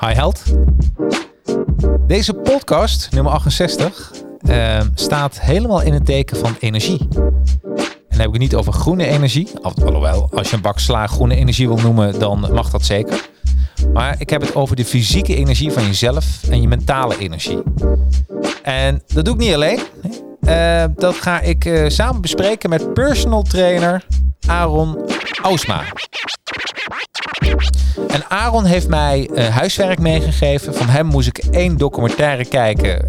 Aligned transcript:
Hi 0.00 0.12
Held. 0.12 0.42
Deze 2.06 2.34
podcast, 2.34 3.08
nummer 3.10 3.32
68, 3.32 4.12
uh, 4.48 4.80
staat 4.94 5.40
helemaal 5.40 5.82
in 5.82 5.92
het 5.92 6.06
teken 6.06 6.36
van 6.36 6.56
energie. 6.60 7.08
En 7.10 8.18
dan 8.18 8.18
heb 8.18 8.26
ik 8.26 8.32
het 8.32 8.38
niet 8.38 8.54
over 8.54 8.72
groene 8.72 9.06
energie. 9.06 9.48
Alhoewel, 9.62 10.28
als 10.34 10.50
je 10.50 10.56
een 10.56 10.62
bak 10.62 10.78
sla 10.78 11.06
groene 11.06 11.36
energie 11.36 11.68
wil 11.68 11.76
noemen, 11.76 12.18
dan 12.18 12.48
mag 12.52 12.70
dat 12.70 12.84
zeker. 12.84 13.28
Maar 13.92 14.14
ik 14.18 14.30
heb 14.30 14.40
het 14.40 14.54
over 14.54 14.76
de 14.76 14.84
fysieke 14.84 15.36
energie 15.36 15.72
van 15.72 15.84
jezelf 15.84 16.42
en 16.50 16.60
je 16.60 16.68
mentale 16.68 17.18
energie. 17.18 17.62
En 18.62 19.02
dat 19.06 19.24
doe 19.24 19.34
ik 19.34 19.40
niet 19.40 19.54
alleen. 19.54 19.80
Uh, 20.40 20.84
dat 20.96 21.14
ga 21.14 21.40
ik 21.40 21.64
uh, 21.64 21.88
samen 21.88 22.20
bespreken 22.20 22.70
met 22.70 22.94
personal 22.94 23.42
trainer 23.42 24.04
Aaron 24.46 24.98
Ausma. 25.42 25.82
En 28.12 28.30
Aaron 28.30 28.64
heeft 28.64 28.88
mij 28.88 29.30
uh, 29.34 29.48
huiswerk 29.48 29.98
meegegeven. 29.98 30.74
Van 30.74 30.88
hem 30.88 31.06
moest 31.06 31.28
ik 31.28 31.38
één 31.38 31.76
documentaire 31.76 32.44
kijken, 32.44 33.08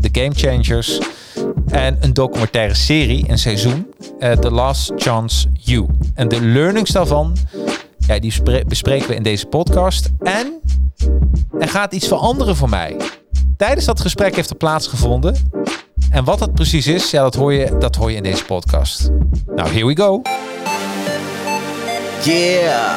The 0.00 0.08
Game 0.12 0.32
Changers. 0.34 1.00
En 1.68 1.96
een 2.00 2.12
documentaire 2.12 2.74
serie, 2.74 3.24
een 3.28 3.38
seizoen, 3.38 3.94
The 4.40 4.50
Last 4.50 4.92
Chance 4.96 5.48
You. 5.52 5.86
En 6.14 6.28
de 6.28 6.42
learnings 6.42 6.90
daarvan, 6.90 7.36
ja, 7.98 8.18
die 8.18 8.32
bespreken 8.66 9.08
we 9.08 9.14
in 9.14 9.22
deze 9.22 9.46
podcast. 9.46 10.10
En 10.22 10.60
er 11.58 11.68
gaat 11.68 11.92
iets 11.92 12.08
veranderen 12.08 12.56
voor 12.56 12.68
mij. 12.68 12.96
Tijdens 13.56 13.84
dat 13.84 14.00
gesprek 14.00 14.36
heeft 14.36 14.50
er 14.50 14.56
plaatsgevonden. 14.56 15.50
En 16.10 16.24
wat 16.24 16.38
dat 16.38 16.54
precies 16.54 16.86
is, 16.86 17.10
ja, 17.10 17.22
dat, 17.22 17.34
hoor 17.34 17.52
je, 17.52 17.76
dat 17.78 17.96
hoor 17.96 18.10
je 18.10 18.16
in 18.16 18.22
deze 18.22 18.44
podcast. 18.44 19.10
Nou, 19.46 19.68
here 19.68 19.86
we 19.86 19.96
go. 19.96 20.22
Yeah, 22.24 22.96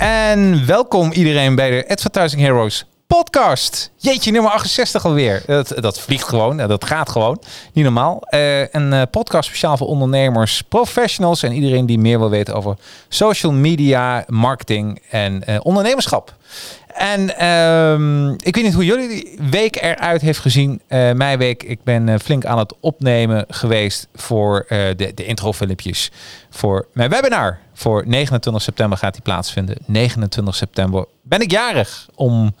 En 0.00 0.66
welkom 0.66 1.12
iedereen 1.12 1.54
bij 1.54 1.70
de 1.70 1.88
Advertising 1.88 2.42
Heroes 2.42 2.86
podcast. 3.16 3.90
Jeetje, 3.96 4.30
nummer 4.30 4.50
68 4.50 5.04
alweer. 5.04 5.42
Dat, 5.46 5.72
dat 5.76 6.00
vliegt 6.00 6.28
gewoon, 6.28 6.56
dat 6.56 6.84
gaat 6.84 7.08
gewoon. 7.08 7.42
Niet 7.72 7.84
normaal. 7.84 8.22
Uh, 8.30 8.60
een 8.60 8.92
uh, 8.92 9.02
podcast 9.10 9.48
speciaal 9.48 9.76
voor 9.76 9.86
ondernemers, 9.86 10.62
professionals 10.62 11.42
en 11.42 11.52
iedereen 11.52 11.86
die 11.86 11.98
meer 11.98 12.18
wil 12.18 12.30
weten 12.30 12.54
over 12.54 12.76
social 13.08 13.52
media, 13.52 14.24
marketing 14.26 15.02
en 15.10 15.62
ondernemerschap. 15.62 16.34
En 16.94 17.46
um, 17.46 18.30
ik 18.30 18.54
weet 18.54 18.64
niet 18.64 18.74
hoe 18.74 18.84
jullie 18.84 19.38
week 19.50 19.82
eruit 19.82 20.20
heeft 20.20 20.38
gezien. 20.38 20.70
Uh, 20.88 21.12
mijn 21.12 21.38
week, 21.38 21.62
ik 21.62 21.82
ben 21.84 22.20
flink 22.20 22.44
aan 22.44 22.58
het 22.58 22.74
opnemen 22.80 23.44
geweest 23.48 24.08
voor 24.14 24.66
de, 24.68 25.12
de 25.14 25.24
introfilmpjes 25.24 26.10
voor 26.50 26.86
mijn 26.92 27.10
webinar. 27.10 27.58
Voor 27.74 28.02
29 28.06 28.62
september 28.62 28.98
gaat 28.98 29.12
die 29.12 29.22
plaatsvinden. 29.22 29.76
29 29.86 30.54
september 30.54 31.06
ben 31.22 31.40
ik 31.40 31.50
jarig 31.50 32.08
om 32.14 32.54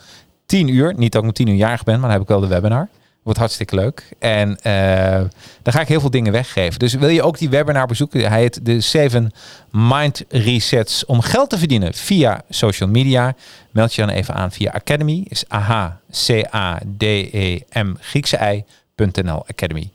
10 0.50 0.68
uur. 0.68 0.94
Niet 0.96 1.12
dat 1.12 1.22
ik 1.22 1.28
om 1.28 1.34
10 1.34 1.46
uur 1.46 1.54
jarig 1.54 1.84
ben, 1.84 1.94
maar 1.94 2.02
dan 2.02 2.10
heb 2.10 2.20
ik 2.20 2.28
wel 2.28 2.40
de 2.40 2.46
webinar. 2.46 2.88
Wordt 3.22 3.38
hartstikke 3.38 3.74
leuk. 3.74 4.08
En 4.18 4.48
uh, 4.48 5.20
dan 5.62 5.72
ga 5.72 5.80
ik 5.80 5.88
heel 5.88 6.00
veel 6.00 6.10
dingen 6.10 6.32
weggeven. 6.32 6.78
Dus 6.78 6.94
wil 6.94 7.08
je 7.08 7.22
ook 7.22 7.38
die 7.38 7.48
webinar 7.48 7.86
bezoeken? 7.86 8.28
Hij 8.28 8.40
heet 8.40 8.64
de 8.64 8.80
7 8.80 9.32
Mind 9.70 10.24
Resets 10.28 11.04
om 11.04 11.20
geld 11.20 11.50
te 11.50 11.58
verdienen 11.58 11.94
via 11.94 12.42
social 12.48 12.88
media. 12.88 13.34
Meld 13.70 13.94
je 13.94 14.00
dan 14.06 14.10
even 14.10 14.34
aan 14.34 14.52
via 14.52 14.70
Academy. 14.72 15.24
Is 15.28 15.44
A-H-C-A-D-E-M 15.52 15.94
Griekse 18.00 18.64
I.nl 18.96 19.44
Academy. 19.46 19.90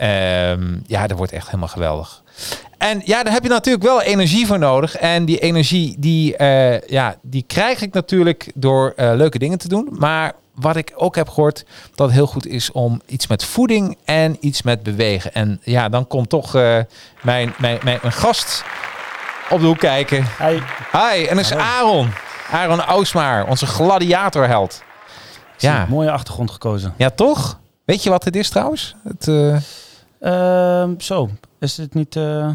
Um, 0.00 0.82
ja, 0.86 1.06
dat 1.06 1.16
wordt 1.16 1.32
echt 1.32 1.46
helemaal 1.46 1.68
geweldig. 1.68 2.22
En 2.78 3.02
ja, 3.04 3.22
daar 3.22 3.32
heb 3.32 3.42
je 3.42 3.48
natuurlijk 3.48 3.84
wel 3.84 4.02
energie 4.02 4.46
voor 4.46 4.58
nodig. 4.58 4.96
En 4.96 5.24
die 5.24 5.38
energie, 5.38 5.96
die, 5.98 6.34
uh, 6.38 6.80
ja, 6.80 7.16
die 7.22 7.44
krijg 7.46 7.80
ik 7.80 7.92
natuurlijk 7.92 8.50
door 8.54 8.92
uh, 8.96 9.12
leuke 9.14 9.38
dingen 9.38 9.58
te 9.58 9.68
doen. 9.68 9.88
Maar 9.90 10.34
wat 10.54 10.76
ik 10.76 10.92
ook 10.94 11.16
heb 11.16 11.28
gehoord, 11.28 11.64
dat 11.94 12.06
het 12.06 12.16
heel 12.16 12.26
goed 12.26 12.46
is 12.46 12.72
om 12.72 13.00
iets 13.06 13.26
met 13.26 13.44
voeding 13.44 13.96
en 14.04 14.36
iets 14.40 14.62
met 14.62 14.82
bewegen. 14.82 15.34
En 15.34 15.60
ja, 15.62 15.88
dan 15.88 16.06
komt 16.06 16.28
toch 16.28 16.54
uh, 16.54 16.78
mijn, 17.22 17.54
mijn, 17.58 17.78
mijn, 17.84 17.98
mijn, 18.02 18.12
gast 18.12 18.64
op 19.50 19.60
de 19.60 19.66
hoek 19.66 19.78
kijken. 19.78 20.26
Hi. 20.38 20.58
Hi, 20.92 21.24
en 21.26 21.36
dat 21.36 21.44
is 21.44 21.52
Aaron. 21.52 22.10
Aaron 22.50 22.80
Ausmaar, 22.80 23.46
onze 23.46 23.66
gladiatorheld. 23.66 24.82
Ja. 25.56 25.86
Mooie 25.88 26.10
achtergrond 26.10 26.50
gekozen. 26.50 26.94
Ja, 26.96 27.10
toch? 27.10 27.58
Weet 27.84 28.02
je 28.02 28.10
wat 28.10 28.24
het 28.24 28.36
is 28.36 28.48
trouwens? 28.48 28.94
Het, 29.04 29.26
uh... 29.26 29.56
uh, 30.20 30.88
zo, 30.98 31.30
is 31.58 31.76
het 31.76 31.94
niet 31.94 32.16
uh, 32.16 32.48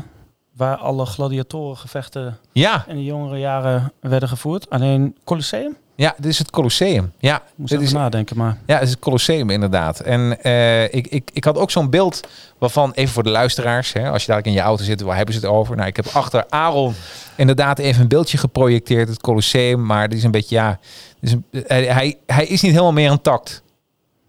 waar 0.56 0.78
alle 0.78 1.06
gladiatorengevechten 1.06 2.38
ja. 2.52 2.86
in 2.88 2.96
de 2.96 3.04
jongere 3.04 3.40
jaren 3.40 3.94
werden 4.00 4.30
gevoerd? 4.30 4.70
Alleen 4.70 5.18
Colosseum? 5.24 5.76
Ja, 5.96 6.14
dit 6.18 6.26
is 6.32 6.38
het 6.38 6.50
Colosseum. 6.50 7.12
Ja, 7.18 7.42
Moest 7.56 7.72
dit 7.72 7.82
is 7.82 7.92
nadenken, 7.92 8.38
maar. 8.38 8.58
Ja, 8.66 8.74
het 8.74 8.84
is 8.84 8.90
het 8.90 9.00
Colosseum 9.00 9.50
inderdaad. 9.50 10.00
En 10.00 10.38
uh, 10.44 10.84
ik, 10.84 11.08
ik, 11.08 11.30
ik 11.34 11.44
had 11.44 11.58
ook 11.58 11.72
zo'n 11.72 11.90
beeld 11.90 12.28
waarvan, 12.58 12.92
even 12.92 13.14
voor 13.14 13.24
de 13.24 13.30
luisteraars, 13.30 13.94
hè, 13.94 14.10
als 14.10 14.22
je 14.22 14.28
dadelijk 14.28 14.46
in 14.46 14.62
je 14.62 14.68
auto 14.68 14.84
zit, 14.84 15.02
waar 15.02 15.16
hebben 15.16 15.36
ze 15.36 15.40
het 15.40 15.50
over? 15.50 15.76
Nou, 15.76 15.88
ik 15.88 15.96
heb 15.96 16.08
achter 16.14 16.46
Aaron 16.50 16.94
inderdaad 17.36 17.80
even 17.80 18.02
een 18.02 18.08
beeldje 18.08 18.38
geprojecteerd, 18.38 19.08
het 19.08 19.22
Colosseum, 19.22 19.86
maar 19.86 20.02
het 20.02 20.14
is 20.14 20.24
een 20.24 20.32
beetje, 20.32 20.56
ja, 20.56 20.80
is 21.20 21.32
een, 21.32 21.46
hij, 21.68 22.18
hij 22.26 22.46
is 22.46 22.62
niet 22.62 22.72
helemaal 22.72 22.94
meer 22.94 23.12
intact. 23.12 23.64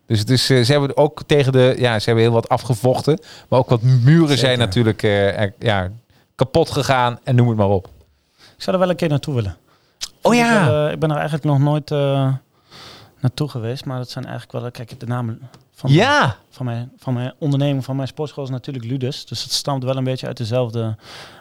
Dus 0.06 0.18
het 0.18 0.30
is, 0.30 0.50
uh, 0.50 0.64
ze 0.64 0.72
hebben 0.72 0.96
ook 0.96 1.22
tegen 1.26 1.52
de, 1.52 1.74
ja, 1.78 1.98
ze 1.98 2.04
hebben 2.04 2.24
heel 2.24 2.32
wat 2.32 2.48
afgevochten, 2.48 3.18
maar 3.48 3.58
ook 3.58 3.68
wat 3.68 3.82
muren 3.82 4.28
Zeker. 4.28 4.36
zijn 4.36 4.58
natuurlijk 4.58 5.02
uh, 5.02 5.40
er, 5.40 5.54
ja, 5.58 5.90
kapot 6.34 6.70
gegaan 6.70 7.18
en 7.22 7.34
noem 7.34 7.48
het 7.48 7.56
maar 7.56 7.68
op. 7.68 7.88
Ik 8.38 8.62
zou 8.62 8.76
er 8.76 8.82
wel 8.82 8.90
een 8.90 8.96
keer 8.96 9.08
naartoe 9.08 9.34
willen. 9.34 9.56
Oh 10.22 10.34
ja. 10.34 10.60
Ik, 10.60 10.66
wel, 10.68 10.86
uh, 10.86 10.92
ik 10.92 10.98
ben 10.98 11.10
er 11.10 11.16
eigenlijk 11.16 11.44
nog 11.44 11.58
nooit 11.58 11.90
uh, 11.90 12.32
naartoe 13.20 13.48
geweest, 13.48 13.84
maar 13.84 13.98
dat 13.98 14.10
zijn 14.10 14.24
eigenlijk 14.24 14.60
wel, 14.60 14.70
kijk, 14.70 15.00
de 15.00 15.06
namen 15.06 15.40
van, 15.74 15.92
ja. 15.92 16.20
mijn, 16.20 16.34
van, 16.50 16.64
mijn, 16.66 16.92
van 16.96 17.14
mijn 17.14 17.34
onderneming, 17.38 17.84
van 17.84 17.96
mijn 17.96 18.08
sportschool 18.08 18.44
is 18.44 18.50
natuurlijk 18.50 18.84
Ludus. 18.84 19.26
Dus 19.26 19.42
het 19.42 19.52
stamt 19.52 19.84
wel 19.84 19.96
een 19.96 20.04
beetje 20.04 20.26
uit 20.26 20.36
dezelfde, 20.36 20.96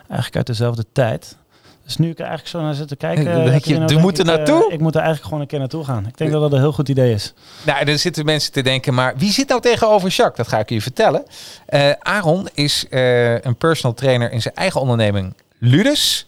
eigenlijk 0.08 0.36
uit 0.36 0.48
dezelfde 0.48 0.86
tijd. 0.92 1.38
Dus 1.84 1.98
nu 1.98 2.10
ik 2.10 2.20
er 2.20 2.26
eigenlijk 2.26 2.50
zo 2.50 2.62
naar 2.62 2.74
zit 2.74 2.88
te 2.88 2.96
kijken... 2.96 3.26
Uh, 3.26 3.60
je, 3.60 3.78
nou, 3.78 4.00
moet 4.00 4.20
er 4.20 4.26
naartoe? 4.26 4.72
ik 4.72 4.80
moet 4.80 4.96
er 4.96 5.02
eigenlijk 5.02 5.24
gewoon 5.24 5.42
een 5.42 5.48
keer 5.48 5.60
naartoe 5.60 5.84
gaan. 5.84 6.08
Ik 6.08 6.18
denk 6.18 6.32
dat 6.32 6.42
dat 6.42 6.52
een 6.52 6.60
heel 6.60 6.74
goed 6.74 6.90
idee 6.90 7.14
is. 7.14 7.34
Nou, 7.66 7.86
er 7.86 8.00
zitten 8.00 8.26
mensen 8.26 8.52
te 8.52 8.62
denken, 8.62 8.94
maar 8.94 9.18
wie 9.18 9.32
zit 9.32 9.48
nou 9.48 9.62
tegenover 9.62 10.10
Jacques? 10.10 10.38
Dat 10.38 10.48
ga 10.48 10.60
ik 10.60 10.70
je 10.70 10.82
vertellen. 10.82 11.24
Uh, 11.70 11.92
Aaron 12.00 12.50
is 12.54 12.86
uh, 12.90 13.40
een 13.40 13.56
personal 13.56 13.96
trainer 13.96 14.32
in 14.32 14.42
zijn 14.42 14.56
eigen 14.56 14.82
onderneming 14.82 15.34
Ludus. 15.58 16.26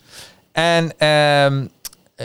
En 0.52 0.98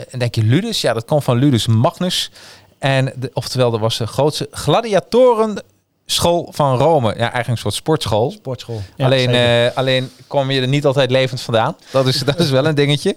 en 0.09 0.19
denk 0.19 0.35
je 0.35 0.43
Ludus? 0.43 0.81
Ja, 0.81 0.93
dat 0.93 1.05
komt 1.05 1.23
van 1.23 1.37
Ludus 1.37 1.67
Magnus. 1.67 2.31
En 2.79 3.13
de, 3.15 3.29
oftewel, 3.33 3.71
dat 3.71 3.79
was 3.79 3.97
de 3.97 4.07
grootste 4.07 4.47
gladiatoren 4.51 5.63
school 6.05 6.49
van 6.51 6.77
Rome. 6.77 7.07
Ja, 7.07 7.19
eigenlijk 7.19 7.47
een 7.47 7.57
soort 7.57 7.73
sportschool. 7.73 8.31
Sportschool. 8.31 8.81
Ja, 8.95 9.05
alleen, 9.05 9.29
uh, 9.29 9.77
alleen 9.77 10.09
kom 10.27 10.51
je 10.51 10.61
er 10.61 10.67
niet 10.67 10.85
altijd 10.85 11.11
levend 11.11 11.41
vandaan. 11.41 11.75
Dat 11.91 12.07
is, 12.07 12.19
dat 12.19 12.39
is 12.39 12.49
wel 12.49 12.65
een 12.65 12.75
dingetje. 12.75 13.15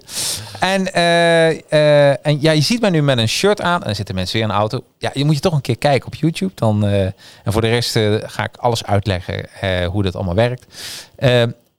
En, 0.61 0.81
uh, 0.95 1.51
uh, 1.51 2.27
en 2.27 2.41
ja, 2.41 2.53
je 2.53 2.61
ziet 2.61 2.81
mij 2.81 2.91
nu 2.91 3.03
met 3.03 3.19
een 3.19 3.29
shirt 3.29 3.61
aan. 3.61 3.81
En 3.81 3.87
dan 3.87 3.95
zitten 3.95 4.15
mensen 4.15 4.35
weer 4.35 4.43
in 4.43 4.53
de 4.53 4.59
auto. 4.59 4.85
Ja, 4.99 5.11
je 5.15 5.25
moet 5.25 5.35
je 5.35 5.41
toch 5.41 5.53
een 5.53 5.61
keer 5.61 5.79
kijken 5.79 6.07
op 6.07 6.15
YouTube. 6.15 6.53
Dan, 6.55 6.85
en 6.85 7.15
voor 7.45 7.61
de 7.61 7.69
rest 7.69 7.99
ga 8.23 8.45
ik 8.45 8.57
alles 8.57 8.85
uitleggen 8.85 9.49
hoe 9.91 10.03
dat 10.03 10.15
allemaal 10.15 10.35
werkt. 10.35 10.67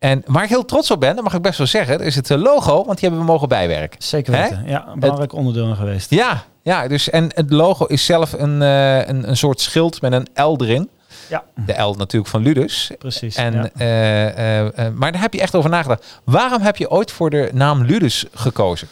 En 0.06 0.24
waar 0.25 0.44
ik 0.44 0.50
heel 0.50 0.66
trots 0.66 0.92
op 0.92 1.00
ben, 1.00 1.16
dat 1.16 1.24
mag 1.24 1.34
ik 1.34 1.42
best 1.42 1.57
wel 1.57 1.68
zeggen, 1.68 2.00
is 2.00 2.16
het 2.16 2.31
eh, 2.31 2.38
logo, 2.38 2.75
want 2.86 3.00
die 3.00 3.10
hebben 3.10 3.19
we 3.19 3.31
mogen 3.31 3.48
bijwerken. 3.48 4.02
Zeker 4.02 4.34
Hè? 4.34 4.42
weten. 4.42 4.63
Ja, 4.68 4.88
een 4.88 5.00
belangrijk 5.00 5.34
onderdeel 5.34 5.68
in 5.68 5.75
geweest. 5.75 6.10
Ja, 6.10 6.44
ja 6.62 6.88
dus 6.88 7.10
en 7.10 7.30
het 7.34 7.52
logo 7.52 7.86
is 7.86 8.06
zelf 8.06 8.34
een, 8.34 8.62
eh, 8.62 9.07
een, 9.07 9.30
een 9.30 9.38
soort 9.38 9.62
schild 9.62 10.02
met 10.02 10.13
een 10.13 10.28
L 10.34 10.56
erin. 10.62 10.90
Ja, 11.30 11.44
De 11.66 11.81
L 11.81 11.94
natuurlijk 11.98 12.31
van 12.31 12.42
Ludus. 12.42 12.92
precies. 13.00 13.36
En, 13.36 13.54
ja. 13.54 13.69
eh, 13.75 14.27
eh, 14.60 14.86
eh, 14.88 14.94
maar 14.94 15.12
daar 15.12 15.22
heb 15.22 15.33
je 15.33 15.42
echt 15.42 15.56
over 15.56 15.69
nagedacht. 15.69 16.22
Waarom 16.24 16.62
heb 16.62 16.75
je 16.77 16.89
ooit 16.92 17.12
voor 17.12 17.30
de 17.30 17.50
naam 17.54 17.83
Ludus 17.83 18.25
gekozen? 18.33 18.88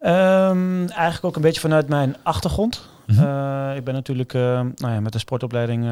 Ehm, 0.00 0.86
eigenlijk 0.88 1.24
ook 1.24 1.36
een 1.36 1.42
beetje 1.42 1.60
vanuit 1.60 1.88
mijn 1.88 2.16
achtergrond. 2.22 2.90
Mhm. 3.06 3.70
Ik 3.76 3.84
ben 3.84 3.94
natuurlijk 3.94 4.32
nou 4.32 4.74
ja, 4.92 5.00
met 5.00 5.12
de 5.12 5.18
sportopleiding 5.18 5.86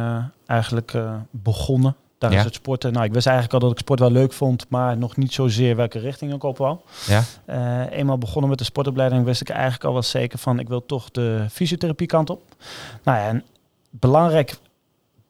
eigenlijk 0.47 0.93
begonnen. 1.31 1.97
Daar 2.19 2.33
Ja. 2.33 2.39
is 2.39 2.45
het 2.45 2.55
sporten. 2.55 2.93
Nou, 2.93 3.05
ik 3.05 3.13
wist 3.13 3.27
eigenlijk 3.27 3.55
al 3.55 3.61
dat 3.69 3.71
ik 3.79 3.79
sport 3.85 4.01
wel 4.01 4.11
leuk 4.11 4.33
vond, 4.33 4.67
maar 4.69 4.97
nog 4.97 5.17
niet 5.17 5.33
zozeer 5.33 5.77
welke 5.77 5.99
richting 5.99 6.35
ik 6.35 6.43
op 6.43 6.59
wou. 6.59 6.77
Ja. 7.07 7.23
Eenmaal 7.91 8.19
begonnen 8.19 8.51
met 8.51 8.59
de 8.59 8.65
sportopleiding 8.65 9.25
wist 9.25 9.41
ik 9.41 9.49
eigenlijk 9.49 9.85
al 9.85 9.93
wel 9.93 10.03
zeker 10.03 10.39
van 10.39 10.59
ik 10.59 10.69
wil 10.69 10.87
toch 10.87 11.11
de 11.11 11.45
fysiotherapie 11.51 12.07
kant 12.07 12.31
op. 12.31 12.43
Nou 13.05 13.19
ja, 13.19 13.27
en 13.29 13.45
belangrijk 13.91 14.57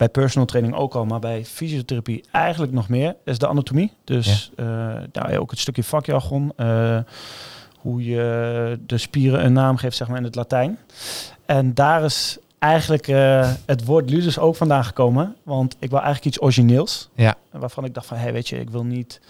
bij 0.01 0.09
personal 0.09 0.47
training 0.47 0.75
ook 0.75 0.95
al, 0.95 1.05
maar 1.05 1.19
bij 1.19 1.45
fysiotherapie 1.45 2.25
eigenlijk 2.31 2.73
nog 2.73 2.89
meer 2.89 3.17
is 3.25 3.39
de 3.39 3.47
anatomie. 3.47 3.93
Dus 4.05 4.51
eh, 4.57 4.67
nou 5.13 5.31
ja, 5.31 5.37
ook 5.37 5.51
het 5.51 5.59
stukje 5.59 5.85
vakjargon, 5.85 6.53
eh, 6.57 6.99
hoe 7.79 8.05
je 8.05 8.79
de 8.87 8.99
spieren 8.99 9.45
een 9.45 9.53
naam 9.53 9.77
geeft 9.77 9.97
zeg 9.97 10.09
maar 10.09 10.17
in 10.17 10.25
het 10.25 10.35
Latijn. 10.35 10.79
En 11.47 11.75
daar 11.75 12.05
is 12.05 12.39
eigenlijk 12.59 13.09
eh, 13.09 13.53
het 13.67 13.85
woord 13.85 14.11
ludus 14.11 14.39
ook 14.39 14.57
vandaan 14.57 14.85
gekomen, 14.85 15.37
want 15.43 15.77
ik 15.79 15.91
wil 15.91 16.01
eigenlijk 16.01 16.27
iets 16.27 16.43
origineels. 16.43 17.09
Ja. 17.15 17.35
Waarvan 17.51 17.85
ik 17.85 17.95
dacht 17.95 18.07
van, 18.07 18.17
hey, 18.17 18.33
weet 18.33 18.49
je, 18.49 18.61
ik 18.61 18.71
wil 18.71 18.85
niet 18.85 19.21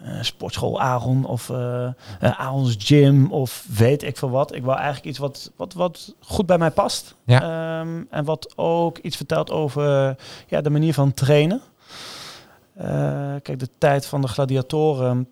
eh, 0.00 0.18
sportschool 0.20 0.80
Aaron 0.80 1.24
of 1.24 1.50
eh, 1.50 1.88
Aaron's 2.20 2.76
gym 2.78 3.32
of 3.32 3.66
weet 3.76 4.02
ik 4.02 4.16
veel 4.16 4.30
wat. 4.30 4.54
Ik 4.54 4.62
wil 4.62 4.74
eigenlijk 4.74 5.06
iets 5.06 5.18
wat, 5.18 5.50
wat, 5.56 5.72
wat 5.74 6.14
goed 6.20 6.46
bij 6.46 6.58
mij 6.58 6.70
past. 6.70 7.14
Ja. 7.24 7.42
Ehm, 7.42 8.02
en 8.10 8.24
wat 8.24 8.52
ook 8.56 8.98
iets 8.98 9.16
vertelt 9.16 9.50
over 9.50 10.16
ja, 10.46 10.60
de 10.60 10.70
manier 10.70 10.94
van 10.94 11.14
trainen. 11.14 11.60
Kijk, 13.42 13.58
de 13.58 13.68
tijd 13.78 14.06
van 14.06 14.20
de 14.20 14.28
gladiatoren 14.28 15.28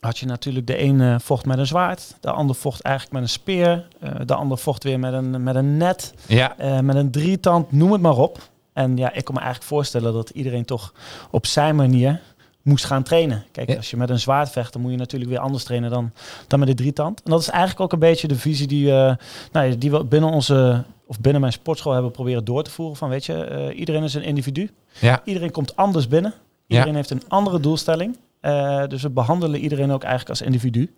had 0.00 0.18
je 0.18 0.26
natuurlijk 0.26 0.66
de 0.66 0.76
ene 0.76 1.20
vocht 1.20 1.46
met 1.46 1.58
een 1.58 1.66
zwaard, 1.66 2.16
de 2.20 2.30
ander 2.30 2.56
vocht 2.56 2.82
eigenlijk 2.82 3.14
met 3.14 3.24
een 3.24 3.34
speer, 3.34 3.88
de 4.26 4.34
ander 4.34 4.58
vocht 4.58 4.84
weer 4.84 4.98
met 4.98 5.12
een, 5.12 5.42
met 5.42 5.54
een 5.54 5.76
net. 5.76 6.14
Ja, 6.26 6.54
met 6.82 6.96
een 6.96 7.10
drietand, 7.10 7.72
noem 7.72 7.92
het 7.92 8.00
maar 8.00 8.16
op. 8.16 8.38
En 8.72 8.96
ja, 8.96 9.12
ik 9.12 9.24
kon 9.24 9.34
me 9.34 9.40
eigenlijk 9.40 9.70
voorstellen 9.70 10.12
dat 10.12 10.30
iedereen 10.30 10.64
toch 10.64 10.94
op 11.30 11.46
zijn 11.46 11.76
manier 11.76 12.20
moest 12.64 12.84
gaan 12.84 13.02
trainen. 13.02 13.44
Kijk, 13.52 13.68
Ja. 13.70 13.76
als 13.76 13.90
je 13.90 13.96
met 13.96 14.10
een 14.10 14.18
zwaard 14.20 14.50
vecht, 14.50 14.72
dan 14.72 14.82
moet 14.82 14.90
je 14.90 14.96
natuurlijk 14.96 15.30
weer 15.30 15.40
anders 15.40 15.64
trainen 15.64 15.90
dan, 15.90 16.12
dan 16.46 16.58
met 16.58 16.68
een 16.68 16.74
drietand. 16.76 17.22
En 17.22 17.30
dat 17.30 17.40
is 17.40 17.48
eigenlijk 17.48 17.80
ook 17.80 17.92
een 17.92 17.98
beetje 17.98 18.28
de 18.28 18.36
visie 18.36 18.66
die, 18.66 18.92
eh, 18.92 19.14
nou, 19.52 19.78
die 19.78 19.90
we 19.90 20.04
binnen 20.04 20.30
onze 20.30 20.84
of 21.06 21.20
binnen 21.20 21.40
mijn 21.40 21.52
sportschool 21.52 21.92
hebben 21.92 22.10
proberen 22.10 22.44
door 22.44 22.62
te 22.62 22.70
voeren. 22.70 22.96
Van 22.96 23.08
weet 23.08 23.24
je, 23.26 23.44
eh, 23.44 23.78
iedereen 23.78 24.02
is 24.02 24.14
een 24.14 24.22
individu. 24.22 24.70
ja, 25.00 25.20
Iedereen 25.24 25.50
komt 25.50 25.76
anders 25.76 26.08
binnen. 26.08 26.34
Iedereen 26.66 26.94
heeft 26.94 27.10
een 27.10 27.22
andere 27.28 27.60
doelstelling. 27.60 28.16
Eh, 28.40 28.86
dus 28.86 29.02
we 29.02 29.10
behandelen 29.10 29.60
iedereen 29.60 29.90
ook 29.92 30.02
eigenlijk 30.02 30.30
als 30.30 30.42
individu. 30.42 30.94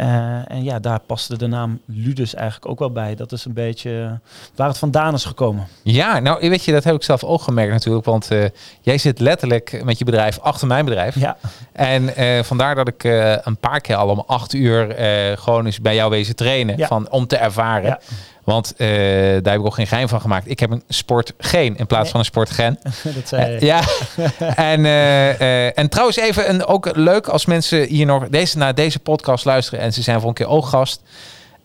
Eh, 0.00 0.50
en 0.50 0.64
ja, 0.64 0.78
daar 0.78 1.00
paste 1.00 1.38
de 1.38 1.46
naam 1.46 1.80
Ludus 1.84 2.34
eigenlijk 2.34 2.70
ook 2.70 2.78
wel 2.78 2.90
bij. 2.90 3.14
Dat 3.14 3.32
is 3.32 3.44
een 3.44 3.52
beetje 3.52 4.20
waar 4.54 4.68
het 4.68 4.78
vandaan 4.78 5.14
is 5.14 5.24
gekomen. 5.24 5.66
ja, 5.82 6.18
nou 6.18 6.48
weet 6.48 6.64
je, 6.64 6.72
dat 6.72 6.84
heb 6.84 6.94
ik 6.94 7.02
zelf 7.02 7.24
ook 7.24 7.42
gemerkt 7.42 7.72
natuurlijk. 7.72 8.04
Want 8.04 8.30
eh, 8.30 8.44
jij 8.80 8.98
zit 8.98 9.18
letterlijk 9.18 9.84
met 9.84 9.98
je 9.98 10.04
bedrijf 10.04 10.38
achter 10.38 10.66
mijn 10.66 10.84
bedrijf. 10.84 11.14
Ja, 11.18 11.36
En 11.72 12.16
eh, 12.16 12.42
vandaar 12.42 12.74
dat 12.74 12.88
ik 12.88 13.04
eh, 13.04 13.36
een 13.42 13.56
paar 13.56 13.80
keer 13.80 13.96
al 13.96 14.08
om 14.08 14.22
acht 14.26 14.52
uur 14.52 14.90
eh, 14.90 15.36
gewoon 15.36 15.66
eens 15.66 15.80
bij 15.80 15.94
jou 15.94 16.10
wezen 16.10 16.36
trainen. 16.36 16.76
Ja. 16.76 16.86
Van, 16.86 17.10
om 17.10 17.26
te 17.26 17.36
ervaren. 17.36 17.88
Ja. 17.88 18.00
Want 18.44 18.74
eh, 18.76 18.88
daar 18.88 19.52
heb 19.52 19.58
ik 19.60 19.64
ook 19.64 19.74
geen 19.74 19.86
geheim 19.86 20.08
van 20.08 20.20
gemaakt. 20.20 20.50
Ik 20.50 20.60
heb 20.60 20.70
een 20.70 20.82
sportgeen 20.88 21.76
in 21.76 21.86
plaats 21.86 22.02
Nee. 22.02 22.10
van 22.10 22.20
een 22.20 22.26
sportgen. 22.26 22.78
dat 23.16 23.28
zei 23.28 23.54
Eh, 23.56 23.60
ja, 23.60 23.80
en, 24.72 24.84
eh, 24.84 25.78
en 25.78 25.88
trouwens 25.88 26.16
even 26.16 26.48
een, 26.48 26.64
ook 26.64 26.96
leuk 26.96 27.28
als 27.28 27.46
mensen 27.46 27.82
hier 27.86 28.06
nog 28.06 28.28
deze, 28.28 28.58
naar 28.58 28.74
deze 28.74 28.98
podcast 28.98 29.44
luisteren 29.44 29.80
en 29.80 29.92
ze 29.92 30.02
zijn 30.02 30.20
voor 30.20 30.28
een 30.28 30.34
keer 30.34 30.48
ooggast. 30.48 31.02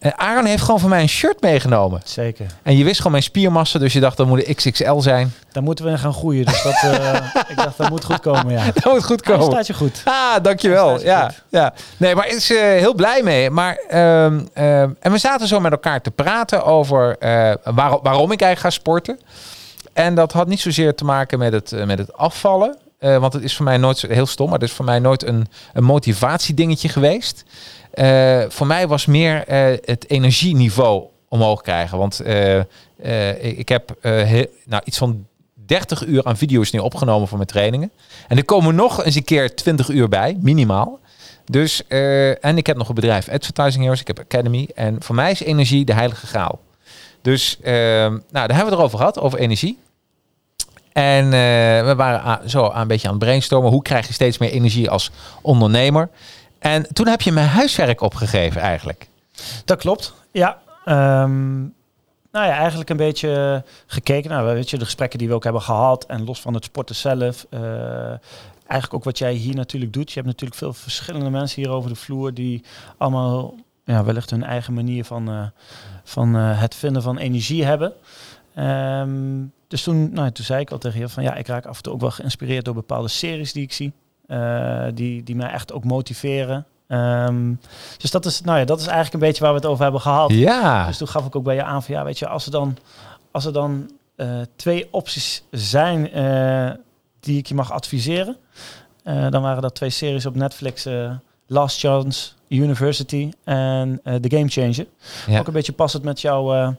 Eh 0.06 0.12
Aaron 0.16 0.46
heeft 0.46 0.64
gewoon 0.64 0.80
van 0.80 0.90
mij 0.90 1.02
een 1.02 1.10
shirt 1.10 1.42
meegenomen. 1.42 2.02
Zeker. 2.04 2.46
En 2.64 2.78
je 2.78 2.84
wist 2.84 2.98
gewoon 2.98 3.12
mijn 3.12 3.24
spiermassa, 3.24 3.80
dus 3.80 3.94
je 3.94 4.00
dacht 4.00 4.18
dat 4.18 4.28
moet 4.28 4.48
een 4.48 4.56
XXL 4.56 5.00
zijn. 5.00 5.34
Daar 5.52 5.64
moeten 5.64 5.86
we 5.86 5.92
in 5.92 6.00
gaan 6.00 6.14
groeien. 6.14 6.46
Dus 6.46 6.64
dat, 6.64 6.74
eh, 6.74 7.14
ik 7.50 7.56
dacht, 7.56 7.78
dat 7.78 7.90
moet 7.90 8.04
goed 8.04 8.20
komen, 8.20 8.54
ja. 8.54 8.64
Dat 8.74 8.94
moet 8.94 9.04
goed 9.06 9.22
komen. 9.22 9.46
staat 9.46 9.68
je 9.68 9.74
goed. 9.74 10.02
Ah, 10.06 10.36
dankjewel. 10.42 11.00
Je 11.00 11.06
Ja, 11.06 11.26
goed. 11.26 11.44
ja. 11.50 11.74
Nee, 11.98 12.16
maar 12.16 12.26
ik 12.28 12.32
is 12.34 12.50
eh, 12.52 12.58
heel 12.62 12.94
blij 12.94 13.24
mee. 13.24 13.50
Maar, 13.50 13.76
ehm, 13.90 14.40
ehm, 14.54 14.90
en 15.00 15.12
we 15.12 15.18
zaten 15.18 15.48
zo 15.48 15.60
met 15.60 15.72
elkaar 15.72 16.02
te 16.02 16.12
praten 16.12 16.64
over 16.66 17.16
waar- 17.64 18.00
waarom 18.02 18.32
ik 18.32 18.42
eigenlijk 18.42 18.60
ga 18.60 18.70
sporten. 18.70 19.20
En 19.94 20.16
dat 20.16 20.32
had 20.32 20.48
niet 20.48 20.60
zozeer 20.62 20.96
te 20.96 21.06
maken 21.06 21.40
met 21.40 21.54
het, 21.54 21.86
met 21.86 21.98
het 21.98 22.14
afvallen. 22.14 22.78
Want 23.00 23.34
het 23.34 23.44
is 23.44 23.56
voor 23.56 23.66
mij 23.66 23.78
nooit 23.78 23.98
zo- 23.98 24.08
heel 24.08 24.26
stom, 24.26 24.50
maar 24.50 24.60
het 24.60 24.70
is 24.70 24.76
voor 24.76 24.86
mij 24.86 25.00
nooit 25.00 25.24
een, 25.24 25.48
een 25.74 25.84
motivatiedingetje 25.84 26.90
geweest. 26.90 27.44
Eh, 27.96 28.44
voor 28.48 28.68
mij 28.68 28.88
was 28.88 29.06
meer 29.06 29.48
eh, 29.48 29.78
het 29.86 30.10
energieniveau 30.10 31.04
omhoog 31.30 31.62
krijgen. 31.62 31.98
Want 31.98 32.20
eh, 32.20 32.60
ik, 33.58 33.70
heb 33.70 33.96
he- 34.02 34.46
nou, 34.66 34.82
iets 34.86 34.98
van 34.98 35.26
30 35.54 36.06
uur 36.06 36.24
aan 36.24 36.38
video's 36.38 36.72
nu 36.72 36.80
opgenomen 36.80 37.28
voor 37.28 37.38
mijn 37.38 37.50
trainingen. 37.50 37.92
En 38.28 38.38
er 38.38 38.46
komen 38.46 38.76
nog 38.76 39.04
eens 39.04 39.16
een 39.16 39.24
keer 39.24 39.56
20 39.56 39.90
uur 39.90 40.10
bij, 40.10 40.38
minimaal. 40.42 41.00
Dus, 41.46 41.88
en 42.42 42.58
ik 42.58 42.68
heb 42.68 42.78
nog 42.78 42.90
een 42.90 42.96
bedrijf, 42.96 43.30
Advertising 43.30 43.84
Heroes, 43.84 44.02
ik 44.02 44.08
heb 44.08 44.20
Academy. 44.20 44.70
En 44.76 44.96
voor 45.00 45.16
mij 45.16 45.32
is 45.32 45.40
energie 45.40 45.86
de 45.86 45.94
heilige 45.94 46.28
graal. 46.28 46.60
Dus, 47.22 47.58
nou, 47.62 48.22
daar 48.32 48.48
hebben 48.48 48.58
we 48.58 48.64
het 48.64 48.74
erover 48.74 48.98
gehad, 48.98 49.20
over 49.20 49.40
energie. 49.40 49.78
En 50.92 51.30
we 51.86 51.94
waren 51.96 52.50
zo 52.50 52.72
een 52.74 52.88
beetje 52.88 53.08
aan 53.08 53.14
het 53.14 53.24
brainstormen. 53.24 53.72
Hoe 53.72 53.82
krijg 53.82 54.08
je 54.08 54.14
steeds 54.14 54.38
meer 54.38 54.52
energie 54.52 54.90
als 54.90 55.12
ondernemer? 55.42 56.10
En 56.66 56.94
toen 56.94 57.08
heb 57.08 57.22
je 57.22 57.32
mijn 57.32 57.48
huiswerk 57.48 58.02
opgegeven 58.02 58.62
eigenlijk. 58.62 59.08
Dat 59.66 59.78
klopt. 59.78 60.14
Ja. 60.32 60.62
ehm, 60.86 61.60
nou 62.32 62.48
ja, 62.48 62.58
eigenlijk 62.58 62.90
een 62.90 62.98
beetje 62.98 63.64
gekeken 63.86 64.30
naar 64.30 64.54
weet 64.54 64.70
de 64.70 64.80
gesprekken 64.80 65.20
die 65.20 65.28
we 65.28 65.34
ook 65.34 65.44
hebben 65.44 65.62
gehad. 65.62 66.06
En 66.06 66.26
los 66.26 66.42
van 66.42 66.54
het 66.54 66.64
sporten 66.64 66.96
zelf. 66.96 67.46
eh, 67.50 67.60
eigenlijk 68.68 68.94
ook 68.94 69.04
wat 69.04 69.18
jij 69.18 69.34
hier 69.34 69.56
natuurlijk 69.56 69.94
doet. 69.94 70.10
Je 70.10 70.16
hebt 70.16 70.26
natuurlijk 70.26 70.60
veel 70.60 70.74
verschillende 70.74 71.30
mensen 71.30 71.62
hier 71.62 71.72
over 71.72 71.90
de 71.90 71.96
vloer 71.96 72.34
die 72.34 72.64
allemaal 72.98 73.56
ja, 73.84 74.04
wellicht 74.04 74.30
hun 74.30 74.44
eigen 74.44 74.74
manier 74.74 75.06
van, 75.06 75.30
eh, 75.30 75.46
van 76.04 76.36
eh, 76.36 76.62
het 76.62 76.76
vinden 76.76 77.02
van 77.02 77.18
energie 77.18 77.66
hebben. 77.66 77.94
Ehm, 78.56 79.44
dus 79.68 79.84
toen, 79.84 80.14
nou, 80.14 80.32
toen 80.32 80.46
zei 80.46 80.62
ik 80.62 80.72
al 80.72 80.78
tegen 80.78 81.00
je 81.00 81.10
van 81.10 81.24
ja, 81.24 81.36
ik 81.36 81.48
raak 81.48 81.66
af 81.66 81.78
en 81.78 81.84
toe 81.84 81.94
ook 81.94 82.02
wel 82.02 82.12
geïnspireerd 82.12 82.66
door 82.66 82.74
bepaalde 82.74 83.08
series 83.08 83.54
die 83.54 83.64
ik 83.64 83.74
zie. 83.74 83.94
Eh, 84.28 84.86
die, 84.94 85.24
die 85.24 85.36
mij 85.36 85.50
echt 85.50 85.74
ook 85.74 85.84
motiveren. 85.84 86.66
Ehm, 86.88 87.54
dus 87.98 88.12
dat 88.12 88.26
is, 88.26 88.42
nou 88.42 88.60
ja, 88.60 88.66
dat 88.66 88.80
is 88.80 88.86
eigenlijk 88.86 89.14
een 89.14 89.28
beetje 89.30 89.44
waar 89.44 89.52
we 89.54 89.58
het 89.60 89.68
over 89.68 89.84
hebben 89.84 90.02
gehad. 90.02 90.32
Ja, 90.32 90.86
Dus 90.88 90.98
toen 90.98 91.08
gaf 91.08 91.26
ik 91.26 91.36
ook 91.36 91.44
bij 91.44 91.56
je 91.56 91.64
aan 91.64 91.84
van 91.84 91.96
ja, 91.96 92.04
weet 92.04 92.20
je, 92.20 92.28
als 92.28 92.46
er 92.46 92.52
dan, 92.52 92.78
als 93.32 93.46
er 93.46 93.54
dan 93.54 93.92
eh, 94.16 94.28
twee 94.56 94.88
opties 94.92 95.44
zijn 95.52 96.12
eh, 96.12 96.72
die 97.20 97.38
ik 97.38 97.48
je 97.48 97.56
mag 97.56 97.72
adviseren, 97.72 98.38
dan 99.04 99.42
waren 99.42 99.62
dat 99.62 99.76
twee 99.76 99.90
series 99.90 100.26
op 100.26 100.36
Netflix: 100.36 100.88
Last 101.48 101.80
Chance 101.80 102.32
University 102.48 103.32
en 103.44 104.02
The 104.04 104.30
Game 104.38 104.48
Changer. 104.48 104.86
Ja. 105.28 105.40
Ook 105.40 105.48
een 105.48 105.54
beetje 105.54 105.74
passend 105.74 106.04
met 106.04 106.22
jouw, 106.22 106.76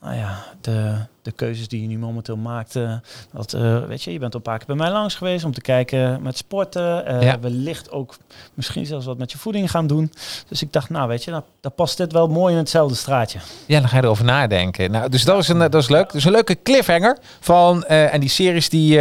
nou 0.00 0.16
ja, 0.16 0.44
de, 0.60 0.94
de 1.22 1.32
keuzes 1.32 1.68
die 1.68 1.80
je 1.82 1.86
nu 1.88 1.98
momenteel 1.98 2.36
maakt. 2.36 2.76
eh, 2.76 2.92
dat, 3.32 3.52
eh, 3.52 3.84
weet 3.84 4.02
je, 4.02 4.12
je 4.12 4.18
bent 4.18 4.32
al 4.32 4.38
een 4.38 4.44
paar 4.44 4.58
keer 4.58 4.66
bij 4.66 4.76
mij 4.76 4.90
langs 4.90 5.14
geweest 5.14 5.44
om 5.44 5.52
te 5.52 5.60
kijken 5.60 6.22
met 6.22 6.36
sporten. 6.36 7.06
eh 7.06 7.22
Ja. 7.22 7.40
Wellicht 7.40 7.90
ook 7.90 8.16
misschien 8.54 8.86
zelfs 8.86 9.06
wat 9.06 9.18
met 9.18 9.32
je 9.32 9.38
voeding 9.38 9.70
gaan 9.70 9.86
doen. 9.86 10.12
Dus 10.48 10.62
ik 10.62 10.72
dacht, 10.72 10.90
nou 10.90 11.08
weet 11.08 11.24
je, 11.24 11.30
nou, 11.30 11.42
dan 11.60 11.72
past 11.74 11.96
dit 11.96 12.12
wel 12.12 12.28
mooi 12.28 12.52
in 12.52 12.58
hetzelfde 12.58 12.96
straatje. 12.96 13.38
Ja, 13.66 13.80
dan 13.80 13.88
ga 13.88 13.96
je 13.96 14.02
erover 14.02 14.24
nadenken. 14.24 14.90
Nou, 14.90 15.08
dus 15.08 15.24
dat 15.24 15.38
is, 15.38 15.48
een, 15.48 15.58
dat 15.58 15.74
is 15.74 15.88
leuk. 15.88 16.12
Dus 16.12 16.24
een 16.24 16.32
leuke 16.32 16.62
cliffhanger 16.62 17.18
van 17.40 17.84
en 17.84 18.20
die 18.20 18.28
series 18.28 18.68
die, 18.68 19.00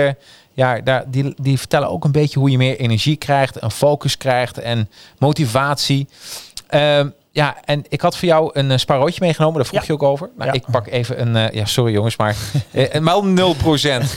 ja, 0.53 0.81
daar, 0.81 1.11
die, 1.11 1.33
die 1.41 1.57
vertellen 1.59 1.89
ook 1.89 2.03
een 2.03 2.11
beetje 2.11 2.39
hoe 2.39 2.49
je 2.51 2.57
meer 2.57 2.79
energie 2.79 3.15
krijgt, 3.15 3.57
en 3.57 3.71
focus 3.71 4.17
krijgt 4.17 4.57
en 4.59 4.89
motivatie. 5.17 6.07
Ehm, 6.67 7.09
Ja, 7.35 7.55
en 7.65 7.83
ik 7.89 8.01
had 8.01 8.17
voor 8.17 8.27
jou 8.27 8.49
een 8.53 8.69
uh, 8.71 8.77
spaarrootje 8.77 9.19
meegenomen. 9.21 9.55
Daar 9.55 9.65
vroeg 9.65 9.79
Ja. 9.79 9.85
je 9.87 9.93
ook 9.93 10.03
over. 10.03 10.29
Nou, 10.37 10.47
Ja. 10.49 10.53
ik 10.55 10.63
pak 10.71 10.87
even 10.87 11.21
een... 11.21 11.35
eh, 11.35 11.55
ja, 11.55 11.65
sorry 11.65 11.93
jongens, 11.93 12.17
maar... 12.17 12.35
eh, 12.71 12.99
maar 13.01 13.15
om 13.15 13.35
0%. 13.37 13.41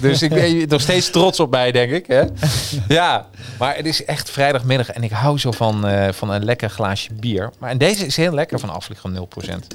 Dus 0.00 0.22
ik 0.22 0.30
ben 0.30 0.68
nog 0.68 0.80
steeds 0.80 1.10
trots 1.10 1.40
op 1.40 1.50
mij, 1.50 1.72
denk 1.72 1.90
ik. 1.92 2.06
Hè? 2.06 2.22
Ja, 2.98 3.26
maar 3.58 3.76
het 3.76 3.87
is 3.87 4.04
echt 4.04 4.30
vrijdagmiddag. 4.30 4.90
En 4.90 5.02
ik 5.02 5.10
hou 5.10 5.38
zo 5.38 5.50
van, 5.50 5.87
eh, 5.87 6.12
van 6.12 6.30
een 6.30 6.44
lekker 6.44 6.70
glaasje 6.70 7.14
bier. 7.14 7.50
Maar 7.58 7.70
en 7.70 7.78
deze 7.78 8.06
is 8.06 8.16
heel 8.16 8.32
lekker 8.32 8.58
van 8.58 8.70
Afliggen 8.70 9.12
0%. 9.12 9.66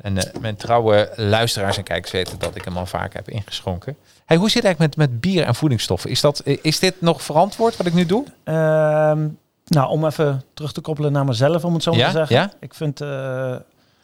En 0.00 0.18
eh, 0.18 0.40
mijn 0.40 0.56
trouwe 0.56 1.12
luisteraars 1.16 1.76
en 1.76 1.82
kijkers 1.84 2.12
weten 2.12 2.38
dat 2.38 2.54
ik 2.56 2.64
hem 2.64 2.76
al 2.76 2.86
vaak 2.86 3.12
heb 3.14 3.28
ingeschonken. 3.30 3.96
Hey, 4.26 4.36
hoe 4.36 4.50
zit 4.50 4.62
het 4.62 4.64
eigenlijk 4.64 4.96
met, 4.98 5.10
met 5.10 5.20
bier 5.20 5.44
en 5.44 5.54
voedingsstoffen? 5.54 6.10
Is, 6.10 6.20
dat, 6.20 6.38
eh, 6.38 6.56
is 6.62 6.78
dit 6.78 6.94
nog 7.00 7.22
verantwoord 7.22 7.76
wat 7.76 7.86
ik 7.86 7.94
nu 7.94 8.06
doe? 8.06 8.24
Ehm, 8.44 9.26
nou, 9.68 9.88
om 9.90 10.04
even 10.06 10.42
terug 10.54 10.72
te 10.72 10.80
koppelen 10.80 11.12
naar 11.12 11.24
mezelf, 11.24 11.64
om 11.64 11.74
het 11.74 11.82
zo 11.82 11.90
maar 11.90 12.00
Ja, 12.00 12.06
te 12.06 12.12
zeggen. 12.12 12.36
ja. 12.36 12.52
Ik 12.60 12.74
vind 12.74 13.00
eh, 13.00 13.54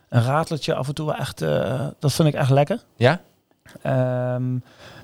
een 0.08 0.22
rateltje 0.22 0.74
af 0.74 0.88
en 0.88 0.94
toe 0.94 1.06
wel 1.06 1.14
echt, 1.14 1.42
eh, 1.42 1.86
dat 1.98 2.12
vind 2.12 2.28
ik 2.28 2.34
echt 2.34 2.50
lekker. 2.50 2.80
Ja? 2.96 3.20
Ehm, 3.82 4.44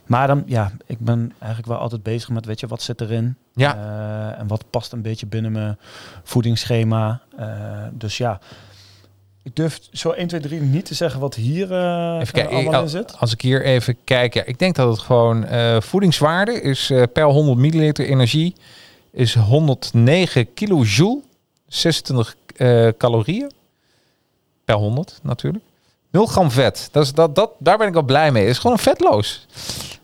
maar 0.07 0.27
dan, 0.27 0.43
ja, 0.47 0.73
ik 0.87 0.99
ben 0.99 1.33
eigenlijk 1.39 1.73
wel 1.73 1.79
altijd 1.81 2.03
bezig 2.03 2.29
met, 2.29 2.45
weet 2.47 2.61
je, 2.61 2.67
wat 2.67 2.83
zit 2.83 3.01
erin? 3.01 3.37
Ja. 3.55 3.75
Eh, 3.77 4.39
en 4.41 4.47
wat 4.47 4.65
past 4.71 4.93
een 4.93 5.03
beetje 5.03 5.27
binnen 5.27 5.53
mijn 5.53 5.79
voedingsschema. 6.23 7.21
Dus 7.93 8.17
ja, 8.19 8.39
ik 9.43 9.57
durf 9.57 9.79
zo 9.93 10.11
1, 10.11 10.27
2, 10.29 10.41
3 10.41 10.61
niet 10.61 10.85
te 10.85 10.95
zeggen 10.95 11.21
wat 11.21 11.35
hier 11.35 11.63
Even 11.65 12.33
kijken, 12.33 12.53
allemaal 12.57 12.73
ik- 12.75 12.81
in 12.81 12.89
zit. 12.89 13.17
Als 13.19 13.33
ik 13.33 13.41
hier 13.41 13.65
even 13.65 13.97
kijk, 14.05 14.35
ja, 14.35 14.45
ik 14.45 14.59
denk 14.59 14.75
dat 14.75 14.89
het 14.91 14.99
gewoon 14.99 15.47
voedingswaarde 15.83 16.61
is 16.63 16.93
per 17.13 17.25
100 17.25 17.59
milliliter 17.59 18.07
energie 18.07 18.55
is 19.13 19.35
109 19.35 20.55
kilojoule, 20.55 21.21
26 21.67 22.37
eh, 22.57 22.89
calorieën 22.99 23.51
per 24.65 24.75
100 24.75 25.19
natuurlijk. 25.23 25.65
0 26.11 26.27
gram 26.27 26.51
vet, 26.51 26.89
dat 26.93 27.05
is, 27.05 27.13
dat, 27.13 27.35
dat, 27.35 27.51
daar 27.59 27.79
ben 27.79 27.89
ik 27.89 27.95
al 27.95 28.03
blij 28.03 28.33
mee. 28.33 28.47
Is 28.47 28.59
gewoon 28.59 28.79
vetloos. 28.79 29.47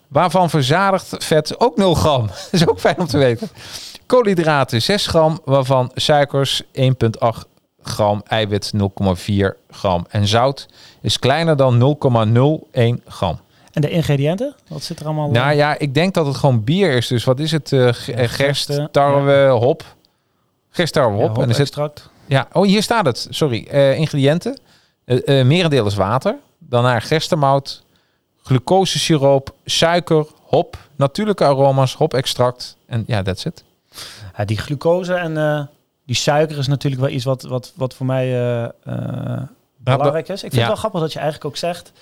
Waarvan 0.08 0.50
verzadigd 0.50 1.24
vet 1.24 1.60
ook 1.60 1.76
0 1.76 1.94
gram. 1.94 2.26
Dat 2.26 2.48
is 2.50 2.68
ook 2.68 2.80
fijn 2.80 2.98
om 2.98 3.06
te 3.06 3.18
weten. 3.18 3.48
Koolhydraten 4.06 4.82
6 4.82 5.06
gram, 5.06 5.40
waarvan 5.44 5.90
suikers 5.94 6.62
1,8 6.62 6.68
gram, 7.82 8.22
eiwit 8.26 8.72
0,4 8.76 8.80
gram 9.70 10.06
en 10.08 10.26
zout 10.26 10.68
is 11.00 11.18
kleiner 11.18 11.56
dan 11.56 11.96
0,01 12.98 13.04
gram. 13.06 13.40
En 13.76 13.82
de 13.82 13.90
ingrediënten, 13.90 14.54
wat 14.68 14.82
zit 14.82 15.00
er 15.00 15.06
allemaal? 15.06 15.30
Nou 15.30 15.50
eh, 15.50 15.56
ja, 15.56 15.78
ik 15.78 15.94
denk 15.94 16.14
dat 16.14 16.26
het 16.26 16.36
gewoon 16.36 16.64
bier 16.64 16.92
is. 16.92 17.06
Dus 17.06 17.24
wat 17.24 17.40
is 17.40 17.52
het? 17.52 17.72
eh, 17.72 17.88
gerst, 17.92 18.80
tarwe, 18.90 19.48
hop. 19.48 19.84
Gerst, 20.70 20.92
tarwe, 20.92 21.18
ja, 21.18 21.26
hop. 21.26 21.38
en 21.38 21.48
er 21.48 21.54
zit, 21.54 21.66
extract. 21.66 22.10
ja, 22.26 22.48
oh, 22.52 22.64
hier 22.64 22.82
staat 22.82 23.06
het. 23.06 23.26
Sorry. 23.30 23.66
Ingrediënten. 23.96 24.58
Eh, 25.04 25.44
merendeel 25.44 25.86
is 25.86 25.94
water. 25.94 26.36
Daarna 26.58 27.00
gerstemout, 27.00 27.84
glucosesiroop, 28.42 29.54
suiker, 29.64 30.26
hop, 30.42 30.76
natuurlijke 30.94 31.44
aroma's, 31.44 31.94
hop-extract. 31.94 32.76
En 32.86 33.04
ja, 33.06 33.22
that's 33.22 33.44
it. 33.44 33.64
Ja, 34.36 34.44
die 34.44 34.58
glucose 34.58 35.14
en 35.14 35.68
die 36.06 36.16
suiker 36.16 36.58
is 36.58 36.66
natuurlijk 36.66 37.02
wel 37.02 37.10
iets 37.10 37.24
wat, 37.24 37.42
wat, 37.42 37.72
wat 37.74 37.94
voor 37.94 38.06
mij 38.06 38.54
eh, 38.84 39.42
belangrijk 39.76 40.28
is. 40.28 40.34
Ik 40.34 40.40
vind 40.40 40.52
ja. 40.52 40.58
het 40.58 40.68
wel 40.68 40.76
grappig 40.76 41.00
dat 41.00 41.12
je 41.12 41.18
eigenlijk 41.18 41.48
ook 41.48 41.56
zegt, 41.56 41.92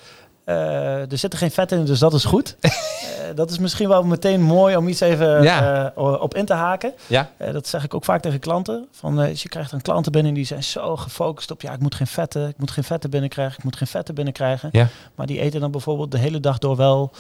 eh, 0.45 1.11
er 1.13 1.19
zitten 1.19 1.39
geen 1.39 1.51
vet 1.51 1.73
in, 1.73 1.85
dus 1.85 1.99
dat 1.99 2.15
is 2.15 2.25
goed. 2.25 2.57
Eh, 3.15 3.31
dat 3.35 3.51
is 3.51 3.59
misschien 3.59 3.89
wel 3.89 4.03
meteen 4.05 4.43
mooi 4.43 4.77
om 4.77 4.89
iets 4.89 5.01
even 5.01 5.43
Ja. 5.43 5.93
eh, 5.97 6.21
op 6.23 6.35
in 6.35 6.45
te 6.45 6.53
haken. 6.55 6.93
Ja. 7.07 7.29
Dat 7.53 7.67
zeg 7.67 7.85
ik 7.85 7.95
ook 7.95 8.05
vaak 8.05 8.21
tegen 8.23 8.39
klanten. 8.39 8.87
Van, 8.91 9.15
je 9.35 9.49
krijgt 9.49 9.73
een 9.73 9.81
klanten 9.83 10.13
binnen 10.13 10.35
die 10.35 10.45
zijn 10.45 10.63
zo 10.63 10.97
gefocust 10.97 11.51
op, 11.51 11.63
ja, 11.63 11.73
ik 11.73 11.81
moet 11.81 11.95
geen 11.95 12.07
vetten, 12.07 12.49
ik 12.49 12.59
moet 12.59 12.71
geen 12.71 12.85
vetten 12.85 13.11
binnenkrijgen, 13.11 13.59
ik 13.59 13.65
moet 13.65 13.77
geen 13.77 13.87
vetten 13.89 14.15
binnenkrijgen. 14.15 14.69
Ja. 14.73 14.89
Maar 15.15 15.27
die 15.27 15.41
eten 15.41 15.61
dan 15.61 15.71
bijvoorbeeld 15.71 16.11
de 16.11 16.19
hele 16.19 16.41
dag 16.41 16.59
door 16.59 16.77
wel, 16.77 17.13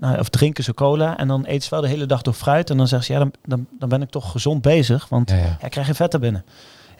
nou, 0.00 0.18
of 0.18 0.28
drinken 0.28 0.64
ze 0.64 0.74
cola 0.74 1.18
en 1.18 1.28
dan 1.28 1.44
eten 1.44 1.62
ze 1.62 1.70
wel 1.70 1.80
de 1.80 1.88
hele 1.88 2.06
dag 2.06 2.22
door 2.22 2.34
fruit. 2.34 2.70
En 2.70 2.76
dan 2.76 2.88
zeggen 2.88 3.06
ze, 3.06 3.12
ja, 3.12 3.18
dan, 3.18 3.32
dan, 3.44 3.66
dan 3.78 3.88
ben 3.88 4.02
ik 4.02 4.10
toch 4.10 4.30
gezond 4.30 4.62
bezig, 4.62 5.08
want 5.08 5.30
Ja, 5.30 5.36
ja. 5.36 5.56
ja, 5.60 5.68
krijg 5.68 5.86
je 5.86 5.94
vetten 5.94 6.20
binnen. 6.20 6.44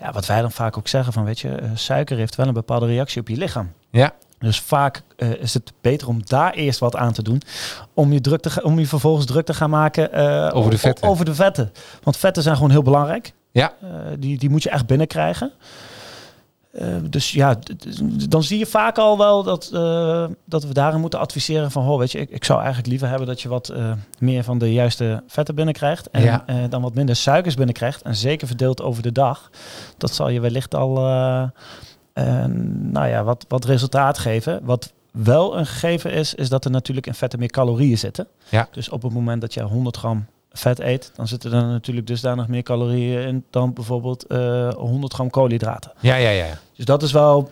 Ja, 0.01 0.13
wat 0.13 0.27
wij 0.27 0.41
dan 0.41 0.53
vaak 0.53 0.79
ook 0.79 0.89
zeggen 0.89 1.13
van, 1.13 1.25
weet 1.25 1.41
je, 1.41 1.59
suiker 1.75 2.17
heeft 2.17 2.35
wel 2.35 2.47
een 2.47 2.55
bepaalde 2.55 2.87
reactie 2.87 3.21
op 3.21 3.29
je 3.29 3.37
lichaam. 3.37 3.73
Ja. 3.91 4.13
Dus 4.43 4.61
vaak 4.61 5.03
eh, 5.17 5.31
is 5.31 5.55
het 5.55 5.73
beter 5.81 6.09
om 6.09 6.21
daar 6.25 6.53
eerst 6.53 6.79
wat 6.79 6.97
aan 6.97 7.13
te 7.13 7.23
doen. 7.23 7.43
Om 7.95 8.13
je, 8.13 8.21
druk 8.21 8.41
te 8.41 8.63
om 8.63 8.79
je 8.79 8.87
vervolgens 8.87 9.27
druk 9.27 9.47
te 9.47 9.55
gaan 9.55 9.71
maken 9.71 10.13
eh, 10.13 10.51
Over 10.57 10.71
de 10.71 10.79
vetten. 10.79 11.09
over 11.09 11.25
de 11.25 11.35
vetten. 11.35 11.73
Want 12.03 12.17
vetten 12.17 12.43
zijn 12.43 12.55
gewoon 12.57 12.71
heel 12.71 12.83
belangrijk. 12.83 13.33
Ja. 13.51 13.73
Eh, 13.83 13.89
die, 14.19 14.39
die 14.39 14.51
moet 14.51 14.63
je 14.63 14.71
echt 14.71 14.87
binnenkrijgen. 14.87 15.53
Dus 17.03 17.33
ja, 17.33 17.59
dan 18.29 18.43
zie 18.43 18.59
je 18.59 18.67
vaak 18.67 18.99
al 18.99 19.19
wel 19.19 19.43
dat, 19.43 19.69
dat 20.45 20.65
we 20.65 20.73
daarin 20.73 21.01
moeten 21.01 21.19
adviseren 21.19 21.71
van, 21.71 21.85
hoor, 21.85 21.99
weet 21.99 22.13
je, 22.13 22.19
ik, 22.19 22.31
ik 22.31 22.45
zou 22.45 22.59
eigenlijk 22.59 22.89
liever 22.89 23.09
hebben 23.09 23.27
dat 23.27 23.41
je 23.41 23.49
wat 23.49 23.73
meer 24.19 24.45
van 24.45 24.59
de 24.59 24.73
juiste 24.73 25.23
vetten 25.27 25.55
binnenkrijgt 25.55 26.11
en 26.11 26.23
Ja. 26.23 26.45
dan 26.69 26.83
wat 26.83 26.95
minder 26.95 27.17
suikers 27.17 27.55
binnenkrijgt 27.55 28.03
en 28.03 28.17
zeker 28.17 28.47
verdeeld 28.47 28.83
over 28.83 29.03
de 29.03 29.13
dag. 29.13 29.51
Dat 29.97 30.15
zal 30.15 30.29
je 30.29 30.41
wellicht 30.41 30.75
al, 30.75 30.95
eh, 32.13 32.45
eh, 32.45 32.51
nou 32.73 33.07
ja, 33.09 33.25
wat, 33.25 33.45
wat 33.49 33.65
resultaat 33.65 34.19
geven. 34.19 34.61
Wat 34.65 34.93
wel 35.13 35.59
een 35.59 35.67
gegeven 35.67 36.13
is, 36.13 36.35
is 36.35 36.49
dat 36.49 36.65
er 36.65 36.71
natuurlijk 36.71 37.07
in 37.07 37.15
vetten 37.15 37.39
meer 37.39 37.49
calorieën 37.51 37.99
zitten. 37.99 38.27
Ja. 38.49 38.69
Dus 38.73 38.89
op 38.89 39.03
het 39.03 39.13
moment 39.13 39.41
dat 39.41 39.55
je 39.55 39.63
100 39.63 39.97
gram 39.97 40.27
vet 40.53 40.79
eet, 40.81 41.13
dan 41.17 41.29
zitten 41.29 41.53
er 41.53 41.65
natuurlijk 41.65 42.07
dusdanig 42.07 42.49
meer 42.49 42.63
calorieën 42.63 43.27
in 43.27 43.45
dan 43.51 43.73
bijvoorbeeld 43.73 44.27
eh 44.27 44.69
100 44.75 45.13
gram 45.15 45.31
koolhydraten. 45.31 45.93
Ja, 46.01 46.15
ja, 46.15 46.31
ja. 46.31 46.47
Dus 46.77 46.85
dat 46.85 47.03
is 47.03 47.13
wel, 47.13 47.51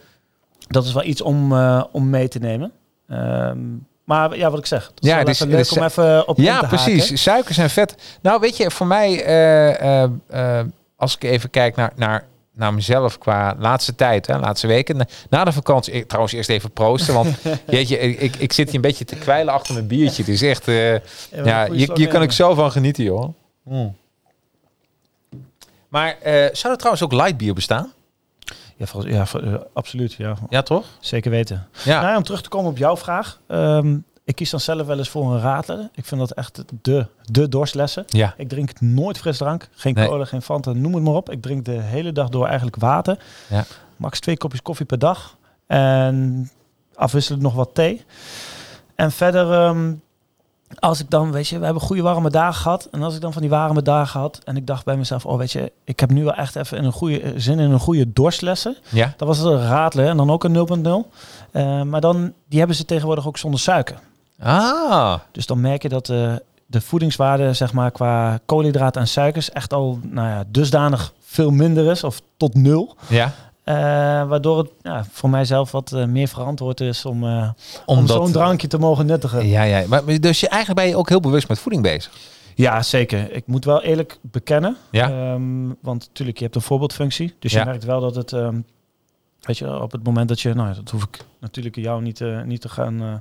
dat 0.68 0.84
is 0.84 0.92
wel 0.92 1.04
iets 1.04 1.20
om, 1.22 1.52
eh, 1.52 1.84
om 1.92 2.10
mee 2.10 2.28
te 2.28 2.38
nemen. 2.38 2.72
Ehm, 3.08 3.58
maar 4.04 4.36
ja, 4.36 4.50
wat 4.50 4.58
ik 4.58 4.66
zeg. 4.66 4.92
Ja, 4.94 5.18
het 5.18 5.28
is- 5.28 5.40
even 5.40 5.56
het 5.56 5.70
leuk 5.70 5.78
om 5.78 5.84
even 5.86 6.28
op 6.28 6.36
Ja, 6.38 6.60
te 6.60 6.66
precies. 6.66 7.02
haken. 7.02 7.18
Suikers 7.18 7.58
en 7.58 7.70
vet. 7.70 8.18
Nou, 8.22 8.40
weet 8.40 8.56
je, 8.56 8.70
voor 8.70 8.86
mij, 8.86 9.24
eh, 9.24 10.02
eh, 10.02 10.10
eh, 10.28 10.66
als 10.96 11.14
ik 11.14 11.22
even 11.24 11.50
kijk 11.50 11.76
naar, 11.76 11.92
naar, 11.96 12.24
naar 12.52 12.74
mezelf 12.74 13.18
qua 13.18 13.54
laatste 13.58 13.94
tijd, 13.94 14.26
hè, 14.26 14.38
laatste 14.38 14.66
weken. 14.66 15.06
Na, 15.30 15.44
de 15.44 15.52
vakantie, 15.52 15.92
ik, 15.92 16.06
trouwens 16.08 16.34
eerst 16.34 16.48
even 16.48 16.70
proosten, 16.72 17.14
want 17.14 17.36
jeetje, 17.66 17.98
ik, 17.98 18.36
ik 18.36 18.52
zit 18.52 18.66
hier 18.66 18.74
een 18.74 18.80
beetje 18.80 19.04
te 19.04 19.16
kwijlen 19.16 19.52
achter 19.54 19.74
mijn 19.74 19.86
biertje. 19.86 20.22
Het 20.22 20.32
is 20.32 20.42
echt, 20.42 20.68
eh, 20.68 20.92
ja, 21.44 21.66
slag 21.76 21.96
hier 21.96 22.08
kan 22.08 22.22
ik 22.22 22.32
zo 22.32 22.54
van 22.54 22.72
genieten, 22.72 23.04
joh. 23.04 23.34
Mm. 23.64 23.96
Maar 25.88 26.16
eh, 26.22 26.32
zou 26.52 26.72
er 26.72 26.78
trouwens 26.78 27.02
ook 27.02 27.12
light 27.12 27.36
bier 27.36 27.54
bestaan? 27.54 27.92
Ja, 28.76 28.86
volgens- 28.86 29.12
ja, 29.14 29.40
eh, 29.40 29.54
absoluut. 29.72 30.12
Ja, 30.12 30.36
Ja, 30.48 30.62
toch? 30.62 30.86
zeker 31.00 31.30
weten. 31.30 31.68
Ja. 31.84 32.00
Nou, 32.00 32.16
om 32.16 32.22
terug 32.22 32.42
te 32.42 32.48
komen 32.48 32.70
op 32.70 32.78
jouw 32.78 32.96
vraag. 32.96 33.40
Ehm, 33.46 33.96
ik 34.30 34.36
kies 34.36 34.50
dan 34.50 34.60
zelf 34.60 34.86
wel 34.86 34.98
eens 34.98 35.08
voor 35.08 35.32
een 35.34 35.40
radler. 35.40 35.88
Ik 35.94 36.04
vind 36.04 36.20
dat 36.20 36.30
echt 36.32 36.62
de, 36.82 37.06
de 37.24 37.48
dorstlessen. 37.48 38.04
Ja. 38.06 38.34
Ik 38.36 38.48
drink 38.48 38.80
nooit 38.80 39.18
frisdrank. 39.18 39.68
Geen 39.72 39.94
Nee. 39.94 40.08
cola, 40.08 40.24
geen 40.24 40.42
Fanta, 40.42 40.72
noem 40.72 40.94
het 40.94 41.02
maar 41.02 41.14
op. 41.14 41.30
Ik 41.30 41.42
drink 41.42 41.64
de 41.64 41.70
hele 41.80 42.12
dag 42.12 42.28
door 42.28 42.46
eigenlijk 42.46 42.76
water. 42.76 43.18
Ja. 43.48 43.64
Max 43.96 44.20
twee 44.20 44.36
kopjes 44.36 44.62
koffie 44.62 44.86
per 44.86 44.98
dag. 44.98 45.36
En 45.66 46.50
afwisselend 46.94 47.42
nog 47.42 47.54
wat 47.54 47.70
thee. 47.74 48.04
En 48.94 49.12
verder, 49.12 49.52
ehm, 49.52 49.92
als 50.78 51.00
ik 51.00 51.10
dan, 51.10 51.32
weet 51.32 51.48
je, 51.48 51.58
we 51.58 51.64
hebben 51.64 51.82
goede 51.82 52.02
warme 52.02 52.30
dagen 52.30 52.60
gehad. 52.62 52.88
En 52.90 53.02
als 53.02 53.14
ik 53.14 53.20
dan 53.20 53.32
van 53.32 53.42
die 53.42 53.50
warme 53.50 53.82
dagen 53.82 54.20
had 54.20 54.40
en 54.44 54.56
ik 54.56 54.66
dacht 54.66 54.84
bij 54.84 54.96
mezelf, 54.96 55.26
oh 55.26 55.38
weet 55.38 55.52
je, 55.52 55.72
ik 55.84 56.00
heb 56.00 56.10
nu 56.10 56.24
wel 56.24 56.34
echt 56.34 56.56
even 56.56 56.84
een 56.84 56.92
goede 56.92 57.32
zin 57.36 57.58
in 57.58 57.70
een 57.70 57.78
goede 57.80 58.12
dorstlessen. 58.12 58.76
Ja. 58.88 59.14
Dat 59.16 59.28
was 59.28 59.38
het 59.38 59.46
een 59.46 59.66
radler 59.68 60.06
en 60.08 60.16
dan 60.16 60.30
ook 60.30 60.44
een 60.44 60.52
0.0. 60.52 61.10
Eh, 61.50 61.82
maar 61.82 62.00
dan, 62.00 62.32
die 62.48 62.58
hebben 62.58 62.76
ze 62.76 62.84
tegenwoordig 62.84 63.26
ook 63.26 63.38
zonder 63.38 63.60
suiker. 63.60 63.98
Ah. 64.42 65.14
Dus 65.32 65.46
dan 65.46 65.60
merk 65.60 65.82
je 65.82 65.88
dat 65.88 66.08
eh, 66.08 66.32
de 66.66 66.80
voedingswaarde, 66.80 67.52
zeg 67.52 67.72
maar, 67.72 67.90
qua 67.90 68.38
koolhydraten 68.46 69.00
en 69.00 69.08
suikers 69.08 69.50
echt 69.50 69.72
al 69.72 69.98
nou 70.02 70.28
ja, 70.28 70.44
dusdanig 70.48 71.12
veel 71.20 71.50
minder 71.50 71.90
is, 71.90 72.04
of 72.04 72.20
tot 72.36 72.54
nul. 72.54 72.96
Ja. 73.08 73.32
Eh, 73.64 73.74
waardoor 74.28 74.58
het 74.58 74.70
ja, 74.82 75.04
voor 75.10 75.30
mijzelf 75.30 75.70
wat 75.70 75.92
eh, 75.92 76.04
meer 76.04 76.28
verantwoord 76.28 76.80
is 76.80 77.04
om, 77.04 77.24
om 77.86 78.06
zo'n 78.06 78.32
drankje 78.32 78.66
te 78.66 78.78
mogen 78.78 79.06
nuttigen. 79.06 79.46
Ja, 79.46 79.62
ja. 79.62 79.84
Maar, 79.88 80.20
dus 80.20 80.40
je, 80.40 80.48
eigenlijk 80.48 80.80
ben 80.80 80.90
je 80.90 80.96
ook 80.96 81.08
heel 81.08 81.20
bewust 81.20 81.48
met 81.48 81.58
voeding 81.58 81.82
bezig. 81.82 82.12
Ja, 82.54 82.82
zeker. 82.82 83.32
Ik 83.32 83.46
moet 83.46 83.64
wel 83.64 83.82
eerlijk 83.82 84.18
bekennen. 84.22 84.76
Ja. 84.90 85.08
Ehm, 85.10 85.68
want 85.80 86.06
natuurlijk, 86.06 86.38
je 86.38 86.44
hebt 86.44 86.56
een 86.56 86.62
voorbeeldfunctie. 86.62 87.34
Dus 87.38 87.52
Ja. 87.52 87.58
je 87.58 87.64
merkt 87.64 87.84
wel 87.84 88.00
dat 88.00 88.14
het... 88.14 88.32
ehm, 88.32 88.60
weet 89.40 89.58
je, 89.58 89.80
op 89.80 89.92
het 89.92 90.04
moment 90.04 90.28
dat 90.28 90.40
je... 90.40 90.54
Nou, 90.54 90.74
dat 90.74 90.90
hoef 90.90 91.02
ik 91.02 91.24
natuurlijk 91.40 91.76
jou 91.76 92.02
niet, 92.02 92.20
eh, 92.20 92.42
niet 92.42 92.60
te 92.60 92.68
gaan 92.68 93.00
eh, 93.00 93.14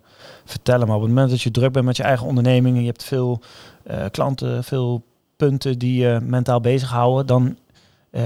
vertellen. 0.45 0.87
Maar 0.87 0.95
op 0.95 1.01
het 1.01 1.11
moment 1.11 1.29
dat 1.29 1.41
je 1.41 1.51
druk 1.51 1.71
bent 1.71 1.85
met 1.85 1.97
je 1.97 2.03
eigen 2.03 2.27
onderneming... 2.27 2.75
en 2.75 2.81
je 2.81 2.87
hebt 2.87 3.03
veel 3.03 3.41
eh, 3.83 4.05
klanten, 4.11 4.63
veel 4.63 5.03
punten 5.35 5.79
die 5.79 6.01
je 6.01 6.19
mentaal 6.23 6.61
bezighouden... 6.61 7.25
dan 7.25 7.57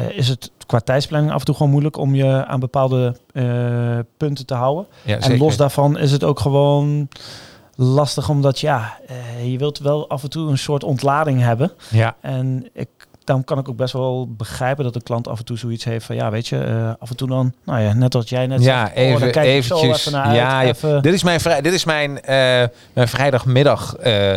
is 0.09 0.27
het 0.29 0.51
qua 0.65 0.79
tijdsplanning 0.79 1.33
af 1.33 1.39
en 1.39 1.45
toe 1.45 1.55
gewoon 1.55 1.71
moeilijk... 1.71 1.97
om 1.97 2.15
je 2.15 2.45
aan 2.45 2.59
bepaalde 2.59 3.15
punten 4.17 4.45
te 4.45 4.53
houden. 4.53 4.87
Ja, 5.01 5.19
En 5.19 5.37
los 5.37 5.57
daarvan 5.57 5.97
is 5.97 6.11
het 6.11 6.23
ook 6.23 6.39
gewoon 6.39 7.07
lastig, 7.75 8.29
omdat 8.29 8.59
ja, 8.59 8.99
je 9.43 9.57
wilt 9.57 9.79
wel 9.79 10.09
af 10.09 10.23
en 10.23 10.29
toe 10.29 10.49
een 10.49 10.57
soort 10.57 10.83
ontlading 10.83 11.41
hebben. 11.41 11.71
Ja. 11.89 12.15
En 12.21 12.69
ik 12.73 12.89
daarom 13.25 13.45
kan 13.45 13.57
ik 13.57 13.69
ook 13.69 13.75
best 13.77 13.93
wel 13.93 14.27
begrijpen 14.37 14.83
dat 14.83 14.93
de 14.93 15.01
klant 15.03 15.27
af 15.27 15.39
en 15.39 15.45
toe 15.45 15.57
zoiets 15.57 15.83
heeft 15.83 16.05
van 16.05 16.15
ja, 16.15 16.31
weet 16.31 16.47
je, 16.47 16.57
eh, 16.57 16.91
af 16.99 17.09
en 17.09 17.15
toe 17.15 17.27
dan, 17.27 17.53
nou 17.65 17.81
ja, 17.81 17.93
net 17.93 18.13
wat 18.13 18.29
jij 18.29 18.47
net 18.47 18.63
Ja, 18.63 18.79
zegt, 18.85 18.89
oh, 18.97 19.03
dan 19.03 19.05
even, 19.15 19.31
kijk 19.31 19.55
ik 19.57 19.63
zo 19.63 19.81
even 19.81 20.11
naar 20.11 20.25
uit, 20.25 20.35
ja, 20.35 20.61
ja. 20.61 20.67
even- 20.67 21.01
Dit 21.01 21.13
is 21.13 21.23
mijn, 21.23 21.39
vrij, 21.39 21.61
dit 21.61 21.73
is 21.73 21.85
mijn, 21.85 22.21
eh, 22.21 22.35
mijn 22.93 23.07
vrijdagmiddag 23.07 23.95
eh, 23.95 24.33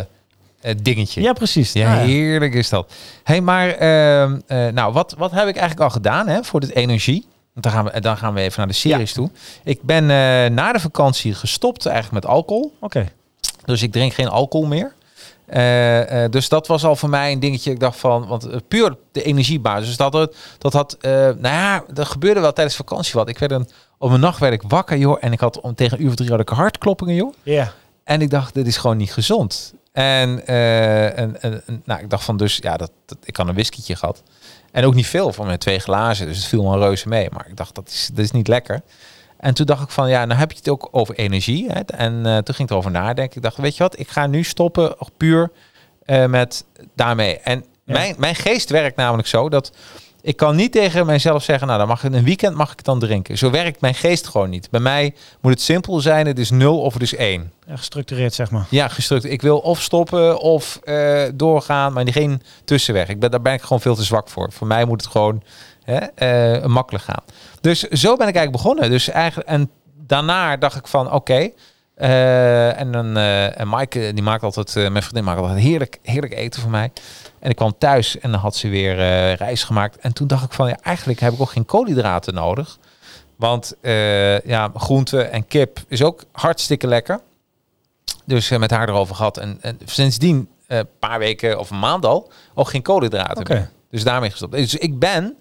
dingetje. 0.81 1.21
ja, 1.21 1.33
precies. 1.33 1.73
Ja, 1.73 1.97
heerlijk 1.97 2.53
is 2.53 2.69
dat. 2.69 2.93
hey, 3.23 3.41
maar 3.41 3.69
ehm, 3.69 4.39
eh, 4.47 4.67
nou, 4.67 4.93
wat, 4.93 5.15
wat 5.17 5.31
heb 5.31 5.47
ik 5.47 5.55
eigenlijk 5.55 5.79
al 5.79 5.89
gedaan 5.89 6.27
hè, 6.27 6.43
voor 6.43 6.59
dit 6.59 6.75
energie? 6.75 7.25
Want 7.53 7.65
dan 7.65 7.71
gaan 7.71 7.93
we, 7.93 7.99
dan 8.01 8.17
gaan 8.17 8.33
we 8.33 8.41
even 8.41 8.57
naar 8.57 8.67
de 8.67 8.73
series 8.73 9.13
toe. 9.13 9.29
Ik 9.63 9.81
ben 9.81 10.05
na 10.53 10.71
de 10.71 10.79
vakantie 10.79 11.33
gestopt 11.33 11.85
eigenlijk 11.85 12.23
met 12.23 12.33
alcohol. 12.33 12.73
Oké. 12.79 13.05
Dus 13.65 13.81
ik 13.81 13.91
drink 13.91 14.13
geen 14.13 14.27
alcohol 14.27 14.67
meer. 14.67 14.93
Eh, 15.47 16.23
eh, 16.23 16.31
dus 16.31 16.49
dat 16.49 16.67
was 16.67 16.83
al 16.85 16.95
voor 16.95 17.09
mij 17.09 17.31
een 17.31 17.39
dingetje. 17.39 17.71
Ik 17.71 17.79
dacht 17.79 17.99
van, 17.99 18.27
want 18.27 18.45
eh, 18.45 18.57
puur 18.67 18.97
de 19.11 19.23
energiebasis. 19.23 19.87
Dus 19.87 19.97
dat, 19.97 20.13
het- 20.13 20.35
dat 20.57 20.73
had, 20.73 20.97
nou 21.01 21.37
ja, 21.41 21.83
er 21.95 22.05
gebeurde 22.05 22.39
wel 22.39 22.53
tijdens 22.53 22.75
vakantie 22.75 23.13
wat. 23.13 23.29
Ik 23.29 23.37
werd 23.37 23.51
een, 23.51 23.69
op 23.97 24.11
een 24.11 24.19
nacht 24.19 24.39
werd 24.39 24.53
ik 24.53 24.61
wakker, 24.67 24.97
joh. 24.97 25.17
En 25.21 25.31
ik 25.31 25.39
had 25.39 25.59
om 25.61 25.75
tegen 25.75 25.97
een 25.97 26.03
uur 26.03 26.09
of 26.09 26.15
drie 26.15 26.29
had 26.29 26.39
ik 26.39 26.49
hartkloppingen, 26.49 27.15
joh. 27.15 27.33
Ja. 27.43 27.73
En 28.03 28.21
ik 28.21 28.29
dacht, 28.29 28.53
dit 28.53 28.67
is 28.67 28.77
gewoon 28.77 28.97
niet 28.97 29.13
gezond. 29.13 29.73
En, 29.91 30.47
en, 30.47 31.41
en, 31.41 31.61
en, 31.67 31.81
nou, 31.85 32.01
ik 32.01 32.09
dacht 32.09 32.23
van, 32.23 32.37
dus 32.37 32.57
ja, 32.61 32.77
dat, 32.77 32.91
dat, 33.05 33.17
ik 33.23 33.35
had 33.35 33.47
een 33.47 33.53
whiskietje 33.53 33.95
gehad. 33.95 34.23
En 34.71 34.85
ook 34.85 34.93
niet 34.93 35.07
veel, 35.07 35.33
van 35.33 35.45
mijn 35.45 35.57
twee 35.57 35.79
glazen. 35.79 36.27
Dus 36.27 36.37
het 36.37 36.45
viel 36.45 36.63
me 36.63 36.73
een 36.73 36.79
reuze 36.79 37.07
mee. 37.07 37.29
Maar 37.31 37.45
ik 37.49 37.57
dacht, 37.57 37.75
dat 37.75 37.87
is, 37.87 38.09
dat 38.13 38.23
is 38.25 38.31
niet 38.31 38.47
lekker. 38.47 38.81
En 39.39 39.53
toen 39.53 39.65
dacht 39.65 39.83
ik 39.83 39.89
van, 39.89 40.09
ja, 40.09 40.25
nou 40.25 40.39
heb 40.39 40.51
je 40.51 40.57
het 40.57 40.69
ook 40.69 40.87
over 40.91 41.15
energie. 41.15 41.69
Hè? 41.71 41.79
En 41.79 42.25
eh, 42.25 42.37
toen 42.37 42.55
ging 42.55 42.67
ik 42.67 42.69
erover 42.69 42.91
nadenken. 42.91 43.35
Ik 43.35 43.41
dacht, 43.43 43.57
weet 43.57 43.77
je 43.77 43.83
wat, 43.83 43.99
ik 43.99 44.09
ga 44.09 44.27
nu 44.27 44.43
stoppen 44.43 44.95
puur 45.17 45.51
eh, 46.05 46.25
met 46.25 46.65
daarmee. 46.95 47.39
En 47.39 47.65
Ja. 47.83 47.93
mijn, 47.93 48.15
mijn 48.17 48.35
geest 48.35 48.69
werkt 48.69 48.95
namelijk 48.97 49.27
zo 49.27 49.49
dat 49.49 49.71
ik 50.21 50.37
kan 50.37 50.55
niet 50.55 50.71
tegen 50.71 51.05
mijzelf 51.05 51.43
zeggen, 51.43 51.67
nou 51.67 51.79
dan 51.79 51.87
mag 51.87 52.03
ik 52.03 52.13
een 52.13 52.23
weekend 52.23 52.55
mag 52.55 52.71
ik 52.71 52.83
dan 52.83 52.99
drinken. 52.99 53.37
Zo 53.37 53.49
werkt 53.49 53.81
mijn 53.81 53.93
geest 53.95 54.27
gewoon 54.27 54.49
niet. 54.49 54.69
Bij 54.69 54.79
mij 54.79 55.13
moet 55.41 55.51
het 55.51 55.61
simpel 55.61 55.99
zijn, 55.99 56.27
het 56.27 56.39
is 56.39 56.49
nul 56.49 56.81
of 56.81 56.93
het 56.93 57.01
is 57.01 57.15
één. 57.15 57.51
Ja, 57.67 57.75
gestructureerd, 57.75 58.33
zeg 58.33 58.51
maar. 58.51 58.65
Ja, 58.69 58.87
gestructureerd. 58.87 59.41
Ik 59.41 59.47
wil 59.47 59.57
of 59.59 59.81
stoppen 59.81 60.39
of 60.39 60.79
eh, 60.83 61.23
doorgaan, 61.33 61.93
maar 61.93 62.11
geen 62.11 62.41
tussenweg. 62.65 63.07
Ik 63.07 63.19
ben, 63.19 63.31
daar 63.31 63.41
ben 63.41 63.53
ik 63.53 63.61
gewoon 63.61 63.81
veel 63.81 63.95
te 63.95 64.03
zwak 64.03 64.29
voor. 64.29 64.51
Voor 64.51 64.67
mij 64.67 64.85
moet 64.85 65.01
het 65.01 65.11
gewoon 65.11 65.43
hè, 65.91 65.97
eh, 65.97 66.65
makkelijk 66.65 67.03
gaan. 67.03 67.23
Dus 67.61 67.79
zo 67.79 68.15
ben 68.15 68.27
ik 68.27 68.35
eigenlijk 68.35 68.63
begonnen. 68.63 68.89
Dus 68.89 69.09
eigenlijk, 69.09 69.49
en 69.49 69.69
daarna 70.07 70.57
dacht 70.57 70.75
ik 70.75 70.87
van 70.87 71.11
oké. 71.11 71.49
eh, 71.95 72.79
en, 72.79 72.91
dan, 72.91 73.17
eh, 73.17 73.59
en 73.59 73.67
Maaike, 73.67 74.11
die 74.13 74.23
maakt 74.23 74.43
altijd, 74.43 74.75
eh, 74.75 74.89
mijn 74.89 75.03
vriendin 75.03 75.23
maakt 75.23 75.39
altijd 75.39 75.59
heerlijk, 75.59 75.99
heerlijk 76.01 76.33
eten 76.33 76.61
voor 76.61 76.71
mij. 76.71 76.91
En 77.39 77.49
ik 77.49 77.55
kwam 77.55 77.77
thuis 77.77 78.19
en 78.19 78.31
dan 78.31 78.39
had 78.39 78.55
ze 78.55 78.67
weer 78.67 78.95
rijst 79.33 79.63
gemaakt. 79.63 79.97
En 79.97 80.13
toen 80.13 80.27
dacht 80.27 80.43
ik 80.43 80.53
van 80.53 80.67
ja, 80.67 80.77
eigenlijk 80.81 81.19
heb 81.19 81.33
ik 81.33 81.41
ook 81.41 81.49
geen 81.49 81.65
koolhydraten 81.65 82.33
nodig. 82.33 82.77
Want 83.35 83.75
ja, 84.45 84.71
groente 84.75 85.21
en 85.21 85.47
kip 85.47 85.79
is 85.87 86.03
ook 86.03 86.23
hartstikke 86.31 86.87
lekker. 86.87 87.19
Dus 88.25 88.49
met 88.49 88.71
haar 88.71 88.89
erover 88.89 89.15
gehad. 89.15 89.37
En, 89.37 89.57
en 89.61 89.79
sindsdien, 89.85 90.49
een 90.67 90.87
paar 90.99 91.19
weken 91.19 91.59
of 91.59 91.69
een 91.69 91.79
maand 91.79 92.05
al, 92.05 92.31
ook 92.53 92.69
geen 92.69 92.81
koolhydraten 92.81 93.45
meer. 93.47 93.69
Dus 93.91 94.03
daarmee 94.03 94.29
gestopt. 94.31 94.51
Dus 94.53 94.75
ik 94.75 94.99
ben, 94.99 95.35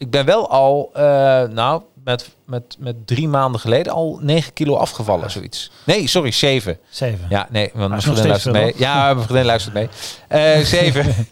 ik 0.00 0.10
ben 0.10 0.24
wel 0.24 0.50
al, 0.50 0.90
eh, 0.92 1.02
nou, 1.42 1.82
met, 2.04 2.30
met, 2.44 2.76
met 2.78 3.06
drie 3.06 3.28
maanden 3.28 3.60
geleden 3.60 3.92
al 3.92 4.18
9 4.22 4.52
kilo 4.52 4.76
afgevallen, 4.76 5.30
zoiets. 5.30 5.70
Nee, 5.84 6.06
sorry, 6.06 6.30
7. 6.30 6.78
Zeven. 6.88 7.26
Ja, 7.28 7.48
nee, 7.50 7.70
want 7.74 7.88
mijn 7.88 8.02
vriendin 8.02 8.26
luistert 8.26 8.54
mee. 8.54 8.72
Ja, 8.76 9.14
mijn 9.14 9.24
vriendin 9.24 9.46
luistert 9.46 9.74
mee. 9.74 9.88
Eh 10.28 10.64
zeven. 10.76 11.26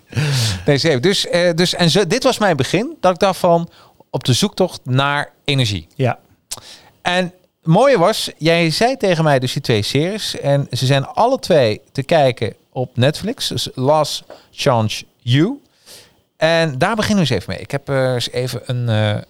nee, 0.66 0.78
zeven. 0.78 1.02
Dus, 1.02 1.26
eh, 1.26 1.54
dus 1.54 1.75
en 1.75 1.90
zo, 1.90 2.06
dit 2.06 2.22
was 2.22 2.38
mijn 2.38 2.56
begin. 2.56 2.96
Dat 3.00 3.12
ik 3.12 3.18
dacht 3.18 3.38
van, 3.38 3.68
op 4.10 4.25
de 4.25 4.32
zoektocht 4.32 4.80
naar 4.84 5.32
energie. 5.44 5.87
Ja. 5.94 6.18
En 7.02 7.25
het 7.25 7.32
mooie 7.62 7.98
was, 7.98 8.30
jij 8.38 8.70
zei 8.70 8.96
tegen 8.96 9.25
mij 9.25 9.38
dus 9.38 9.52
die 9.52 9.62
twee 9.62 9.82
series. 9.82 10.40
En 10.40 10.66
ze 10.70 10.87
zijn 10.87 11.06
alle 11.06 11.38
twee 11.38 11.80
te 11.92 12.02
kijken 12.02 12.54
op 12.72 12.96
Netflix. 12.96 13.48
Dus 13.48 13.68
Last 13.75 14.25
Chance 14.50 15.04
You. 15.18 15.60
En 16.38 16.78
daar 16.78 16.97
beginnen 16.97 17.25
we 17.25 17.30
eens 17.30 17.40
even 17.42 17.52
mee. 17.52 17.62
Ik 17.62 17.71
heb 17.71 17.88
eh, 17.88 18.12
eens 18.12 18.30
even 18.30 18.61
een... 18.66 18.88
eh 18.88 19.23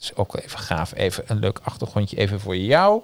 is 0.00 0.16
ook 0.16 0.32
wel 0.32 0.42
even 0.42 0.58
gaaf. 0.58 0.92
Even 0.94 1.24
een 1.26 1.38
leuk 1.38 1.60
achtergrondje 1.62 2.16
even 2.16 2.40
voor 2.40 2.56
jou. 2.56 3.02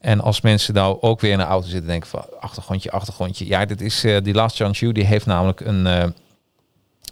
En 0.00 0.20
als 0.20 0.40
mensen 0.40 0.74
nou 0.74 0.98
ook 1.00 1.20
weer 1.20 1.32
in 1.32 1.38
de 1.38 1.44
auto 1.44 1.66
zitten 1.68 1.86
denken 1.88 2.08
van 2.08 2.24
achtergrondje, 2.40 2.90
achtergrondje. 2.90 3.46
Ja, 3.46 3.64
dit 3.64 3.80
is 3.80 4.04
eh, 4.04 4.16
die 4.22 4.34
Last 4.34 4.56
Chance 4.56 4.80
You. 4.80 4.92
Die 4.92 5.04
heeft 5.04 5.26
namelijk 5.26 5.60
een... 5.60 5.82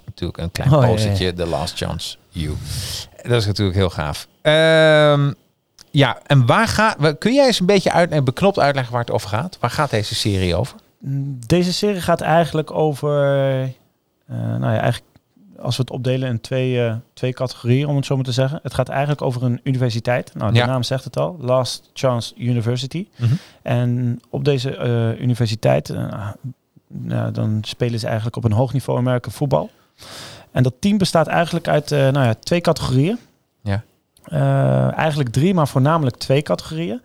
natuurlijk 0.05 0.39
een 0.39 0.51
klein 0.53 0.73
Oh, 0.73 0.81
ja, 0.81 0.87
ja. 0.87 0.93
postertje. 0.93 1.33
The 1.33 1.47
Last 1.47 1.77
Chance 1.77 2.17
You. 2.29 2.57
Dat 3.23 3.41
is 3.41 3.47
natuurlijk 3.47 3.77
heel 3.77 3.91
gaaf. 3.91 4.27
Ehm, 4.43 5.33
ja, 5.91 6.19
en 6.27 6.47
waar 6.47 6.69
gaat... 6.69 7.19
Kun 7.19 7.35
jij 7.35 7.47
eens 7.47 7.61
een 7.61 7.67
beetje 7.67 7.93
uit, 7.93 8.25
beknopt 8.25 8.59
uitleggen 8.59 8.93
waar 8.93 9.03
het 9.03 9.11
over 9.11 9.29
gaat? 9.29 9.57
Waar 9.61 9.71
gaat 9.71 9.91
deze 9.91 10.15
serie 10.15 10.55
over? 10.57 10.77
Mm, 10.99 11.39
Deze 11.47 11.73
serie 11.73 12.01
gaat 12.01 12.21
eigenlijk 12.21 12.71
over, 12.71 13.73
nou 14.39 14.73
ja, 14.73 14.81
eigenlijk 14.81 15.11
als 15.59 15.77
we 15.77 15.83
het 15.83 15.91
opdelen 15.91 16.29
in 16.29 16.41
twee, 16.41 16.85
eh, 16.87 16.95
twee 17.13 17.33
categorieën, 17.33 17.87
om 17.87 17.97
het 17.97 18.07
zo 18.07 18.15
maar 18.15 18.25
te 18.25 18.33
zeggen. 18.33 18.61
Het 18.63 18.75
gaat 18.75 18.89
eigenlijk 18.89 19.23
over 19.23 19.43
een 19.43 19.61
universiteit. 19.65 20.35
Nou, 20.35 20.53
de 20.53 20.59
Ja. 20.59 20.67
naam 20.67 20.83
zegt 20.83 21.05
het 21.05 21.17
al, 21.17 21.37
Last 21.41 21.91
Chance 21.93 22.35
University. 22.37 23.07
Mhm. 23.17 23.33
En 23.63 24.21
op 24.31 24.45
deze 24.45 24.77
eh, 24.77 25.21
universiteit, 25.21 25.91
eh, 25.91 26.29
nou, 26.89 27.33
dan 27.33 27.59
spelen 27.63 27.99
ze 27.99 28.07
eigenlijk 28.07 28.37
op 28.37 28.45
een 28.45 28.53
hoog 28.53 28.73
niveau 28.73 28.99
American 28.99 29.33
voetbal. 29.33 29.71
En 30.51 30.63
dat 30.63 30.75
team 30.79 30.99
bestaat 30.99 31.27
eigenlijk 31.27 31.69
uit 31.69 31.93
eh, 31.93 31.99
nou 31.99 32.27
ja, 32.27 32.35
twee 32.35 32.61
categorieën. 32.61 33.19
Ja. 33.63 33.83
Eh, 34.25 34.99
eigenlijk 34.99 35.29
drie, 35.31 35.55
maar 35.55 35.69
voornamelijk 35.69 36.17
twee 36.17 36.43
categorieën. 36.43 37.03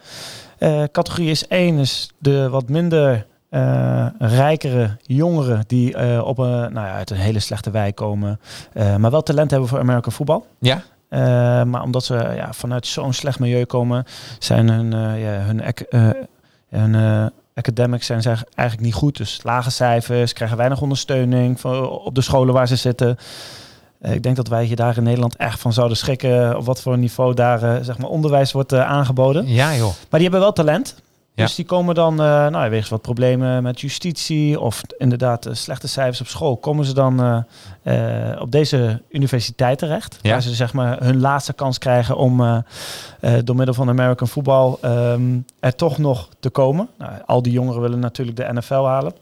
Eh, 0.57 0.83
categorie 0.91 1.29
is 1.29 1.47
één, 1.47 1.77
is 1.77 2.09
de 2.17 2.49
wat 2.49 2.69
minder 2.69 3.25
eh, 3.49 4.05
rijkere 4.19 4.97
jongeren 5.01 5.63
die 5.67 5.93
eh, 5.95 6.21
op 6.25 6.37
een, 6.37 6.49
nou 6.73 6.87
ja, 6.87 6.93
uit 6.93 7.09
een 7.09 7.17
hele 7.17 7.39
slechte 7.39 7.71
wijk 7.71 7.95
komen, 7.95 8.39
eh, 8.73 8.95
maar 8.95 9.11
wel 9.11 9.23
talent 9.23 9.51
hebben 9.51 9.69
voor 9.69 9.79
American 9.79 10.11
voetbal. 10.11 10.45
Ja? 10.59 10.81
Maar 11.65 11.81
omdat 11.83 12.03
ze 12.03 12.13
ja, 12.35 12.53
vanuit 12.53 12.87
zo'n 12.87 13.13
slecht 13.13 13.39
milieu 13.39 13.65
komen, 13.65 14.03
zijn 14.39 14.69
hun, 14.69 14.91
ja, 15.19 15.31
hun, 15.39 15.63
ac- 15.63 16.13
hun 16.69 17.31
academics 17.53 18.05
zijn 18.05 18.21
ze 18.21 18.29
eigenlijk 18.29 18.79
niet 18.87 18.93
goed. 18.93 19.17
Dus 19.17 19.39
lage 19.43 19.71
cijfers, 19.71 20.33
krijgen 20.33 20.57
weinig 20.57 20.81
ondersteuning 20.81 21.63
op 22.03 22.15
de 22.15 22.21
scholen 22.21 22.53
waar 22.53 22.67
ze 22.67 22.75
zitten. 22.75 23.17
Ik 24.01 24.23
denk 24.23 24.35
dat 24.35 24.47
wij 24.47 24.63
hier 24.63 24.75
daar 24.75 24.97
in 24.97 25.03
Nederland 25.03 25.35
echt 25.35 25.59
van 25.59 25.73
zouden 25.73 25.97
schrikken 25.97 26.57
op 26.57 26.65
wat 26.65 26.81
voor 26.81 26.97
niveau 26.97 27.33
daar 27.33 27.83
zeg 27.83 27.97
maar 27.97 28.09
onderwijs 28.09 28.51
wordt 28.51 28.73
aangeboden. 28.73 29.47
Ja, 29.47 29.75
joh. 29.75 29.87
Maar 30.09 30.19
die 30.19 30.21
hebben 30.21 30.39
wel 30.39 30.53
talent. 30.53 30.95
Ja. 31.37 31.43
Dus 31.45 31.55
die 31.55 31.65
komen 31.65 31.95
dan, 31.95 32.21
eh 32.21 32.47
nou, 32.47 32.69
wegens 32.69 32.89
wat 32.89 33.01
problemen 33.01 33.63
met 33.63 33.81
justitie 33.81 34.59
of 34.59 34.81
inderdaad 34.97 35.45
eh, 35.45 35.53
slechte 35.53 35.87
cijfers 35.87 36.21
op 36.21 36.27
school, 36.27 36.57
komen 36.57 36.85
ze 36.85 36.93
dan 36.93 37.45
eh, 37.83 38.35
op 38.39 38.51
deze 38.51 39.01
universiteit 39.09 39.77
terecht. 39.77 40.19
Ja. 40.21 40.31
Waar 40.31 40.41
ze 40.41 40.55
zeg 40.55 40.73
maar 40.73 41.03
hun 41.03 41.19
laatste 41.19 41.53
kans 41.53 41.77
krijgen 41.77 42.15
om 42.15 42.63
door 43.43 43.55
middel 43.55 43.73
van 43.73 43.89
American 43.89 44.27
voetbal 44.27 44.77
ehm, 44.81 45.39
er 45.59 45.75
toch 45.75 45.97
nog 45.97 46.29
te 46.39 46.49
komen. 46.49 46.89
Nou, 46.97 47.11
al 47.25 47.41
die 47.41 47.53
jongeren 47.53 47.81
willen 47.81 47.99
natuurlijk 47.99 48.37
de 48.37 48.53
NFL 48.53 48.83
halen. 48.83 49.13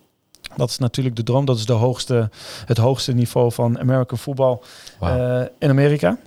Dat 0.56 0.70
is 0.70 0.78
natuurlijk 0.78 1.16
de 1.16 1.24
droom. 1.24 1.46
Dat 1.46 1.58
is 1.58 1.66
de 1.66 1.74
hoogste, 1.74 2.30
het 2.66 2.78
hoogste 2.78 3.14
niveau 3.14 3.52
van 3.52 3.80
American 3.80 4.18
voetbal 4.18 4.64
eh, 5.00 5.42
in 5.60 5.70
Amerika. 5.70 6.18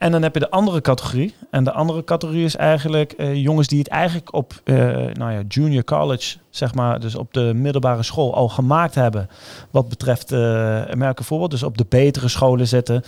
En 0.00 0.12
dan 0.12 0.22
heb 0.22 0.34
je 0.34 0.40
de 0.40 0.50
andere 0.50 0.80
categorie. 0.80 1.34
En 1.50 1.64
de 1.64 1.72
andere 1.72 2.04
categorie 2.04 2.44
is 2.44 2.56
eigenlijk 2.56 3.12
eh, 3.12 3.34
jongens 3.34 3.68
die 3.68 3.78
het 3.78 3.88
eigenlijk 3.88 4.34
op 4.34 4.52
eh, 4.64 4.76
nou 5.12 5.32
ja, 5.32 5.42
junior 5.48 5.84
college, 5.84 6.36
zeg 6.50 6.74
maar, 6.74 7.00
dus 7.00 7.14
op 7.14 7.32
de 7.32 7.52
middelbare 7.54 8.02
school 8.02 8.34
al 8.34 8.48
gemaakt 8.48 8.94
hebben. 8.94 9.28
Wat 9.70 9.88
betreft 9.88 10.32
eh 10.32 10.82
American 10.82 11.24
voetbal. 11.24 11.48
Dus 11.48 11.62
op 11.62 11.78
de 11.78 11.86
betere 11.88 12.28
scholen 12.28 12.68
zitten. 12.68 13.02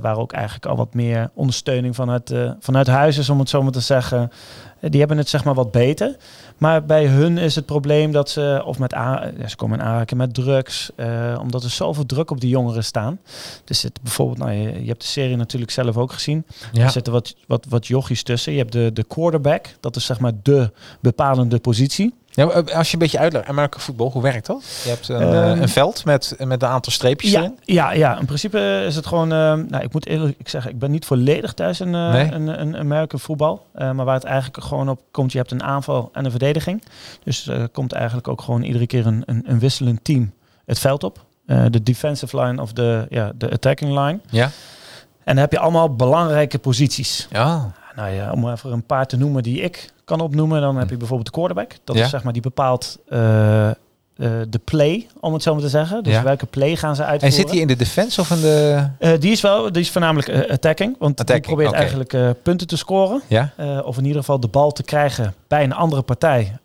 waar 0.00 0.18
ook 0.18 0.32
eigenlijk 0.32 0.66
al 0.66 0.76
wat 0.76 0.94
meer 0.94 1.30
ondersteuning 1.34 1.94
vanuit, 1.94 2.34
vanuit 2.60 2.86
huis 2.86 3.18
is, 3.18 3.30
om 3.30 3.38
het 3.38 3.48
zo 3.48 3.62
maar 3.62 3.72
te 3.72 3.80
zeggen. 3.80 4.30
Die 4.80 4.98
hebben 4.98 5.18
het 5.18 5.28
zeg 5.28 5.44
maar 5.44 5.54
wat 5.54 5.70
beter. 5.70 6.16
Maar 6.58 6.84
bij 6.84 7.06
hun 7.06 7.38
is 7.38 7.54
het 7.54 7.66
probleem 7.66 8.12
dat 8.12 8.30
ze, 8.30 8.62
of 8.64 8.78
met 8.78 8.94
a- 8.94 9.30
ja, 9.38 9.48
ze 9.48 9.56
komen 9.56 9.78
in 9.78 9.84
aanraking 9.84 10.20
met 10.20 10.34
drugs, 10.34 10.90
eh, 10.94 11.38
omdat 11.40 11.62
er 11.64 11.70
zoveel 11.70 12.06
druk 12.06 12.30
op 12.30 12.40
die 12.40 12.50
jongeren 12.50 12.84
staan. 12.84 13.18
Er 13.64 13.74
zit 13.74 14.02
bijvoorbeeld, 14.02 14.38
nou, 14.38 14.50
je, 14.52 14.80
je 14.82 14.88
hebt 14.88 15.00
de 15.00 15.06
serie 15.06 15.36
natuurlijk 15.36 15.72
zelf 15.72 15.96
ook 15.96 16.12
gezien. 16.12 16.44
Ja. 16.72 16.82
Er 16.84 16.90
zitten 16.90 17.12
wat, 17.12 17.34
wat, 17.46 17.66
wat 17.68 17.86
jochies 17.86 18.22
tussen. 18.22 18.52
Je 18.52 18.58
hebt 18.58 18.72
de, 18.72 18.90
de 18.92 19.04
quarterback, 19.04 19.66
dat 19.80 19.96
is 19.96 20.04
zeg 20.04 20.20
maar 20.20 20.32
de 20.42 20.70
bepalende 21.00 21.58
positie. 21.58 22.14
Ja, 22.36 22.48
eh, 22.48 22.76
als 22.76 22.86
je 22.86 22.92
een 22.92 22.98
beetje 22.98 23.18
uitlegt, 23.18 23.46
Amerika 23.48 23.78
voetbal, 23.78 24.10
hoe 24.10 24.22
werkt 24.22 24.46
dat? 24.46 24.80
Je 24.84 24.88
hebt 24.88 25.08
een, 25.08 25.20
eh, 25.20 25.50
Ehm, 25.50 25.62
een 25.62 25.68
veld 25.68 26.04
met, 26.04 26.34
met 26.38 26.62
een 26.62 26.68
aantal 26.68 26.92
streepjes 26.92 27.30
Ja, 27.30 27.38
erin. 27.40 27.58
ja, 27.64 27.92
ja, 27.92 28.18
in 28.18 28.24
principe 28.26 28.82
is 28.86 28.96
het 28.96 29.06
gewoon. 29.06 29.32
eh, 29.32 29.38
nou, 29.68 29.82
ik 29.84 29.92
moet 29.92 30.06
eerlijk 30.06 30.48
zeggen, 30.48 30.70
ik 30.70 30.78
ben 30.78 30.90
niet 30.90 31.04
volledig 31.04 31.52
thuis 31.54 31.80
in 31.80 31.94
eh 31.94 32.12
Nee. 32.82 33.06
voetbal. 33.08 33.66
maar 33.74 34.04
waar 34.04 34.14
het 34.14 34.24
eigenlijk 34.24 34.64
gewoon 34.64 34.88
op 34.88 35.00
komt, 35.10 35.32
je 35.32 35.38
hebt 35.38 35.50
een 35.50 35.62
aanval 35.62 36.08
en 36.12 36.24
een 36.24 36.30
verdediging. 36.30 36.82
Dus 37.24 37.46
er 37.48 37.68
komt 37.68 37.92
eigenlijk 37.92 38.28
ook 38.28 38.40
gewoon 38.42 38.62
iedere 38.62 38.86
keer 38.86 39.06
een, 39.06 39.22
een, 39.26 39.42
een 39.46 39.58
wisselend 39.58 40.04
team 40.04 40.32
het 40.66 40.78
veld 40.78 41.04
op. 41.04 41.24
de 41.70 41.82
defensive 41.82 42.40
line 42.40 42.62
of 42.62 42.72
de, 42.72 43.06
ja, 43.08 43.32
de 43.34 43.50
attacking 43.50 43.90
line. 43.98 44.18
Ja. 44.30 44.44
En 44.44 45.34
dan 45.34 45.36
heb 45.36 45.52
je 45.52 45.58
allemaal 45.58 45.94
belangrijke 45.94 46.58
posities. 46.58 47.28
Ja. 47.30 47.72
Nou 47.96 48.10
ja, 48.10 48.32
om 48.32 48.50
even 48.50 48.72
een 48.72 48.86
paar 48.86 49.06
te 49.06 49.16
noemen 49.16 49.42
die 49.42 49.60
ik 49.60 49.90
kan 50.06 50.20
opnoemen, 50.20 50.60
dan 50.60 50.76
heb 50.76 50.90
je 50.90 50.96
bijvoorbeeld 50.96 51.28
de 51.28 51.34
quarterback. 51.34 51.72
Dat 51.84 51.96
Ja. 51.96 52.04
is 52.04 52.10
zeg 52.10 52.22
maar 52.22 52.32
die 52.32 52.42
bepaalt 52.42 52.98
eh, 53.08 53.68
eh, 53.68 53.74
de 54.48 54.60
play, 54.64 55.06
om 55.20 55.32
het 55.32 55.42
zo 55.42 55.52
maar 55.52 55.62
te 55.62 55.68
zeggen. 55.68 56.02
Dus 56.02 56.12
Ja. 56.12 56.22
welke 56.22 56.46
play 56.46 56.76
gaan 56.76 56.96
ze 56.96 57.02
En 57.02 57.08
uitvoeren? 57.08 57.38
zit 57.38 57.50
hij 57.50 57.58
in 57.60 57.66
de 57.66 57.76
defense 57.76 58.20
of 58.20 58.30
in 58.30 58.40
de... 58.40 58.88
Eh, 58.98 59.10
die 59.20 59.30
is 59.32 59.40
wel, 59.40 59.72
die 59.72 59.82
is 59.82 59.90
voornamelijk 59.90 60.50
attacking, 60.50 60.96
want 60.98 61.20
Attacking, 61.20 61.46
die 61.46 61.54
probeert 61.54 61.72
eigenlijk 61.72 62.42
punten 62.42 62.66
te 62.66 62.76
scoren. 62.76 63.22
Ja? 63.26 63.52
Of 63.84 63.96
in 63.98 64.04
ieder 64.04 64.20
geval 64.20 64.40
de 64.40 64.48
bal 64.48 64.72
te 64.72 64.82
krijgen 64.82 65.34
bij 65.48 65.64
een 65.64 65.72
andere 65.74 66.02
partij 66.02 66.56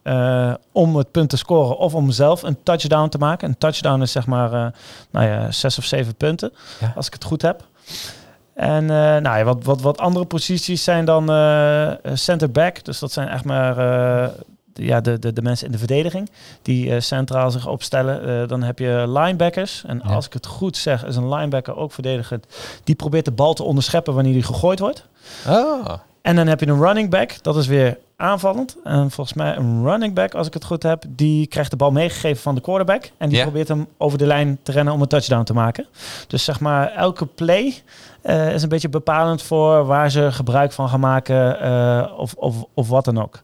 om 0.71 0.95
het 0.95 1.11
punt 1.11 1.29
te 1.29 1.37
scoren 1.37 1.77
of 1.77 1.95
om 1.95 2.11
zelf 2.11 2.43
een 2.43 2.57
touchdown 2.63 3.09
te 3.09 3.17
maken. 3.17 3.47
Een 3.49 3.57
touchdown 3.57 4.01
is 4.01 4.11
zeg 4.11 4.25
maar 4.25 4.49
nou 5.11 5.25
ja, 5.27 5.51
zes 5.51 5.77
of 5.77 5.85
zeven 5.85 6.15
punten, 6.15 6.51
als 6.95 7.07
ik 7.07 7.13
het 7.13 7.23
goed 7.23 7.41
heb. 7.41 7.63
En 8.53 8.81
eh, 8.83 8.95
nou 8.97 9.37
ja, 9.37 9.43
wat, 9.43 9.63
wat, 9.63 9.81
wat 9.81 9.97
andere 9.97 10.25
posities 10.25 10.83
zijn 10.83 11.05
dan 11.05 11.31
eh, 11.31 11.91
center 12.13 12.51
back. 12.51 12.83
Dus 12.83 12.99
dat 12.99 13.11
zijn 13.11 13.27
echt 13.27 13.43
maar 13.43 13.77
eh, 13.77 14.29
de, 14.73 14.85
ja, 14.85 15.01
de, 15.01 15.19
de, 15.19 15.33
de 15.33 15.41
mensen 15.41 15.65
in 15.65 15.71
de 15.71 15.77
verdediging 15.77 16.29
die 16.61 16.93
eh, 16.95 16.99
centraal 17.01 17.51
zich 17.51 17.67
opstellen. 17.67 18.41
Eh, 18.41 18.47
dan 18.47 18.63
heb 18.63 18.79
je 18.79 19.03
linebackers. 19.07 19.83
En 19.87 20.01
Ja. 20.03 20.13
als 20.13 20.25
ik 20.25 20.33
het 20.33 20.45
goed 20.45 20.77
zeg, 20.77 21.05
is 21.05 21.15
een 21.15 21.29
linebacker 21.33 21.75
ook 21.75 21.91
verdedigend. 21.91 22.45
Die 22.83 22.95
probeert 22.95 23.25
de 23.25 23.31
bal 23.31 23.53
te 23.53 23.63
onderscheppen 23.63 24.13
wanneer 24.13 24.33
die 24.33 24.43
gegooid 24.43 24.79
wordt. 24.79 25.05
Oh. 25.47 25.89
En 26.21 26.35
dan 26.35 26.47
heb 26.47 26.59
je 26.59 26.67
een 26.67 26.81
running 26.81 27.09
back, 27.09 27.43
dat 27.43 27.55
is 27.55 27.67
weer 27.67 27.97
aanvallend. 28.15 28.77
En 28.83 29.11
volgens 29.11 29.37
mij 29.37 29.55
een 29.55 29.83
running 29.83 30.13
back, 30.13 30.33
als 30.33 30.47
ik 30.47 30.53
het 30.53 30.63
goed 30.63 30.83
heb, 30.83 31.03
die 31.07 31.47
krijgt 31.47 31.71
de 31.71 31.77
bal 31.77 31.91
meegegeven 31.91 32.41
van 32.41 32.55
de 32.55 32.61
quarterback. 32.61 33.11
En 33.17 33.29
die 33.29 33.41
probeert 33.41 33.67
hem 33.67 33.87
over 33.97 34.17
de 34.17 34.25
lijn 34.25 34.59
te 34.63 34.71
rennen 34.71 34.93
om 34.93 35.01
een 35.01 35.07
touchdown 35.07 35.43
te 35.43 35.53
maken. 35.53 35.85
Dus 36.27 36.43
zeg 36.43 36.59
maar, 36.59 36.91
elke 36.91 37.25
play 37.25 37.81
eh, 38.21 38.53
is 38.53 38.63
een 38.63 38.69
beetje 38.69 38.89
bepalend 38.89 39.41
voor 39.41 39.85
waar 39.85 40.11
ze 40.11 40.31
gebruik 40.31 40.71
van 40.71 40.89
gaan 40.89 40.99
maken 40.99 41.59
eh, 41.59 42.11
of, 42.17 42.33
of, 42.33 42.55
of 42.73 42.87
wat 42.87 43.05
dan 43.05 43.21
ook. 43.21 43.39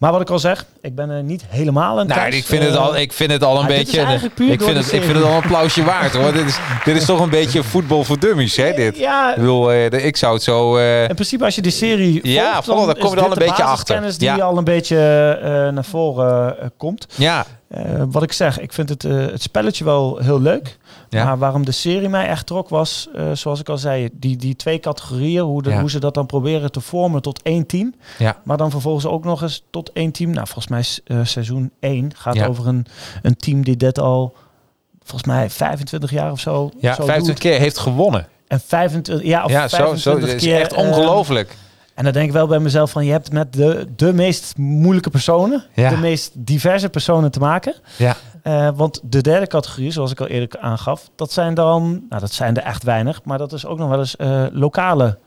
Maar 0.00 0.12
wat 0.12 0.20
ik 0.20 0.30
al 0.30 0.38
zeg, 0.38 0.64
ik 0.80 0.94
ben 0.94 1.10
er 1.10 1.22
niet 1.22 1.44
helemaal 1.48 2.00
in 2.00 2.06
Nou, 2.06 2.20
thuis. 2.20 2.36
ik 2.36 2.44
vind, 2.44 2.62
het 2.62 2.74
Eh, 2.74 2.80
al, 2.80 2.96
ik 2.96 3.12
vind 3.12 3.30
het 3.32 3.44
al 3.44 3.54
een 3.56 3.62
ah, 3.62 3.66
beetje... 3.66 4.00
ik, 4.00 4.62
vind 4.62 4.76
het, 4.76 4.92
ik 4.92 5.02
vind 5.02 5.14
het 5.16 5.22
al 5.24 5.30
een 5.30 5.36
applausje 5.42 5.84
waard, 5.84 6.12
hoor. 6.14 6.32
dit, 6.32 6.46
is, 6.46 6.58
dit 6.84 6.96
is 6.96 7.04
toch 7.04 7.20
een 7.20 7.30
beetje 7.30 7.62
voetbal 7.62 8.04
voor 8.04 8.18
dummies, 8.18 8.56
hè, 8.56 8.72
dit? 8.72 8.98
Ja, 8.98 9.30
Ik 9.30 9.36
bedoel, 9.36 9.72
eh, 9.72 10.04
ik 10.06 10.16
zou 10.16 10.34
het 10.34 10.42
zo... 10.42 10.76
eh, 10.76 11.02
In 11.08 11.14
principe, 11.14 11.44
als 11.44 11.54
je 11.54 11.62
de 11.62 11.70
serie 11.70 12.20
Ja, 12.28 12.52
volgt, 12.52 12.64
volgt, 12.66 12.86
dan 12.86 12.94
kom 12.98 13.10
je 13.10 13.16
er 13.16 13.22
al 13.24 13.32
een 13.32 13.38
beetje 13.38 13.62
achter. 13.62 14.02
die 14.18 14.28
Ja. 14.28 14.36
al 14.36 14.56
een 14.58 14.64
beetje 14.64 14.96
eh, 15.42 15.48
naar 15.74 15.84
voren 15.84 16.56
komt. 16.76 17.06
ja, 17.14 17.46
Eh, 17.70 18.02
wat 18.10 18.22
ik 18.22 18.32
zeg, 18.32 18.60
ik 18.60 18.72
vind 18.72 18.88
het, 18.88 19.04
eh, 19.04 19.16
het 19.16 19.42
spelletje 19.42 19.84
wel 19.84 20.18
heel 20.18 20.40
leuk. 20.40 20.78
Ja. 21.08 21.24
Maar 21.24 21.38
waarom 21.38 21.64
de 21.64 21.70
serie 21.72 22.08
mij 22.08 22.26
echt 22.26 22.46
trok 22.46 22.68
was, 22.68 23.08
eh, 23.14 23.32
zoals 23.32 23.60
ik 23.60 23.68
al 23.68 23.78
zei, 23.78 24.08
die, 24.12 24.36
die 24.36 24.56
twee 24.56 24.78
categorieën, 24.80 25.42
hoe, 25.42 25.62
de, 25.62 25.70
Ja. 25.70 25.80
hoe 25.80 25.90
ze 25.90 25.98
dat 26.00 26.14
dan 26.14 26.26
proberen 26.26 26.72
te 26.72 26.80
vormen 26.80 27.22
tot 27.22 27.42
één 27.42 27.66
team. 27.66 27.94
Ja. 28.18 28.36
Maar 28.44 28.56
dan 28.56 28.70
vervolgens 28.70 29.06
ook 29.06 29.24
nog 29.24 29.42
eens 29.42 29.62
tot 29.70 29.92
één 29.92 30.12
team. 30.12 30.30
Nou, 30.30 30.46
volgens 30.46 30.68
mij 30.68 30.78
is, 30.80 31.00
seizoen 31.30 31.70
1 31.80 32.12
gaat 32.16 32.42
over 32.46 32.66
een, 32.66 32.86
een 33.22 33.36
team 33.36 33.64
die 33.64 33.76
dit 33.76 33.98
al, 33.98 34.34
volgens 35.02 35.24
mij 35.32 35.50
25 35.50 36.10
jaar 36.10 36.30
of 36.32 36.40
zo, 36.40 36.70
ja 36.80 36.94
zo 36.94 37.04
25 37.04 37.26
doet. 37.26 37.38
keer 37.38 37.58
heeft 37.60 37.78
gewonnen. 37.78 38.26
En 38.46 38.60
25, 38.60 39.26
ja, 39.26 39.44
of 39.44 39.50
Ja, 39.50 39.68
zo, 39.68 39.76
25 39.76 40.28
zo, 40.30 40.36
is 40.36 40.42
keer. 40.42 40.60
echt 40.60 40.72
eh, 40.72 40.78
ongelooflijk. 40.88 41.56
En 42.00 42.06
dan 42.06 42.12
denk 42.14 42.26
ik 42.26 42.32
wel 42.32 42.46
bij 42.46 42.58
mezelf 42.58 42.90
van, 42.90 43.04
je 43.04 43.10
hebt 43.12 43.32
met 43.32 43.52
de, 43.52 43.86
de 43.96 44.12
meest 44.12 44.56
moeilijke 44.56 45.10
personen, 45.10 45.64
Ja. 45.74 45.90
de 45.90 45.96
meest 45.96 46.32
diverse 46.34 46.88
personen 46.88 47.30
te 47.30 47.38
maken. 47.38 47.74
ja. 47.98 48.16
Eh, 48.42 48.68
want 48.74 49.00
de 49.04 49.20
derde 49.20 49.46
categorie, 49.46 49.90
zoals 49.90 50.10
ik 50.10 50.20
al 50.20 50.26
eerder 50.26 50.60
aangaf, 50.60 51.10
dat 51.16 51.32
zijn 51.32 51.54
dan, 51.54 51.82
nou 52.08 52.20
dat 52.20 52.32
zijn 52.32 52.56
er 52.56 52.62
echt 52.62 52.82
weinig, 52.82 53.20
maar 53.24 53.38
dat 53.38 53.52
is 53.52 53.66
ook 53.66 53.78
nog 53.78 53.88
wel 53.88 53.98
eens 53.98 54.16
eh, 54.16 54.44
lokale, 54.52 55.18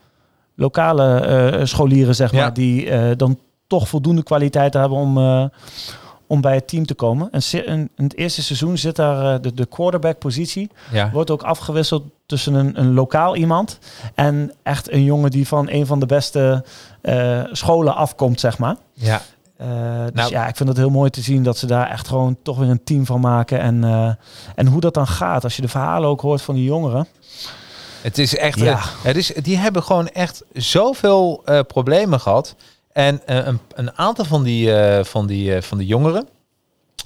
lokale 0.55 1.15
eh, 1.19 1.65
scholieren, 1.65 2.15
zeg 2.15 2.31
maar, 2.31 2.41
Ja. 2.41 2.49
die 2.49 3.15
dan 3.15 3.39
toch 3.67 3.87
voldoende 3.87 4.23
kwaliteit 4.23 4.73
hebben 4.73 4.97
om, 4.97 5.17
om 6.27 6.41
bij 6.41 6.55
het 6.55 6.67
team 6.67 6.85
te 6.85 6.93
komen. 6.93 7.29
En 7.31 7.41
in, 7.65 7.89
het 7.95 8.15
eerste 8.17 8.43
seizoen 8.43 8.77
zit 8.77 8.95
daar 8.95 9.35
eh, 9.35 9.41
de, 9.41 9.53
de 9.53 9.65
quarterback 9.65 10.19
positie, 10.19 10.69
ja. 10.91 11.09
wordt 11.11 11.29
ook 11.29 11.43
afgewisseld 11.43 12.03
tussen 12.25 12.53
een, 12.53 12.79
een 12.79 12.93
lokaal 12.93 13.35
iemand 13.35 13.79
en 14.15 14.51
echt 14.63 14.91
een 14.91 15.03
jongen 15.03 15.31
die 15.31 15.47
van 15.47 15.69
een 15.69 15.85
van 15.85 15.99
de 15.99 16.05
beste 16.05 16.65
eh, 17.01 17.43
scholen 17.51 17.95
afkomt, 17.95 18.39
zeg 18.39 18.57
maar. 18.57 18.75
ja. 18.93 19.21
Eh, 19.57 19.67
dus 20.03 20.13
Nou- 20.13 20.31
ja, 20.31 20.47
ik 20.47 20.55
vind 20.55 20.69
het 20.69 20.77
heel 20.77 20.89
mooi 20.89 21.09
te 21.09 21.21
zien 21.21 21.43
dat 21.43 21.57
ze 21.57 21.65
daar 21.65 21.89
echt 21.89 22.07
gewoon 22.07 22.37
toch 22.43 22.57
weer 22.57 22.69
een 22.69 22.83
team 22.83 23.05
van 23.05 23.19
maken. 23.19 23.59
En, 23.59 23.83
en 24.55 24.67
hoe 24.67 24.81
dat 24.81 24.93
dan 24.93 25.07
gaat, 25.07 25.43
als 25.43 25.55
je 25.55 25.61
de 25.61 25.67
verhalen 25.67 26.09
ook 26.09 26.21
hoort 26.21 26.41
van 26.41 26.55
die 26.55 26.63
jongeren. 26.63 27.07
Het 28.01 28.17
is 28.17 28.35
echt. 28.35 28.59
Ja. 28.59 28.79
het 29.03 29.15
is, 29.15 29.27
die 29.27 29.57
hebben 29.57 29.83
gewoon 29.83 30.07
echt 30.07 30.43
zoveel 30.53 31.43
problemen 31.67 32.19
gehad. 32.19 32.55
En 32.93 33.21
eh, 33.25 33.37
een, 33.45 33.59
een 33.75 33.97
aantal 33.97 34.25
van 34.25 34.43
die, 34.43 34.75
eh, 34.75 35.03
van, 35.03 35.27
die, 35.27 35.55
eh, 35.55 35.61
van 35.61 35.77
die 35.77 35.87
jongeren. 35.87 36.27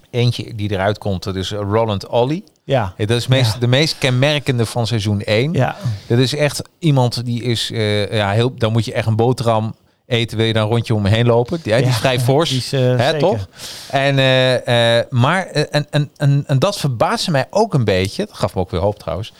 Eentje 0.10 0.56
die 0.56 0.72
eruit 0.72 0.98
komt, 0.98 1.24
dat 1.24 1.36
is 1.36 1.52
Roland 1.52 2.08
Ollie. 2.08 2.44
Ja, 2.64 2.94
dat 2.98 3.10
is 3.10 3.28
meest, 3.28 3.54
Ja. 3.54 3.60
de 3.60 3.68
meest 3.68 3.98
kenmerkende 3.98 4.66
van 4.66 4.88
seizoen 4.88 5.22
1. 5.26 5.54
ja, 5.54 5.76
Dat 6.08 6.18
is 6.18 6.36
echt 6.36 6.62
iemand 6.80 7.26
die 7.26 7.44
is. 7.44 7.68
ja, 8.12 8.32
heel, 8.32 8.56
dan 8.56 8.72
moet 8.72 8.86
je 8.86 8.94
echt 8.94 9.08
een 9.08 9.16
boterham 9.16 9.76
eten. 10.06 10.38
Wil 10.38 10.46
je 10.46 10.54
dan 10.54 10.64
een 10.64 10.70
rondje 10.70 10.96
om 10.96 11.02
me 11.02 11.10
heen 11.10 11.26
lopen? 11.26 11.60
Ja, 11.64 11.78
die 11.78 11.88
is 11.88 11.96
vrij 11.98 12.20
fors. 12.20 12.50
die 12.56 12.58
is, 12.58 12.72
hè, 12.72 12.98
zeker. 12.98 13.20
toch? 13.20 13.48
En, 13.92 14.16
maar, 15.10 15.46
en, 15.46 15.88
en, 15.90 16.10
en, 16.18 16.44
en 16.48 16.60
dat 16.60 16.78
verbaasde 16.78 17.32
mij 17.32 17.48
ook 17.50 17.74
een 17.74 17.84
beetje. 17.86 18.26
Dat 18.26 18.36
gaf 18.36 18.56
me 18.56 18.62
ook 18.62 18.72
weer 18.72 18.82
hoop 18.82 19.00
trouwens. 19.00 19.34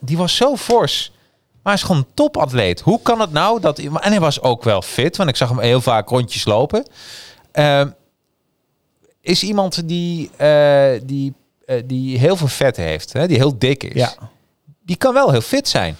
Die 0.00 0.16
was 0.16 0.36
zo 0.36 0.56
fors. 0.56 1.12
Maar 1.66 1.74
hij 1.74 1.82
is 1.84 1.88
gewoon 1.90 2.04
een 2.08 2.14
topatleet. 2.14 2.80
Hoe 2.80 3.00
kan 3.02 3.20
het 3.20 3.32
nou 3.32 3.60
dat... 3.60 3.78
En 3.78 3.92
hij 4.10 4.20
was 4.20 4.40
ook 4.42 4.62
wel 4.64 4.82
fit, 4.82 5.16
want 5.16 5.28
ik 5.28 5.36
zag 5.36 5.48
hem 5.48 5.58
heel 5.58 5.80
vaak 5.80 6.08
rondjes 6.08 6.44
lopen. 6.44 6.86
Eh, 7.52 7.82
is 9.20 9.42
iemand 9.42 9.88
die, 9.88 10.30
eh, 10.36 11.00
die, 11.04 11.34
eh, 11.64 11.82
die 11.84 12.18
heel 12.18 12.36
veel 12.36 12.48
vet 12.48 12.76
heeft, 12.76 13.12
hè? 13.12 13.26
die 13.26 13.36
heel 13.36 13.58
dik 13.58 13.84
is. 13.84 13.92
ja. 14.00 14.12
Die 14.84 14.96
kan 14.96 15.14
wel 15.14 15.30
heel 15.30 15.40
fit 15.40 15.68
zijn. 15.68 15.96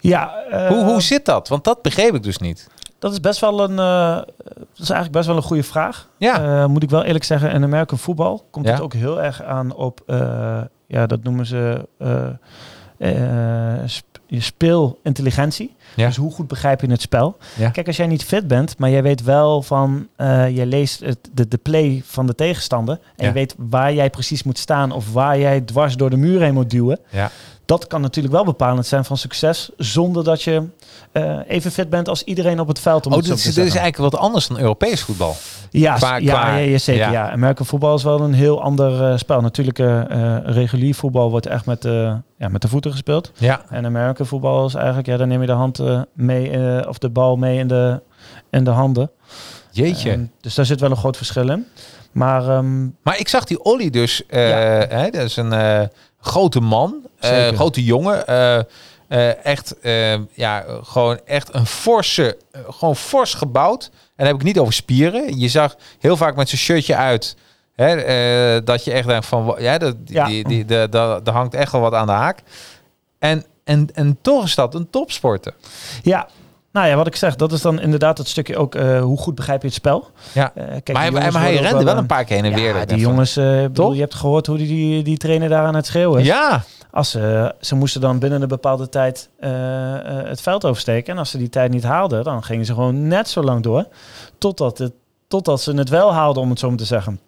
ja 0.00 0.34
eh, 0.50 0.68
hoe, 0.68 0.84
hoe 0.84 1.02
zit 1.02 1.24
dat? 1.24 1.48
Want 1.48 1.64
dat 1.64 1.82
begreep 1.82 2.14
ik 2.14 2.22
dus 2.22 2.38
niet. 2.38 2.68
dat 2.98 3.12
is 3.12 3.20
best 3.20 3.40
wel 3.40 3.60
een, 3.60 3.78
eh, 3.78 4.16
dat 4.46 4.66
is 4.78 4.90
eigenlijk 4.90 5.12
best 5.12 5.26
wel 5.26 5.36
een 5.36 5.42
goede 5.42 5.62
vraag. 5.62 6.08
Ja. 6.18 6.62
Eh, 6.62 6.66
moet 6.66 6.82
ik 6.82 6.90
wel 6.90 7.04
eerlijk 7.04 7.24
zeggen, 7.24 7.50
in 7.50 7.62
American 7.62 7.98
voetbal 7.98 8.46
komt 8.50 8.66
Ja. 8.66 8.72
het 8.72 8.80
ook 8.80 8.92
heel 8.92 9.22
erg 9.22 9.42
aan 9.42 9.74
op, 9.74 10.00
eh, 10.06 10.60
ja, 10.86 11.06
dat 11.06 11.22
noemen 11.22 11.46
ze 11.46 11.88
eh, 11.98 12.28
eh, 12.98 13.82
je 14.30 14.40
speelintelligentie. 14.40 15.74
Ja. 15.96 16.06
Dus 16.06 16.16
hoe 16.16 16.32
goed 16.32 16.48
begrijp 16.48 16.80
je 16.80 16.90
het 16.90 17.00
spel? 17.00 17.36
Ja. 17.56 17.70
Kijk, 17.70 17.86
als 17.86 17.96
jij 17.96 18.06
niet 18.06 18.24
fit 18.24 18.48
bent, 18.48 18.78
maar 18.78 18.90
jij 18.90 19.02
weet 19.02 19.22
wel 19.22 19.62
van, 19.62 20.08
eh 20.16 20.56
je 20.56 20.66
leest 20.66 21.00
het, 21.00 21.18
de, 21.32 21.48
de 21.48 21.56
play 21.56 22.02
van 22.04 22.26
de 22.26 22.34
tegenstander 22.34 22.94
en 22.94 23.02
Ja. 23.16 23.26
je 23.26 23.32
weet 23.32 23.54
waar 23.58 23.94
jij 23.94 24.10
precies 24.10 24.42
moet 24.42 24.58
staan 24.58 24.92
of 24.92 25.12
waar 25.12 25.38
jij 25.38 25.60
dwars 25.60 25.96
door 25.96 26.10
de 26.10 26.16
muur 26.16 26.40
heen 26.40 26.54
moet 26.54 26.70
duwen. 26.70 26.98
Ja. 27.10 27.30
Dat 27.68 27.86
kan 27.86 28.00
natuurlijk 28.00 28.34
wel 28.34 28.44
bepalend 28.44 28.86
zijn 28.86 29.04
van 29.04 29.16
succes, 29.16 29.70
zonder 29.76 30.24
dat 30.24 30.42
je 30.42 30.62
eh, 31.12 31.38
even 31.46 31.70
fit 31.70 31.90
bent 31.90 32.08
als 32.08 32.22
iedereen 32.24 32.60
op 32.60 32.68
het 32.68 32.78
veld. 32.80 33.06
Om 33.06 33.12
Oh, 33.12 33.18
dit 33.22 33.28
is, 33.32 33.42
dit 33.42 33.56
is 33.56 33.74
eigenlijk 33.74 33.96
wat 34.12 34.16
anders 34.16 34.46
dan 34.48 34.58
Europees 34.58 35.00
voetbal. 35.02 35.36
Ja, 35.70 35.94
Qua- 35.94 36.16
ja, 36.16 36.32
qua- 36.32 36.48
ja, 36.48 36.56
ja, 36.56 36.78
zeker. 36.78 37.02
ja. 37.02 37.10
Ja. 37.10 37.30
American 37.30 37.66
voetbal 37.66 37.94
is 37.94 38.02
wel 38.02 38.20
een 38.20 38.32
heel 38.32 38.62
ander 38.62 39.10
eh, 39.12 39.18
spel. 39.18 39.40
Natuurlijk, 39.40 39.78
eh, 39.78 40.02
regulier 40.44 40.94
voetbal 40.94 41.30
wordt 41.30 41.46
echt 41.46 41.66
met, 41.66 41.82
ja, 42.38 42.48
met 42.48 42.62
de 42.62 42.68
voeten 42.68 42.90
gespeeld. 42.90 43.32
Ja. 43.38 43.62
En 43.70 43.84
American 43.86 44.26
voetbal 44.26 44.66
is 44.66 44.74
eigenlijk, 44.74 45.06
ja, 45.06 45.16
dan 45.16 45.28
neem 45.28 45.40
je 45.40 45.46
de 45.46 45.52
hand 45.52 45.80
mee, 46.12 46.88
of 46.88 46.98
de 46.98 47.08
bal 47.08 47.36
mee 47.36 47.58
in 47.58 47.68
de, 47.68 48.00
in 48.50 48.64
de 48.64 48.70
handen. 48.70 49.10
Jeetje. 49.70 50.10
En 50.10 50.32
dus 50.40 50.54
daar 50.54 50.66
zit 50.66 50.80
wel 50.80 50.90
een 50.90 50.96
groot 50.96 51.16
verschil 51.16 51.48
in. 51.50 51.66
Maar 52.12 52.48
ehm, 52.48 52.82
Maar 53.02 53.18
ik 53.18 53.28
zag 53.28 53.44
die 53.44 53.62
Olly 53.64 53.90
dus. 53.90 54.26
eh, 54.26 54.48
Ja. 54.48 54.56
hè, 54.88 55.10
dat 55.10 55.22
is 55.22 55.36
een 55.36 55.52
grote 56.20 56.60
man, 56.60 57.06
eh, 57.20 57.48
grote 57.48 57.84
jongen. 57.84 58.26
eh, 58.26 58.58
eh, 59.08 59.44
echt, 59.44 59.74
ja, 60.34 60.64
gewoon 60.82 61.20
echt 61.24 61.54
een 61.54 61.66
forse, 61.66 62.36
gewoon 62.68 62.96
fors 62.96 63.34
gebouwd. 63.34 63.84
En 63.92 63.92
dan 64.16 64.26
heb 64.26 64.36
ik 64.36 64.42
niet 64.42 64.58
over 64.58 64.72
spieren. 64.72 65.38
Je 65.38 65.48
zag 65.48 65.76
heel 65.98 66.16
vaak 66.16 66.36
met 66.36 66.48
zijn 66.48 66.60
shirtje 66.60 66.96
uit. 66.96 67.36
Hè, 67.74 68.64
dat 68.64 68.84
je 68.84 68.92
echt 68.92 69.06
denkt 69.06 69.26
van, 69.26 69.54
ja, 69.58 69.78
dat, 69.78 70.06
die, 70.06 70.14
Ja. 70.14 70.26
Die, 70.26 70.48
die, 70.48 70.64
de, 70.64 70.86
de, 70.90 71.20
er 71.24 71.32
hangt 71.32 71.54
echt 71.54 71.72
wel 71.72 71.80
wat 71.80 71.94
aan 71.94 72.06
de 72.06 72.12
haak. 72.12 72.42
En, 73.18 73.44
en, 73.64 73.88
en 73.94 74.18
toch 74.22 74.44
is 74.44 74.54
dat 74.54 74.74
een 74.74 74.90
topsporter. 74.90 75.54
ja, 76.02 76.28
nou 76.72 76.88
ja, 76.88 76.96
wat 76.96 77.06
ik 77.06 77.16
zeg, 77.16 77.36
dat 77.36 77.52
is 77.52 77.60
dan 77.62 77.80
inderdaad 77.80 78.18
het 78.18 78.28
stukje 78.28 78.56
ook 78.56 78.74
eh, 78.74 79.00
hoe 79.00 79.18
goed 79.18 79.34
begrijp 79.34 79.60
je 79.60 79.66
het 79.66 79.76
spel. 79.76 80.10
Ja. 80.32 80.52
Eh, 80.54 80.64
kijk, 80.66 80.92
maar 80.92 81.02
hij, 81.22 81.30
maar 81.30 81.52
rende 81.52 81.84
wel 81.84 81.94
eh, 81.94 82.00
een 82.00 82.06
paar 82.06 82.24
keer 82.24 82.36
heen 82.36 82.52
en 82.52 82.54
weer. 82.58 82.74
Ja, 82.74 82.80
ik 82.80 82.88
die 82.88 82.98
jongens, 82.98 83.36
eh, 83.36 83.62
bedoel, 83.62 83.92
je 83.92 84.00
hebt 84.00 84.14
gehoord 84.14 84.46
hoe 84.46 84.56
die, 84.56 84.66
die, 84.66 85.02
die 85.02 85.16
trainer 85.16 85.48
daar 85.48 85.64
aan 85.64 85.74
het 85.74 85.86
schreeuwen 85.86 86.20
is. 86.20 86.26
Ja, 86.26 86.64
Als 86.90 87.10
ze, 87.10 87.54
ze 87.60 87.74
moesten 87.74 88.00
dan 88.00 88.18
binnen 88.18 88.42
een 88.42 88.48
bepaalde 88.48 88.88
tijd 88.88 89.28
eh, 89.40 89.94
eh, 89.94 90.26
het 90.28 90.40
veld 90.40 90.64
oversteken. 90.64 91.12
En 91.12 91.18
als 91.18 91.30
ze 91.30 91.38
die 91.38 91.48
tijd 91.48 91.70
niet 91.70 91.84
haalden, 91.84 92.24
dan 92.24 92.42
gingen 92.44 92.64
ze 92.64 92.74
gewoon 92.74 93.08
net 93.08 93.28
zo 93.28 93.42
lang 93.42 93.62
door. 93.62 93.86
Totdat, 94.38 94.78
het, 94.78 94.92
totdat 95.28 95.60
ze 95.60 95.72
het 95.72 95.88
wel 95.88 96.12
haalden, 96.12 96.42
om 96.42 96.50
het 96.50 96.58
zo 96.58 96.68
maar 96.68 96.76
te 96.78 96.84
zeggen. 96.84 97.20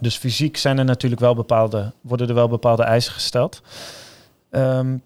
Dus 0.00 0.16
fysiek 0.16 0.56
zijn 0.56 0.78
er 0.78 0.84
natuurlijk 0.84 1.20
wel 1.20 1.34
bepaalde, 1.34 1.92
worden 2.00 2.28
er 2.28 2.34
wel 2.34 2.48
bepaalde 2.48 2.82
eisen 2.82 3.12
gesteld. 3.12 3.62
Ehm, 4.50 4.96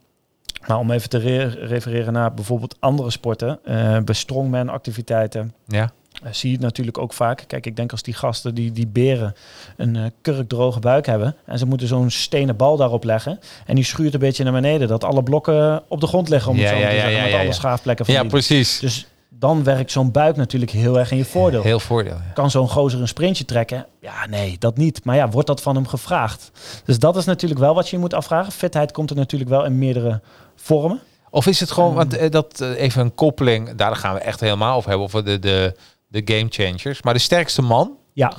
maar 0.66 0.79
om 0.79 0.90
even 0.90 1.09
te 1.09 1.18
re- 1.18 1.55
refereren 1.66 2.12
naar 2.12 2.35
bijvoorbeeld 2.35 2.76
andere 2.81 3.11
sporten, 3.11 3.59
eh, 3.64 3.98
bij 3.98 4.14
strongman 4.14 4.68
activiteiten, 4.68 5.55
Ja. 5.66 5.90
eh, 6.22 6.33
zie 6.33 6.48
je 6.50 6.55
het 6.57 6.64
natuurlijk 6.64 6.98
ook 6.98 7.12
vaak. 7.12 7.44
Kijk, 7.46 7.66
ik 7.66 7.76
denk 7.76 7.90
als 7.92 8.02
die 8.02 8.14
gasten, 8.14 8.55
die, 8.55 8.72
die 8.72 8.87
beren, 8.87 9.35
een 9.76 9.96
eh, 9.96 10.02
kurkdroge 10.20 10.81
buik 10.81 11.07
hebben 11.07 11.37
en 11.44 11.59
ze 11.59 11.66
moeten 11.66 11.88
zo'n 11.88 12.11
stenen 12.11 12.57
bal 12.57 12.76
daarop 12.76 13.05
leggen 13.05 13.38
en 13.66 13.74
die 13.74 13.85
schuurt 13.85 14.14
een 14.14 14.20
beetje 14.20 14.44
naar 14.44 14.52
beneden, 14.52 14.88
dat 14.88 15.05
alle 15.05 15.22
blokken 15.22 15.83
op 15.88 16.00
de 16.00 16.07
grond 16.07 16.29
liggen, 16.29 16.50
om 16.50 16.57
het 16.59 16.68
Ja, 16.68 16.72
zo 16.72 16.81
ja, 16.81 16.88
te 16.88 16.94
ja, 16.94 17.00
zeggen, 17.00 17.20
met 17.22 17.31
ja, 17.31 17.37
alle 17.38 17.46
ja. 17.46 17.52
schaafplekken 17.52 18.05
van 18.05 18.14
Ja, 18.14 18.20
die. 18.20 18.31
precies. 18.31 18.79
Dus 18.79 19.07
dan 19.38 19.64
werkt 19.64 19.90
zo'n 19.90 20.11
buik 20.11 20.37
natuurlijk 20.37 20.70
heel 20.70 20.98
erg 20.98 21.11
in 21.11 21.16
je 21.16 21.24
voordeel. 21.24 21.62
Heel 21.62 21.81
voordeel. 21.81 22.14
ja. 22.14 22.33
Kan 22.35 22.50
zo'n 22.50 22.68
gozer 22.68 23.00
een 23.00 23.09
sprintje 23.09 23.44
trekken? 23.44 23.87
Ja, 24.00 24.26
nee, 24.31 24.57
dat 24.59 24.76
niet. 24.76 25.05
Maar 25.05 25.16
ja, 25.16 25.29
wordt 25.29 25.46
dat 25.48 25.62
van 25.62 25.74
hem 25.74 25.87
gevraagd? 25.87 26.50
Dus 26.85 26.98
dat 26.98 27.16
is 27.16 27.24
natuurlijk 27.24 27.61
wel 27.61 27.74
wat 27.74 27.88
je 27.88 27.98
moet 27.98 28.14
afvragen. 28.14 28.52
Fitheid 28.52 28.92
komt 28.92 29.11
er 29.11 29.16
natuurlijk 29.16 29.50
wel 29.50 29.64
in 29.64 29.79
meerdere 29.79 30.20
vormen. 30.57 31.01
Of 31.31 31.47
is 31.47 31.61
het 31.61 31.71
gewoon, 31.71 31.88
Ehm. 31.88 31.97
want 31.97 32.16
eh, 32.16 32.31
dat 32.31 32.61
eh, 32.61 32.81
even 32.83 33.01
een 33.03 33.14
koppeling, 33.14 33.75
daar 33.75 33.97
gaan 33.97 34.14
we 34.14 34.21
echt 34.21 34.40
helemaal 34.40 34.77
over 34.77 34.88
hebben, 34.88 35.07
over 35.07 35.25
de, 35.25 35.38
de, 35.38 35.77
de 36.07 36.23
game 36.35 36.47
changers. 36.49 37.03
Maar 37.03 37.14
de 37.14 37.21
sterkste 37.21 37.62
man, 37.62 37.97
Ja, 38.12 38.33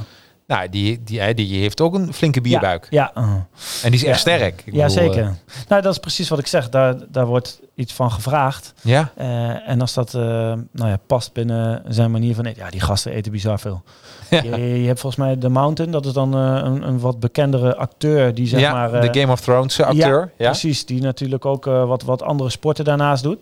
nou, 0.47 0.69
die, 0.69 1.03
die, 1.03 1.19
hij- 1.19 1.34
die 1.34 1.60
heeft 1.62 1.82
ook 1.82 1.93
een 1.93 2.13
flinke 2.13 2.41
bierbuik. 2.41 2.88
Ja, 2.89 3.12
ja. 3.15 3.21
uh. 3.21 3.34
En 3.84 3.91
die 3.91 3.93
is 3.99 4.03
echt 4.03 4.06
Ja. 4.06 4.13
sterk. 4.36 4.62
Ik 4.65 4.73
ja 4.73 4.88
bedoel, 4.88 5.03
zeker. 5.03 5.23
eh, 5.23 5.30
nou, 5.67 5.82
dat 5.82 5.91
is 5.93 5.99
precies 5.99 6.30
wat 6.30 6.39
ik 6.39 6.47
zeg. 6.47 6.69
Daar, 6.69 6.95
daar 7.12 7.25
wordt 7.25 7.60
iets 7.77 7.93
van 7.93 8.11
gevraagd. 8.11 8.73
ja, 8.81 9.11
Eh, 9.15 9.69
en 9.69 9.81
als 9.81 9.93
dat 9.93 10.13
eh, 10.13 10.21
nou 10.71 10.89
ja, 10.89 10.97
past 11.07 11.33
binnen 11.33 11.83
zijn 11.87 12.11
manier 12.11 12.35
van... 12.35 12.53
Ja, 12.55 12.69
die 12.69 12.81
gasten 12.81 13.11
eten 13.11 13.31
bizar 13.31 13.59
veel. 13.59 13.83
Ja. 14.29 14.41
Je, 14.43 14.81
je 14.81 14.87
hebt 14.87 14.99
volgens 14.99 15.25
mij 15.25 15.35
The 15.35 15.49
Mountain. 15.49 15.91
Dat 15.91 16.05
is 16.05 16.13
dan 16.13 16.33
eh, 16.33 16.61
een, 16.63 16.87
een 16.87 16.99
wat 16.99 17.19
bekendere 17.19 17.75
acteur 17.75 18.33
die 18.33 18.47
zeg 18.47 18.59
ja 18.59 18.71
maar... 18.71 19.01
de 19.11 19.19
Game 19.19 19.31
of 19.31 19.41
Thrones 19.41 19.81
acteur. 19.81 20.31
Ja, 20.37 20.49
Precies, 20.49 20.85
die 20.85 21.01
natuurlijk 21.01 21.45
ook 21.45 21.65
wat, 21.65 22.03
wat 22.03 22.21
andere 22.21 22.49
sporten 22.49 22.85
daarnaast 22.85 23.23
doet. 23.23 23.39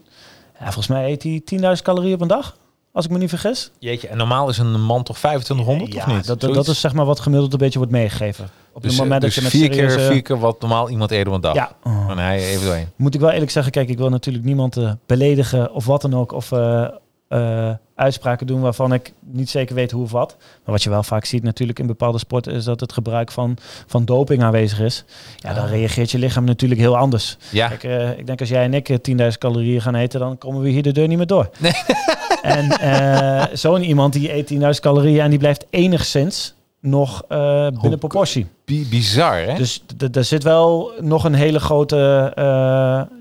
Ja, 0.59 0.63
volgens 0.63 0.87
mij 0.87 1.11
eet 1.11 1.23
hij 1.23 1.75
10.000 1.77 1.81
calorieën 1.81 2.13
op 2.13 2.21
een 2.21 2.27
dag, 2.27 2.55
als 2.95 3.05
ik 3.05 3.11
me 3.11 3.17
niet 3.17 3.29
vergis. 3.29 3.71
Jeetje, 3.79 4.07
en 4.07 4.17
normaal 4.17 4.49
is 4.49 4.57
een 4.57 4.81
man 4.81 5.03
toch 5.03 5.17
2500 5.17 5.93
ja, 5.93 5.99
of 5.99 6.07
niet? 6.07 6.25
Dat, 6.25 6.41
Zoiets? 6.41 6.57
dat 6.65 6.75
is 6.75 6.81
zeg 6.81 6.93
maar 6.93 7.05
wat 7.05 7.19
gemiddeld 7.19 7.53
een 7.53 7.59
beetje 7.59 7.77
wordt 7.77 7.93
meegegeven. 7.93 8.49
Op 8.73 8.81
dus, 8.81 8.91
het 8.91 9.01
moment 9.01 9.21
dus 9.21 9.35
dat 9.35 9.43
je 9.43 9.49
met 9.59 9.61
vier, 9.61 9.69
keer, 9.69 9.99
vier 9.99 10.21
keer 10.21 10.39
wat 10.39 10.59
normaal 10.61 10.89
iemand 10.89 11.11
op 11.11 11.27
een 11.27 11.41
dag. 11.41 11.53
Ja, 11.53 11.71
oh. 11.83 12.09
En 12.09 12.17
hij 12.17 12.45
even 12.45 12.65
doorheen. 12.65 12.87
moet 12.95 13.13
ik 13.13 13.19
wel 13.19 13.29
eerlijk 13.29 13.51
zeggen, 13.51 13.71
kijk, 13.71 13.89
ik 13.89 13.97
wil 13.97 14.09
natuurlijk 14.09 14.45
niemand 14.45 14.77
eh, 14.77 14.91
beledigen 15.05 15.73
of 15.73 15.85
wat 15.85 16.01
dan 16.01 16.13
ook. 16.15 16.31
Of 16.31 16.51
eh, 16.51 16.87
eh, 17.27 17.71
uitspraken 17.95 18.47
doen 18.47 18.61
waarvan 18.61 18.93
ik 18.93 19.13
niet 19.19 19.49
zeker 19.49 19.75
weet 19.75 19.91
hoe 19.91 20.03
of 20.03 20.11
wat. 20.11 20.35
Maar 20.39 20.73
wat 20.73 20.83
je 20.83 20.89
wel 20.89 21.03
vaak 21.03 21.25
ziet 21.25 21.43
natuurlijk 21.43 21.79
in 21.79 21.87
bepaalde 21.87 22.17
sporten 22.17 22.53
is 22.53 22.63
dat 22.63 22.79
het 22.79 22.93
gebruik 22.93 23.31
van, 23.31 23.57
van 23.87 24.05
doping 24.05 24.43
aanwezig 24.43 24.79
is. 24.79 25.03
Ja, 25.37 25.53
dan 25.53 25.63
Ah. 25.63 25.69
reageert 25.69 26.11
je 26.11 26.17
lichaam 26.17 26.43
natuurlijk 26.43 26.81
heel 26.81 26.97
anders. 26.97 27.37
Ja, 27.51 27.67
Kijk, 27.67 28.17
ik 28.17 28.25
denk 28.25 28.39
als 28.39 28.49
jij 28.49 28.63
en 28.63 28.73
ik 28.73 28.89
eh, 28.89 28.97
10.000 28.97 29.37
calorieën 29.37 29.81
gaan 29.81 29.95
eten, 29.95 30.19
dan 30.19 30.37
komen 30.37 30.61
we 30.61 30.69
hier 30.69 30.83
de 30.83 30.91
deur 30.91 31.07
niet 31.07 31.17
meer 31.17 31.27
door. 31.27 31.49
Nee. 31.59 31.71
En 32.45 32.69
eh, 32.71 33.43
zo'n 33.53 33.81
iemand 33.83 34.13
die 34.13 34.33
eet 34.33 34.53
10.000 34.53 34.59
calorieën 34.81 35.19
en 35.21 35.29
die 35.29 35.39
blijft 35.39 35.65
enigszins 35.69 36.53
nog 36.79 37.23
eh, 37.27 37.67
binnen 37.81 37.99
proportie. 37.99 38.47
bi- 38.65 38.87
bizar 38.89 39.37
hè? 39.37 39.53
Dus 39.55 39.83
er 40.11 40.23
zit 40.23 40.43
wel 40.43 40.91
nog 40.99 41.23
een 41.23 41.33
hele 41.33 41.59
grote 41.59 42.31
eh, 42.35 42.43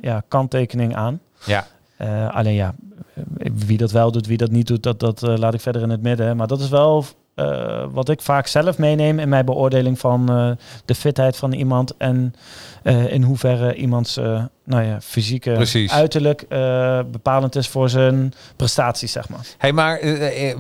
ja, 0.02 0.22
kanttekening 0.28 0.94
aan. 0.96 1.20
ja, 1.46 1.66
alleen 2.30 2.54
ja, 2.54 2.74
wie 3.66 3.76
dat 3.78 3.90
wel 3.90 4.12
doet, 4.12 4.26
wie 4.26 4.36
dat 4.36 4.50
niet 4.50 4.66
doet, 4.66 4.82
dat, 4.82 5.00
dat 5.00 5.20
laat 5.22 5.54
ik 5.54 5.60
verder 5.60 5.82
in 5.82 5.90
het 5.90 6.02
midden. 6.02 6.36
Maar 6.36 6.46
dat 6.46 6.60
is 6.60 6.68
wel 6.68 7.04
eh, 7.34 7.84
wat 7.90 8.08
ik 8.08 8.22
vaak 8.22 8.46
zelf 8.46 8.78
meeneem 8.78 9.18
in 9.18 9.28
mijn 9.28 9.44
beoordeling 9.44 9.98
van 9.98 10.28
eh, 10.30 10.50
de 10.84 10.94
fitheid 10.94 11.36
van 11.36 11.52
iemand. 11.52 11.96
En 11.96 12.34
eh, 12.82 13.12
in 13.12 13.22
hoeverre 13.22 13.74
iemands 13.74 14.16
nou 14.64 14.82
ja, 14.84 15.00
fysieke 15.00 15.52
Precies. 15.52 15.92
uiterlijk 15.92 16.48
bepalend 17.10 17.56
is 17.56 17.68
voor 17.68 17.88
zijn 17.88 18.32
prestaties, 18.56 19.12
zeg 19.12 19.28
maar. 19.28 19.46
Hey, 19.58 19.72
maar 19.72 20.06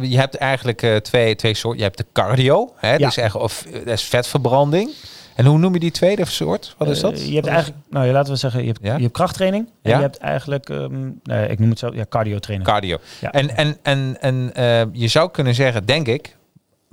je 0.06 0.16
hebt 0.18 0.34
eigenlijk 0.36 1.00
twee, 1.02 1.36
twee 1.36 1.54
soorten. 1.54 1.78
Je 1.78 1.84
hebt 1.84 1.98
de 1.98 2.06
cardio, 2.12 2.72
hè? 2.76 2.92
Ja. 2.92 2.98
Dus 3.06 3.16
echt, 3.16 3.34
of, 3.34 3.66
dat 3.72 3.86
is 3.86 4.02
vetverbranding. 4.02 4.90
En 5.34 5.44
hoe 5.44 5.58
noem 5.58 5.72
je 5.72 5.80
die 5.80 5.90
tweede 5.90 6.24
soort? 6.26 6.74
Wat 6.78 6.88
is 6.88 7.00
dat? 7.00 7.26
Je 7.28 7.34
hebt 7.34 7.46
eigenlijk, 7.46 7.78
nou 7.90 8.10
laten 8.10 8.32
we 8.32 8.38
zeggen, 8.38 8.60
je 8.60 8.66
hebt, 8.66 8.78
Ja? 8.82 8.94
je 8.96 9.02
hebt 9.02 9.12
krachttraining. 9.12 9.68
En 9.82 9.90
Ja? 9.90 9.96
je 9.96 10.02
hebt 10.02 10.18
eigenlijk, 10.18 10.68
ehm, 10.68 11.10
nee, 11.22 11.48
ik 11.48 11.58
noem 11.58 11.70
het 11.70 11.78
zo, 11.78 11.90
ja, 11.94 12.04
cardio 12.08 12.38
training. 12.38 12.70
Cardio. 12.70 12.98
Ja. 13.20 13.32
En, 13.32 13.56
en, 13.56 13.76
en, 13.82 14.16
en 14.20 14.50
je 14.92 15.08
zou 15.08 15.30
kunnen 15.30 15.54
zeggen, 15.54 15.84
denk 15.86 16.06
ik, 16.06 16.36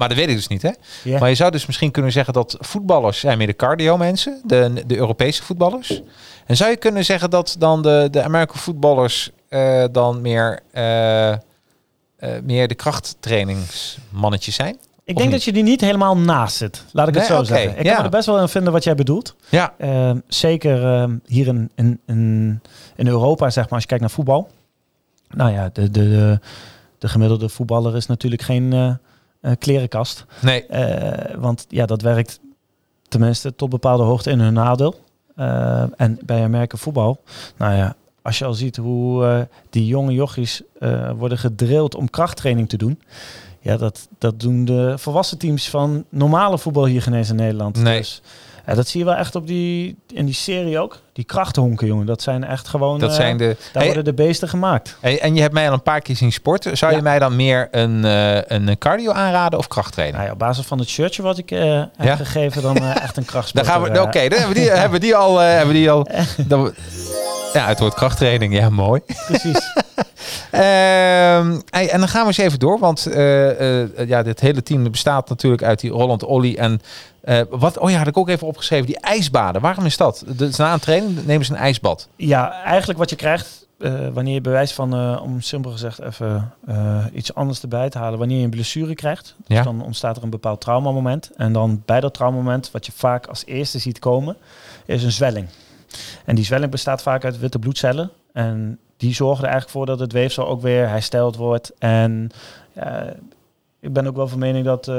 maar 0.02 0.10
dat 0.10 0.20
weet 0.20 0.30
ik 0.30 0.36
dus 0.36 0.48
niet, 0.48 0.62
hè? 0.62 0.72
Maar 1.20 1.30
je 1.30 1.36
zou 1.36 1.52
dus 1.52 1.66
misschien 1.66 1.92
kunnen 1.92 2.12
zeggen 2.12 2.34
dat 2.34 2.58
voetballers 2.60 3.20
zijn 3.20 3.38
meer 3.38 3.48
de 3.48 3.56
cardio 3.56 3.98
mensen, 3.98 4.42
de, 4.44 4.84
de 4.88 4.98
Europese 4.98 5.44
voetballers. 5.44 6.02
En 6.46 6.58
zou 6.58 6.70
je 6.70 6.78
kunnen 6.78 7.06
zeggen 7.06 7.30
dat 7.30 7.56
dan 7.60 7.82
de, 7.82 8.08
de 8.12 8.24
American 8.24 8.58
voetballers 8.58 9.32
eh, 9.50 9.84
dan 9.92 10.22
meer, 10.22 10.60
eh, 10.72 11.32
eh, 11.32 11.38
meer 12.44 12.68
de 12.68 12.76
krachttrainingsmannetjes 12.76 14.56
zijn? 14.56 14.78
Ik 15.04 15.18
denk 15.18 15.32
dat 15.32 15.44
je 15.44 15.54
die 15.54 15.64
niet 15.64 15.82
helemaal 15.82 16.18
naast 16.18 16.56
zit. 16.56 16.86
Laat 16.92 17.08
ik 17.08 17.16
het 17.16 17.26
zo 17.26 17.44
zeggen. 17.44 17.78
Ik 17.78 17.84
ja. 17.84 17.96
kan 17.96 18.04
er 18.04 18.10
best 18.10 18.26
wel 18.26 18.40
in 18.40 18.48
vinden 18.48 18.74
wat 18.74 18.84
jij 18.84 18.96
bedoelt. 18.96 19.36
Ja, 19.50 19.74
Ehm, 19.78 20.18
zeker 20.28 20.86
ehm, 20.86 21.18
hier 21.26 21.48
in, 21.48 21.72
in, 21.76 22.00
in, 22.06 22.62
in 22.96 23.08
Europa, 23.08 23.50
zeg 23.50 23.64
maar, 23.64 23.74
als 23.74 23.82
je 23.82 23.88
kijkt 23.88 24.04
naar 24.04 24.14
voetbal. 24.14 24.50
Nou 25.30 25.52
ja, 25.52 25.70
de, 25.74 25.90
de, 25.90 26.10
de, 26.10 26.40
de 26.98 27.10
gemiddelde 27.10 27.50
voetballer 27.50 27.96
is 27.96 28.06
natuurlijk 28.06 28.42
geen 28.42 29.00
klerenkast. 29.60 30.26
nee. 30.42 30.66
Eh, 30.66 31.36
want 31.38 31.66
ja, 31.70 31.86
dat 31.86 32.02
werkt 32.02 32.40
tenminste 33.08 33.56
tot 33.56 33.70
bepaalde 33.70 34.04
hoogte 34.04 34.30
in 34.30 34.40
hun 34.40 34.54
nadeel. 34.54 34.96
Eh, 35.36 35.84
en 35.98 36.20
bij 36.26 36.44
Amerika 36.44 36.78
voetbal, 36.78 37.24
nou 37.58 37.76
ja, 37.76 37.96
als 38.22 38.40
je 38.40 38.46
al 38.46 38.54
ziet 38.54 38.76
hoe 38.76 39.26
eh, 39.26 39.42
die 39.70 39.86
jonge 39.86 40.14
jochies 40.14 40.62
eh, 40.80 41.12
worden 41.18 41.38
gedrild 41.38 41.96
om 41.96 42.10
krachttraining 42.10 42.70
te 42.70 42.78
doen. 42.78 43.02
Ja, 43.60 43.78
dat, 43.78 44.08
dat 44.18 44.40
doen 44.40 44.66
de 44.66 44.94
volwassen 44.98 45.38
teams 45.38 45.70
van 45.70 46.06
normale 46.10 46.58
voetbal 46.58 46.86
hier 46.86 47.02
geen 47.02 47.14
eens 47.14 47.30
in 47.30 47.36
Nederland. 47.36 47.76
Nee. 47.78 47.98
Dus, 47.98 48.22
ja, 48.72 48.78
dat 48.78 48.88
zie 48.88 49.00
je 49.00 49.06
wel 49.06 49.16
echt 49.16 49.36
op 49.36 49.48
die, 49.48 49.96
in 50.14 50.26
die 50.26 50.34
serie 50.34 50.80
ook. 50.80 51.00
Die 51.14 51.26
krachthonken, 51.26 51.88
jongen. 51.88 52.06
Dat 52.06 52.22
zijn 52.22 52.44
echt 52.44 52.68
gewoon... 52.68 53.00
Dat 53.00 53.10
eh, 53.10 53.16
zijn 53.16 53.38
de. 53.38 53.46
Daar 53.46 53.84
Hey, 53.84 53.86
worden 53.86 54.04
de 54.04 54.14
beesten 54.14 54.50
gemaakt. 54.50 54.98
hey, 55.00 55.20
en 55.20 55.36
je 55.36 55.42
hebt 55.42 55.54
mij 55.54 55.68
al 55.68 55.74
een 55.74 55.82
paar 55.82 56.02
keer 56.02 56.16
zien 56.16 56.32
sporten. 56.32 56.78
Zou 56.78 56.96
je 56.96 57.02
mij 57.02 57.20
dan 57.20 57.36
meer 57.36 57.68
een, 57.72 58.06
eh, 58.06 58.58
een 58.58 58.78
cardio 58.78 59.12
aanraden 59.12 59.60
of 59.60 59.68
krachttraining? 59.68 60.18
Nou 60.18 60.28
ja, 60.28 60.34
op 60.34 60.40
basis 60.40 60.66
van 60.66 60.80
het 60.80 60.90
shirtje 60.90 61.22
wat 61.22 61.38
ik 61.38 61.52
eh, 61.52 61.84
heb 61.98 62.08
Ja? 62.08 62.16
gegeven, 62.16 62.62
dan 62.62 62.78
echt 62.78 63.18
een 63.18 63.26
eh. 63.94 64.02
Oké, 64.02 64.28
dan 64.30 64.40
hebben 64.40 64.48
we 64.48 64.54
die, 64.54 64.70
hebben 64.70 64.92
we 64.92 65.00
die 65.00 65.16
al. 65.16 65.38
hebben 65.38 65.68
we 65.68 65.74
die 65.74 65.92
al. 65.92 66.08
Dan, 66.48 66.74
ja, 67.54 67.68
het 67.68 67.80
wordt 67.80 67.96
krachttraining. 67.96 68.54
Ja, 68.54 68.70
mooi. 68.70 69.02
Precies. 69.28 69.60
Ehm, 70.52 71.60
hey, 71.70 71.90
en 71.90 72.00
dan 72.00 72.08
gaan 72.08 72.22
we 72.22 72.28
eens 72.28 72.38
even 72.38 72.60
door, 72.60 72.80
want 72.80 73.08
ja, 74.08 74.24
dit 74.24 74.40
hele 74.40 74.64
team 74.64 74.92
bestaat 74.92 75.30
natuurlijk 75.30 75.64
uit 75.64 75.80
die 75.80 75.92
Roland 75.92 76.24
Olly 76.24 76.56
en 76.56 76.82
eh, 77.22 77.42
wat. 77.50 77.78
Oh 77.78 77.90
ja, 77.90 77.98
had 77.98 78.08
ik 78.08 78.18
ook 78.18 78.30
even 78.30 78.48
opgeschreven 78.48 78.86
die 78.86 79.00
ijsbaden. 79.00 79.62
Waarom 79.62 79.86
is 79.86 79.98
dat? 79.98 80.24
Dus 80.28 80.56
na 80.56 80.74
een 80.74 80.80
training 80.80 81.26
nemen 81.26 81.46
ze 81.46 81.52
een 81.52 81.58
ijsbad. 81.58 82.08
Ja, 82.16 82.62
eigenlijk 82.64 83.00
wat 83.00 83.10
je 83.10 83.16
krijgt 83.16 83.60
eh, 83.78 84.08
wanneer 84.14 84.34
je 84.34 84.42
bewijs 84.42 84.74
van, 84.74 84.94
eh, 84.94 85.20
om 85.24 85.42
simpel 85.42 85.72
gezegd 85.72 86.00
even 86.02 86.54
iets 87.14 87.34
anders 87.34 87.62
erbij 87.62 87.90
te 87.90 87.98
halen, 87.98 88.20
wanneer 88.20 88.38
je 88.38 88.44
een 88.44 88.50
blessure 88.50 88.94
krijgt, 88.96 89.36
dus 89.48 89.58
Ja. 89.58 89.64
dan 89.64 89.84
ontstaat 89.84 90.18
er 90.18 90.24
een 90.24 90.30
bepaald 90.30 90.62
traumamoment. 90.62 91.32
En 91.36 91.54
dan 91.54 91.82
bij 91.86 92.00
dat 92.00 92.14
traumamoment, 92.14 92.72
wat 92.72 92.86
je 92.86 92.92
vaak 92.92 93.28
als 93.28 93.46
eerste 93.46 93.80
ziet 93.80 94.00
komen, 94.00 94.36
is 94.86 95.04
een 95.04 95.12
zwelling. 95.12 95.48
En 96.26 96.36
die 96.36 96.46
zwelling 96.46 96.72
bestaat 96.72 97.02
vaak 97.02 97.26
uit 97.26 97.40
witte 97.40 97.60
bloedcellen. 97.60 98.12
En 98.34 98.80
die 98.98 99.14
zorgen 99.14 99.44
er 99.44 99.50
eigenlijk 99.50 99.78
voor 99.78 99.86
dat 99.86 100.00
het 100.00 100.12
weefsel 100.12 100.48
ook 100.48 100.62
weer 100.62 100.88
hersteld 100.90 101.36
wordt. 101.36 101.72
En 101.80 102.30
ik 103.80 103.94
ben 103.94 104.08
ook 104.08 104.16
wel 104.16 104.28
van 104.28 104.40
mening 104.40 104.66
dat 104.66 104.92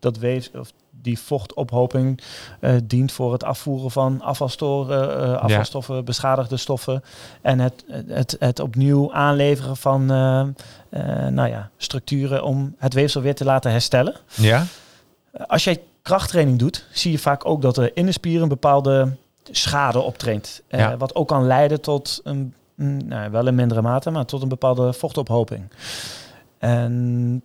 dat 0.00 0.18
weefsel, 0.18 0.60
of 0.60 0.72
die 1.02 1.18
vochtophoping 1.18 2.20
eh, 2.60 2.74
dient 2.84 3.12
voor 3.12 3.32
het 3.32 3.44
afvoeren 3.44 3.90
van 3.90 4.20
afvalstoffen, 4.20 5.20
eh, 5.20 5.34
afvalstoffen, 5.34 6.04
beschadigde 6.04 6.56
stoffen. 6.56 7.02
En 7.42 7.58
het, 7.58 7.84
het, 8.06 8.36
het 8.38 8.60
opnieuw 8.60 9.12
aanleveren 9.12 9.76
van 9.76 10.02
eh, 10.10 11.26
nou 11.28 11.48
ja, 11.48 11.70
structuren 11.76 12.44
om 12.44 12.74
het 12.78 12.94
weefsel 12.94 13.20
weer 13.20 13.34
te 13.34 13.44
laten 13.44 13.70
herstellen. 13.70 14.16
Ja. 14.34 14.64
Als 15.46 15.64
jij 15.64 15.80
krachttraining 16.02 16.58
doet, 16.58 16.86
zie 16.92 17.12
je 17.12 17.18
vaak 17.18 17.46
ook 17.46 17.62
dat 17.62 17.76
er 17.76 17.90
in 17.96 18.06
de 18.06 18.12
spier 18.12 18.42
een 18.42 18.48
bepaalde 18.48 19.16
schade 19.50 20.00
optreedt. 20.00 20.62
Ja. 20.68 20.96
Wat 20.96 21.14
ook 21.14 21.28
kan 21.28 21.46
leiden 21.46 21.80
tot 21.80 22.20
een, 22.24 22.54
mm, 22.74 23.06
nou, 23.06 23.30
wel 23.30 23.46
in 23.46 23.54
mindere 23.54 23.82
mate, 23.82 24.10
maar 24.10 24.24
tot 24.24 24.42
een 24.42 24.48
bepaalde 24.48 24.92
vochtophoping. 24.92 25.70
En 26.58 27.42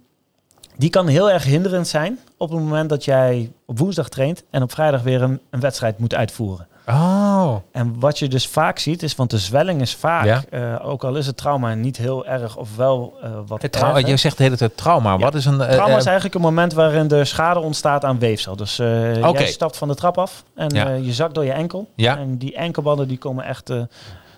die 0.77 0.89
kan 0.89 1.07
heel 1.07 1.31
erg 1.31 1.43
hinderend 1.43 1.87
zijn 1.87 2.19
op 2.37 2.49
het 2.49 2.59
moment 2.59 2.89
dat 2.89 3.05
jij 3.05 3.51
op 3.65 3.79
woensdag 3.79 4.09
traint 4.09 4.43
en 4.49 4.61
op 4.61 4.71
vrijdag 4.71 5.01
weer 5.01 5.21
een, 5.21 5.39
een 5.49 5.59
wedstrijd 5.59 5.99
moet 5.99 6.15
uitvoeren. 6.15 6.67
Oh. 6.87 7.55
En 7.71 7.99
wat 7.99 8.19
je 8.19 8.27
dus 8.27 8.47
vaak 8.47 8.79
ziet 8.79 9.03
is, 9.03 9.15
want 9.15 9.29
de 9.29 9.37
zwelling 9.37 9.81
is 9.81 9.95
vaak, 9.95 10.25
Ja. 10.25 10.43
eh, 10.49 10.87
ook 10.89 11.03
al 11.03 11.15
is 11.15 11.27
het 11.27 11.37
trauma 11.37 11.73
niet 11.73 11.97
heel 11.97 12.25
erg 12.25 12.57
of 12.57 12.75
wel 12.75 13.13
eh, 13.21 13.29
wat 13.47 13.61
Het 13.61 13.71
trauma, 13.71 13.97
je 13.97 14.17
zegt 14.17 14.37
de 14.37 14.43
hele 14.43 14.57
tijd 14.57 14.77
trauma. 14.77 15.17
Wat 15.17 15.35
is 15.35 15.45
een... 15.45 15.61
eh, 15.61 15.69
Trauma 15.71 15.97
is 15.97 16.05
eigenlijk 16.05 16.35
een 16.35 16.41
moment 16.41 16.73
waarin 16.73 17.07
de 17.07 17.25
schade 17.25 17.59
ontstaat 17.59 18.03
aan 18.05 18.19
weefsel. 18.19 18.55
Dus 18.55 18.79
Oké. 18.79 19.29
jij 19.31 19.45
stapt 19.45 19.77
van 19.77 19.87
de 19.87 19.95
trap 19.95 20.17
af 20.17 20.43
en 20.55 20.69
Ja. 20.69 20.89
je 20.89 21.13
zakt 21.13 21.35
door 21.35 21.45
je 21.45 21.51
enkel. 21.51 21.89
Ja. 21.95 22.17
En 22.17 22.37
die 22.37 22.55
enkelbanden 22.55 23.07
die 23.07 23.17
komen 23.17 23.45
echt, 23.45 23.67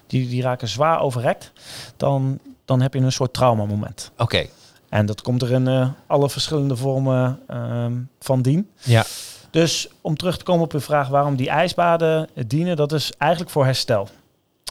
die, 0.07 0.27
die 0.29 0.41
raken 0.41 0.67
zwaar 0.67 1.01
overrekt. 1.01 1.51
Dan, 1.97 2.39
dan 2.65 2.81
heb 2.81 2.93
je 2.93 2.99
een 2.99 3.11
soort 3.11 3.33
traumamoment. 3.33 4.11
Oké. 4.17 4.45
En 4.89 5.05
dat 5.05 5.21
komt 5.21 5.41
er 5.41 5.51
in 5.51 5.67
eh, 5.67 5.87
alle 6.07 6.29
verschillende 6.29 6.75
vormen 6.75 7.39
ehm, 7.47 7.93
van 8.19 8.41
dien. 8.41 8.69
Ja. 8.83 9.03
Dus 9.51 9.87
om 10.01 10.17
terug 10.17 10.37
te 10.37 10.43
komen 10.43 10.63
op 10.63 10.73
uw 10.73 10.79
vraag 10.79 11.07
waarom 11.07 11.35
die 11.35 11.49
ijsbaden 11.49 12.29
dienen, 12.47 12.75
dat 12.75 12.91
is 12.91 13.11
eigenlijk 13.17 13.51
voor 13.51 13.65
herstel. 13.65 14.07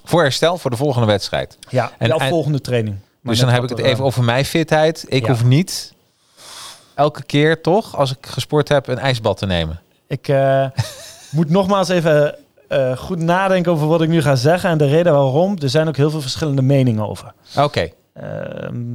Voor 0.05 0.23
herstel, 0.23 0.59
voor 0.59 0.71
de 0.71 0.77
volgende 0.77 1.07
wedstrijd. 1.07 1.59
Ja, 1.69 1.91
En- 1.99 2.11
en- 2.11 2.29
volgende 2.29 2.61
training. 2.61 2.97
Maar 3.21 3.35
dus 3.35 3.43
dan 3.45 3.53
heb 3.53 3.63
ik 3.63 3.69
het 3.69 3.79
even 3.79 3.99
eh, 3.99 4.05
over 4.05 4.25
mijn 4.25 4.45
fitheid. 4.45 5.05
Ik 5.09 5.23
Ja. 5.23 5.29
hoef 5.31 5.45
niet 5.45 5.93
elke 6.95 7.23
keer 7.23 7.61
toch, 7.63 7.97
als 7.97 8.11
ik 8.11 8.27
gesport 8.27 8.69
heb, 8.69 8.89
een 8.89 8.99
ijsbad 8.99 9.37
te 9.39 9.47
nemen. 9.47 9.81
Ik 10.07 10.29
eh, 10.29 10.67
moet 11.31 11.51
nogmaals 11.51 11.89
even 11.89 12.35
goed 12.97 13.19
nadenken 13.19 13.73
over 13.73 13.87
wat 13.87 14.03
ik 14.03 14.09
nu 14.09 14.23
ga 14.23 14.35
zeggen 14.37 14.71
en 14.71 14.79
de 14.79 14.87
reden 14.87 15.13
waarom. 15.13 15.57
Er 15.63 15.69
zijn 15.71 15.89
ook 15.89 15.97
heel 15.97 16.11
veel 16.11 16.21
verschillende 16.21 16.63
meningen 16.63 17.09
over. 17.09 17.33
Oké. 17.57 17.91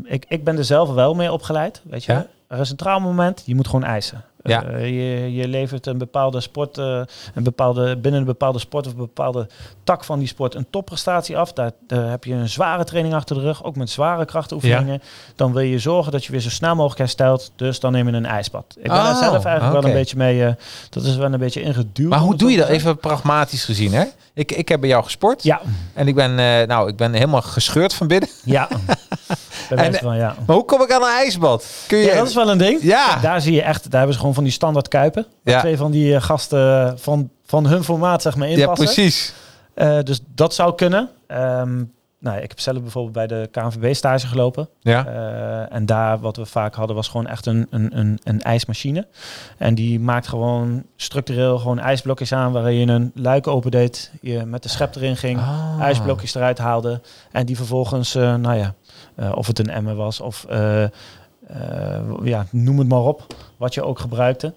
Ik, 0.04 0.26
ik 0.28 0.44
ben 0.44 0.58
er 0.58 0.66
zelf 0.66 0.94
wel 0.94 1.14
mee 1.16 1.32
opgeleid. 1.32 1.82
Weet 1.84 2.04
je, 2.04 2.12
Ja. 2.12 2.26
er 2.48 2.60
is 2.60 2.70
een 2.70 2.76
traumamoment, 2.76 3.44
je 3.46 3.56
moet 3.56 3.68
gewoon 3.68 3.84
eisen. 3.84 4.24
Ja. 4.44 4.64
Eh, 4.64 4.86
je, 4.86 5.34
je 5.34 5.48
levert 5.48 5.88
een 5.88 5.98
bepaalde 5.98 6.42
sport, 6.42 6.78
eh, 6.78 7.02
een 7.34 7.44
bepaalde, 7.44 7.98
binnen 7.98 8.20
een 8.20 8.26
bepaalde 8.26 8.60
sport 8.60 8.86
of 8.88 8.92
een 8.92 8.98
bepaalde 8.98 9.48
tak 9.84 10.04
van 10.04 10.20
die 10.20 10.28
sport 10.28 10.56
een 10.56 10.66
topprestatie 10.70 11.38
af. 11.38 11.54
Daar, 11.54 11.72
daar 11.88 12.10
heb 12.10 12.24
je 12.24 12.34
een 12.34 12.50
zware 12.50 12.84
training 12.84 13.16
achter 13.16 13.36
de 13.36 13.42
rug, 13.42 13.64
ook 13.64 13.76
met 13.76 13.90
zware 13.90 14.26
krachtoefeningen. 14.26 15.02
Dan 15.36 15.54
wil 15.54 15.62
je 15.64 15.80
zorgen 15.80 16.12
dat 16.12 16.26
je 16.26 16.32
weer 16.32 16.42
zo 16.42 16.50
snel 16.50 16.76
mogelijk 16.76 17.00
herstelt. 17.00 17.52
Dus 17.56 17.80
dan 17.80 17.92
neem 17.92 18.08
je 18.08 18.14
een 18.14 18.26
ijsbad. 18.26 18.66
Ik 18.78 18.84
ben 18.84 18.92
er 18.92 18.98
Oh, 19.12 19.20
zelf 19.20 19.46
eigenlijk 19.46 19.82
wel 19.82 19.92
een 19.92 19.98
beetje 19.98 20.18
mee. 20.18 20.44
eh, 20.46 20.54
dat 20.90 21.04
is 21.04 21.16
wel 21.16 21.34
een 21.34 21.40
beetje 21.40 21.62
ingeduwd. 21.62 22.10
Maar 22.10 22.20
hoe 22.20 22.36
doe 22.36 22.52
je 22.52 22.58
dat? 22.58 22.68
Even 22.68 22.98
pragmatisch 22.98 23.64
gezien, 23.66 23.94
hè? 23.94 24.04
Ik, 24.34 24.52
ik 24.52 24.70
heb 24.70 24.80
bij 24.80 24.90
jou 24.90 25.04
gesport. 25.04 25.44
Ja, 25.44 25.62
En 25.94 26.08
ik 26.08 26.16
ben, 26.16 26.36
nou, 26.68 26.90
ik 26.90 26.96
ben 26.96 27.14
helemaal 27.14 27.42
gescheurd 27.42 27.94
van 27.94 28.08
binnen. 28.08 28.30
ja. 28.44 28.68
En- 29.70 29.94
van, 29.94 30.16
ja. 30.18 30.36
Maar 30.46 30.56
hoe 30.56 30.66
kom 30.66 30.82
ik 30.82 30.92
aan 30.92 31.02
een 31.02 31.08
ijsbad? 31.08 31.66
Kun 31.88 31.98
je... 31.98 32.06
Ja, 32.06 32.16
dat 32.16 32.28
is 32.28 32.34
wel 32.36 32.50
een 32.52 32.58
ding. 32.58 32.82
Ja. 32.82 33.20
Daar 33.20 33.42
zie 33.42 33.54
je 33.54 33.62
echt, 33.62 33.84
daar 33.84 33.92
hebben 33.98 34.14
ze 34.14 34.20
gewoon 34.20 34.31
van 34.34 34.44
die 34.44 34.54
standaard 34.54 34.88
kuipen. 34.88 35.26
Ja. 35.44 35.60
Twee 35.60 35.78
van 35.78 35.92
die 35.92 36.16
eh, 36.16 36.22
gasten 36.22 37.00
van, 37.00 37.30
van 37.46 37.66
hun 37.66 37.84
formaat 37.84 38.22
zeg 38.22 38.36
maar 38.36 38.50
ja, 38.50 38.58
inpassen. 38.58 38.86
precies. 38.86 39.34
Eh, 39.74 40.00
dus 40.04 40.20
dat 40.36 40.54
zou 40.54 40.76
kunnen. 40.76 41.10
Ehm, 41.28 41.84
nou, 42.22 42.42
ik 42.42 42.50
heb 42.50 42.60
zelf 42.60 42.82
bijvoorbeeld 42.82 43.14
bij 43.14 43.28
de 43.28 43.48
KNVB 43.52 43.94
stage 43.94 44.28
gelopen. 44.28 44.70
Ja. 44.80 45.06
Eh, 45.06 45.76
en 45.76 45.86
daar 45.86 46.20
wat 46.20 46.38
we 46.38 46.46
vaak 46.46 46.76
hadden 46.76 46.96
was 46.96 47.08
gewoon 47.08 47.28
echt 47.28 47.46
een, 47.46 47.68
een, 47.70 47.98
een, 47.98 48.20
een 48.24 48.42
ijsmachine. 48.42 49.08
En 49.58 49.76
die 49.76 50.00
maakt 50.00 50.28
gewoon 50.28 50.84
structureel 50.96 51.60
gewoon 51.60 51.80
ijsblokjes 51.80 52.34
aan 52.34 52.52
waarin 52.52 52.76
je 52.76 52.88
een 52.88 53.12
luik 53.16 53.48
opendeed. 53.48 54.12
Je 54.22 54.46
met 54.46 54.64
de 54.64 54.70
schep 54.70 54.96
erin 54.96 55.18
ging. 55.18 55.40
Ah. 55.40 55.78
ijsblokjes 55.80 56.36
eruit 56.36 56.58
haalde. 56.58 57.02
En 57.32 57.46
die 57.46 57.56
vervolgens, 57.56 58.16
eh, 58.16 58.36
nou 58.36 58.58
ja, 58.58 58.74
eh, 59.16 59.32
of 59.36 59.48
het 59.48 59.60
een 59.60 59.70
emmer 59.70 59.96
was 59.96 60.20
of 60.20 60.46
eh, 60.50 60.84
eh, 60.84 60.90
ja, 62.24 62.46
noem 62.52 62.80
het 62.80 62.88
maar 62.88 63.00
op, 63.02 63.26
wat 63.58 63.74
je 63.74 63.84
ook 63.84 64.00
gebruikte. 64.00 64.54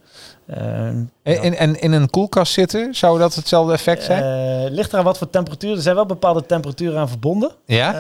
Eh, 0.46 0.86
En, 0.86 1.10
en, 1.22 1.56
en 1.56 1.80
in 1.80 1.92
een 1.92 2.10
koelkast 2.10 2.52
zitten, 2.52 2.94
zou 2.94 3.18
dat 3.18 3.34
hetzelfde 3.34 3.72
effect 3.72 4.02
zijn? 4.02 4.22
eh, 4.66 4.70
ligt 4.72 4.92
eraan 4.92 5.04
wat 5.04 5.18
voor 5.18 5.30
temperatuur. 5.30 5.72
Er 5.76 5.82
zijn 5.82 5.94
wel 5.94 6.06
bepaalde 6.06 6.46
temperaturen 6.46 6.98
aan 7.00 7.08
verbonden. 7.08 7.50
ja? 7.66 7.94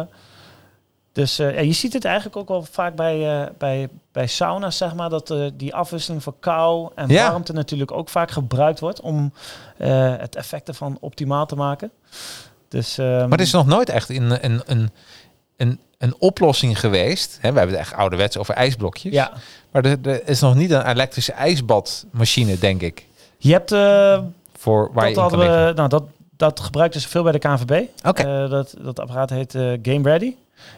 Eh, 0.00 0.06
dus 1.12 1.38
eh, 1.38 1.54
ja, 1.54 1.60
je 1.60 1.72
ziet 1.72 1.92
het 1.92 2.04
eigenlijk 2.04 2.36
ook 2.36 2.48
wel 2.48 2.62
vaak 2.70 2.94
bij, 2.94 3.40
eh, 3.42 3.46
bij, 3.58 3.88
bij 4.12 4.26
sauna's, 4.26 4.76
zeg 4.76 4.94
maar, 4.94 5.10
dat 5.10 5.30
eh, 5.30 5.46
die 5.54 5.74
afwisseling 5.74 6.22
van 6.22 6.34
kou 6.40 6.90
en 6.94 7.08
Ja. 7.08 7.30
warmte 7.30 7.52
natuurlijk 7.52 7.92
ook 7.92 8.08
vaak 8.08 8.30
gebruikt 8.30 8.80
wordt 8.80 9.00
om 9.00 9.32
eh, 9.78 10.14
het 10.16 10.36
effect 10.36 10.68
ervan 10.68 10.96
optimaal 11.00 11.46
te 11.46 11.56
maken. 11.56 11.90
Dus, 12.68 12.98
ehm, 12.98 13.28
Maar 13.28 13.38
er 13.38 13.44
is 13.44 13.52
nog 13.52 13.66
nooit 13.66 13.88
echt 13.88 14.08
een, 14.08 14.44
een, 14.44 14.62
een, 14.66 14.90
een, 15.56 15.80
een 15.98 16.14
oplossing 16.18 16.80
geweest. 16.80 17.38
Hè, 17.40 17.52
we 17.52 17.58
hebben 17.58 17.76
het 17.76 17.84
echt 17.86 17.94
ouderwets 17.94 18.36
over 18.38 18.54
ijsblokjes. 18.54 19.12
ja, 19.12 19.32
Maar 19.70 19.84
er, 19.84 19.98
er 20.02 20.28
is 20.28 20.40
nog 20.40 20.54
niet 20.54 20.70
een 20.70 20.88
elektrische 20.88 21.32
ijsbadmachine, 21.32 22.58
denk 22.58 22.80
ik. 22.82 23.06
je 23.38 23.52
hebt 23.52 23.72
eh, 23.72 24.18
Voor 24.56 24.90
waar 24.92 25.08
je 25.08 25.14
dat 25.14 25.30
hadden 25.30 25.66
we, 25.66 25.72
nou, 25.74 25.88
dat, 25.88 26.02
dat 26.36 26.60
gebruikten 26.60 27.00
ze 27.00 27.08
veel 27.08 27.22
bij 27.22 27.32
de 27.32 27.38
KNVB. 27.38 27.82
Oké. 28.04 28.22
Eh, 28.22 28.50
dat, 28.50 28.74
dat 28.80 29.00
apparaat 29.00 29.30
heet 29.30 29.54
eh, 29.54 29.62
Game 29.82 30.02
Ready. 30.02 30.34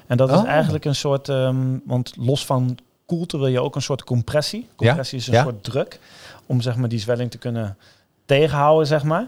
En 0.07 0.17
dat 0.17 0.31
is 0.31 0.37
Oh. 0.37 0.49
eigenlijk 0.49 0.85
een 0.85 0.95
soort, 0.95 1.29
ehm, 1.29 1.57
want 1.85 2.13
los 2.17 2.47
van 2.47 2.79
koelte 3.07 3.39
wil 3.39 3.47
je 3.47 3.61
ook 3.61 3.75
een 3.75 3.83
soort 3.83 4.05
compressie. 4.05 4.69
Compressie 4.77 5.19
is 5.19 5.27
een 5.27 5.33
ja. 5.33 5.43
soort 5.43 5.65
druk 5.65 5.99
om 6.47 6.61
zeg 6.61 6.77
maar 6.77 6.89
die 6.89 6.99
zwelling 6.99 7.31
te 7.31 7.39
kunnen 7.39 7.77
tegenhouden, 8.27 8.87
zeg 8.87 9.03
maar. 9.03 9.27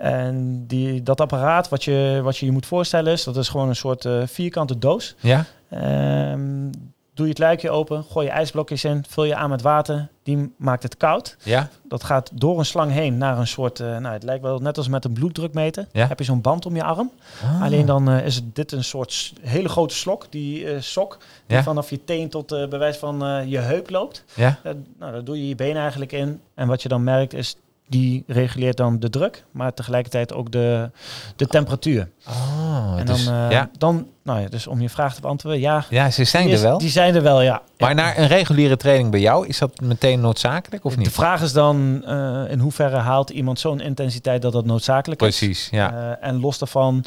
En 0.00 0.64
die, 0.66 1.02
dat 1.02 1.20
apparaat, 1.20 1.68
wat 1.68 1.84
je, 1.84 2.20
wat 2.22 2.36
je 2.36 2.46
je 2.46 2.52
moet 2.52 2.66
voorstellen 2.66 3.12
is, 3.12 3.24
dat 3.24 3.36
is 3.36 3.48
gewoon 3.48 3.68
een 3.68 3.76
soort 3.76 4.04
eh, 4.04 4.22
vierkante 4.26 4.78
doos. 4.78 5.14
Ja? 5.20 5.44
Ehm, 5.68 6.70
doe 7.14 7.24
je 7.26 7.28
het 7.28 7.38
luikje 7.38 7.70
open, 7.70 8.04
gooi 8.10 8.26
je 8.26 8.32
ijsblokjes 8.32 8.84
in, 8.84 9.04
vul 9.08 9.24
je 9.24 9.34
aan 9.34 9.50
met 9.50 9.62
water. 9.62 10.08
Die 10.22 10.52
maakt 10.56 10.82
het 10.82 10.96
koud. 10.96 11.36
Ja? 11.42 11.68
Dat 11.88 12.04
gaat 12.04 12.30
door 12.34 12.58
een 12.58 12.64
slang 12.64 12.92
heen 12.92 13.18
naar 13.18 13.38
een 13.38 13.46
soort, 13.46 13.80
eh, 13.80 13.86
nou 13.86 14.12
het 14.14 14.22
lijkt 14.22 14.42
wel 14.42 14.58
net 14.58 14.76
als 14.76 14.88
met 14.88 15.04
een 15.04 15.12
bloeddrukmeter. 15.12 15.86
Ja. 15.92 16.06
Heb 16.06 16.18
je 16.18 16.24
zo'n 16.24 16.40
band 16.40 16.66
om 16.66 16.74
je 16.76 16.82
arm. 16.82 17.10
Ah. 17.42 17.62
Alleen 17.62 17.86
dan 17.86 18.10
eh, 18.10 18.26
is 18.26 18.34
het 18.34 18.54
dit 18.54 18.72
een 18.72 18.84
soort 18.84 19.32
hele 19.40 19.68
grote 19.68 19.94
slok, 19.94 20.26
die 20.30 20.80
sok, 20.80 21.16
die 21.46 21.56
Ja. 21.56 21.62
vanaf 21.62 21.90
je 21.90 22.04
teen 22.04 22.28
tot 22.28 22.46
bewijs 22.48 22.96
van 22.96 23.44
je 23.48 23.58
heup 23.58 23.90
loopt. 23.90 24.24
Ja? 24.34 24.58
Nou, 24.98 25.12
daar 25.12 25.24
doe 25.24 25.36
je 25.38 25.48
je 25.48 25.54
been 25.54 25.76
eigenlijk 25.76 26.12
in. 26.12 26.40
En 26.54 26.66
wat 26.68 26.82
je 26.82 26.88
dan 26.88 27.04
merkt 27.04 27.34
is, 27.34 27.56
die 27.90 28.24
reguleert 28.26 28.76
dan 28.76 28.98
de 28.98 29.10
druk, 29.10 29.44
maar 29.50 29.74
tegelijkertijd 29.74 30.32
ook 30.32 30.52
de, 30.52 30.90
de 31.36 31.46
temperatuur. 31.46 32.08
Oh, 32.28 32.94
en 32.98 33.06
dus, 33.06 33.24
dan, 33.24 33.34
eh, 33.34 33.50
ja. 33.50 33.70
dan, 33.78 34.06
nou 34.22 34.40
ja, 34.40 34.48
dus 34.48 34.66
om 34.66 34.80
je 34.80 34.88
vraag 34.88 35.14
te 35.14 35.20
beantwoorden, 35.20 35.60
ja. 35.60 35.84
ja, 35.88 36.10
ze 36.10 36.24
zijn 36.24 36.50
er 36.50 36.60
wel. 36.60 36.78
die 36.78 36.88
zijn 36.90 37.14
er 37.14 37.22
wel, 37.22 37.40
ja. 37.42 37.62
Maar 37.78 37.88
Ja. 37.88 37.94
naar 37.94 38.18
een 38.18 38.26
reguliere 38.26 38.76
training 38.76 39.10
bij 39.10 39.20
jou, 39.20 39.46
is 39.46 39.58
dat 39.58 39.80
meteen 39.80 40.20
noodzakelijk 40.20 40.84
of 40.84 40.92
De 40.92 40.98
niet? 40.98 41.10
vraag 41.12 41.42
is 41.42 41.52
dan, 41.52 42.02
eh, 42.04 42.42
in 42.50 42.58
hoeverre 42.58 42.96
haalt 42.96 43.30
iemand 43.30 43.58
zo'n 43.58 43.80
intensiteit 43.80 44.42
dat 44.42 44.52
dat 44.52 44.64
noodzakelijk 44.64 45.22
is? 45.22 45.38
Precies, 45.38 45.68
ja. 45.70 45.92
Eh, 46.20 46.28
en 46.28 46.40
los 46.40 46.58
daarvan, 46.58 47.04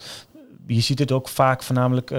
je 0.67 0.81
ziet 0.81 0.99
het 0.99 1.11
ook 1.11 1.29
vaak 1.29 1.63
voornamelijk 1.63 2.11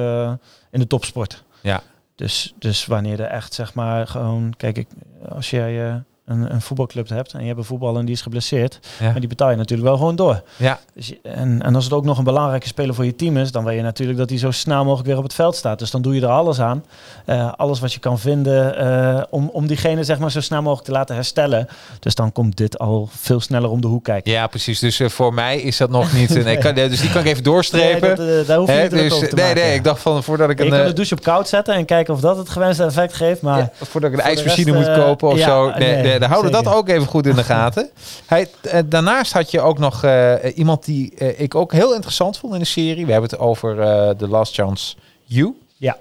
in 0.71 0.79
de 0.81 0.87
topsport. 0.87 1.45
Ja. 1.61 1.83
Dus, 2.17 2.55
dus 2.59 2.87
wanneer 2.87 3.21
er 3.21 3.27
echt, 3.31 3.55
zeg 3.55 3.75
maar, 3.75 4.07
gewoon... 4.07 4.55
Kijk, 4.57 4.79
ik, 4.79 4.89
als 5.29 5.51
jij 5.51 6.03
een, 6.27 6.53
een 6.55 6.61
voetbalclub 6.61 7.09
hebt 7.09 7.33
en 7.33 7.41
je 7.41 7.47
hebt 7.47 7.59
een 7.59 7.65
voetballer 7.65 7.99
en 8.01 8.05
die 8.05 8.15
is 8.15 8.23
geblesseerd... 8.23 8.79
Ja. 9.01 9.11
maar 9.11 9.21
die 9.21 9.29
betaal 9.29 9.51
je 9.51 9.57
natuurlijk 9.57 9.89
wel 9.89 9.97
gewoon 9.97 10.17
door. 10.17 10.43
ja. 10.57 10.79
Dus 10.95 11.07
je- 11.09 11.19
en, 11.23 11.63
en 11.63 11.75
als 11.75 11.85
het 11.85 11.93
ook 11.93 12.05
nog 12.05 12.19
een 12.19 12.25
belangrijke 12.25 12.67
speler 12.67 12.95
voor 12.95 13.05
je 13.05 13.17
team 13.17 13.37
is... 13.37 13.53
dan 13.53 13.65
wil 13.65 13.73
je 13.73 13.83
natuurlijk 13.83 14.19
dat 14.19 14.29
hij 14.29 14.39
zo 14.39 14.51
snel 14.51 14.85
mogelijk 14.85 15.09
weer 15.09 15.17
op 15.17 15.23
het 15.23 15.35
veld 15.35 15.57
staat. 15.57 15.79
Dus 15.79 15.91
dan 15.91 16.03
doe 16.03 16.15
je 16.15 16.21
er 16.21 16.29
alles 16.29 16.61
aan. 16.61 16.85
Eh, 17.25 17.53
alles 17.57 17.81
wat 17.81 17.93
je 17.93 18.01
kan 18.01 18.19
vinden 18.19 18.77
eh, 18.79 19.23
om, 19.31 19.49
om 19.49 19.67
diegene 19.67 20.05
zeg 20.05 20.19
maar, 20.19 20.31
zo 20.31 20.41
snel 20.41 20.63
mogelijk 20.63 20.87
te 20.87 20.93
laten 20.93 21.15
herstellen. 21.15 21.69
Dus 22.01 22.15
dan 22.15 22.33
komt 22.33 22.57
dit 22.57 22.79
al 22.79 23.09
veel 23.13 23.41
sneller 23.41 23.71
om 23.71 23.81
de 23.81 23.87
hoek 23.87 24.05
kijken. 24.05 24.33
Ja, 24.33 24.47
precies. 24.47 24.79
Dus 24.79 25.01
eh, 25.01 25.09
voor 25.09 25.35
mij 25.35 25.61
is 25.61 25.77
dat 25.77 25.91
nog 25.91 26.13
niet... 26.13 26.35
een- 26.35 26.47
ik 26.57 26.61
kan, 26.61 26.75
dus 26.75 27.01
die 27.01 27.11
kan 27.11 27.21
ik 27.21 27.27
even 27.27 27.43
doorstrepen. 27.43 28.17
Nee, 28.19 28.37
dat, 28.37 28.47
daar 28.47 28.59
hoef 28.59 28.69
je 28.69 28.81
niet 28.81 28.91
dus, 28.91 29.19
te 29.19 29.35
nee, 29.35 29.45
maken. 29.45 29.63
nee, 29.63 29.75
ik 29.75 29.85
dacht 29.85 30.01
van 30.01 30.23
voordat 30.23 30.51
ik 30.51 30.59
je 30.59 30.65
een, 30.65 30.71
kan 30.71 30.87
de 30.87 30.93
douche 30.93 31.15
op 31.15 31.23
koud 31.23 31.49
zetten 31.49 31.75
en 31.75 31.85
kijken 31.85 32.15
of 32.15 32.21
dat 32.21 32.37
het 32.37 32.49
gewenste 32.49 32.85
effect 32.85 33.15
geeft. 33.15 33.41
Maar 33.43 33.59
ja, 33.59 33.71
voordat 33.81 34.13
ik 34.13 34.19
een 34.19 34.25
ijsmachine 34.25 34.73
rest, 34.73 34.89
moet 34.89 34.97
kopen 35.05 35.29
of 35.29 35.39
ja, 35.39 35.45
zo. 35.47 35.71
Nee, 35.79 36.03
nee, 36.03 36.14
nee, 36.19 36.29
dan 36.29 36.29
houden 36.31 36.53
we 36.53 36.63
dat 36.63 36.75
ook 36.75 36.89
even 36.89 37.07
goed 37.07 37.27
in 37.27 37.35
de 37.35 37.45
gaten. 37.55 37.91
Hij, 38.27 38.49
eh, 38.63 38.81
daarnaast 38.87 39.33
had 39.33 39.51
je 39.51 39.61
ook 39.61 39.79
nog 39.79 40.05
eh, 40.05 40.35
iemand 40.55 40.85
die 40.85 41.15
eh, 41.15 41.41
ik 41.41 41.55
ook 41.55 41.73
heel 41.73 41.95
interessant 41.95 42.39
vond 42.39 42.53
in 42.55 42.59
de 42.59 42.65
serie. 42.65 43.07
We 43.07 43.13
hebben 43.13 43.31
het 43.31 43.39
over 43.39 43.81
eh 43.81 44.11
The 44.11 44.29
Last 44.29 44.55
Chance 44.55 44.97
You. 45.25 45.55
ja, 45.77 45.99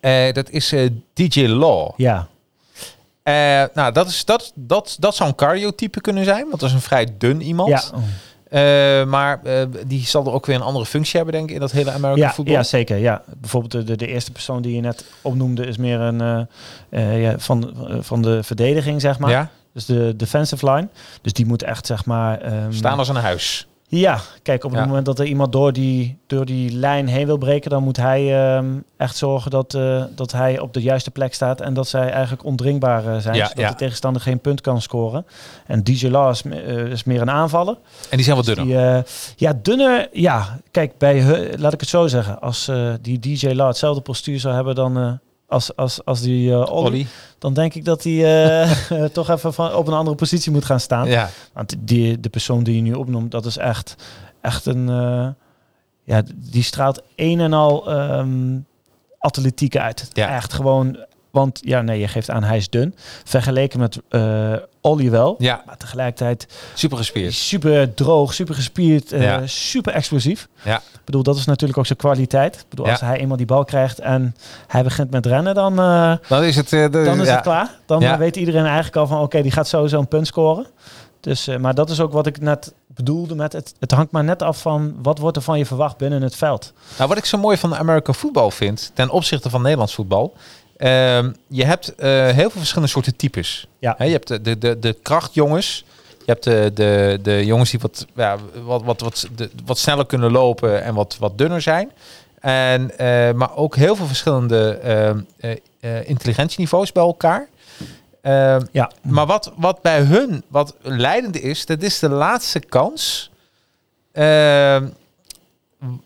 Eh, 0.00 0.32
dat 0.32 0.50
is 0.50 0.72
eh, 0.72 0.88
DJ 1.14 1.46
Law. 1.46 1.90
ja, 1.96 2.28
Eh, 3.22 3.64
nou, 3.74 3.92
dat, 3.92 4.08
is, 4.08 4.24
dat, 4.24 4.52
dat, 4.54 4.96
dat 5.00 5.14
zou 5.14 5.28
een 5.28 5.34
cardio-type 5.34 6.00
kunnen 6.00 6.24
zijn, 6.24 6.48
want 6.48 6.60
dat 6.60 6.68
is 6.68 6.74
een 6.74 6.80
vrij 6.80 7.06
dun 7.18 7.42
iemand. 7.42 7.68
ja. 7.68 7.82
Eh, 8.54 9.04
maar 9.04 9.42
eh, 9.42 9.66
die 9.86 10.06
zal 10.06 10.26
er 10.26 10.32
ook 10.32 10.46
weer 10.46 10.56
een 10.56 10.62
andere 10.62 10.86
functie 10.86 11.16
hebben, 11.16 11.34
denk 11.34 11.48
ik, 11.48 11.54
in 11.54 11.60
dat 11.60 11.72
hele 11.72 11.90
American 11.90 12.16
Ja, 12.26 12.32
voetbal. 12.32 12.54
ja, 12.54 12.62
zeker. 12.62 12.96
Ja. 12.96 13.22
Bijvoorbeeld 13.36 13.86
de, 13.86 13.96
de, 13.96 14.06
eerste 14.06 14.32
persoon 14.32 14.62
die 14.62 14.74
je 14.74 14.80
net 14.80 15.04
opnoemde 15.22 15.66
is 15.66 15.76
meer 15.76 16.00
een 16.00 16.46
eh, 16.88 17.22
ja, 17.22 17.38
van, 17.38 17.74
van 18.00 18.22
de 18.22 18.42
verdediging, 18.42 19.00
zeg 19.00 19.18
maar. 19.18 19.30
Ja? 19.30 19.50
Dus 19.72 19.84
de 19.84 20.14
defensive 20.16 20.70
line. 20.70 20.88
Dus 21.22 21.32
die 21.32 21.46
moet 21.46 21.62
echt, 21.62 21.86
zeg 21.86 22.04
maar... 22.04 22.40
ehm, 22.40 22.72
Staan 22.72 22.98
als 22.98 23.08
een 23.08 23.16
huis. 23.16 23.66
Ja, 23.98 24.20
kijk, 24.42 24.64
op 24.64 24.70
het 24.70 24.80
Ja. 24.80 24.86
moment 24.86 25.06
dat 25.06 25.18
er 25.18 25.24
iemand 25.26 25.52
door 25.52 25.72
die, 25.72 26.18
door 26.26 26.44
die 26.44 26.72
lijn 26.72 27.06
heen 27.08 27.26
wil 27.26 27.38
breken, 27.38 27.70
dan 27.70 27.82
moet 27.82 27.96
hij 27.96 28.44
ehm, 28.56 28.66
echt 28.96 29.16
zorgen 29.16 29.50
dat, 29.50 29.74
eh, 29.74 30.04
dat 30.14 30.32
hij 30.32 30.58
op 30.58 30.72
de 30.72 30.82
juiste 30.82 31.10
plek 31.10 31.34
staat 31.34 31.60
en 31.60 31.74
dat 31.74 31.88
zij 31.88 32.10
eigenlijk 32.10 32.44
ondringbaar 32.44 33.06
eh, 33.06 33.18
zijn, 33.18 33.34
Ja, 33.34 33.46
zodat 33.46 33.62
ja. 33.64 33.70
de 33.70 33.76
tegenstander 33.76 34.22
geen 34.22 34.40
punt 34.40 34.60
kan 34.60 34.82
scoren. 34.82 35.26
En 35.66 35.82
DJ 35.84 36.06
Law 36.08 36.30
is, 36.30 36.42
eh, 36.42 36.76
is 36.76 37.04
meer 37.04 37.20
een 37.20 37.30
aanvaller. 37.30 37.76
En 38.10 38.16
die 38.16 38.24
zijn 38.24 38.36
wat 38.36 38.44
dunner. 38.44 38.64
Die, 38.64 39.04
ja, 39.36 39.58
dunner, 39.62 40.08
ja. 40.12 40.58
Kijk, 40.70 40.98
bij, 40.98 41.22
laat 41.58 41.72
ik 41.72 41.80
het 41.80 41.88
zo 41.88 42.06
zeggen, 42.06 42.40
als 42.40 42.70
die 43.00 43.18
DJ 43.18 43.48
Law 43.52 43.66
hetzelfde 43.68 44.00
postuur 44.02 44.40
zou 44.40 44.54
hebben 44.54 44.74
dan... 44.74 45.20
eh, 45.46 45.54
als, 45.54 45.76
als, 45.76 46.04
als 46.04 46.20
die 46.20 46.50
eh 46.52 46.58
Ollie, 46.58 46.70
Ollie. 46.70 47.06
dan 47.38 47.54
denk 47.54 47.74
ik 47.74 47.84
dat 47.84 48.02
hij 48.02 48.24
eh, 48.88 49.04
toch 49.04 49.30
even 49.30 49.54
van, 49.54 49.74
op 49.74 49.86
een 49.86 49.94
andere 49.94 50.16
positie 50.16 50.52
moet 50.52 50.64
gaan 50.64 50.80
staan. 50.80 51.08
Ja. 51.08 51.30
Want 51.52 51.74
die, 51.78 52.20
de 52.20 52.28
persoon 52.28 52.62
die 52.62 52.74
je 52.76 52.82
nu 52.82 52.92
opnoemt, 52.92 53.30
dat 53.30 53.46
is 53.46 53.56
echt, 53.56 53.96
echt 54.40 54.66
een... 54.66 54.88
eh, 54.88 55.28
ja, 56.06 56.22
die 56.34 56.62
straalt 56.62 57.02
een 57.16 57.40
en 57.40 57.52
al 57.52 57.90
ehm, 57.90 58.58
atletiek 59.18 59.76
uit. 59.76 60.08
Ja. 60.12 60.34
Echt 60.34 60.52
gewoon... 60.52 60.98
Want 61.34 61.60
ja, 61.62 61.80
nee, 61.82 62.00
je 62.00 62.08
geeft 62.08 62.30
aan, 62.30 62.42
hij 62.44 62.56
is 62.56 62.70
dun. 62.70 62.94
Vergeleken 63.24 63.78
met 63.80 63.98
eh 64.08 64.52
Ollie 64.80 65.10
wel. 65.10 65.34
ja, 65.38 65.62
Maar 65.66 65.76
tegelijkertijd 65.76 66.46
super 66.74 66.96
gespierd. 66.96 67.32
super 67.34 67.94
droog, 67.94 68.34
super 68.34 68.54
gespierd, 68.54 69.12
eh, 69.12 69.22
Ja. 69.22 69.46
super 69.46 69.92
explosief. 69.92 70.48
Ja. 70.62 70.76
Ik 70.76 71.00
bedoel, 71.04 71.22
dat 71.22 71.36
is 71.36 71.44
natuurlijk 71.44 71.78
ook 71.78 71.86
zijn 71.86 71.98
kwaliteit. 71.98 72.54
Ik 72.56 72.64
bedoel, 72.68 72.84
Ja. 72.86 72.90
als 72.92 73.00
hij 73.00 73.18
eenmaal 73.18 73.36
die 73.36 73.46
bal 73.46 73.64
krijgt 73.64 73.98
en 73.98 74.36
hij 74.66 74.82
begint 74.82 75.10
met 75.10 75.26
rennen, 75.26 75.54
dan, 75.54 75.78
eh, 75.78 76.12
Dan 76.28 76.42
is 76.42 76.56
het... 76.56 76.68
de, 76.68 76.88
dan 76.90 77.20
is 77.20 77.26
ja. 77.26 77.32
het 77.34 77.42
klaar. 77.42 77.70
Dan 77.86 78.18
weet 78.18 78.36
iedereen 78.36 78.64
eigenlijk 78.64 78.96
al 78.96 79.06
van, 79.06 79.20
oké, 79.20 79.42
die 79.42 79.50
gaat 79.50 79.68
sowieso 79.68 79.98
een 79.98 80.08
punt 80.08 80.26
scoren. 80.26 80.66
Dus, 81.20 81.48
maar 81.60 81.74
dat 81.74 81.90
is 81.90 82.00
ook 82.00 82.12
wat 82.12 82.26
ik 82.26 82.40
net 82.40 82.72
bedoelde 82.86 83.34
met 83.34 83.52
het. 83.52 83.74
Het 83.78 83.90
hangt 83.90 84.12
maar 84.12 84.24
net 84.24 84.42
af 84.42 84.60
van 84.60 84.94
wat 85.02 85.18
wordt 85.18 85.36
er 85.36 85.42
van 85.42 85.58
je 85.58 85.66
verwacht 85.66 85.96
binnen 85.96 86.22
het 86.22 86.36
veld. 86.36 86.72
Nou, 86.96 87.08
wat 87.08 87.18
ik 87.18 87.24
zo 87.24 87.38
mooi 87.38 87.56
van 87.56 87.74
American 87.76 88.14
voetbal 88.14 88.50
vind, 88.50 88.90
ten 88.94 89.10
opzichte 89.10 89.50
van 89.50 89.62
Nederlands 89.62 89.94
voetbal. 89.94 90.34
Ehm, 90.76 91.32
je 91.48 91.64
hebt 91.64 91.94
eh, 91.94 92.10
heel 92.10 92.50
veel 92.50 92.50
verschillende 92.50 92.90
soorten 92.90 93.16
types. 93.16 93.66
Ja. 93.78 93.96
Je 93.98 94.04
hebt 94.10 94.28
de, 94.28 94.40
de, 94.42 94.58
de, 94.58 94.78
de 94.78 94.96
krachtjongens. 95.02 95.84
Je 96.18 96.30
hebt 96.32 96.44
de, 96.44 96.70
de, 96.74 97.18
de 97.22 97.44
jongens 97.44 97.70
die 97.70 97.80
wat, 97.80 98.06
ja, 98.14 98.36
wat, 98.64 98.82
wat, 98.82 99.00
wat, 99.00 99.28
de, 99.36 99.50
wat 99.64 99.78
sneller 99.78 100.06
kunnen 100.06 100.30
lopen 100.30 100.82
en 100.82 100.94
wat, 100.94 101.16
wat 101.18 101.38
dunner 101.38 101.60
zijn. 101.60 101.90
En, 102.40 102.98
eh, 102.98 103.32
maar 103.32 103.56
ook 103.56 103.76
heel 103.76 103.96
veel 103.96 104.06
verschillende 104.06 104.78
eh, 105.40 106.08
intelligentieniveaus 106.08 106.92
bij 106.92 107.02
elkaar. 107.02 107.48
Ehm, 108.20 108.64
Ja, 108.72 108.90
maar 109.02 109.26
wat, 109.26 109.52
wat 109.56 109.82
bij 109.82 110.00
hun 110.00 110.42
wat 110.48 110.74
leidende 110.82 111.40
is, 111.40 111.66
dat 111.66 111.82
is 111.82 111.98
de 111.98 112.08
laatste 112.08 112.60
kans 112.60 113.30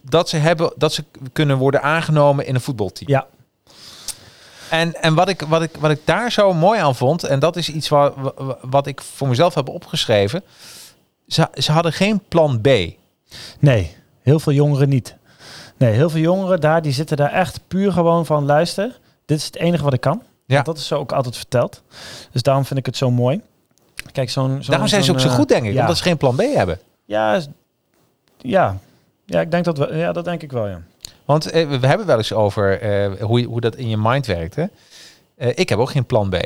dat 0.03 0.29
ze 0.29 0.37
hebben 0.37 0.73
dat 0.77 0.93
ze 0.93 1.05
kunnen 1.33 1.57
worden 1.57 1.83
aangenomen 1.83 2.47
in 2.47 2.55
een 2.55 2.61
voetbalteam. 2.61 3.11
ja, 3.11 3.27
En, 4.71 5.03
en 5.03 5.15
wat, 5.15 5.29
ik, 5.29 5.41
wat, 5.41 5.63
ik, 5.63 5.71
wat 5.81 5.91
ik 5.91 6.01
daar 6.05 6.33
zo 6.33 6.53
mooi 6.55 6.81
aan 6.81 6.95
vond, 6.95 7.25
en 7.25 7.39
dat 7.39 7.57
is 7.57 7.69
iets 7.69 7.89
wat, 7.89 8.15
wat 8.63 8.87
ik 8.87 9.01
voor 9.01 9.29
mezelf 9.29 9.55
heb 9.55 9.69
opgeschreven. 9.69 10.43
Ze, 11.27 11.49
ze 11.55 11.73
hadden 11.73 11.93
geen 11.93 12.21
plan 12.29 12.61
B. 12.61 12.67
nee, 13.59 13.97
heel 14.23 14.41
veel 14.41 14.53
jongeren 14.53 14.89
niet. 14.89 15.17
Nee, 15.77 15.93
heel 15.93 16.11
veel 16.11 16.21
jongeren 16.21 16.61
daar, 16.61 16.83
die 16.83 16.93
zitten 16.93 17.17
daar 17.17 17.33
echt 17.33 17.61
puur 17.69 17.93
gewoon 17.93 18.27
van, 18.27 18.45
luister, 18.45 18.99
dit 19.25 19.39
is 19.39 19.45
het 19.45 19.57
enige 19.57 19.85
wat 19.85 19.93
ik 19.93 20.01
kan. 20.01 20.23
Ja. 20.47 20.63
Dat 20.63 20.79
is 20.79 20.87
zo 20.87 20.99
ook 20.99 21.13
altijd 21.13 21.37
verteld. 21.37 21.83
Dus 22.33 22.43
daarom 22.43 22.65
vind 22.65 22.79
ik 22.79 22.87
het 22.87 22.97
zo 22.97 23.11
mooi. 23.11 23.41
Kijk, 24.13 24.31
zo'n... 24.31 24.49
zo'n- 24.51 24.71
Daarom 24.71 24.89
zijn 24.89 25.03
ze 25.03 25.11
ook 25.13 25.21
zo 25.21 25.29
eh, 25.29 25.35
goed, 25.35 25.49
denk 25.49 25.65
ik, 25.65 25.73
ja. 25.73 25.81
omdat 25.81 25.97
ze 25.97 26.03
geen 26.03 26.17
plan 26.17 26.37
B 26.37 26.41
hebben. 26.41 26.79
Ja, 27.05 27.41
ja. 28.39 28.77
Ja, 29.25 29.41
ik 29.41 29.51
denk 29.51 29.65
dat 29.65 29.79
we, 29.79 29.97
ja, 29.97 30.13
dat 30.13 30.25
denk 30.25 30.43
ik 30.43 30.53
wel, 30.53 30.67
ja. 30.69 30.81
Want 31.29 31.51
eh, 31.51 31.69
we 31.69 31.87
hebben 31.87 32.07
wel 32.07 32.17
eens 32.17 32.33
over 32.33 32.81
eh, 32.81 33.23
hoe, 33.23 33.45
hoe 33.45 33.61
dat 33.61 33.77
in 33.77 33.89
je 33.89 33.97
mind 33.97 34.27
werkt. 34.27 34.55
Hè? 34.55 34.65
Eh, 35.37 35.49
ik 35.55 35.69
heb 35.69 35.79
ook 35.79 35.91
geen 35.91 36.07
plan 36.07 36.31
B. 36.31 36.37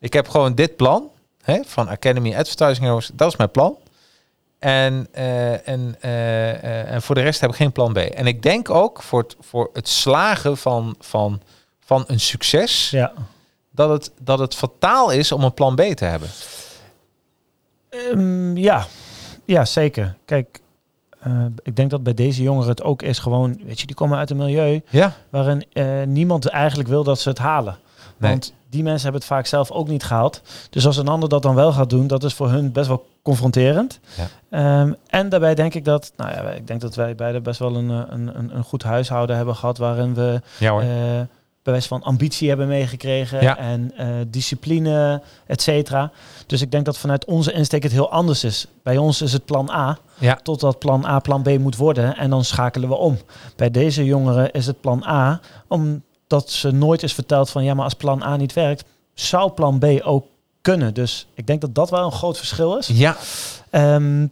Ik 0.00 0.12
heb 0.12 0.28
gewoon 0.28 0.54
dit 0.54 0.76
plan 0.76 1.10
hè, 1.42 1.60
van 1.66 1.88
Academy 1.88 2.36
Advertising 2.36 2.86
Heroes. 2.86 3.10
Dat 3.14 3.28
is 3.28 3.36
mijn 3.36 3.50
plan. 3.50 3.76
En, 4.58 5.06
en, 5.64 5.96
en 6.00 7.02
voor 7.02 7.14
de 7.14 7.20
rest 7.20 7.40
heb 7.40 7.50
ik 7.50 7.56
geen 7.56 7.72
plan 7.72 7.92
B. 7.92 7.96
En 7.96 8.26
ik 8.26 8.42
denk 8.42 8.70
ook 8.70 9.02
voor 9.02 9.20
het, 9.20 9.36
voor 9.40 9.70
het 9.72 9.88
slagen 9.88 10.56
van, 10.56 10.94
van, 10.98 11.40
van 11.80 12.04
een 12.06 12.20
succes, 12.20 12.90
Ja. 12.90 13.12
dat, 13.70 13.90
het, 13.90 14.10
dat 14.20 14.38
het 14.38 14.54
fataal 14.54 15.10
is 15.10 15.32
om 15.32 15.44
een 15.44 15.54
plan 15.54 15.74
B 15.74 15.80
te 15.80 16.04
hebben. 16.04 16.28
Ehm, 17.88 18.56
ja. 18.56 18.86
ja, 19.44 19.64
zeker. 19.64 20.16
Kijk, 20.24 20.60
eh, 21.20 21.32
ik 21.62 21.76
denk 21.76 21.90
dat 21.90 22.02
bij 22.02 22.14
deze 22.14 22.42
jongeren 22.42 22.68
het 22.68 22.82
ook 22.82 23.02
is 23.02 23.18
gewoon, 23.18 23.60
weet 23.64 23.80
je, 23.80 23.86
die 23.86 23.96
komen 23.96 24.18
uit 24.18 24.30
een 24.30 24.36
milieu 24.36 24.82
Ja, 24.88 25.12
waarin 25.30 25.64
eh, 25.72 25.84
niemand 26.06 26.46
eigenlijk 26.46 26.88
wil 26.88 27.04
dat 27.04 27.20
ze 27.20 27.28
het 27.28 27.38
halen. 27.38 27.78
Nee. 28.16 28.30
Want 28.30 28.52
die 28.68 28.82
mensen 28.82 29.02
hebben 29.02 29.20
het 29.20 29.30
vaak 29.30 29.46
zelf 29.46 29.70
ook 29.70 29.88
niet 29.88 30.04
gehaald. 30.04 30.42
Dus 30.70 30.86
als 30.86 30.96
een 30.96 31.08
ander 31.08 31.28
dat 31.28 31.42
dan 31.42 31.54
wel 31.54 31.72
gaat 31.72 31.90
doen, 31.90 32.06
dat 32.06 32.24
is 32.24 32.34
voor 32.34 32.50
hun 32.50 32.72
best 32.72 32.88
wel 32.88 33.06
confronterend. 33.22 34.00
Ja. 34.16 34.26
Ehm, 34.50 34.92
en 35.06 35.28
daarbij 35.28 35.54
denk 35.54 35.74
ik 35.74 35.84
dat, 35.84 36.12
nou 36.16 36.30
ja, 36.30 36.42
ik 36.50 36.66
denk 36.66 36.80
dat 36.80 36.94
wij 36.94 37.14
beide 37.14 37.40
best 37.40 37.58
wel 37.58 37.76
een, 37.76 37.90
eh, 37.90 38.02
een, 38.08 38.38
een, 38.38 38.56
een 38.56 38.64
goed 38.64 38.82
huishouden 38.82 39.36
hebben 39.36 39.56
gehad 39.56 39.78
waarin 39.78 40.14
we 40.14 40.40
ja 40.58 40.70
hoor. 40.70 40.82
Bij 41.62 41.72
wijze 41.72 41.88
van 41.88 42.02
ambitie 42.02 42.48
hebben 42.48 42.68
meegekregen 42.68 43.42
Ja. 43.42 43.56
en 43.58 43.92
eh, 43.96 44.06
discipline, 44.26 45.22
et 45.46 45.62
cetera. 45.62 46.10
Dus 46.46 46.60
ik 46.60 46.70
denk 46.70 46.84
dat 46.84 46.98
vanuit 46.98 47.24
onze 47.24 47.52
insteek 47.52 47.82
het 47.82 47.92
heel 47.92 48.10
anders 48.10 48.44
is. 48.44 48.66
Bij 48.82 48.96
ons 48.96 49.22
is 49.22 49.32
het 49.32 49.44
plan 49.44 49.70
A, 49.70 49.98
Ja. 50.18 50.34
totdat 50.42 50.78
plan 50.78 51.04
A 51.06 51.18
plan 51.18 51.42
B 51.42 51.58
moet 51.58 51.76
worden 51.76 52.16
en 52.16 52.30
dan 52.30 52.44
schakelen 52.44 52.88
we 52.88 52.94
om. 52.96 53.18
Bij 53.56 53.70
deze 53.70 54.04
jongeren 54.04 54.50
is 54.52 54.66
het 54.66 54.80
plan 54.80 55.04
A, 55.06 55.40
omdat 55.68 56.50
ze 56.50 56.70
nooit 56.70 57.02
is 57.02 57.12
verteld 57.14 57.50
van 57.50 57.64
ja, 57.64 57.74
maar 57.74 57.84
als 57.84 57.94
plan 57.94 58.22
A 58.22 58.36
niet 58.36 58.52
werkt, 58.52 58.84
zou 59.14 59.50
plan 59.50 59.78
B 59.78 59.84
ook 60.02 60.26
kunnen. 60.60 60.94
Dus 60.94 61.26
ik 61.34 61.46
denk 61.46 61.60
dat 61.60 61.74
dat 61.74 61.90
wel 61.90 62.04
een 62.04 62.12
groot 62.12 62.38
verschil 62.38 62.76
is. 62.76 62.86
ja, 62.86 63.16
Ehm, 63.70 64.26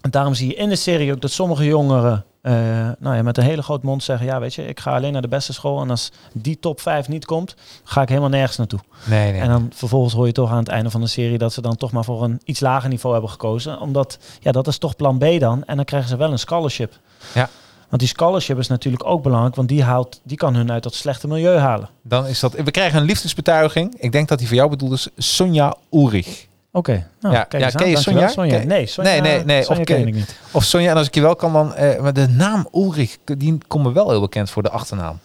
en 0.00 0.10
daarom 0.10 0.34
zie 0.34 0.48
je 0.48 0.54
in 0.54 0.68
de 0.68 0.76
serie 0.76 1.12
ook 1.12 1.20
dat 1.20 1.30
sommige 1.30 1.64
jongeren 1.64 2.24
eh, 2.44 2.52
nou 2.98 3.16
ja, 3.16 3.22
met 3.22 3.38
een 3.38 3.44
hele 3.44 3.62
grote 3.62 3.86
mond 3.86 4.02
zeggen: 4.02 4.26
Ja, 4.26 4.40
weet 4.40 4.54
je, 4.54 4.66
ik 4.66 4.80
ga 4.80 4.94
alleen 4.94 5.12
naar 5.12 5.22
de 5.22 5.28
beste 5.28 5.52
school. 5.52 5.80
En 5.80 5.90
als 5.90 6.12
die 6.32 6.58
top 6.58 6.80
5 6.80 7.08
niet 7.08 7.24
komt, 7.24 7.54
ga 7.84 8.02
ik 8.02 8.08
helemaal 8.08 8.28
nergens 8.28 8.56
naartoe. 8.56 8.78
nee, 9.04 9.32
nee. 9.32 9.40
En 9.40 9.48
dan 9.48 9.70
vervolgens 9.74 10.14
hoor 10.14 10.26
je 10.26 10.32
toch 10.32 10.50
aan 10.50 10.58
het 10.58 10.68
einde 10.68 10.90
van 10.90 11.00
de 11.00 11.06
serie 11.06 11.38
dat 11.38 11.52
ze 11.52 11.60
dan 11.60 11.76
toch 11.76 11.92
maar 11.92 12.04
voor 12.04 12.24
een 12.24 12.40
iets 12.44 12.60
lager 12.60 12.88
niveau 12.88 13.12
hebben 13.12 13.32
gekozen. 13.32 13.80
Omdat, 13.80 14.18
ja, 14.40 14.52
dat 14.52 14.66
is 14.66 14.78
toch 14.78 14.96
plan 14.96 15.18
B 15.18 15.24
dan. 15.38 15.64
En 15.64 15.76
dan 15.76 15.84
krijgen 15.84 16.08
ze 16.08 16.16
wel 16.16 16.32
een 16.32 16.38
scholarship. 16.38 16.98
Ja. 17.34 17.48
Want 17.88 18.00
die 18.00 18.08
scholarship 18.08 18.58
is 18.58 18.68
natuurlijk 18.68 19.06
ook 19.06 19.22
belangrijk, 19.22 19.54
want 19.54 19.68
die, 19.68 19.82
haalt, 19.82 20.20
die 20.22 20.36
kan 20.36 20.54
hun 20.54 20.72
uit 20.72 20.82
dat 20.82 20.94
slechte 20.94 21.28
milieu 21.28 21.56
halen. 21.56 21.88
Dan 22.02 22.26
is 22.26 22.40
dat. 22.40 22.52
We 22.52 22.70
krijgen 22.70 23.00
een 23.00 23.06
liefdesbetuiging. 23.06 23.94
Ik 23.98 24.12
denk 24.12 24.28
dat 24.28 24.38
die 24.38 24.46
voor 24.46 24.56
jou 24.56 24.70
bedoeld 24.70 24.92
is. 24.92 25.08
Sonja 25.16 25.76
Ulrich. 25.90 26.46
Oké, 26.76 27.06
nou, 27.20 27.34
Ja, 27.34 27.44
kijk 27.44 27.62
ja, 27.62 27.70
ken 27.70 27.88
je 27.88 27.96
Sonja? 27.96 28.20
Nee, 28.64 28.86
Sonja, 28.86 29.10
Nee, 29.10 29.20
nee, 29.20 29.44
nee, 29.44 29.62
Sonja 29.62 29.80
of 29.80 29.86
ken 29.86 29.96
ken- 29.96 30.06
ik 30.08 30.14
niet. 30.14 30.36
Of 30.50 30.64
Sonja, 30.64 30.90
en 30.90 30.96
als 30.96 31.06
ik 31.06 31.14
je 31.14 31.20
wel 31.20 31.36
kan 31.36 31.52
dan... 31.52 31.74
eh, 31.74 32.00
maar 32.00 32.12
de 32.12 32.28
naam 32.28 32.68
Ulrich, 32.72 33.16
die 33.24 33.58
komt 33.68 33.84
me 33.84 33.92
wel 33.92 34.10
heel 34.10 34.20
bekend 34.20 34.50
voor 34.50 34.62
de 34.62 34.70
achternaam. 34.70 35.18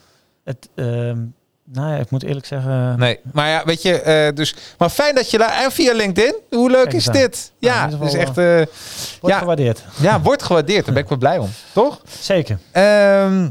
Het, 0.44 0.70
ehm, 0.76 1.18
nou 1.64 1.92
ja, 1.92 1.96
ik 1.96 2.10
moet 2.12 2.24
eerlijk 2.24 2.46
zeggen... 2.46 3.00
Nee, 3.00 3.20
maar 3.34 3.50
ja, 3.50 3.62
weet 3.66 3.82
je, 3.82 4.02
eh, 4.02 4.36
dus... 4.36 4.56
Maar 4.78 4.90
fijn 4.90 5.16
dat 5.16 5.32
je 5.32 5.38
daar... 5.38 5.64
En 5.64 5.72
via 5.72 5.94
LinkedIn, 5.94 6.36
hoe 6.50 6.70
leuk 6.70 6.94
is 6.94 7.08
aan. 7.08 7.14
dit? 7.14 7.52
Nou, 7.60 7.74
Ja, 7.76 7.86
dus 7.88 7.94
geval, 8.12 8.20
echt... 8.20 8.38
eh, 8.38 8.76
Wordt 9.22 9.36
ja. 9.36 9.38
gewaardeerd. 9.38 9.84
ja, 10.02 10.22
wordt 10.22 10.44
gewaardeerd. 10.44 10.86
Daar 10.86 10.94
ben 10.94 11.04
ik 11.04 11.10
wel 11.10 11.18
blij 11.18 11.38
om. 11.38 11.50
Toch? 11.74 12.02
Zeker. 12.20 12.60
Ehm, 12.72 13.48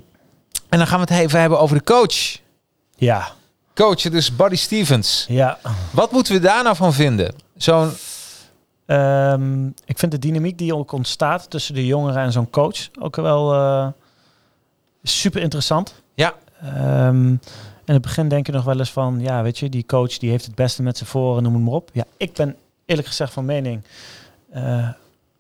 en 0.69 0.79
dan 0.79 0.87
gaan 0.87 1.01
we 1.01 1.15
het 1.15 1.23
even 1.23 1.41
hebben 1.41 1.61
over 1.61 1.77
de 1.77 1.85
coach. 1.85 2.39
Ja. 2.97 3.29
Coach, 3.75 4.01
dus 4.03 4.37
Buddy 4.37 4.57
Stevens. 4.57 5.25
Ja. 5.29 5.59
Wat 5.91 6.13
moeten 6.13 6.33
we 6.33 6.41
daar 6.41 6.63
nou 6.63 6.77
van 6.77 6.93
vinden? 6.93 7.35
Zo'n... 7.59 7.91
Ehm, 8.87 9.67
ik 9.67 9.99
vind 9.99 10.13
de 10.13 10.19
dynamiek 10.19 10.59
die 10.59 10.75
ook 10.75 10.93
ontstaat 10.93 11.51
tussen 11.51 11.75
de 11.75 11.87
jongeren 11.87 12.23
en 12.23 12.33
zo'n 12.33 12.51
coach 12.51 12.89
ook 13.01 13.17
wel 13.17 13.55
eh, 13.55 13.87
super 15.03 15.43
interessant. 15.43 16.03
Ja. 16.15 16.35
Ehm, 16.63 17.27
in 17.85 17.95
het 17.95 18.03
begin 18.03 18.29
denk 18.29 18.47
je 18.47 18.53
nog 18.53 18.65
wel 18.65 18.79
eens 18.79 18.93
van, 18.93 19.21
ja, 19.21 19.43
weet 19.43 19.59
je, 19.59 19.69
die 19.69 19.87
coach 19.87 20.19
die 20.19 20.31
heeft 20.31 20.45
het 20.45 20.55
beste 20.55 20.83
met 20.83 20.97
zijn 20.97 21.11
voor 21.11 21.37
en 21.37 21.43
noem 21.43 21.55
het 21.55 21.63
maar 21.63 21.73
op. 21.73 21.91
Ja, 21.93 22.05
ik 22.17 22.33
ben 22.33 22.57
eerlijk 22.85 23.09
gezegd 23.09 23.33
van 23.33 23.45
mening 23.45 23.83
eh, 24.51 24.89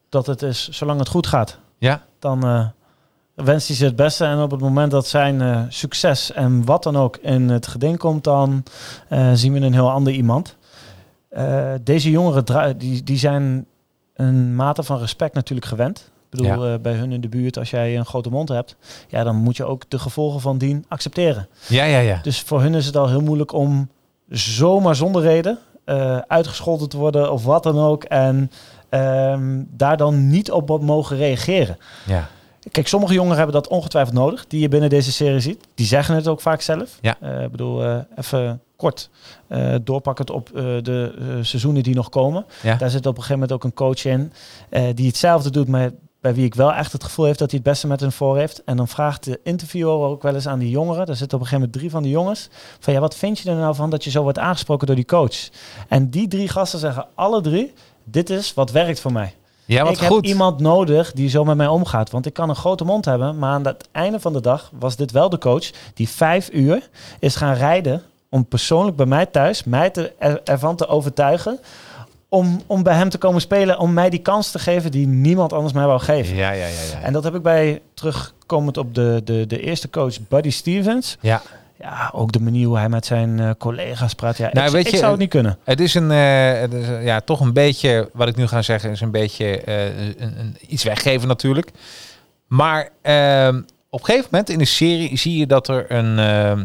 dat 0.08 0.26
het 0.26 0.42
is, 0.42 0.68
zolang 0.68 0.98
het 0.98 1.08
goed 1.08 1.26
gaat, 1.26 1.58
Ja? 1.78 2.02
dan 2.18 2.44
eh, 2.44 2.66
wenst 3.34 3.66
hij 3.66 3.76
ze 3.76 3.84
het 3.84 3.96
beste. 3.96 4.24
En 4.24 4.38
op 4.42 4.50
het 4.50 4.60
moment 4.60 4.90
dat 4.90 5.06
zijn 5.06 5.66
succes 5.72 6.32
en 6.32 6.64
wat 6.64 6.82
dan 6.82 6.96
ook 6.96 7.16
in 7.16 7.48
het 7.48 7.66
geding 7.66 7.98
komt, 7.98 8.24
dan 8.24 8.62
zien 9.34 9.52
we 9.52 9.60
een 9.60 9.72
heel 9.72 9.90
ander 9.90 10.12
iemand. 10.12 10.56
Eh, 11.28 11.72
deze 11.82 12.10
jongeren 12.10 12.78
die, 12.78 13.02
die 13.02 13.18
zijn 13.18 13.66
een 14.14 14.54
mate 14.54 14.82
van 14.82 14.98
respect 14.98 15.34
natuurlijk 15.34 15.66
gewend. 15.66 16.10
Ik 16.30 16.38
bedoel, 16.38 16.66
eh, 16.66 16.78
bij 16.80 16.92
hun 16.92 17.12
in 17.12 17.20
de 17.20 17.28
buurt, 17.28 17.58
als 17.58 17.70
jij 17.70 17.96
een 17.96 18.06
grote 18.06 18.30
mond 18.30 18.48
hebt, 18.48 18.76
ja, 19.08 19.24
dan 19.24 19.36
moet 19.36 19.56
je 19.56 19.64
ook 19.64 19.82
de 19.88 19.98
gevolgen 19.98 20.40
van 20.40 20.58
dien 20.58 20.84
accepteren. 20.88 21.48
Ja, 21.68 21.84
ja, 21.84 21.98
ja. 21.98 22.18
Dus 22.22 22.40
voor 22.40 22.60
hun 22.60 22.74
is 22.74 22.86
het 22.86 22.96
al 22.96 23.08
heel 23.08 23.20
moeilijk 23.20 23.52
om 23.52 23.88
zomaar 24.28 24.94
zonder 24.94 25.22
reden 25.22 25.58
eh, 25.84 26.18
uitgescholden 26.18 26.88
te 26.88 26.96
worden 26.96 27.32
of 27.32 27.44
wat 27.44 27.62
dan 27.62 27.78
ook. 27.78 28.04
En 28.04 28.50
ehm, 28.88 29.62
daar 29.68 29.96
dan 29.96 30.28
niet 30.28 30.50
op 30.50 30.82
mogen 30.82 31.16
reageren. 31.16 31.78
Ja. 32.06 32.28
Kijk, 32.70 32.88
sommige 32.88 33.12
jongeren 33.14 33.36
hebben 33.36 33.54
dat 33.54 33.68
ongetwijfeld 33.68 34.14
nodig, 34.14 34.46
die 34.46 34.60
je 34.60 34.68
binnen 34.68 34.90
deze 34.90 35.12
serie 35.12 35.40
ziet. 35.40 35.66
Die 35.74 35.86
zeggen 35.86 36.14
het 36.14 36.28
ook 36.28 36.40
vaak 36.40 36.60
zelf. 36.60 36.98
Ja. 37.00 37.42
Ik 37.42 37.50
bedoel, 37.50 38.04
even 38.16 38.60
kort 38.78 39.10
eh 39.48 39.74
doorpakkend 39.82 40.30
op 40.30 40.48
eh, 40.48 40.64
de 40.82 41.14
eh, 41.18 41.26
seizoenen 41.40 41.82
die 41.82 41.94
nog 41.94 42.08
komen. 42.08 42.44
Ja. 42.62 42.74
Daar 42.74 42.90
zit 42.90 43.06
op 43.06 43.16
een 43.16 43.22
gegeven 43.22 43.32
moment 43.32 43.52
ook 43.52 43.64
een 43.64 43.74
coach 43.74 44.04
in 44.04 44.32
die 44.94 45.06
hetzelfde 45.06 45.50
doet, 45.50 45.68
maar 45.68 45.90
bij 46.20 46.34
wie 46.34 46.44
ik 46.44 46.54
wel 46.54 46.72
echt 46.72 46.92
het 46.92 47.04
gevoel 47.04 47.24
heeft 47.24 47.38
dat 47.38 47.50
hij 47.50 47.60
het 47.62 47.68
beste 47.68 47.86
met 47.86 48.00
hen 48.00 48.12
voor 48.12 48.36
heeft. 48.36 48.64
En 48.64 48.76
dan 48.76 48.88
vraagt 48.88 49.24
de 49.24 49.40
interviewer 49.42 49.94
ook 49.94 50.22
wel 50.22 50.34
eens 50.34 50.48
aan 50.48 50.58
die 50.58 50.70
jongeren, 50.70 51.06
daar 51.06 51.16
zitten 51.16 51.38
op 51.38 51.44
een 51.44 51.48
gegeven 51.48 51.58
moment 51.58 51.72
drie 51.72 51.90
van 51.90 52.02
die 52.02 52.12
jongens, 52.12 52.48
van 52.78 52.92
ja, 52.92 53.00
wat 53.00 53.14
vind 53.14 53.38
je 53.38 53.50
er 53.50 53.56
nou 53.56 53.74
van 53.74 53.90
dat 53.90 54.04
je 54.04 54.10
zo 54.10 54.22
wordt 54.22 54.38
aangesproken 54.38 54.86
door 54.86 54.96
die 54.96 55.04
coach? 55.04 55.48
En 55.88 56.10
die 56.10 56.28
drie 56.28 56.48
gasten 56.48 56.78
zeggen 56.78 57.06
alle 57.14 57.40
drie, 57.40 57.72
dit 58.04 58.30
is 58.30 58.54
wat 58.54 58.70
werkt 58.70 59.00
voor 59.00 59.12
mij 59.12 59.34
Ja, 59.64 59.82
wat 59.82 59.92
ik 59.92 59.98
heb 59.98 60.24
iemand 60.24 60.60
nodig 60.60 61.12
die 61.12 61.28
zo 61.28 61.44
met 61.44 61.56
mij 61.56 61.66
omgaat. 61.66 62.10
Want 62.10 62.26
ik 62.26 62.32
kan 62.32 62.48
een 62.48 62.56
grote 62.56 62.84
mond 62.84 63.04
hebben, 63.04 63.38
maar 63.38 63.52
aan 63.52 63.66
het 63.66 63.88
einde 63.92 64.20
van 64.20 64.32
de 64.32 64.40
dag 64.40 64.70
was 64.78 64.96
dit 64.96 65.10
wel 65.10 65.28
de 65.28 65.38
coach 65.38 65.70
die 65.94 66.08
vijf 66.08 66.48
uur 66.52 66.88
is 67.18 67.36
gaan 67.36 67.54
rijden 67.54 68.02
om 68.30 68.46
persoonlijk 68.46 68.96
bij 68.96 69.06
mij 69.06 69.26
thuis 69.26 69.64
mij 69.64 69.90
te, 69.90 70.12
er- 70.18 70.40
ervan 70.44 70.76
te 70.76 70.86
overtuigen. 70.88 71.58
Om, 72.30 72.60
om 72.66 72.82
bij 72.82 72.94
hem 72.94 73.08
te 73.08 73.18
komen 73.18 73.40
spelen, 73.40 73.78
om 73.78 73.92
mij 73.92 74.10
die 74.10 74.20
kans 74.22 74.50
te 74.50 74.58
geven 74.58 74.90
die 74.90 75.06
niemand 75.06 75.52
anders 75.52 75.72
mij 75.72 75.86
wou 75.86 76.00
geven. 76.00 76.36
Ja, 76.36 76.50
ja, 76.50 76.66
ja. 76.66 76.82
ja. 76.92 77.00
En 77.02 77.12
dat 77.12 77.24
heb 77.24 77.34
ik 77.34 77.42
bij 77.42 77.80
terugkomend 77.94 78.76
op 78.76 78.94
de, 78.94 79.20
de, 79.24 79.46
de 79.46 79.60
eerste 79.60 79.90
coach, 79.90 80.14
Buddy 80.28 80.50
Stevens. 80.50 81.16
ja. 81.20 81.42
Ja, 81.80 82.10
ook 82.14 82.32
de 82.32 82.40
manier 82.40 82.66
hoe 82.66 82.76
hij 82.78 82.88
met 82.88 83.06
zijn 83.06 83.40
eh, 83.40 83.50
collega's 83.58 84.14
praat. 84.14 84.36
Ja, 84.36 84.50
Nou, 84.52 84.66
ik, 84.66 84.72
weet 84.72 84.86
ik 84.86 84.92
je, 84.92 84.96
zou 84.98 85.10
het 85.10 85.20
niet 85.20 85.28
kunnen. 85.30 85.58
Het 85.64 85.80
is 85.80 85.94
een, 85.94 86.10
eh, 86.10 86.60
het 86.60 86.72
is, 86.72 86.88
eh, 86.88 87.04
ja, 87.04 87.20
toch 87.20 87.40
een 87.40 87.52
beetje, 87.52 88.10
wat 88.12 88.28
ik 88.28 88.36
nu 88.36 88.46
ga 88.46 88.62
zeggen, 88.62 88.90
is 88.90 89.00
een 89.00 89.10
beetje 89.10 89.60
eh, 89.60 89.84
een, 89.84 90.14
een, 90.38 90.56
iets 90.68 90.82
weggeven 90.84 91.28
natuurlijk. 91.28 91.70
Maar 92.46 92.88
ehm, 93.02 93.56
op 93.90 94.00
een 94.00 94.04
gegeven 94.04 94.28
moment 94.30 94.50
in 94.50 94.58
de 94.58 94.64
serie 94.64 95.16
zie 95.18 95.38
je 95.38 95.46
dat 95.46 95.68
er 95.68 95.92
een, 95.92 96.18
ehm, 96.18 96.64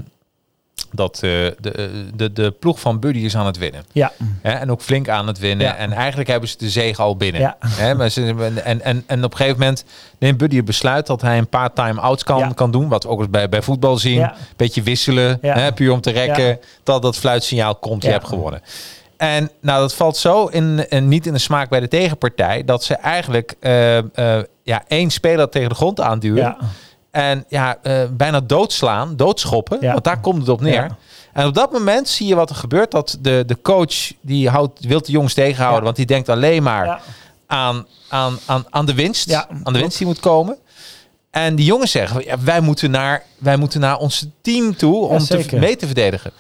dat 0.94 1.16
eh, 1.16 1.22
de, 1.22 1.90
de, 2.16 2.34
de 2.34 2.52
ploeg 2.52 2.80
van 2.80 3.00
Buddy 3.00 3.20
is 3.20 3.36
aan 3.36 3.46
het 3.46 3.58
winnen. 3.58 3.84
Ja, 3.92 4.12
Hè, 4.42 4.52
en 4.52 4.72
ook 4.72 4.82
flink 4.82 5.10
aan 5.10 5.28
het 5.28 5.40
winnen. 5.40 5.66
Ja. 5.68 5.76
En 5.76 5.92
eigenlijk 5.92 6.30
hebben 6.30 6.50
ze 6.50 6.58
de 6.58 6.70
zege 6.70 7.02
al 7.02 7.18
binnen. 7.18 7.42
Ja. 7.42 7.58
Hè, 7.60 7.96
maar 7.96 8.10
ze, 8.10 8.36
en, 8.64 8.82
en, 8.82 9.04
en 9.08 9.24
op 9.24 9.32
een 9.32 9.38
gegeven 9.38 9.60
moment 9.60 9.86
neemt 10.20 10.38
Buddy 10.38 10.56
het 10.56 10.66
besluit 10.66 11.08
dat 11.08 11.22
hij 11.22 11.38
een 11.38 11.50
paar 11.50 11.74
time-outs 11.74 12.24
kan, 12.24 12.40
Ja. 12.40 12.52
kan 12.56 12.72
doen. 12.72 12.88
Wat 12.88 13.04
we 13.04 13.10
ook 13.10 13.20
eens 13.20 13.30
bij, 13.30 13.50
bij 13.50 13.62
voetbal 13.62 13.98
zien. 13.98 14.18
Ja. 14.20 14.36
Beetje 14.56 14.82
wisselen, 14.82 15.38
hè, 15.42 15.74
puur 15.74 15.92
om 15.92 16.02
te 16.02 16.12
rekken. 16.12 16.60
Dat 16.84 17.02
dat 17.02 17.18
fluitsignaal 17.18 17.76
komt, 17.76 18.04
je 18.04 18.10
hebt 18.10 18.28
gewonnen. 18.28 18.62
En 19.18 19.50
nou, 19.62 19.80
dat 19.80 19.94
valt 19.96 20.18
zo 20.18 20.46
in, 20.46 20.90
in, 20.90 21.08
niet 21.08 21.26
in 21.26 21.34
de 21.34 21.40
smaak 21.40 21.70
bij 21.70 21.80
de 21.80 21.88
tegenpartij. 21.88 22.64
Dat 22.64 22.84
ze 22.84 22.96
eigenlijk 22.96 23.56
eh, 23.60 23.98
eh, 23.98 24.44
ja, 24.64 24.84
één 24.88 25.10
speler 25.10 25.50
tegen 25.50 25.70
de 25.70 25.76
grond 25.76 26.02
aanduwen. 26.02 26.58
En 27.14 27.46
ja, 27.48 27.78
eh, 27.82 28.04
bijna 28.12 28.40
doodslaan, 28.40 29.16
doodschoppen. 29.16 29.78
Ja. 29.82 29.92
Want 29.92 30.04
daar 30.04 30.20
komt 30.20 30.40
het 30.40 30.50
op 30.50 30.62
neer. 30.62 30.74
Ja. 30.74 30.98
En 31.34 31.46
op 31.46 31.54
dat 31.54 31.72
moment 31.72 32.08
zie 32.10 32.28
je 32.28 32.36
wat 32.36 32.50
er 32.50 32.56
gebeurt. 32.56 32.92
Dat 32.92 33.18
de, 33.22 33.44
de 33.48 33.62
coach 33.62 34.12
die 34.22 34.50
houdt, 34.50 34.86
wil 34.86 35.02
de 35.02 35.12
jongens 35.12 35.34
tegenhouden. 35.34 35.80
Ja. 35.80 35.86
Want 35.86 35.96
die 35.96 36.06
denkt 36.06 36.30
alleen 36.30 36.64
maar 36.64 37.02
aan, 37.48 37.86
aan, 38.10 38.40
aan, 38.46 38.66
aan 38.70 38.86
de 38.86 38.94
winst. 38.94 39.30
Ja, 39.30 39.48
aan 39.64 39.74
de 39.74 39.80
winst 39.80 39.98
die 39.98 40.08
moet 40.08 40.20
komen. 40.20 40.58
En 41.32 41.56
die 41.56 41.66
jongens 41.66 41.92
zeggen, 41.92 42.26
ja, 42.26 42.40
wij, 42.40 42.60
moeten 42.60 42.92
naar, 42.92 43.24
wij 43.38 43.58
moeten 43.58 43.80
naar 43.80 43.98
ons 43.98 44.26
team 44.42 44.76
toe 44.76 45.06
om 45.06 45.20
te, 45.20 45.46
mee 45.52 45.76
te 45.76 45.86
verdedigen. 45.86 46.32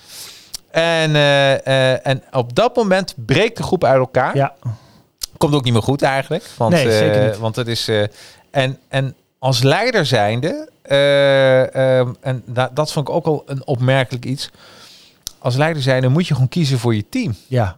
En, 0.71 1.15
eh, 1.15 1.67
eh, 1.67 1.99
en 2.03 2.23
op 2.31 2.55
dat 2.55 2.75
moment 2.75 3.13
breekt 3.25 3.57
de 3.57 3.63
groep 3.63 3.83
uit 3.83 3.99
elkaar. 3.99 4.35
ja. 4.35 4.53
Komt 5.37 5.55
ook 5.55 5.63
niet 5.63 5.73
meer 5.73 5.81
goed 5.81 6.01
eigenlijk. 6.01 6.45
Want, 6.57 6.73
Nee, 6.73 6.91
zeker 6.91 7.25
niet. 7.27 7.37
want 7.37 7.55
het 7.55 7.67
is. 7.67 7.89
en, 8.51 8.79
en 8.87 9.15
als 9.43 9.63
leider 9.63 10.05
zijnde, 10.05 10.69
ehm, 10.81 12.13
en 12.21 12.43
da- 12.45 12.69
dat 12.73 12.91
vond 12.91 13.07
ik 13.07 13.13
ook 13.13 13.25
al 13.25 13.43
een 13.45 13.65
opmerkelijk 13.67 14.25
iets. 14.25 14.49
Als 15.39 15.55
leider 15.55 15.81
zijnde 15.81 16.07
moet 16.07 16.27
je 16.27 16.33
gewoon 16.33 16.49
kiezen 16.49 16.79
voor 16.79 16.95
je 16.95 17.09
team. 17.09 17.35
Ja, 17.47 17.77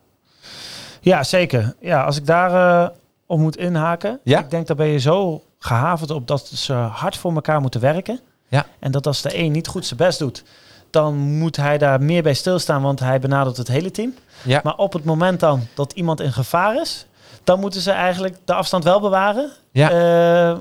ja 1.01 1.23
zeker. 1.23 1.75
Ja, 1.79 2.03
als 2.03 2.17
ik 2.17 2.25
daar 2.25 2.83
eh, 2.83 2.89
op 3.25 3.39
moet 3.39 3.57
inhaken. 3.57 4.19
Ja? 4.23 4.39
Ik 4.39 4.49
denk 4.49 4.67
dat 4.67 4.77
ben 4.77 4.87
je 4.87 4.99
zo 4.99 5.43
gehavend 5.59 6.11
op 6.11 6.27
dat 6.27 6.47
ze 6.47 6.73
hard 6.73 7.17
voor 7.17 7.33
elkaar 7.33 7.61
moeten 7.61 7.81
werken. 7.81 8.19
Ja. 8.47 8.65
En 8.79 8.91
dat 8.91 9.07
als 9.07 9.21
de 9.21 9.37
een 9.37 9.51
niet 9.51 9.67
goed 9.67 9.85
zijn 9.85 9.99
best 9.99 10.19
doet, 10.19 10.43
dan 10.89 11.15
moet 11.15 11.55
hij 11.55 11.77
daar 11.77 12.01
meer 12.01 12.23
bij 12.23 12.33
stilstaan, 12.33 12.81
want 12.81 12.99
hij 12.99 13.19
benadert 13.19 13.57
het 13.57 13.67
hele 13.67 13.91
team. 13.91 14.13
Ja. 14.43 14.59
Maar 14.63 14.75
op 14.75 14.93
het 14.93 15.03
moment 15.05 15.39
dan 15.39 15.67
dat 15.73 15.91
iemand 15.93 16.19
in 16.21 16.33
gevaar 16.33 16.81
is, 16.81 17.05
dan 17.43 17.59
moeten 17.59 17.81
ze 17.81 17.91
eigenlijk 17.91 18.37
de 18.45 18.53
afstand 18.53 18.83
wel 18.83 18.99
bewaren. 18.99 19.51
Ja. 19.71 19.89
Eh, 19.91 20.57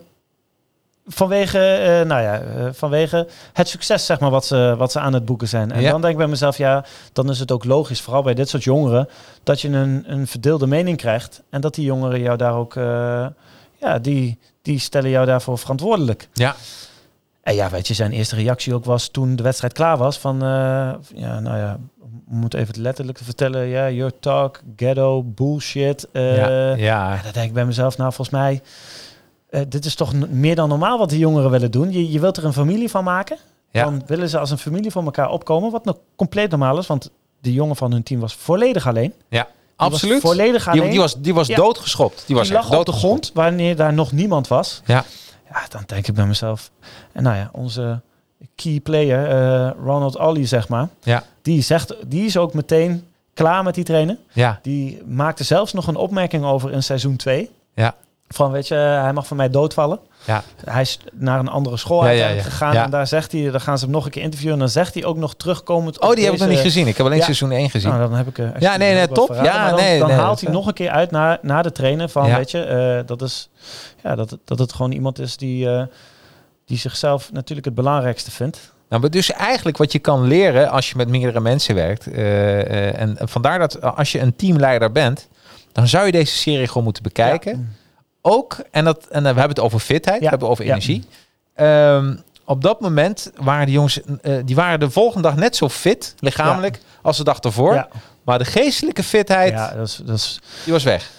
vanwege, 1.06 1.58
eh, 1.58 2.06
nou 2.06 2.22
ja, 2.22 2.40
eh, 2.40 2.66
vanwege 2.72 3.28
het 3.52 3.68
succes 3.68 4.06
zeg 4.06 4.20
maar, 4.20 4.30
wat, 4.30 4.46
ze, 4.46 4.74
wat 4.78 4.92
ze 4.92 5.00
aan 5.00 5.12
het 5.12 5.24
boeken 5.24 5.48
zijn. 5.48 5.72
En 5.72 5.80
Ja. 5.80 5.90
dan 5.90 6.00
denk 6.00 6.12
ik 6.12 6.18
bij 6.18 6.26
mezelf, 6.28 6.56
ja, 6.56 6.84
dan 7.12 7.30
is 7.30 7.38
het 7.38 7.52
ook 7.52 7.64
logisch, 7.64 8.00
vooral 8.00 8.22
bij 8.22 8.34
dit 8.34 8.48
soort 8.48 8.64
jongeren, 8.64 9.08
dat 9.42 9.60
je 9.60 9.68
een, 9.68 10.04
een 10.06 10.26
verdeelde 10.26 10.66
mening 10.66 10.96
krijgt. 10.96 11.42
En 11.50 11.60
dat 11.60 11.74
die 11.74 11.84
jongeren 11.84 12.20
jou 12.20 12.36
daar 12.36 12.54
ook, 12.54 12.76
eh, 12.76 13.26
ja, 13.80 13.98
die, 13.98 14.38
die 14.62 14.78
stellen 14.78 15.10
jou 15.10 15.26
daarvoor 15.26 15.58
verantwoordelijk. 15.58 16.28
Ja. 16.32 16.54
En 17.42 17.54
ja, 17.54 17.70
weet 17.70 17.88
je, 17.88 17.94
zijn 17.94 18.12
eerste 18.12 18.36
reactie 18.36 18.74
ook 18.74 18.84
was 18.84 19.08
toen 19.08 19.36
de 19.36 19.42
wedstrijd 19.42 19.72
klaar 19.72 19.96
was 19.96 20.18
van, 20.18 20.38
ja, 21.14 21.40
nou 21.40 21.58
ja, 21.58 21.78
om 22.30 22.42
het 22.42 22.54
even 22.54 22.80
letterlijk 22.80 23.18
te 23.18 23.24
vertellen, 23.24 23.66
ja, 23.66 23.90
your 23.90 24.12
talk, 24.20 24.60
ghetto, 24.76 25.22
bullshit. 25.22 26.08
ja. 26.12 26.22
ja, 26.22 26.74
ja. 26.74 27.20
dan 27.22 27.32
denk 27.32 27.46
ik 27.46 27.52
bij 27.52 27.64
mezelf, 27.64 27.96
nou, 27.96 28.12
volgens 28.12 28.36
mij, 28.36 28.62
eh, 29.54 29.60
dit 29.68 29.84
is 29.84 29.94
toch 29.94 30.12
meer 30.28 30.54
dan 30.54 30.68
normaal 30.68 30.98
wat 30.98 31.08
die 31.10 31.18
jongeren 31.18 31.50
willen 31.50 31.70
doen. 31.70 31.92
Je, 31.92 32.10
je 32.10 32.20
wilt 32.20 32.36
er 32.36 32.44
een 32.44 32.52
familie 32.52 32.90
van 32.90 33.04
maken. 33.04 33.36
Ja. 33.70 33.84
Dan 33.84 34.02
willen 34.06 34.28
ze 34.28 34.38
als 34.38 34.50
een 34.50 34.58
familie 34.58 34.90
voor 34.90 35.04
elkaar 35.04 35.30
opkomen, 35.30 35.70
wat 35.70 35.84
nog 35.84 35.96
compleet 36.16 36.50
normaal 36.50 36.78
is, 36.78 36.86
want 36.86 37.10
de 37.40 37.52
jongen 37.52 37.76
van 37.76 37.92
hun 37.92 38.02
team 38.02 38.20
was 38.20 38.34
volledig 38.34 38.86
alleen. 38.86 39.12
Die 39.28 39.38
was 39.76 39.92
Absoluut. 39.92 40.20
volledig 40.20 40.68
alleen. 40.68 40.80
Die, 40.80 40.90
die 40.90 40.98
was, 41.00 41.20
die 41.20 41.34
was 41.34 41.46
Ja. 41.46 41.56
doodgeschopt. 41.56 42.24
Die 42.26 42.36
was 42.36 42.46
Die 42.48 42.56
lag 42.56 42.78
op 42.78 42.86
de 42.86 42.92
grond 42.92 43.30
wanneer 43.34 43.76
daar 43.76 43.92
nog 43.92 44.12
niemand 44.12 44.48
was. 44.48 44.82
Ja. 44.84 45.04
Ja, 45.48 45.60
dan 45.68 45.82
denk 45.86 46.06
ik 46.06 46.14
bij 46.14 46.26
mezelf. 46.26 46.70
En 47.12 47.22
nou 47.22 47.36
ja, 47.36 47.48
onze 47.52 48.00
key 48.54 48.80
player, 48.80 49.28
eh, 49.28 49.70
Ronald 49.84 50.16
Ollie, 50.18 50.46
zeg 50.46 50.68
maar. 50.68 50.88
Ja. 51.02 51.22
Die, 51.42 51.62
zegt, 51.62 51.94
die 52.06 52.24
is 52.24 52.36
ook 52.36 52.54
meteen 52.54 53.04
klaar 53.34 53.62
met 53.62 53.74
die 53.74 53.84
trainen. 53.84 54.18
Ja. 54.32 54.58
Die 54.62 55.02
maakte 55.06 55.44
zelfs 55.44 55.72
nog 55.72 55.86
een 55.86 55.96
opmerking 55.96 56.44
over 56.44 56.72
in 56.72 56.82
seizoen 56.82 57.16
2. 57.16 57.50
Ja. 57.74 57.94
Van, 58.34 58.50
weet 58.50 58.68
je, 58.68 58.74
hij 58.74 59.12
mag 59.12 59.26
van 59.26 59.36
mij 59.36 59.50
doodvallen. 59.50 59.98
Ja. 60.24 60.42
Hij 60.64 60.80
is 60.80 60.98
naar 61.12 61.38
een 61.38 61.48
andere 61.48 61.76
school 61.76 62.04
Ja, 62.04 62.10
ja, 62.10 62.42
gegaan. 62.42 62.72
Ja. 62.72 62.84
En 62.84 62.90
daar 62.90 63.06
zegt 63.06 63.32
hij, 63.32 63.50
dan 63.50 63.60
gaan 63.60 63.78
ze 63.78 63.84
hem 63.84 63.94
nog 63.94 64.04
een 64.04 64.10
keer 64.10 64.22
interviewen. 64.22 64.54
En 64.54 64.60
dan 64.60 64.68
zegt 64.68 64.94
hij 64.94 65.04
ook 65.04 65.16
nog 65.16 65.34
terugkomend 65.34 66.00
Oh, 66.00 66.14
die 66.14 66.24
heb 66.24 66.32
ik 66.32 66.38
nog 66.38 66.48
deze- 66.48 66.60
niet 66.62 66.72
gezien. 66.72 66.86
Ik 66.86 66.96
heb 66.96 67.06
alleen 67.06 67.22
seizoen 67.22 67.50
1 67.50 67.70
gezien. 67.70 67.88
nou, 67.90 68.02
dan 68.02 68.12
heb 68.16 68.26
ik... 68.28 68.38
eh, 68.38 68.46
Ja, 68.58 68.76
nee, 68.76 68.94
nee, 68.94 69.08
top. 69.08 69.34
Ja, 69.42 69.68
dan, 69.68 69.78
nee, 69.78 69.98
dan 69.98 70.08
nee, 70.08 70.16
haalt 70.16 70.40
hij 70.40 70.52
nog 70.52 70.66
een 70.66 70.72
keer 70.74 70.90
uit 70.90 71.10
naar, 71.10 71.38
naar 71.42 71.62
de 71.62 71.72
trainer 71.72 72.08
van, 72.08 72.34
weet 72.34 72.50
je, 72.50 72.62
eh, 72.62 73.06
dat, 73.06 73.22
is, 73.22 73.48
ja, 74.02 74.14
dat, 74.14 74.38
dat 74.44 74.58
het 74.58 74.72
gewoon 74.72 74.92
iemand 74.92 75.18
is 75.18 75.36
die, 75.36 75.70
eh, 75.70 75.82
die 76.66 76.78
zichzelf 76.78 77.32
natuurlijk 77.32 77.66
het 77.66 77.74
belangrijkste 77.74 78.30
vindt. 78.30 78.72
Nou, 78.88 79.00
maar 79.02 79.10
dus 79.10 79.32
eigenlijk 79.32 79.76
wat 79.76 79.92
je 79.92 79.98
kan 79.98 80.26
leren 80.26 80.70
als 80.70 80.90
je 80.90 80.96
met 80.96 81.08
meerdere 81.08 81.40
mensen 81.40 81.74
werkt. 81.74 82.06
en 82.96 83.16
vandaar 83.20 83.58
dat 83.58 83.82
als 83.82 84.12
je 84.12 84.20
een 84.20 84.36
teamleider 84.36 84.92
bent, 84.92 85.28
dan 85.72 85.88
zou 85.88 86.06
je 86.06 86.12
deze 86.12 86.34
serie 86.36 86.66
gewoon 86.66 86.84
moeten 86.84 87.02
bekijken. 87.02 87.76
Ook, 88.26 88.56
en, 88.70 88.84
dat, 88.84 89.06
en 89.06 89.22
dan 89.22 89.34
we 89.34 89.38
hebben 89.40 89.56
het 89.56 89.60
over 89.60 89.78
fitheid, 89.78 90.20
we 90.20 90.28
hebben 90.28 90.48
het 90.48 90.58
over 90.58 90.64
energie. 90.70 91.04
Ehm, 91.54 92.16
op 92.44 92.62
dat 92.62 92.80
moment 92.80 93.30
waren 93.36 93.66
die 93.66 93.74
jongens, 93.74 94.00
eh, 94.22 94.36
die 94.44 94.54
waren 94.56 94.80
de 94.80 94.90
volgende 94.90 95.28
dag 95.28 95.36
net 95.36 95.56
zo 95.56 95.68
fit, 95.68 96.14
lichamelijk, 96.18 96.80
als 97.02 97.16
de 97.16 97.24
dag 97.24 97.38
ervoor. 97.38 97.86
Maar 98.24 98.38
de 98.38 98.44
geestelijke 98.44 99.02
fitheid, 99.02 99.52
ja 99.52 99.74
dat, 99.74 99.86
is, 99.86 100.00
dat, 100.04 100.16
is, 100.16 100.40
die 100.64 100.72
was 100.72 100.82
weg. 100.82 101.10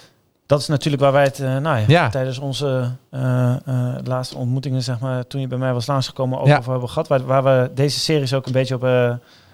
dat 0.46 0.60
is 0.60 0.68
natuurlijk 0.68 1.04
waar 1.04 1.12
wij 1.12 1.24
het, 1.24 1.40
eh, 1.40 1.58
nou 1.58 1.78
ja, 1.80 1.84
Ja. 1.88 2.10
tijdens 2.10 2.38
onze 2.40 2.92
eh, 3.10 3.56
eh, 3.66 3.96
laatste 4.04 4.38
ontmoetingen, 4.38 4.82
zeg 4.82 5.00
maar, 5.00 5.28
toen 5.28 5.42
je 5.42 5.48
bij 5.48 5.58
mij 5.58 5.74
was 5.74 5.86
langsgekomen, 5.88 6.46
Ja. 6.48 6.58
over 6.58 6.72
hebben 6.72 6.90
gehad. 6.90 7.08
Waar, 7.08 7.26
waar 7.26 7.44
we 7.44 7.72
deze 7.74 8.00
series 8.00 8.34
ook 8.34 8.46
een 8.46 8.52
beetje 8.52 8.76
op, 8.76 8.84
eh, 8.84 9.14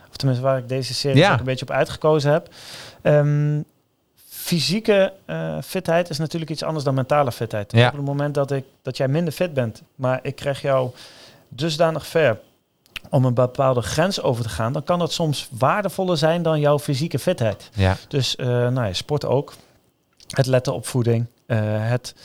of 0.09 0.15
tenminste 0.15 0.45
waar 0.45 0.57
ik 0.57 0.69
deze 0.69 0.93
series 0.93 1.19
Ja. 1.19 1.33
ook 1.33 1.39
een 1.39 1.45
beetje 1.45 1.65
op 1.65 1.71
uitgekozen 1.71 2.31
heb. 2.31 2.47
Ehm, 3.01 3.59
fysieke 4.41 5.13
eh, 5.25 5.57
fitheid 5.63 6.09
is 6.09 6.17
natuurlijk 6.17 6.51
iets 6.51 6.63
anders 6.63 6.85
dan 6.85 6.93
mentale 6.93 7.31
fitheid. 7.31 7.71
Ja. 7.71 7.87
Op 7.87 7.93
het 7.95 8.05
moment 8.05 8.33
dat, 8.35 8.51
ik, 8.51 8.63
dat 8.81 8.97
jij 8.97 9.07
minder 9.07 9.33
fit 9.33 9.53
bent, 9.53 9.81
maar 9.95 10.19
ik 10.23 10.35
krijg 10.35 10.61
jou 10.61 10.89
dusdanig 11.49 12.07
ver 12.07 12.39
om 13.09 13.25
een 13.25 13.33
bepaalde 13.33 13.81
grens 13.81 14.21
over 14.21 14.43
te 14.43 14.49
gaan, 14.49 14.73
dan 14.73 14.83
kan 14.83 14.99
dat 14.99 15.11
soms 15.13 15.47
waardevoller 15.51 16.17
zijn 16.17 16.41
dan 16.41 16.59
jouw 16.59 16.79
fysieke 16.79 17.19
fitheid. 17.19 17.69
Ja. 17.73 17.97
Dus 18.07 18.35
eh 18.35 18.45
nou 18.47 18.85
ja, 18.85 18.93
sport 18.93 19.25
ook. 19.25 19.53
Het 20.27 20.45
letten 20.45 20.73
op 20.73 20.87
voeding. 20.87 21.25
eh, 21.45 21.57
het 21.63 22.15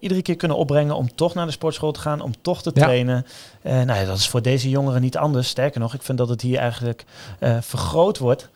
iedere 0.00 0.22
keer 0.22 0.36
kunnen 0.36 0.56
opbrengen 0.56 0.94
om 0.96 1.14
toch 1.14 1.34
naar 1.34 1.46
de 1.46 1.52
sportschool 1.52 1.92
te 1.92 2.00
gaan, 2.00 2.20
om 2.20 2.32
toch 2.42 2.62
te 2.62 2.70
Ja. 2.74 2.82
trainen. 2.82 3.26
Nou 3.62 3.86
ja, 3.94 4.04
dat 4.04 4.16
is 4.16 4.28
voor 4.28 4.42
deze 4.42 4.68
jongeren 4.70 5.00
niet 5.00 5.16
anders. 5.16 5.48
Sterker 5.48 5.80
nog, 5.80 5.94
ik 5.94 6.02
vind 6.02 6.18
dat 6.18 6.28
het 6.28 6.40
hier 6.40 6.58
eigenlijk 6.58 7.04
vergroot 7.60 8.18
wordt. 8.18 8.48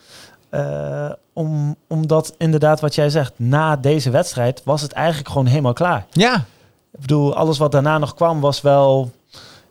Eh, 0.54 1.10
om, 1.32 1.76
omdat 1.88 2.34
inderdaad 2.38 2.80
wat 2.80 2.94
jij 2.94 3.10
zegt, 3.10 3.32
na 3.36 3.76
deze 3.76 4.10
wedstrijd 4.10 4.62
was 4.64 4.80
het 4.82 4.92
eigenlijk 4.92 5.28
gewoon 5.28 5.46
helemaal 5.46 5.72
klaar. 5.72 6.06
Ja, 6.10 6.34
Ik 6.92 7.00
bedoel, 7.00 7.34
alles 7.36 7.58
wat 7.58 7.72
daarna 7.72 7.98
nog 7.98 8.14
kwam 8.14 8.40
was 8.40 8.60
wel... 8.60 9.10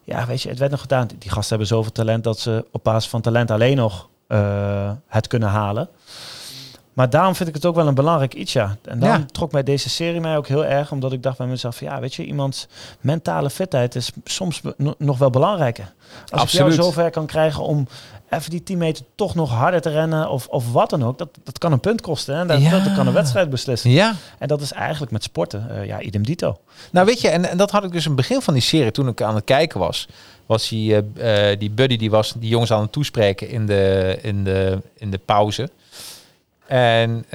Ja, 0.03 0.25
weet 0.25 0.41
je, 0.41 0.49
het 0.49 0.59
werd 0.59 0.71
nog 0.71 0.81
gedaan. 0.81 1.07
Die 1.17 1.29
gasten 1.31 1.49
hebben 1.49 1.67
zoveel 1.67 1.91
talent 1.91 2.23
dat 2.23 2.39
ze 2.39 2.65
op 2.71 2.83
basis 2.83 3.09
van 3.09 3.21
talent 3.21 3.51
alleen 3.51 3.75
nog 3.77 4.09
eh, 4.27 4.91
het 5.07 5.27
kunnen 5.27 5.49
halen. 5.49 5.89
Maar 6.93 7.09
daarom 7.09 7.35
vind 7.35 7.49
ik 7.49 7.55
het 7.55 7.65
ook 7.65 7.75
wel 7.75 7.87
een 7.87 7.93
belangrijk 7.95 8.33
iets, 8.33 8.53
ja. 8.53 8.75
En 8.83 8.99
dan 8.99 9.09
Ja. 9.09 9.25
trok 9.31 9.51
mij 9.51 9.63
deze 9.63 9.89
serie 9.89 10.21
mij 10.21 10.37
ook 10.37 10.47
heel 10.47 10.65
erg, 10.65 10.91
omdat 10.91 11.11
ik 11.11 11.23
dacht 11.23 11.37
bij 11.37 11.47
mezelf, 11.47 11.79
ja, 11.79 11.99
weet 11.99 12.13
je, 12.13 12.25
iemands 12.25 12.67
mentale 13.01 13.49
fitheid 13.49 13.95
is 13.95 14.11
soms 14.23 14.61
nog 14.97 15.17
wel 15.17 15.29
belangrijker. 15.29 15.93
Als 16.31 16.41
Absoluut. 16.41 16.67
ik 16.67 16.73
jou 16.73 16.83
zover 16.91 17.09
kan 17.09 17.25
krijgen 17.25 17.63
om 17.63 17.87
even 18.35 18.49
die 18.49 18.63
10 18.63 18.77
meter 18.77 19.05
toch 19.15 19.35
nog 19.35 19.49
harder 19.51 19.81
te 19.81 19.89
rennen 19.89 20.29
of, 20.29 20.47
of 20.47 20.71
wat 20.71 20.89
dan 20.89 21.03
ook, 21.03 21.17
dat, 21.17 21.29
dat 21.43 21.57
kan 21.57 21.71
een 21.71 21.79
punt 21.79 22.01
kosten. 22.01 22.37
Hè? 22.37 22.45
Dat, 22.45 22.61
Ja. 22.61 22.79
dat 22.83 22.93
kan 22.95 23.07
een 23.07 23.13
wedstrijd 23.13 23.49
beslissen. 23.49 23.89
ja. 23.89 24.13
En 24.39 24.47
dat 24.47 24.61
is 24.61 24.71
eigenlijk 24.71 25.11
met 25.11 25.23
sporten, 25.23 25.69
eh, 25.69 25.85
ja, 25.85 26.01
idem 26.01 26.25
dito. 26.25 26.57
Nou 26.91 27.05
weet 27.05 27.21
je, 27.21 27.29
en, 27.29 27.49
en 27.49 27.57
dat 27.57 27.71
had 27.71 27.83
ik 27.83 27.91
dus 27.91 28.03
in 28.05 28.11
het 28.11 28.19
begin 28.19 28.41
van 28.41 28.53
die 28.53 28.63
serie, 28.63 28.91
toen 28.91 29.07
ik 29.07 29.21
aan 29.21 29.35
het 29.35 29.43
kijken 29.43 29.79
was, 29.79 30.07
was 30.45 30.69
die, 30.69 30.95
eh, 31.15 31.51
eh, 31.51 31.59
die 31.59 31.69
buddy 31.71 31.97
die 31.97 32.09
was 32.11 32.33
die 32.37 32.49
jongens 32.49 32.71
aan 32.71 32.81
het 32.81 32.91
toespreken 32.91 33.49
in 33.49 33.65
de, 33.65 34.17
in 34.21 34.43
de, 34.43 34.81
in 34.97 35.11
de 35.11 35.17
pauze. 35.25 35.69
En, 36.67 37.25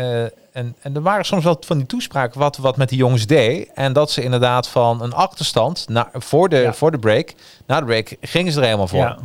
en, 0.52 0.74
en 0.82 0.94
er 0.94 1.02
waren 1.02 1.24
soms 1.24 1.44
wel 1.44 1.56
van 1.60 1.76
die 1.76 1.86
toespraken 1.86 2.40
wat, 2.40 2.56
wat 2.56 2.76
met 2.76 2.88
die 2.88 2.98
jongens 2.98 3.26
deed. 3.26 3.70
En 3.74 3.92
dat 3.92 4.10
ze 4.10 4.22
inderdaad 4.22 4.68
van 4.68 5.02
een 5.02 5.12
achterstand 5.12 5.88
na, 5.88 6.10
voor, 6.12 6.48
de, 6.48 6.56
Ja. 6.56 6.72
voor 6.74 6.90
de 6.90 6.98
break, 6.98 7.34
na 7.66 7.80
de 7.80 7.86
break, 7.86 8.16
gingen 8.20 8.52
ze 8.52 8.58
er 8.58 8.64
helemaal 8.64 8.88
voor. 8.88 8.98
Ja. 8.98 9.18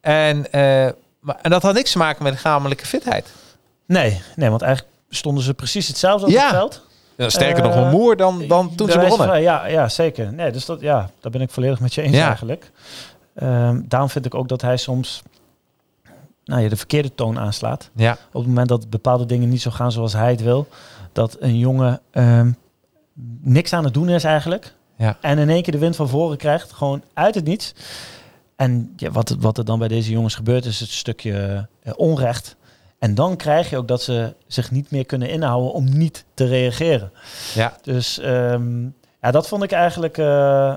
En, 0.00 0.46
maar, 1.20 1.38
en 1.42 1.50
dat 1.50 1.62
had 1.62 1.74
niks 1.74 1.92
te 1.92 1.98
maken 1.98 2.22
met 2.22 2.32
lichamelijke 2.32 2.86
fitheid. 2.86 3.32
Nee, 3.86 4.20
nee, 4.36 4.50
want 4.50 4.62
eigenlijk 4.62 4.94
stonden 5.10 5.44
ze 5.44 5.54
precies 5.54 5.88
hetzelfde 5.88 6.26
op 6.26 6.32
Ja. 6.32 6.42
het 6.42 6.50
veld. 6.50 6.88
Sterker 7.30 7.62
nog, 7.62 7.72
Eh, 7.74 7.80
wel 7.80 7.90
moer 7.90 8.16
dan, 8.16 8.46
dan 8.48 8.74
toen 8.74 8.90
ze 8.90 8.98
begonnen. 8.98 9.26
van- 9.28 9.42
ja, 9.42 9.66
ja, 9.66 9.88
zeker. 9.88 10.32
Nee, 10.32 10.50
dus 10.52 10.64
dat, 10.64 10.80
ja, 10.80 11.10
daar 11.20 11.30
ben 11.32 11.40
ik 11.40 11.50
volledig 11.50 11.80
met 11.80 11.94
je 11.94 12.02
eens 12.02 12.16
Ja. 12.16 12.26
eigenlijk. 12.26 12.70
Ehm, 13.34 13.80
daarom 13.84 14.08
vind 14.08 14.24
ik 14.26 14.34
ook 14.34 14.48
dat 14.48 14.60
hij 14.60 14.76
soms 14.76 15.22
nou, 16.44 16.62
ja, 16.62 16.68
de 16.68 16.76
verkeerde 16.76 17.14
toon 17.14 17.38
aanslaat. 17.38 17.90
Ja, 17.94 18.12
Op 18.12 18.40
het 18.40 18.46
moment 18.46 18.68
dat 18.68 18.90
bepaalde 18.90 19.26
dingen 19.26 19.48
niet 19.48 19.62
zo 19.62 19.70
gaan 19.70 19.92
zoals 19.92 20.12
hij 20.12 20.30
het 20.30 20.42
wil. 20.42 20.68
Dat 21.12 21.36
een 21.40 21.58
jongen 21.58 22.00
ehm, 22.10 22.50
niks 23.40 23.72
aan 23.72 23.84
het 23.84 23.94
doen 23.94 24.08
is 24.08 24.24
eigenlijk. 24.24 24.74
Ja. 24.96 25.16
En 25.20 25.38
in 25.38 25.48
één 25.50 25.62
keer 25.62 25.72
de 25.72 25.78
wind 25.78 25.96
van 25.96 26.08
voren 26.08 26.36
krijgt. 26.36 26.72
Gewoon 26.72 27.02
uit 27.14 27.34
het 27.34 27.44
niets. 27.44 27.74
En 28.60 28.92
ja, 28.96 29.10
wat, 29.10 29.36
wat 29.38 29.58
er 29.58 29.64
dan 29.64 29.78
bij 29.78 29.88
deze 29.88 30.10
jongens 30.10 30.34
gebeurt 30.34 30.64
is 30.64 30.80
het 30.80 30.88
stukje 30.90 31.66
eh, 31.82 31.92
onrecht. 31.96 32.56
En 32.98 33.14
dan 33.14 33.36
krijg 33.36 33.70
je 33.70 33.76
ook 33.76 33.88
dat 33.88 34.02
ze 34.02 34.34
zich 34.46 34.70
niet 34.70 34.90
meer 34.90 35.06
kunnen 35.06 35.28
inhouden 35.30 35.72
om 35.72 35.98
niet 35.98 36.24
te 36.34 36.44
reageren. 36.46 37.12
ja. 37.54 37.76
Dus 37.82 38.18
ehm, 38.18 38.82
ja, 39.22 39.30
dat 39.30 39.48
vond 39.48 39.62
ik 39.62 39.72
eigenlijk 39.72 40.18
eh, 40.18 40.68
eh, 40.68 40.76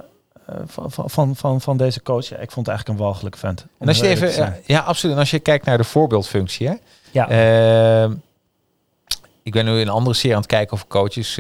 van, 0.66 0.92
van- 0.92 1.10
van, 1.10 1.36
van, 1.36 1.62
van 1.62 1.78
deze 1.78 2.02
coach. 2.02 2.26
Ja, 2.30 2.38
ik 2.38 2.52
vond 2.52 2.66
het 2.66 2.76
eigenlijk 2.76 3.00
een 3.00 3.06
walgelijke 3.06 3.38
vent. 3.38 3.66
En 3.80 3.88
als 3.88 4.00
je 4.00 4.08
even, 4.08 4.56
ja, 4.66 4.80
absoluut. 4.80 5.14
En 5.16 5.20
als 5.22 5.32
je 5.32 5.40
kijkt 5.40 5.66
naar 5.66 5.78
de 5.78 5.84
voorbeeldfunctie, 5.84 6.68
hè? 6.68 6.74
ja, 7.12 7.30
Ehm, 7.30 8.14
ik 9.44 9.52
ben 9.52 9.66
nu 9.66 9.72
in 9.72 9.78
een 9.78 9.90
andere 9.90 10.16
serie 10.16 10.36
aan 10.36 10.42
het 10.42 10.50
kijken 10.52 10.74
over 10.74 10.88
coaches. 10.88 11.36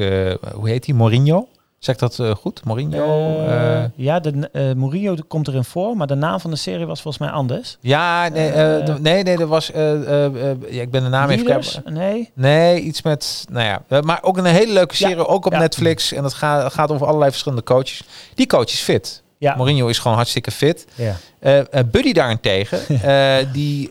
hoe 0.55 0.69
heet 0.69 0.83
die? 0.85 0.93
Mourinho? 0.93 1.47
Zeg 1.83 1.95
dat 1.95 2.19
eh, 2.19 2.31
goed? 2.35 2.65
Mourinho? 2.65 3.37
Eh, 3.45 3.83
eh, 3.83 3.89
ja, 3.95 4.19
de, 4.19 4.73
Mourinho 4.77 5.15
komt 5.27 5.47
erin 5.47 5.63
voor, 5.63 5.97
maar 5.97 6.07
de 6.07 6.15
naam 6.15 6.39
van 6.39 6.51
de 6.51 6.55
serie 6.55 6.85
was 6.85 7.01
volgens 7.01 7.23
mij 7.23 7.33
anders. 7.33 7.77
ja, 7.81 8.27
nee, 8.29 8.51
de- 8.51 8.95
nee, 8.99 9.23
nee, 9.23 9.37
dat 9.37 9.47
was. 9.47 9.69
ik 9.69 10.91
ben 10.91 11.03
de 11.03 11.09
naam 11.09 11.29
even 11.29 11.45
kwijt. 11.45 11.81
Nee. 11.85 12.31
Nee, 12.33 12.79
iets 12.81 13.01
met. 13.01 13.45
Nou 13.51 13.65
ja, 13.65 14.01
maar 14.01 14.19
ook 14.21 14.37
een 14.37 14.45
hele 14.45 14.73
leuke 14.73 14.95
Ja, 14.97 15.07
serie, 15.07 15.27
ook 15.27 15.45
op 15.45 15.51
ja. 15.51 15.59
Netflix. 15.59 16.13
En 16.13 16.21
dat 16.23 16.33
gaat, 16.33 16.73
gaat 16.73 16.91
over 16.91 17.07
allerlei 17.07 17.29
verschillende 17.31 17.63
coaches. 17.63 18.03
Die 18.35 18.47
coach 18.47 18.67
is 18.71 18.79
fit. 18.81 19.23
Ja. 19.37 19.55
Mourinho 19.55 19.87
is 19.87 19.99
gewoon 19.99 20.17
hartstikke 20.17 20.51
fit. 20.51 20.85
ja. 20.95 21.15
Buddy 21.91 22.13
daarentegen, 22.13 22.79
die, 23.53 23.89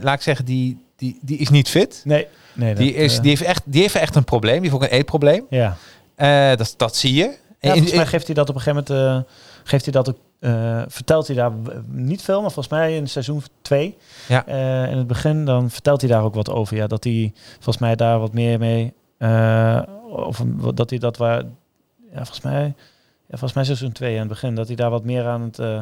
laat 0.00 0.14
ik 0.14 0.22
zeggen, 0.22 0.44
die, 0.44 0.78
die, 0.96 1.18
die 1.22 1.38
is 1.38 1.48
niet 1.48 1.68
fit. 1.68 2.00
Nee. 2.04 2.26
nee 2.54 2.74
Die, 2.74 2.92
dat, 2.92 3.00
is, 3.00 3.20
die, 3.20 3.28
heeft 3.30 3.42
echt, 3.42 3.62
die 3.64 3.80
heeft 3.82 3.94
echt 3.94 4.16
een 4.16 4.24
probleem. 4.24 4.60
Die 4.60 4.70
heeft 4.70 4.82
ook 4.82 4.90
een 4.90 4.96
eetprobleem. 4.96 5.46
ja. 5.50 5.76
Eh, 6.18 6.56
dat, 6.56 6.74
dat 6.76 6.96
zie 6.96 7.14
je. 7.14 7.22
Ja, 7.24 7.36
En- 7.60 7.70
volgens 7.70 7.92
mij 7.94 8.06
geeft 8.06 8.26
hij 8.26 8.34
dat 8.34 8.48
op 8.48 8.54
een 8.54 8.60
gegeven 8.60 8.84
moment, 8.96 9.26
eh, 9.26 9.32
geeft 9.64 9.84
hij 9.84 9.92
dat 9.92 10.08
ook, 10.08 10.16
eh, 10.40 10.82
vertelt 10.88 11.26
hij 11.26 11.36
daar 11.36 11.52
niet 11.86 12.22
veel, 12.22 12.40
maar 12.40 12.50
volgens 12.50 12.74
mij 12.74 12.96
in 12.96 13.08
seizoen 13.08 13.42
2, 13.62 13.96
Ja. 14.28 14.46
in 14.86 14.96
het 14.98 15.06
begin, 15.06 15.44
dan 15.44 15.70
vertelt 15.70 16.00
hij 16.00 16.10
daar 16.10 16.22
ook 16.22 16.34
wat 16.34 16.50
over. 16.50 16.76
Ja, 16.76 16.86
dat 16.86 17.04
hij 17.04 17.32
volgens 17.54 17.78
mij 17.78 17.96
daar 17.96 18.18
wat 18.18 18.32
meer 18.32 18.58
mee, 18.58 18.92
of 20.10 20.42
dat 20.74 20.90
hij 20.90 20.98
dat 20.98 21.16
waar, 21.16 21.42
ja, 22.12 22.16
volgens 22.16 22.40
mij, 22.40 22.62
ja, 22.64 22.74
volgens 23.38 23.52
mij 23.52 23.64
seizoen 23.64 23.92
2 23.92 24.12
in 24.12 24.18
het 24.18 24.28
begin, 24.28 24.54
dat 24.54 24.66
hij 24.66 24.76
daar 24.76 24.90
wat 24.90 25.04
meer 25.04 25.26
aan 25.26 25.42
het 25.42 25.58
eh, 25.58 25.80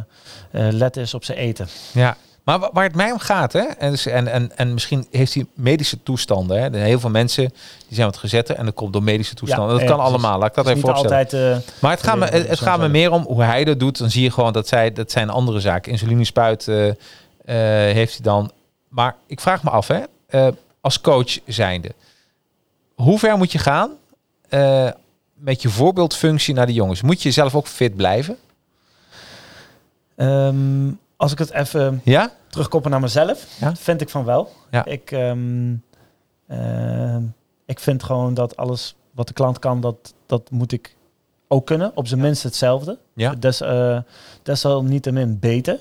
letten 0.71 1.03
is 1.03 1.15
op 1.15 1.25
zijn 1.25 1.39
eten. 1.39 1.67
Ja, 1.93 2.17
maar 2.47 2.59
wa- 2.59 2.71
waar 2.73 2.85
het 2.85 2.95
mij 2.95 3.11
om 3.13 3.19
gaat, 3.19 3.53
hè, 3.53 3.61
en, 3.61 3.91
dus, 3.91 4.07
en, 4.07 4.29
en, 4.29 4.57
en 4.57 4.73
misschien 4.73 5.07
heeft 5.11 5.35
hij 5.35 5.47
medische 5.55 6.03
toestanden. 6.03 6.63
Hè. 6.63 6.65
Er 6.71 6.85
heel 6.85 7.01
veel 7.01 7.11
mensen 7.11 7.53
die 7.87 7.95
zijn 7.95 8.07
wat 8.07 8.17
gezet 8.17 8.51
en 8.51 8.65
dat 8.65 8.75
komt 8.75 8.93
door 8.93 9.03
medische 9.03 9.35
toestanden. 9.35 9.69
dat 9.79 9.85
kan 9.85 9.97
precies. 9.97 10.13
allemaal, 10.13 10.39
laat 10.39 10.49
ik 10.49 10.55
dat 10.55 10.67
even 10.67 10.81
voorstellen. 10.81 11.17
altijd, 11.17 11.33
eh, 11.65 11.81
maar 11.81 11.91
het 11.91 12.03
gaat, 12.03 12.19
me, 12.19 12.25
het, 12.25 12.61
gaat 12.61 12.79
me 12.79 12.89
meer 12.89 13.11
om 13.11 13.23
hoe 13.23 13.43
hij 13.43 13.65
dat 13.65 13.79
doet. 13.81 13.99
Dan 13.99 14.11
zie 14.11 14.23
je 14.23 14.31
gewoon 14.31 14.53
dat 14.53 14.69
zij, 14.69 14.93
dat 14.93 15.11
zijn 15.11 15.31
andere 15.31 15.61
zaken. 15.61 15.93
Insulinespuit 15.93 16.69
eh, 16.69 16.93
heeft 17.93 18.13
hij 18.13 18.23
dan. 18.23 18.51
Maar 18.89 19.15
ik 19.27 19.41
vraag 19.41 19.63
me 19.63 19.71
af, 19.71 19.89
hè, 19.89 20.01
als 20.81 21.01
coach 21.01 21.39
zijnde, 21.47 21.91
hoe 22.95 23.19
ver 23.19 23.37
moet 23.37 23.53
je 23.53 23.59
gaan 23.59 23.91
met 25.35 25.63
je 25.63 25.69
voorbeeldfunctie 25.69 26.55
naar 26.55 26.67
de 26.67 26.73
jongens? 26.73 27.03
Moet 27.03 27.23
je 27.23 27.31
zelf 27.31 27.55
ook 27.55 27.67
fit 27.67 27.97
blijven? 27.97 28.37
ehm, 30.17 30.89
als 31.17 31.33
ik 31.33 31.39
het 31.39 31.51
even 31.53 32.01
Ja? 32.05 32.31
terugkoppelen 32.49 32.93
naar 32.93 33.09
mezelf, 33.09 33.47
Ja. 33.61 33.75
vind 33.77 34.01
ik 34.01 34.09
van 34.09 34.25
wel. 34.25 34.53
Ja. 34.71 34.85
Ik, 34.85 35.11
ehm, 35.11 35.75
ehm, 36.49 37.23
ik 37.67 37.79
vind 37.81 38.03
gewoon 38.03 38.35
dat 38.35 38.57
alles 38.57 38.97
wat 39.11 39.27
de 39.27 39.33
klant 39.33 39.59
kan, 39.59 39.81
dat, 39.81 40.15
dat 40.27 40.51
moet 40.51 40.73
ik 40.73 40.97
ook 41.49 41.67
kunnen. 41.67 41.93
Op 41.95 42.07
zijn 42.07 42.21
minst 42.21 42.43
hetzelfde. 42.43 42.99
Ja. 43.15 43.35
Des, 43.35 43.61
eh 43.61 43.99
desalniettemin 44.43 45.39
beter. 45.39 45.79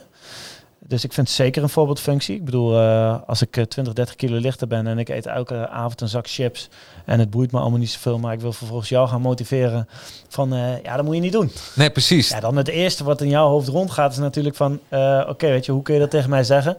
Dus 0.87 1.03
ik 1.03 1.13
vind 1.13 1.27
het 1.27 1.35
zeker 1.35 1.63
een 1.63 1.69
voorbeeldfunctie. 1.69 2.35
Ik 2.35 2.45
bedoel, 2.45 2.79
eh, 2.79 3.15
als 3.27 3.41
ik 3.41 3.57
eh, 3.57 3.63
20, 3.63 3.93
30 3.93 4.15
kilo 4.15 4.37
lichter 4.39 4.67
ben 4.67 4.87
en 4.87 4.97
ik 4.97 5.09
eet 5.09 5.25
elke 5.25 5.67
avond 5.69 6.01
een 6.01 6.07
zak 6.07 6.27
chips 6.29 6.69
en 7.05 7.19
het 7.19 7.29
boeit 7.29 7.51
me 7.51 7.59
allemaal 7.59 7.79
niet 7.79 7.89
zoveel, 7.89 8.19
maar 8.19 8.33
ik 8.33 8.39
wil 8.41 8.53
vervolgens 8.53 8.89
jou 8.89 9.07
gaan 9.07 9.21
motiveren 9.21 9.87
van, 10.27 10.53
eh, 10.53 10.83
ja, 10.83 10.95
dat 10.95 11.05
moet 11.05 11.15
je 11.15 11.21
niet 11.21 11.31
doen. 11.31 11.51
Nee, 11.75 11.89
precies. 11.89 12.29
Ja, 12.29 12.39
dan 12.39 12.55
het 12.55 12.67
eerste 12.67 13.03
wat 13.03 13.21
in 13.21 13.29
jouw 13.29 13.47
hoofd 13.47 13.67
rondgaat 13.67 14.11
is 14.11 14.17
natuurlijk 14.17 14.55
van... 14.55 14.79
eh, 14.89 15.25
Oké, 15.29 15.47
weet 15.47 15.65
je, 15.65 15.71
hoe 15.71 15.81
kun 15.81 15.93
je 15.93 15.99
dat 15.99 16.09
tegen 16.09 16.29
mij 16.29 16.43
zeggen? 16.43 16.77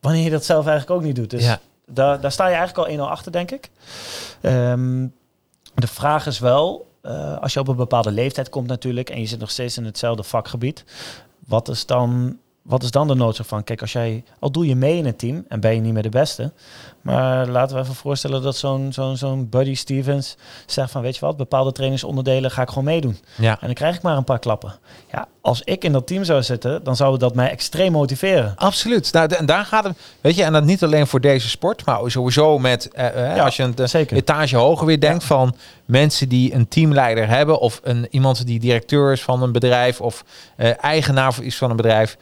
Wanneer 0.00 0.24
je 0.24 0.30
dat 0.30 0.44
zelf 0.44 0.66
eigenlijk 0.66 1.00
ook 1.00 1.06
niet 1.06 1.16
doet. 1.16 1.30
Dus 1.30 1.44
Ja. 1.44 1.60
daar, 1.86 2.20
daar 2.20 2.32
sta 2.32 2.48
je 2.48 2.54
eigenlijk 2.54 2.88
al 2.88 2.94
1-0 3.06 3.10
achter, 3.10 3.32
denk 3.32 3.50
ik. 3.50 3.70
Ehm, 4.40 5.06
de 5.74 5.86
vraag 5.86 6.26
is 6.26 6.38
wel, 6.38 6.90
eh, 7.02 7.38
als 7.38 7.52
je 7.52 7.60
op 7.60 7.68
een 7.68 7.76
bepaalde 7.76 8.10
leeftijd 8.10 8.48
komt 8.48 8.66
natuurlijk... 8.68 9.10
en 9.10 9.20
je 9.20 9.26
zit 9.26 9.38
nog 9.40 9.50
steeds 9.50 9.76
in 9.78 9.84
hetzelfde 9.84 10.22
vakgebied... 10.22 10.84
wat 11.46 11.68
is 11.68 11.86
dan, 11.86 12.36
wat 12.62 12.82
is 12.82 12.90
dan 12.90 13.08
de 13.08 13.14
noodzaak 13.14 13.46
van? 13.46 13.64
Kijk, 13.64 13.80
als 13.80 13.92
jij, 13.92 14.24
al 14.38 14.50
doe 14.50 14.66
je 14.66 14.76
mee 14.76 14.96
in 14.96 15.06
het 15.06 15.18
team 15.18 15.44
en 15.48 15.60
ben 15.60 15.74
je 15.74 15.80
niet 15.80 15.92
meer 15.92 16.02
de 16.02 16.08
beste... 16.08 16.52
maar 17.14 17.46
laten 17.46 17.76
we 17.76 17.82
even 17.82 17.94
voorstellen 17.94 18.42
dat 18.42 18.56
zo'n 18.56 18.92
zo'n 18.92 19.16
zo'n 19.16 19.48
Buddy 19.48 19.74
Stevens 19.74 20.36
zegt 20.66 20.90
van... 20.90 21.02
weet 21.02 21.14
je 21.14 21.20
wat, 21.20 21.36
bepaalde 21.36 21.72
trainingsonderdelen 21.72 22.50
ga 22.50 22.62
ik 22.62 22.68
gewoon 22.68 22.84
meedoen. 22.84 23.18
Ja. 23.36 23.50
En 23.60 23.66
dan 23.66 23.74
krijg 23.74 23.96
ik 23.96 24.02
maar 24.02 24.16
een 24.16 24.24
paar 24.24 24.38
klappen. 24.38 24.74
Ja, 25.12 25.26
als 25.40 25.62
ik 25.62 25.84
in 25.84 25.92
dat 25.92 26.06
team 26.06 26.24
zou 26.24 26.42
zitten, 26.42 26.84
dan 26.84 26.96
zou 26.96 27.18
dat 27.18 27.34
mij 27.34 27.50
extreem 27.50 27.92
motiveren. 27.92 28.52
Absoluut. 28.56 29.12
Nou, 29.12 29.34
en 29.34 29.46
daar 29.46 29.64
gaat 29.64 29.84
het. 29.84 29.98
Weet 30.20 30.36
je, 30.36 30.42
en 30.42 30.52
dat 30.52 30.64
niet 30.64 30.82
alleen 30.82 31.06
voor 31.06 31.20
deze 31.20 31.48
sport, 31.48 31.84
maar 31.84 32.10
sowieso 32.10 32.58
met. 32.58 32.88
eh, 32.92 33.30
eh, 33.30 33.36
Ja, 33.36 33.44
als 33.44 33.56
je 33.56 33.62
een 33.62 33.76
eh, 33.76 33.86
zeker. 33.86 34.16
etage 34.16 34.56
hoger 34.56 34.86
weer 34.86 35.00
denkt 35.00 35.24
van 35.24 35.56
mensen 35.84 36.28
die 36.28 36.54
een 36.54 36.68
teamleider 36.68 37.28
hebben, 37.28 37.58
of 37.60 37.80
een, 37.82 38.06
iemand 38.10 38.46
die 38.46 38.58
directeur 38.60 39.12
is 39.12 39.22
van 39.22 39.42
een 39.42 39.52
bedrijf, 39.52 40.00
of 40.00 40.24
eh, 40.56 40.84
eigenaar 40.84 41.34
is 41.40 41.56
van 41.56 41.70
een 41.70 41.76
bedrijf, 41.76 42.16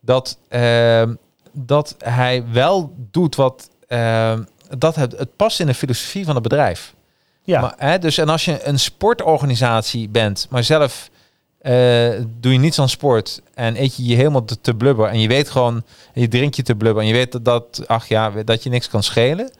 dat, 0.00 0.38
ehm, 0.48 1.14
dat 1.52 1.94
hij 1.98 2.44
wel 2.52 2.92
doet 3.10 3.34
wat. 3.34 3.68
Ehm, 3.94 4.42
dat 4.78 4.94
het, 4.94 5.18
het 5.18 5.36
past 5.36 5.60
in 5.60 5.66
de 5.66 5.74
filosofie 5.74 6.24
van 6.24 6.34
het 6.34 6.42
bedrijf. 6.42 6.94
Ja, 7.42 7.60
Maar, 7.60 7.74
hè, 7.76 7.98
dus 7.98 8.18
en 8.18 8.28
als 8.28 8.44
je 8.44 8.66
een 8.66 8.78
sportorganisatie 8.78 10.08
bent, 10.08 10.46
maar 10.50 10.64
zelf 10.64 11.10
eh, 11.58 12.10
doe 12.40 12.52
je 12.52 12.58
niets 12.58 12.78
aan 12.78 12.88
sport 12.88 13.40
en 13.54 13.82
eet 13.82 13.96
je 13.96 14.04
je 14.04 14.16
helemaal 14.16 14.44
te, 14.44 14.60
te 14.60 14.74
blubber 14.74 15.08
en 15.08 15.20
je 15.20 15.28
weet 15.28 15.50
gewoon, 15.50 15.82
je 16.12 16.28
drinkt 16.28 16.56
je 16.56 16.62
te 16.62 16.74
blubber 16.74 17.02
en 17.02 17.08
je 17.08 17.14
weet 17.14 17.32
dat, 17.32 17.44
dat, 17.44 17.84
ach 17.86 18.08
ja, 18.08 18.30
dat 18.30 18.62
je 18.62 18.70
niks 18.70 18.88
kan 18.88 19.02
schelen, 19.02 19.50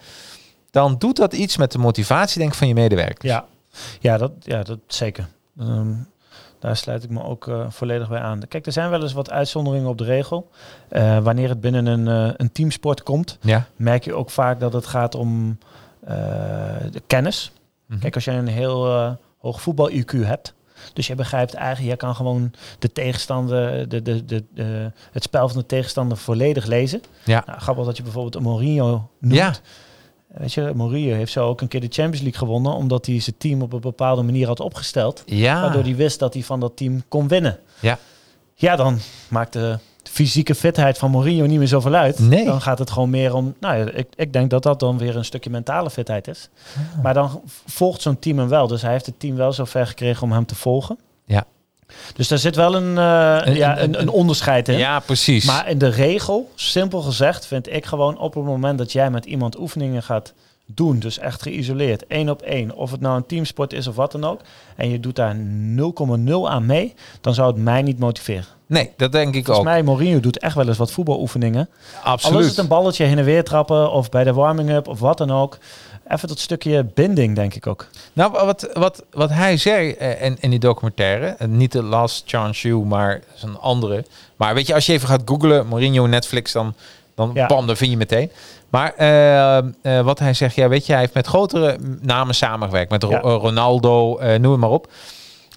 dan 0.70 0.99
doet 0.99 1.16
dat 1.16 1.32
iets 1.32 1.57
met 1.57 1.72
de 1.72 1.78
motivatie 1.78 2.39
denk 2.39 2.53
ik 2.53 2.59
van 2.59 2.68
je 2.68 2.74
medewerkers. 2.74 3.32
ja. 3.32 3.47
ja, 4.01 4.18
dat, 4.18 4.32
ja 4.39 4.62
dat 4.62 4.78
zeker. 4.87 5.28
Ehm, 5.59 5.93
Daar 6.65 6.77
sluit 6.77 7.05
ik 7.05 7.11
me 7.11 7.23
ook 7.23 7.49
eh, 7.49 7.67
volledig 7.69 8.09
bij 8.09 8.21
aan. 8.21 8.41
Kijk, 8.49 8.67
er 8.67 8.73
zijn 8.73 8.91
wel 8.91 9.03
eens 9.03 9.12
wat 9.12 9.31
uitzonderingen 9.31 9.89
op 9.89 9.99
de 9.99 10.05
regel. 10.05 10.51
Eh, 10.89 11.19
wanneer 11.19 11.49
het 11.49 11.61
binnen 11.61 11.87
een, 11.87 12.09
eh, 12.09 12.35
een 12.37 12.53
teamsport 12.53 13.03
komt, 13.03 13.39
Ja. 13.41 13.67
merk 13.77 14.05
je 14.05 14.15
ook 14.15 14.31
vaak 14.31 14.61
dat 14.61 14.73
het 14.73 14.87
gaat 14.87 15.15
om 15.15 15.59
de 16.91 17.03
kennis. 17.07 17.53
Mhm. 17.87 17.99
Kijk, 18.01 18.15
als 18.15 18.25
je 18.25 18.31
een 18.31 18.47
heel 18.47 18.87
hoog 19.39 19.61
voetbal-IQ 19.61 20.12
hebt, 20.25 20.55
dus 20.93 21.07
je 21.07 21.15
begrijpt 21.15 21.55
eigenlijk, 21.55 21.91
je 21.91 21.97
kan 22.07 22.15
gewoon 22.15 22.53
de 22.79 22.93
tegenstander, 22.93 23.89
de, 23.89 24.03
de, 24.03 24.25
de, 24.25 24.45
de, 24.55 24.93
het 25.12 25.23
spel 25.23 25.49
van 25.49 25.59
de 25.59 25.67
tegenstander 25.67 26.17
volledig 26.19 26.67
lezen. 26.67 27.01
Ja. 27.25 27.43
Nou, 27.47 27.61
grappig 27.61 27.85
dat 27.85 27.97
je 27.97 28.03
bijvoorbeeld 28.03 28.35
een 28.35 28.43
Mourinho 28.43 29.09
noemt. 29.19 29.35
Ja. 29.35 29.53
Weet 30.35 30.53
je, 30.53 30.72
Mourinho 30.74 31.14
heeft 31.14 31.32
zo 31.32 31.49
ook 31.49 31.61
een 31.61 31.68
keer 31.68 31.80
de 31.80 31.87
Champions 31.91 32.20
League 32.20 32.39
gewonnen, 32.39 32.72
omdat 32.72 33.07
hij 33.07 33.20
zijn 33.20 33.37
team 33.39 33.62
op 33.62 33.72
een 33.72 33.80
bepaalde 33.80 34.22
manier 34.22 34.47
had 34.47 34.61
opgesteld. 34.61 35.22
Ja. 35.26 35.61
Waardoor 35.61 35.82
hij 35.82 35.97
wist 35.97 36.18
dat 36.18 36.35
hij 36.35 36.43
van 36.43 36.61
dat 36.61 36.76
team 36.76 37.03
kon 37.09 37.28
winnen. 37.28 37.59
Ja. 37.80 37.99
Ja, 38.55 38.76
dan 38.76 38.99
maakt 39.28 39.53
de 39.53 39.78
fysieke 40.03 40.55
fitheid 40.55 40.99
van 40.99 41.11
Mourinho 41.11 41.47
niet 41.47 41.59
meer 41.59 41.68
zoveel 41.68 41.95
uit. 41.95 42.18
Nee. 42.18 42.45
Dan 42.45 42.61
gaat 42.61 42.78
het 42.78 42.91
gewoon 42.91 43.11
meer 43.11 43.35
om... 43.35 43.55
Nou, 43.61 43.76
ja, 43.76 43.91
ik, 43.91 44.07
ik 44.14 44.32
denk 44.32 44.51
dat 44.51 44.62
dat 44.62 44.80
dan 44.80 44.99
weer 44.99 45.16
een 45.16 45.24
stukje 45.24 45.51
mentale 45.51 45.91
fitheid 45.91 46.28
is. 46.28 46.49
Ah. 46.76 47.03
Maar 47.03 47.14
dan 47.14 47.43
volgt 47.66 48.03
zo'n 48.03 48.18
team 48.18 48.39
hem 48.39 48.49
wel. 48.49 48.66
Dus 48.66 48.82
hij 48.82 48.93
heeft 48.93 49.07
het 49.07 49.20
team 49.20 49.37
wel 49.37 49.53
zo 49.53 49.64
ver 49.64 49.87
gekregen 49.87 50.22
om 50.22 50.32
hem 50.32 50.47
te 50.47 50.55
volgen. 50.55 50.99
Dus 52.14 52.28
daar 52.28 52.39
zit 52.39 52.57
wel 52.57 52.74
een, 52.74 52.99
eh, 52.99 53.39
Een- 53.47 53.55
ja, 53.55 53.78
een- 53.80 54.01
een, 54.01 54.09
onderscheid 54.09 54.68
in. 54.68 54.78
Ja, 54.78 55.01
precies. 55.01 55.45
Maar 55.45 55.68
in 55.68 55.78
de 55.78 55.89
regel, 55.89 56.51
simpel 56.55 57.01
gezegd, 57.01 57.47
vind 57.47 57.72
ik 57.72 57.85
gewoon 57.87 58.18
op 58.18 58.35
het 58.35 58.45
moment 58.45 58.78
dat 58.78 58.93
jij 58.93 59.11
met 59.11 59.24
iemand 59.24 59.59
oefeningen 59.59 60.03
gaat 60.03 60.32
doen, 60.66 60.99
dus 60.99 61.18
echt 61.18 61.43
geïsoleerd, 61.43 62.07
één 62.07 62.28
op 62.28 62.43
één, 62.43 62.74
of 62.74 62.91
het 62.91 63.01
nou 63.01 63.16
een 63.16 63.26
teamsport 63.26 63.72
is 63.72 63.87
of 63.87 63.95
wat 63.97 64.12
dan 64.12 64.24
ook, 64.24 64.41
en 64.76 64.91
je 64.91 65.01
doet 65.01 65.16
daar 65.16 65.35
0,0 65.37 66.51
aan 66.51 66.66
mee, 66.66 66.95
dan 67.20 67.35
zou 67.35 67.49
het 67.53 67.62
mij 67.62 67.82
niet 67.82 67.99
motiveren. 67.99 68.45
nee, 68.66 68.91
dat 68.97 69.12
denk 69.12 69.26
ik 69.35 69.45
Volgens 69.45 69.59
ook. 69.59 69.72
mij, 69.72 69.82
Mourinho 69.82 70.20
doet 70.20 70.39
echt 70.39 70.55
wel 70.55 70.68
eens 70.68 70.76
wat 70.78 70.91
voetbaloefeningen. 70.93 71.68
Al 72.05 72.12
Absoluut. 72.12 72.41
is 72.41 72.47
het 72.49 72.59
een 72.59 72.68
balletje 72.68 73.05
heen 73.05 73.18
en 73.18 73.24
weer 73.24 73.45
trappen, 73.45 73.93
of 73.93 74.09
bij 74.09 74.24
de 74.24 74.32
warming-up, 74.32 74.89
of 74.89 75.01
wat 75.01 75.18
dan 75.18 75.30
ook. 75.30 75.59
Even 76.09 76.28
dat 76.28 76.38
stukje 76.38 76.84
binding, 76.94 77.34
denk 77.36 77.55
ik 77.55 77.66
ook. 77.66 77.86
Nou, 78.12 78.32
wat, 78.32 78.68
wat, 78.72 79.02
wat 79.11 79.30
hij 79.30 79.57
zei 79.57 79.90
eh, 79.92 80.22
in, 80.22 80.36
in 80.40 80.50
die 80.50 80.59
documentaire, 80.59 81.26
eh, 81.26 81.48
niet 81.48 81.72
de 81.72 81.82
Last 81.82 82.22
Chance 82.26 82.68
You, 82.68 82.84
maar 82.84 83.20
een 83.42 83.59
andere. 83.59 84.05
Maar 84.36 84.55
weet 84.55 84.66
je, 84.66 84.74
als 84.74 84.86
je 84.86 84.92
even 84.92 85.09
gaat 85.09 85.22
googlen, 85.24 85.66
Mourinho, 85.66 86.07
Netflix, 86.07 86.52
dan, 86.52 86.74
dan 87.14 87.30
Ja. 87.34 87.46
bam, 87.46 87.66
dan 87.66 87.76
vind 87.76 87.90
je 87.90 87.96
meteen. 87.96 88.30
Maar 88.68 88.94
eh, 88.94 90.00
wat 90.00 90.18
hij 90.18 90.34
zegt, 90.34 90.55
ja, 90.55 90.68
weet 90.68 90.86
je, 90.86 90.92
hij 90.92 91.00
heeft 91.00 91.14
met 91.14 91.26
grotere 91.26 91.78
namen 92.00 92.34
samengewerkt, 92.34 92.90
met 92.90 93.02
Ja. 93.09 93.18
Ronaldo, 93.20 94.18
noem 94.38 94.50
het 94.52 94.61
maar 94.61 94.70
op. 94.70 94.92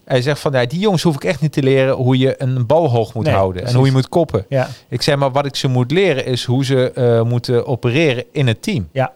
Hij 0.05 0.21
zegt 0.21 0.39
van, 0.39 0.51
ja, 0.51 0.65
die 0.65 0.79
jongens 0.79 1.03
hoef 1.03 1.15
ik 1.15 1.23
echt 1.23 1.41
niet 1.41 1.51
te 1.51 1.63
leren 1.63 1.93
hoe 1.95 2.17
je 2.17 2.41
een 2.41 2.65
bal 2.65 2.89
hoog 2.89 3.13
moet 3.13 3.25
Nee, 3.25 3.33
houden 3.33 3.53
precies. 3.55 3.71
en 3.71 3.77
hoe 3.77 3.87
je 3.87 3.93
moet 3.93 4.09
koppen. 4.09 4.45
Ja, 4.49 4.67
Ik 4.89 5.01
zeg 5.01 5.15
maar, 5.15 5.31
wat 5.31 5.45
ik 5.45 5.55
ze 5.55 5.67
moet 5.67 5.91
leren 5.91 6.25
is 6.25 6.43
hoe 6.43 6.65
ze 6.65 7.21
moeten 7.27 7.65
opereren 7.67 8.23
in 8.31 8.47
het 8.47 8.61
team. 8.61 8.89
ja, 8.91 9.11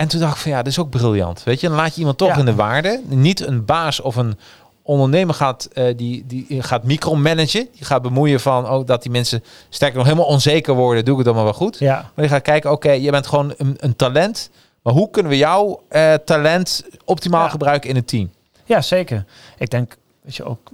En 0.00 0.08
toen 0.08 0.20
dacht 0.20 0.34
ik 0.36 0.40
van 0.42 0.50
ja, 0.50 0.56
dat 0.56 0.66
is 0.66 0.78
ook 0.78 0.90
briljant. 0.90 1.42
Weet 1.42 1.60
je, 1.60 1.68
dan 1.68 1.76
laat 1.76 1.92
je 1.94 1.98
iemand 1.98 2.18
toch 2.18 2.28
Ja. 2.28 2.36
in 2.38 2.44
de 2.44 2.54
waarde. 2.54 3.00
Niet 3.08 3.46
een 3.46 3.64
baas 3.64 4.00
of 4.00 4.16
een 4.16 4.38
ondernemer 4.82 5.34
gaat, 5.34 5.68
eh, 5.72 5.96
die, 5.96 6.24
die 6.26 6.62
gaat 6.62 6.84
micromanagen. 6.84 7.68
Die 7.72 7.84
gaat 7.84 8.02
bemoeien 8.02 8.40
van 8.40 8.68
oh, 8.70 8.86
dat 8.86 9.02
die 9.02 9.10
mensen 9.10 9.44
sterker 9.68 9.96
nog 9.96 10.06
helemaal 10.06 10.26
onzeker 10.28 10.74
worden. 10.74 11.04
Doe 11.04 11.12
ik 11.12 11.18
het 11.18 11.26
dan 11.26 11.34
maar 11.34 11.44
wel 11.44 11.52
goed. 11.52 11.78
ja. 11.78 12.10
Maar 12.14 12.24
je 12.24 12.30
gaat 12.30 12.42
kijken, 12.42 12.70
oké, 12.70 12.90
je 12.90 13.10
bent 13.10 13.26
gewoon 13.26 13.54
een, 13.56 13.74
een 13.78 13.96
talent. 13.96 14.50
Maar 14.82 14.92
hoe 14.92 15.10
kunnen 15.10 15.30
we 15.32 15.38
jouw 15.38 15.82
eh, 15.88 16.14
talent 16.14 16.84
optimaal 17.04 17.42
Ja. 17.44 17.48
gebruiken 17.48 17.90
in 17.90 17.96
het 17.96 18.06
team? 18.08 18.30
Ja, 18.64 18.80
zeker. 18.80 19.24
Ik 19.58 19.70
denk, 19.70 19.96
weet 20.22 20.36
je, 20.36 20.44
ook 20.44 20.70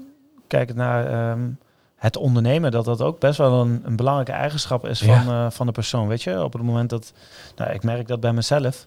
kijkend 0.46 0.76
naar 0.78 1.06
ehm, 1.30 1.40
het 1.96 2.16
ondernemen, 2.16 2.70
dat 2.70 2.84
dat 2.84 3.00
ook 3.02 3.18
best 3.18 3.38
wel 3.38 3.60
een, 3.60 3.80
een 3.84 3.96
belangrijke 3.96 4.32
eigenschap 4.32 4.86
is 4.86 5.00
Ja. 5.00 5.22
van, 5.22 5.32
eh, 5.34 5.46
van 5.50 5.66
de 5.66 5.72
persoon. 5.72 6.08
Weet 6.08 6.22
je, 6.22 6.42
op 6.44 6.52
het 6.52 6.62
moment 6.62 6.90
dat, 6.90 7.12
nou, 7.56 7.72
ik 7.72 7.82
merk 7.82 8.08
dat 8.08 8.20
bij 8.20 8.32
mezelf, 8.32 8.86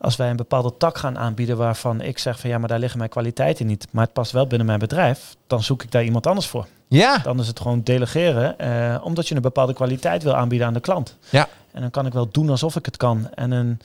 als 0.00 0.16
wij 0.16 0.30
een 0.30 0.36
bepaalde 0.36 0.76
tak 0.76 0.98
gaan 0.98 1.18
aanbieden 1.18 1.56
waarvan 1.56 2.00
ik 2.00 2.18
zeg 2.18 2.40
van 2.40 2.50
ja, 2.50 2.58
maar 2.58 2.68
daar 2.68 2.78
liggen 2.78 2.98
mijn 2.98 3.10
kwaliteiten 3.10 3.66
niet, 3.66 3.86
maar 3.90 4.04
het 4.04 4.12
past 4.12 4.32
wel 4.32 4.46
binnen 4.46 4.66
mijn 4.66 4.78
bedrijf, 4.78 5.36
dan 5.46 5.62
zoek 5.62 5.82
ik 5.82 5.90
daar 5.90 6.04
iemand 6.04 6.26
anders 6.26 6.46
voor. 6.46 6.66
Ja, 6.88 7.18
Dan 7.18 7.40
is 7.40 7.46
het 7.46 7.60
gewoon 7.60 7.82
delegeren, 7.82 8.58
eh, 8.58 9.00
omdat 9.04 9.28
je 9.28 9.34
een 9.34 9.42
bepaalde 9.42 9.72
kwaliteit 9.74 10.22
wil 10.22 10.34
aanbieden 10.34 10.66
aan 10.66 10.74
de 10.74 10.80
klant. 10.80 11.16
Ja. 11.30 11.48
En 11.72 11.80
dan 11.80 11.90
kan 11.90 12.06
ik 12.06 12.12
wel 12.12 12.28
doen 12.30 12.50
alsof 12.50 12.76
ik 12.76 12.84
het 12.84 12.96
kan. 12.96 13.28
En 13.34 13.50
een, 13.50 13.80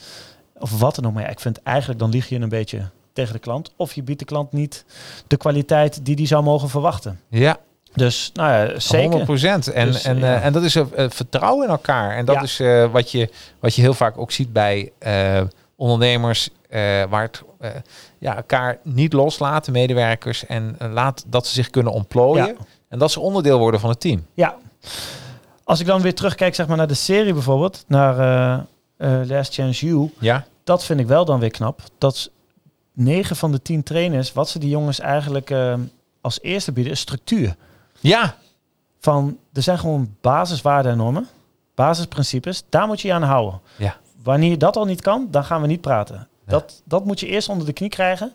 of 0.57 0.79
wat 0.79 0.95
dan 0.95 1.05
ook. 1.05 1.13
Maar 1.13 1.23
ja, 1.23 1.29
ik 1.29 1.39
vind 1.39 1.61
eigenlijk, 1.63 1.99
dan 1.99 2.09
lieg 2.09 2.29
je 2.29 2.39
een 2.39 2.49
beetje 2.49 2.81
tegen 3.13 3.33
de 3.33 3.39
klant. 3.39 3.71
Of 3.75 3.93
je 3.93 4.03
biedt 4.03 4.19
de 4.19 4.25
klant 4.25 4.51
niet 4.51 4.85
de 5.27 5.37
kwaliteit 5.37 6.05
die 6.05 6.15
die 6.15 6.27
zou 6.27 6.43
mogen 6.43 6.69
verwachten. 6.69 7.19
ja. 7.29 7.57
Dus, 7.95 8.29
nou 8.33 8.51
ja, 8.51 8.79
zeker. 8.79 9.01
100 9.03 9.23
procent. 9.25 9.67
En, 9.71 9.85
Dus, 9.91 10.03
en, 10.03 10.17
ja. 10.19 10.35
eh, 10.35 10.45
en 10.45 10.53
dat 10.53 10.63
is 10.63 10.75
een 10.75 11.11
vertrouwen 11.11 11.65
in 11.65 11.71
elkaar. 11.71 12.15
En 12.15 12.25
dat 12.25 12.35
Ja. 12.35 12.41
is 12.41 12.59
eh, 12.59 12.91
wat, 12.91 13.11
je, 13.11 13.29
wat 13.59 13.75
je 13.75 13.81
heel 13.81 13.93
vaak 13.93 14.17
ook 14.17 14.31
ziet 14.31 14.53
bij 14.53 14.91
eh, 14.99 15.41
ondernemers, 15.75 16.49
eh, 16.69 16.79
waar 17.09 17.21
het 17.21 17.41
eh, 17.59 17.69
ja, 18.19 18.35
elkaar 18.35 18.77
niet 18.83 19.13
loslaten, 19.13 19.73
medewerkers, 19.73 20.45
en 20.45 20.75
eh, 20.79 20.91
laat 20.91 21.23
dat 21.27 21.47
ze 21.47 21.53
zich 21.53 21.69
kunnen 21.69 21.91
ontplooien. 21.93 22.45
Ja. 22.45 22.53
En 22.89 22.99
dat 22.99 23.11
ze 23.11 23.19
onderdeel 23.19 23.59
worden 23.59 23.79
van 23.79 23.89
het 23.89 23.99
team. 23.99 24.25
Ja. 24.33 24.55
Als 25.63 25.79
ik 25.79 25.85
dan 25.85 26.01
weer 26.01 26.15
terugkijk 26.15 26.55
zeg 26.55 26.67
maar, 26.67 26.77
naar 26.77 26.87
de 26.87 26.93
serie 26.93 27.33
bijvoorbeeld, 27.33 27.83
naar 27.87 28.19
eh, 28.19 28.53
eh, 29.21 29.27
Last 29.29 29.53
Chance 29.53 29.85
You, 29.85 30.11
Ja, 30.19 30.45
dat 30.63 30.83
vind 30.83 30.99
ik 30.99 31.07
wel 31.07 31.25
dan 31.25 31.39
weer 31.39 31.51
knap. 31.51 31.81
Dat 31.97 32.29
9 32.93 33.35
van 33.35 33.51
de 33.51 33.61
10 33.61 33.83
trainers, 33.83 34.33
wat 34.33 34.49
ze 34.49 34.59
die 34.59 34.69
jongens 34.69 34.99
eigenlijk 34.99 35.49
eh, 35.49 35.73
als 36.21 36.41
eerste 36.41 36.71
bieden, 36.71 36.93
is 36.93 36.99
structuur. 36.99 37.55
Ja, 38.09 38.35
Van, 38.99 39.37
er 39.53 39.61
zijn 39.61 39.79
gewoon 39.79 40.15
basiswaarden 40.21 40.91
en 40.91 40.97
normen, 40.97 41.27
basisprincipes, 41.75 42.63
daar 42.69 42.87
moet 42.87 43.01
je 43.01 43.07
je 43.07 43.13
aan 43.13 43.23
houden. 43.23 43.59
Ja. 43.77 43.97
Wanneer 44.23 44.57
dat 44.57 44.75
al 44.75 44.85
niet 44.85 45.01
kan, 45.01 45.27
dan 45.31 45.43
gaan 45.43 45.61
we 45.61 45.67
niet 45.67 45.81
praten. 45.81 46.27
Dat, 46.45 46.81
dat 46.85 47.05
moet 47.05 47.19
je 47.19 47.27
eerst 47.27 47.49
onder 47.49 47.65
de 47.65 47.73
knie 47.73 47.89
krijgen 47.89 48.33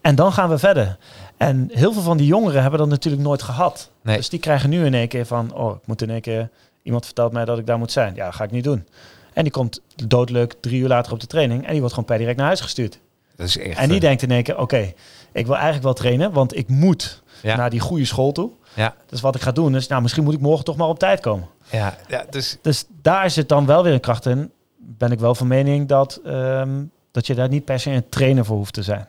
en 0.00 0.14
dan 0.14 0.32
gaan 0.32 0.48
we 0.48 0.58
verder. 0.58 0.96
En 1.36 1.70
heel 1.72 1.92
veel 1.92 2.02
van 2.02 2.16
die 2.16 2.26
jongeren 2.26 2.60
hebben 2.60 2.78
dat 2.78 2.88
natuurlijk 2.88 3.22
nooit 3.22 3.42
gehad. 3.42 3.90
Nee. 4.02 4.16
Dus 4.16 4.28
die 4.28 4.40
krijgen 4.40 4.70
nu 4.70 4.84
in 4.84 4.94
één 4.94 5.08
keer 5.08 5.26
van, 5.26 5.54
oh, 5.54 5.76
ik 5.76 5.86
moet 5.86 6.02
in 6.02 6.10
één 6.10 6.20
keer, 6.20 6.50
iemand 6.82 7.04
vertelt 7.04 7.32
mij 7.32 7.44
dat 7.44 7.58
ik 7.58 7.66
daar 7.66 7.78
moet 7.78 7.92
zijn. 7.92 8.14
Ja, 8.14 8.24
dat 8.24 8.34
ga 8.34 8.44
ik 8.44 8.50
niet 8.50 8.64
doen. 8.64 8.86
En 9.32 9.42
die 9.42 9.52
komt 9.52 9.80
doodleuk 10.06 10.54
drie 10.60 10.80
uur 10.80 10.88
later 10.88 11.12
op 11.12 11.20
de 11.20 11.26
training 11.26 11.64
en 11.64 11.70
die 11.70 11.78
wordt 11.78 11.94
gewoon 11.94 12.08
per 12.08 12.18
direct 12.18 12.36
naar 12.36 12.46
huis 12.46 12.60
gestuurd. 12.60 12.98
dat 13.36 13.46
is 13.46 13.58
echt. 13.58 13.78
En 13.78 13.86
die 13.86 13.94
eh, 13.94 14.00
denkt 14.00 14.22
in 14.22 14.30
één 14.30 14.42
keer, 14.42 14.58
oké, 14.58 14.92
ik 15.32 15.46
wil 15.46 15.54
eigenlijk 15.54 15.84
wel 15.84 15.92
trainen, 15.92 16.32
want 16.32 16.56
ik 16.56 16.68
moet 16.68 17.22
ja, 17.42 17.56
naar 17.56 17.70
die 17.70 17.80
goede 17.80 18.04
school 18.04 18.32
toe. 18.32 18.50
Ja, 18.76 18.94
Dus 19.06 19.20
wat 19.20 19.34
ik 19.34 19.40
ga 19.40 19.52
doen 19.52 19.76
is, 19.76 19.86
nou, 19.86 20.02
misschien 20.02 20.24
moet 20.24 20.34
ik 20.34 20.40
morgen 20.40 20.64
toch 20.64 20.76
maar 20.76 20.88
op 20.88 20.98
tijd 20.98 21.20
komen. 21.20 21.48
ja, 21.70 21.96
ja, 22.08 22.24
dus 22.30 22.58
Dus 22.62 22.84
daar 23.02 23.30
zit 23.30 23.48
dan 23.48 23.66
wel 23.66 23.82
weer 23.82 23.92
een 23.92 24.00
kracht 24.00 24.26
in. 24.26 24.50
Ben 24.76 25.12
ik 25.12 25.18
wel 25.18 25.34
van 25.34 25.46
mening 25.46 25.88
dat, 25.88 26.20
ehm, 26.24 26.82
dat 27.10 27.26
je 27.26 27.34
daar 27.34 27.48
niet 27.48 27.64
per 27.64 27.80
se 27.80 27.90
een 27.90 28.08
trainer 28.08 28.44
voor 28.44 28.56
hoeft 28.56 28.74
te 28.74 28.82
zijn. 28.82 29.06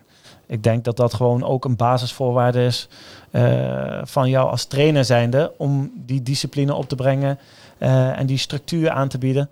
Ik 0.48 0.64
denk 0.64 0.84
dat 0.84 0.98
dat 0.98 1.14
gewoon 1.14 1.44
ook 1.44 1.66
een 1.66 1.76
basisvoorwaarde 1.76 2.66
is 2.66 2.88
eh, 3.32 4.00
van 4.04 4.30
jou 4.30 4.50
als 4.50 4.66
trainer 4.66 5.06
zijnde 5.06 5.54
om 5.58 5.92
die 5.96 6.24
discipline 6.24 6.74
op 6.74 6.90
te 6.90 6.96
brengen 6.96 7.40
eh, 7.78 8.20
en 8.20 8.26
die 8.26 8.38
structuur 8.38 8.90
aan 8.90 9.08
te 9.08 9.18
bieden 9.18 9.50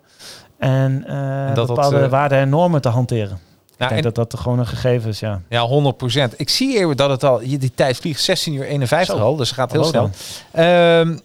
en, 0.58 1.04
eh, 1.06 1.48
En 1.48 1.54
dat 1.54 1.66
dat, 1.66 1.76
bepaalde 1.76 2.08
waarden 2.08 2.38
en 2.38 2.48
normen 2.48 2.80
te 2.80 2.88
hanteren. 2.88 3.38
Nou, 3.78 3.90
ik 3.90 3.96
en, 3.96 4.02
denk 4.02 4.14
dat 4.14 4.30
dat 4.30 4.40
gewoon 4.40 4.58
een 4.58 4.66
gegeven 4.66 5.08
is, 5.08 5.20
ja. 5.20 5.40
ja, 5.48 5.62
100 5.62 5.96
procent. 5.96 6.34
Ik 6.36 6.48
zie 6.48 6.68
hier 6.68 6.96
dat 6.96 7.10
het 7.10 7.24
al, 7.24 7.38
die 7.38 7.72
tijd 7.74 7.96
vliegt 7.96 8.22
16 8.22 8.54
uur 8.54 8.64
51 8.64 9.16
Zo. 9.16 9.22
al, 9.22 9.36
dus 9.36 9.48
het 9.48 9.58
gaat 9.58 9.72
heel 9.72 9.84
Hallo 9.84 9.92
snel. 9.92 10.10
dan. 10.52 10.64
Ehm, 10.64 11.16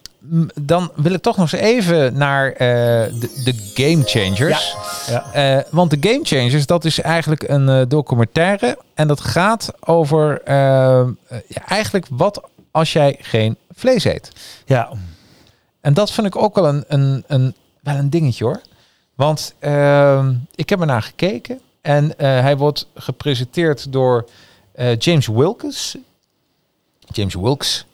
dan 0.61 0.91
wil 0.95 1.13
ik 1.13 1.21
toch 1.21 1.37
nog 1.37 1.51
eens 1.51 1.61
even 1.61 2.17
naar 2.17 2.51
eh, 2.51 2.57
de, 2.57 3.41
de 3.43 3.71
Game 3.73 4.03
Changers. 4.05 4.75
Ja. 5.07 5.31
Eh, 5.33 5.63
want 5.69 5.89
de 6.01 6.09
Game 6.09 6.19
Changers, 6.23 6.65
dat 6.65 6.85
is 6.85 7.01
eigenlijk 7.01 7.49
een 7.49 7.69
eh, 7.69 7.81
documentaire. 7.87 8.77
En 8.93 9.07
dat 9.07 9.21
gaat 9.21 9.73
over 9.79 10.41
eh, 10.43 10.99
eh, 10.99 11.07
ja, 11.47 11.65
eigenlijk 11.67 12.05
wat 12.09 12.41
als 12.71 12.93
jij 12.93 13.17
geen 13.19 13.57
vlees 13.75 14.03
eet. 14.03 14.31
Ja, 14.65 14.89
En 15.81 15.93
dat 15.93 16.11
vind 16.11 16.27
ik 16.27 16.35
ook 16.35 16.55
wel 16.55 16.67
een, 16.67 16.83
een, 16.87 17.23
een, 17.27 17.55
wel 17.81 17.95
een 17.95 18.09
dingetje 18.09 18.45
hoor. 18.45 18.61
Want 19.15 19.53
ehm, 19.59 20.33
ik 20.55 20.69
heb 20.69 20.79
er 20.79 20.85
naar 20.85 21.01
gekeken. 21.01 21.59
En 21.81 22.17
eh, 22.17 22.27
hij 22.27 22.57
wordt 22.57 22.87
gepresenteerd 22.95 23.91
door 23.93 24.29
eh, 24.71 24.97
James 24.97 25.27
Wilkes. 25.27 25.95
James 27.07 27.33
Wilkes. 27.35 27.85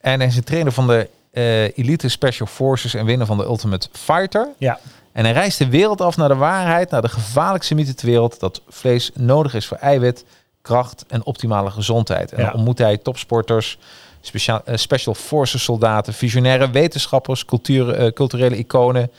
En 0.00 0.18
hij 0.18 0.28
is 0.28 0.36
een 0.36 0.44
trainer 0.44 0.72
van 0.72 0.86
de 0.86 1.08
eh, 1.30 1.62
Elite 1.78 2.08
Special 2.08 2.46
Forces 2.46 2.94
en 2.94 3.04
winnaar 3.04 3.26
van 3.26 3.36
de 3.36 3.44
Ultimate 3.44 3.88
Fighter. 3.92 4.48
ja, 4.58 4.78
En 5.12 5.24
hij 5.24 5.32
reist 5.32 5.58
de 5.58 5.68
wereld 5.68 6.00
af 6.00 6.16
naar 6.16 6.28
de 6.28 6.34
waarheid, 6.34 6.90
naar 6.90 7.02
de 7.02 7.08
gevaarlijkste 7.08 7.74
mythe 7.74 7.94
ter 7.94 8.06
wereld, 8.06 8.40
dat 8.40 8.60
vlees 8.68 9.10
nodig 9.14 9.54
is 9.54 9.66
voor 9.66 9.76
eiwit, 9.76 10.24
kracht 10.62 11.04
en 11.08 11.24
optimale 11.24 11.70
gezondheid. 11.70 12.32
En 12.32 12.38
Ja. 12.38 12.44
dan 12.44 12.54
ontmoet 12.54 12.78
hij 12.78 12.96
topsporters, 12.96 13.78
speciaal, 14.20 14.62
special 14.74 15.14
forces 15.14 15.62
soldaten, 15.64 16.14
visionaire 16.14 16.70
wetenschappers, 16.70 17.44
cultuur, 17.44 18.12
culturele 18.12 18.56
iconen. 18.56 19.10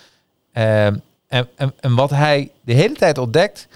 Ehm, 0.53 0.95
en, 1.27 1.47
en, 1.55 1.73
en 1.79 1.95
wat 1.95 2.09
hij 2.09 2.51
de 2.61 2.73
hele 2.73 2.95
tijd 2.95 3.17
ontdekt, 3.17 3.67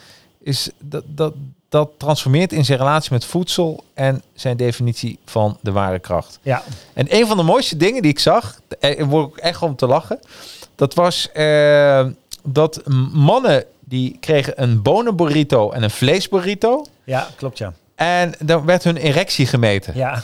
is 0.45 0.69
dat, 0.79 1.03
dat, 1.07 1.33
dat 1.69 1.89
transformeert 1.97 2.53
in 2.53 2.65
zijn 2.65 2.77
relatie 2.77 3.13
met 3.13 3.25
voedsel 3.25 3.83
en 3.93 4.21
zijn 4.33 4.57
definitie 4.57 5.19
van 5.25 5.57
de 5.61 5.71
ware 5.71 5.99
kracht. 5.99 6.39
Ja, 6.41 6.63
En 6.93 7.15
een 7.15 7.27
van 7.27 7.37
de 7.37 7.43
mooiste 7.43 7.77
dingen 7.77 8.01
die 8.01 8.11
ik 8.11 8.19
zag, 8.19 8.59
er 8.79 9.05
word 9.05 9.37
ik 9.37 9.43
echt 9.43 9.61
om 9.61 9.75
te 9.75 9.87
lachen, 9.87 10.19
dat 10.75 10.93
was 10.93 11.31
eh, 11.31 12.05
dat 12.43 12.81
mannen 13.11 13.63
die 13.79 14.17
kregen 14.19 14.61
een 14.61 14.81
bonenburrito 14.81 15.71
en 15.71 15.83
een 15.83 15.91
vleesburrito. 15.91 16.85
ja 17.03 17.27
klopt 17.35 17.57
ja. 17.57 17.73
En 17.95 18.33
dan 18.39 18.65
werd 18.65 18.83
hun 18.83 18.97
erectie 18.97 19.47
gemeten. 19.47 19.95
Ja. 19.95 20.21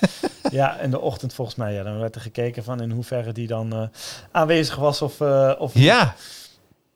ja, 0.50 0.78
in 0.78 0.90
de 0.90 1.00
ochtend 1.00 1.34
volgens 1.34 1.56
mij. 1.56 1.72
Ja. 1.72 1.82
Dan 1.82 1.98
werd 1.98 2.14
er 2.14 2.20
gekeken 2.20 2.64
van 2.64 2.80
in 2.80 2.90
hoeverre 2.90 3.32
die 3.32 3.46
dan 3.46 3.72
eh, 3.72 3.82
aanwezig 4.30 4.76
was 4.76 5.02
of, 5.02 5.20
eh, 5.20 5.52
of 5.58 5.70
Ja. 5.74 6.14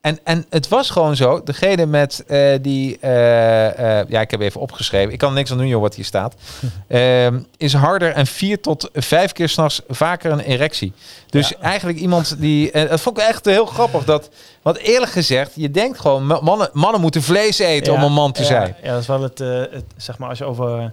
En, 0.01 0.19
en 0.25 0.45
het 0.51 0.69
was 0.69 0.91
gewoon 0.91 1.17
zo, 1.17 1.43
degene 1.43 1.87
met 1.87 2.25
eh, 2.27 2.59
die, 2.63 2.99
eh, 3.01 4.01
eh, 4.01 4.09
ja, 4.09 4.21
ik 4.21 4.31
heb 4.31 4.41
even 4.41 4.61
opgeschreven, 4.61 5.13
ik 5.13 5.19
kan 5.19 5.35
niks 5.35 5.51
aan 5.51 5.57
doen, 5.59 5.67
joh, 5.69 5.81
wat 5.81 5.95
hier 5.95 6.05
staat, 6.05 6.35
Ehm, 6.89 7.39
is 7.57 7.73
harder 7.75 8.13
en 8.13 8.27
vier 8.27 8.61
tot 8.61 8.89
vijf 8.93 9.33
keer 9.33 9.49
s'nachts 9.49 9.81
vaker 9.89 10.31
een 10.33 10.41
erectie. 10.41 10.93
Dus 11.31 11.49
Ja. 11.49 11.57
eigenlijk 11.61 11.99
iemand 11.99 12.37
die, 12.41 12.73
dat 12.73 13.01
vond 13.01 13.19
ik 13.19 13.25
echt 13.25 13.45
heel 13.45 13.67
grappig, 13.67 14.05
dat, 14.05 14.31
want 14.63 14.79
eerlijk 14.79 15.13
gezegd, 15.13 15.53
je 15.55 15.71
denkt 15.71 16.01
gewoon, 16.01 16.27
ma- 16.27 16.41
mannen, 16.43 16.71
mannen 16.73 17.01
moeten 17.01 17.23
vlees 17.23 17.59
eten 17.59 17.93
om 17.93 18.03
een 18.03 18.13
man 18.13 18.33
te 18.33 18.45
zijn. 18.45 18.77
Ja, 18.83 18.93
dat 18.93 19.01
is 19.01 19.07
wel 19.07 19.23
het, 19.23 19.39
het, 19.39 19.85
zeg 19.97 20.19
maar, 20.19 20.29
als 20.29 20.39
je 20.39 20.45
over 20.45 20.91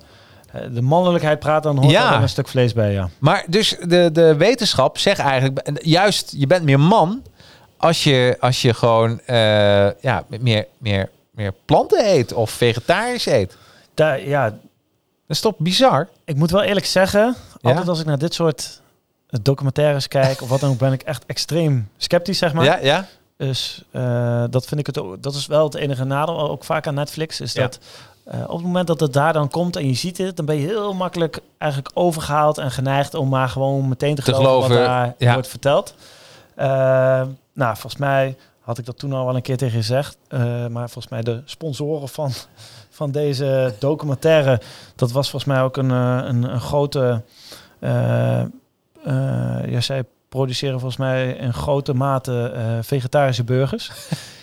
de 0.73 0.81
mannelijkheid 0.81 1.39
praat, 1.39 1.63
dan 1.63 1.77
hoort 1.77 1.91
Ja. 1.91 2.05
er 2.05 2.11
wel 2.11 2.21
een 2.21 2.29
stuk 2.29 2.47
vlees 2.47 2.73
bij, 2.73 2.91
ja. 2.91 3.09
Maar 3.19 3.43
dus 3.47 3.75
de, 3.87 4.09
de 4.13 4.35
wetenschap 4.35 4.97
zegt 4.97 5.19
eigenlijk, 5.19 5.69
juist, 5.83 6.33
je 6.37 6.47
bent 6.47 6.63
meer 6.63 6.79
man 6.79 7.21
als 7.78 8.03
je, 8.03 8.38
als 8.39 8.61
je 8.61 8.73
gewoon 8.73 9.19
eh, 9.26 10.01
ja, 10.01 10.23
meer, 10.39 10.65
meer, 10.78 11.09
meer 11.32 11.53
planten 11.65 12.05
eet 12.09 12.34
of 12.34 12.49
vegetarisch 12.51 13.26
eet. 13.26 13.57
Daar, 13.93 14.28
ja, 14.28 14.49
Dat 14.49 14.57
is 15.28 15.39
toch 15.39 15.53
bizar? 15.57 16.07
ik 16.26 16.36
moet 16.36 16.51
wel 16.51 16.61
eerlijk 16.63 16.86
zeggen, 16.86 17.36
Ja? 17.61 17.69
altijd 17.69 17.88
als 17.88 17.99
ik 17.99 18.05
naar 18.05 18.17
dit 18.17 18.34
soort 18.34 18.82
documentaires 19.41 20.07
kijk 20.07 20.41
of 20.41 20.49
wat 20.49 20.59
dan 20.59 20.69
ook, 20.69 20.78
ben 20.78 20.93
ik 20.93 21.01
echt 21.01 21.23
extreem 21.26 21.89
sceptisch, 21.97 22.38
zeg 22.38 22.53
maar. 22.53 22.65
Ja, 22.65 22.78
ja. 22.82 23.05
Dus 23.38 23.84
eh, 23.91 24.43
dat 24.49 24.65
vind 24.65 24.80
ik 24.80 24.86
het 24.86 24.99
ook, 24.99 25.23
dat 25.23 25.34
is 25.36 25.45
wel 25.47 25.63
het 25.63 25.76
enige 25.76 26.03
nadeel, 26.03 26.49
ook 26.49 26.63
vaak 26.63 26.88
aan 26.88 26.93
Netflix, 26.93 27.41
is 27.41 27.53
Ja. 27.53 27.61
dat 27.61 27.80
eh, 28.23 28.41
op 28.47 28.55
het 28.55 28.65
moment 28.65 28.88
dat 28.88 28.99
het 28.99 29.13
daar 29.13 29.34
dan 29.34 29.49
komt 29.49 29.76
en 29.76 29.88
je 29.88 29.93
ziet 29.93 30.17
het, 30.17 30.36
dan 30.38 30.45
ben 30.45 30.55
je 30.59 30.67
heel 30.67 30.93
makkelijk 30.93 31.39
eigenlijk 31.57 31.91
overgehaald 31.93 32.57
en 32.57 32.71
geneigd 32.71 33.13
om 33.13 33.30
maar 33.30 33.49
gewoon 33.49 33.88
meteen 33.88 34.15
te, 34.15 34.21
Te 34.21 34.34
geloven, 34.34 34.47
geloven, 34.51 34.76
wat 34.78 34.86
daar 34.86 35.13
ja. 35.17 35.34
wordt 35.34 35.47
verteld. 35.47 35.95
Eh, 36.55 36.67
nou, 37.53 37.71
volgens 37.73 37.97
mij 37.97 38.35
had 38.59 38.77
ik 38.77 38.85
dat 38.85 38.97
toen 38.99 39.13
al 39.13 39.25
wel 39.25 39.35
een 39.35 39.41
keer 39.41 39.57
tegen 39.57 39.77
gezegd, 39.77 40.17
eh, 40.27 40.39
maar 40.67 40.89
volgens 40.89 41.07
mij 41.07 41.21
de 41.21 41.41
sponsoren 41.45 42.09
van, 42.09 42.31
van 42.89 43.11
deze 43.11 43.73
documentaire, 43.79 44.61
dat 44.95 45.11
was 45.11 45.29
volgens 45.29 45.53
mij 45.53 45.61
ook 45.63 45.77
een, 45.77 45.91
eh, 45.91 46.19
een, 46.23 46.43
een 46.53 46.61
grote, 46.61 47.21
eh, 47.79 48.41
eh, 48.41 48.47
ja, 49.65 49.81
zij 49.81 50.03
produceren 50.29 50.79
volgens 50.79 50.99
mij 50.99 51.31
in 51.31 51.53
grote 51.53 51.93
mate 51.93 52.53
vegetarische 52.81 53.43
burgers. 53.43 53.91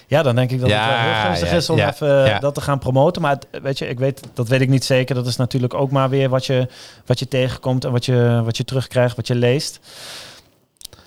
Ja, 0.07 0.23
dan 0.23 0.35
denk 0.35 0.51
ik 0.51 0.61
dat 0.61 0.69
Ja, 0.69 0.81
het 0.89 0.91
wel 0.91 1.13
heel 1.13 1.25
gunstig 1.27 1.51
ja, 1.51 1.57
is 1.57 1.71
om 1.71 1.77
ja, 1.77 1.93
even 1.93 2.41
dat 2.41 2.55
te 2.55 2.61
gaan 2.61 2.79
promoten. 2.79 3.23
Maar 3.23 3.31
het- 3.51 3.63
weet 3.63 3.79
je, 3.79 3.89
ik 3.89 3.99
weet, 3.99 4.23
dat 4.35 4.49
weet 4.49 4.61
ik 4.61 4.69
niet 4.69 4.85
zeker. 4.85 5.15
Dat 5.15 5.27
is 5.27 5.37
natuurlijk 5.37 5.75
ook 5.75 5.91
maar 5.91 6.09
weer 6.09 6.29
wat 6.29 6.47
je, 6.47 6.69
wat 7.07 7.19
je 7.19 7.29
tegenkomt 7.29 7.85
en 7.85 7.93
wat 7.93 8.05
je, 8.05 8.41
wat 8.45 8.57
je 8.57 8.65
terugkrijgt, 8.65 9.17
wat 9.17 9.27
je 9.27 9.35
leest. 9.35 9.81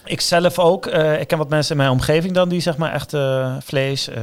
Ik 0.06 0.22
zelf 0.22 0.60
ook. 0.60 0.86
eh, 0.86 1.20
ik 1.20 1.28
ken 1.28 1.38
wat 1.38 1.50
mensen 1.50 1.72
in 1.72 1.78
mijn 1.78 1.90
omgeving 1.90 2.34
dan 2.34 2.50
die 2.50 2.60
zeg 2.60 2.78
maar 2.78 2.94
echt 2.94 3.14
eh, 3.14 3.56
vlees 3.60 4.08
eh, 4.08 4.16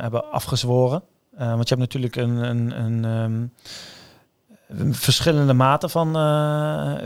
hebben 0.00 0.30
afgezworen. 0.30 1.02
Want 1.38 1.68
je 1.68 1.74
hebt 1.74 1.80
natuurlijk 1.80 2.16
een, 2.16 2.36
een, 2.36 2.80
een, 2.80 3.04
ehm, 4.70 4.92
verschillende 4.92 5.52
maten 5.52 5.90
van 5.90 6.12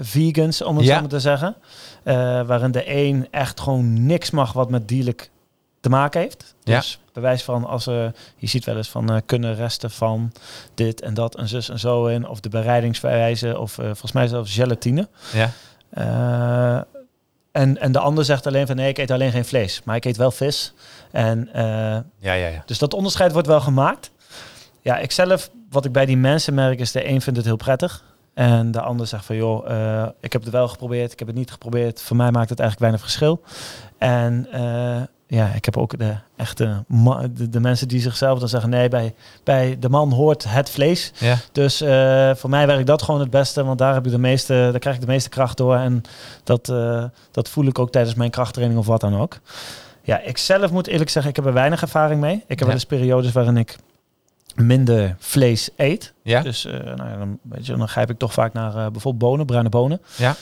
vegans, 0.04 0.62
om 0.62 0.76
het 0.76 0.86
Ja. 0.86 0.94
zo 0.94 1.00
maar 1.00 1.08
te 1.08 1.20
zeggen. 1.20 1.56
Waarin 2.46 2.70
de 2.70 2.96
een 2.96 3.28
echt 3.30 3.60
gewoon 3.60 4.06
niks 4.06 4.30
mag 4.30 4.52
wat 4.52 4.70
met 4.70 4.88
dierlijk 4.88 5.30
te 5.80 5.88
maken 5.88 6.20
heeft. 6.20 6.54
Ja. 6.64 6.76
Dus 6.76 6.98
bewijs 7.12 7.42
van 7.42 7.64
als 7.66 7.84
je 7.84 8.12
ziet 8.40 8.64
wel 8.64 8.76
eens 8.76 8.88
van 8.90 9.22
kunnen 9.26 9.54
resten 9.54 9.90
van 9.90 10.32
dit 10.74 11.00
en 11.00 11.14
dat 11.14 11.36
en 11.36 11.48
zus 11.48 11.68
en 11.68 11.78
zo 11.78 12.06
in, 12.06 12.28
of 12.28 12.40
de 12.40 12.48
bereidingswijze, 12.48 13.58
of 13.58 13.72
volgens 13.72 14.12
mij 14.12 14.26
zelfs 14.26 14.54
gelatine. 14.54 15.08
ja. 15.32 16.86
En, 17.52 17.80
en 17.80 17.92
de 17.92 17.98
ander 17.98 18.24
zegt 18.24 18.46
alleen 18.46 18.66
van 18.66 18.76
nee, 18.76 18.88
ik 18.88 18.98
eet 18.98 19.10
alleen 19.10 19.32
geen 19.32 19.44
vlees, 19.44 19.82
maar 19.84 19.96
ik 19.96 20.04
eet 20.04 20.16
wel 20.16 20.30
vis. 20.30 20.72
En 21.10 21.48
eh, 21.52 21.64
Ja, 22.18 22.32
ja, 22.32 22.46
ja. 22.46 22.62
dus 22.66 22.78
dat 22.78 22.94
onderscheid 22.94 23.32
wordt 23.32 23.48
wel 23.48 23.60
gemaakt. 23.60 24.10
Ja, 24.80 24.98
ik 24.98 25.10
zelf, 25.10 25.50
wat 25.70 25.84
ik 25.84 25.92
bij 25.92 26.06
die 26.06 26.16
mensen 26.16 26.54
merk, 26.54 26.80
is 26.80 26.92
de 26.92 27.08
een 27.08 27.20
vindt 27.20 27.38
het 27.38 27.46
heel 27.46 27.56
prettig. 27.56 28.04
En 28.34 28.70
de 28.70 28.80
ander 28.80 29.06
zegt 29.06 29.24
van 29.24 29.36
joh, 29.36 29.70
eh, 29.70 30.08
ik 30.20 30.32
heb 30.32 30.42
het 30.42 30.52
wel 30.52 30.68
geprobeerd, 30.68 31.12
ik 31.12 31.18
heb 31.18 31.28
het 31.28 31.36
niet 31.36 31.50
geprobeerd. 31.50 32.02
Voor 32.02 32.16
mij 32.16 32.30
maakt 32.30 32.50
het 32.50 32.60
eigenlijk 32.60 32.80
weinig 32.80 33.00
verschil. 33.00 33.42
En 33.98 34.46
eh, 34.50 35.02
ja, 35.34 35.46
ik 35.54 35.64
heb 35.64 35.76
ook 35.76 35.98
de 35.98 36.14
echte 36.36 36.84
de, 37.34 37.48
de 37.48 37.60
mensen 37.60 37.88
die 37.88 38.00
zichzelf 38.00 38.38
dan 38.38 38.48
zeggen 38.48 38.70
nee, 38.70 38.88
bij, 38.88 39.14
bij 39.44 39.76
de 39.78 39.88
man 39.88 40.12
hoort 40.12 40.44
het 40.48 40.70
vlees. 40.70 41.12
ja. 41.18 41.36
Dus 41.52 41.80
eh, 41.80 42.30
voor 42.34 42.50
mij 42.50 42.66
werkt 42.66 42.86
dat 42.86 43.02
gewoon 43.02 43.20
het 43.20 43.30
beste, 43.30 43.64
want 43.64 43.78
daar 43.78 43.94
heb 43.94 44.04
je 44.04 44.10
de 44.10 44.18
meeste, 44.18 44.68
daar 44.70 44.78
krijg 44.78 44.94
ik 44.96 45.00
de 45.02 45.06
meeste 45.06 45.28
kracht 45.28 45.56
door. 45.56 45.76
En 45.76 46.02
dat, 46.44 46.68
eh, 46.68 47.04
dat 47.30 47.48
voel 47.48 47.66
ik 47.66 47.78
ook 47.78 47.90
tijdens 47.90 48.14
mijn 48.14 48.30
krachttraining 48.30 48.80
of 48.80 48.86
wat 48.86 49.00
dan 49.00 49.16
ook. 49.20 49.38
Ja, 50.02 50.20
ik 50.20 50.38
zelf 50.38 50.70
moet 50.70 50.86
eerlijk 50.86 51.10
zeggen, 51.10 51.30
ik 51.30 51.36
heb 51.36 51.46
er 51.46 51.52
weinig 51.52 51.82
ervaring 51.82 52.20
mee. 52.20 52.34
Ik 52.34 52.44
heb 52.48 52.58
Ja. 52.58 52.64
wel 52.64 52.74
eens 52.74 52.84
periodes 52.84 53.32
waarin 53.32 53.56
ik 53.56 53.76
minder 54.54 55.16
vlees 55.18 55.70
eet. 55.76 56.12
Ja? 56.22 56.42
Dus 56.42 56.64
eh, 56.64 56.72
nou 56.72 57.10
ja, 57.10 57.16
dan, 57.16 57.38
weet 57.42 57.66
je, 57.66 57.76
dan 57.76 57.88
grijp 57.88 58.10
ik 58.10 58.18
toch 58.18 58.32
vaak 58.32 58.52
naar 58.52 58.72
bijvoorbeeld 58.72 59.18
bonen, 59.30 59.46
bruine 59.46 59.68
bonen. 59.68 60.00
Ja. 60.16 60.34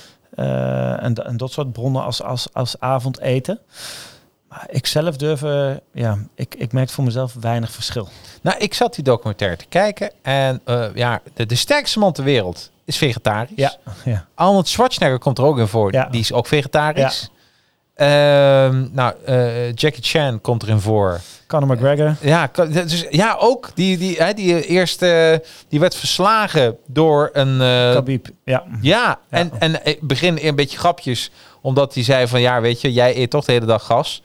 En, 1.00 1.14
en 1.14 1.36
dat 1.36 1.52
soort 1.52 1.72
bronnen 1.72 2.02
als, 2.04 2.22
als, 2.22 2.48
als 2.52 2.80
avondeten. 2.80 3.58
Maar 4.50 4.66
ik 4.70 4.86
zelf 4.86 5.16
durf, 5.16 5.42
eh, 5.42 5.70
ja, 5.92 6.18
ik, 6.34 6.54
ik 6.54 6.72
merk 6.72 6.90
voor 6.90 7.04
mezelf 7.04 7.34
weinig 7.40 7.70
verschil. 7.70 8.08
Nou, 8.42 8.58
ik 8.58 8.74
zat 8.74 8.94
die 8.94 9.04
documentaire 9.04 9.56
te 9.56 9.66
kijken 9.68 10.12
en 10.22 10.60
eh, 10.64 10.84
ja, 10.94 11.20
de, 11.34 11.46
de 11.46 11.54
sterkste 11.54 11.98
man 11.98 12.12
ter 12.12 12.24
wereld 12.24 12.70
is 12.84 12.96
vegetarisch. 12.96 13.52
Ja, 13.56 13.74
ja. 14.04 14.26
Arnold 14.34 14.68
Schwarzenegger 14.68 15.18
komt 15.18 15.38
er 15.38 15.44
ook 15.44 15.58
in 15.58 15.66
voor. 15.66 15.92
Ja. 15.92 16.08
Die 16.10 16.20
is 16.20 16.32
ook 16.32 16.46
vegetarisch. 16.46 17.30
Ehm, 17.94 18.86
nou, 18.92 19.14
eh, 19.24 19.72
Jackie 19.72 20.02
Chan 20.02 20.40
komt 20.40 20.62
erin 20.62 20.80
voor. 20.80 21.20
Conor 21.46 21.76
McGregor. 21.76 22.16
Ja, 22.20 22.50
dus, 22.54 23.06
ja 23.10 23.36
ook. 23.38 23.70
Die, 23.74 23.98
die, 23.98 24.16
hè, 24.16 24.34
die 24.34 24.66
eerst 24.66 25.02
eh, 25.02 25.34
die 25.68 25.80
werd 25.80 25.94
verslagen 25.94 26.76
door 26.86 27.30
een. 27.32 27.58
Khabib. 27.92 28.28
Ja. 28.44 28.64
ja, 28.80 29.18
en, 29.28 29.50
en 29.58 29.80
begin 30.00 30.38
een 30.42 30.54
beetje 30.56 30.78
grapjes. 30.78 31.30
Omdat 31.60 31.94
hij 31.94 32.02
zei 32.02 32.26
van 32.26 32.40
ja, 32.40 32.60
weet 32.60 32.80
je, 32.80 32.92
jij 32.92 33.16
eet 33.16 33.30
toch 33.30 33.44
de 33.44 33.52
hele 33.52 33.66
dag 33.66 33.84
gas. 33.84 34.22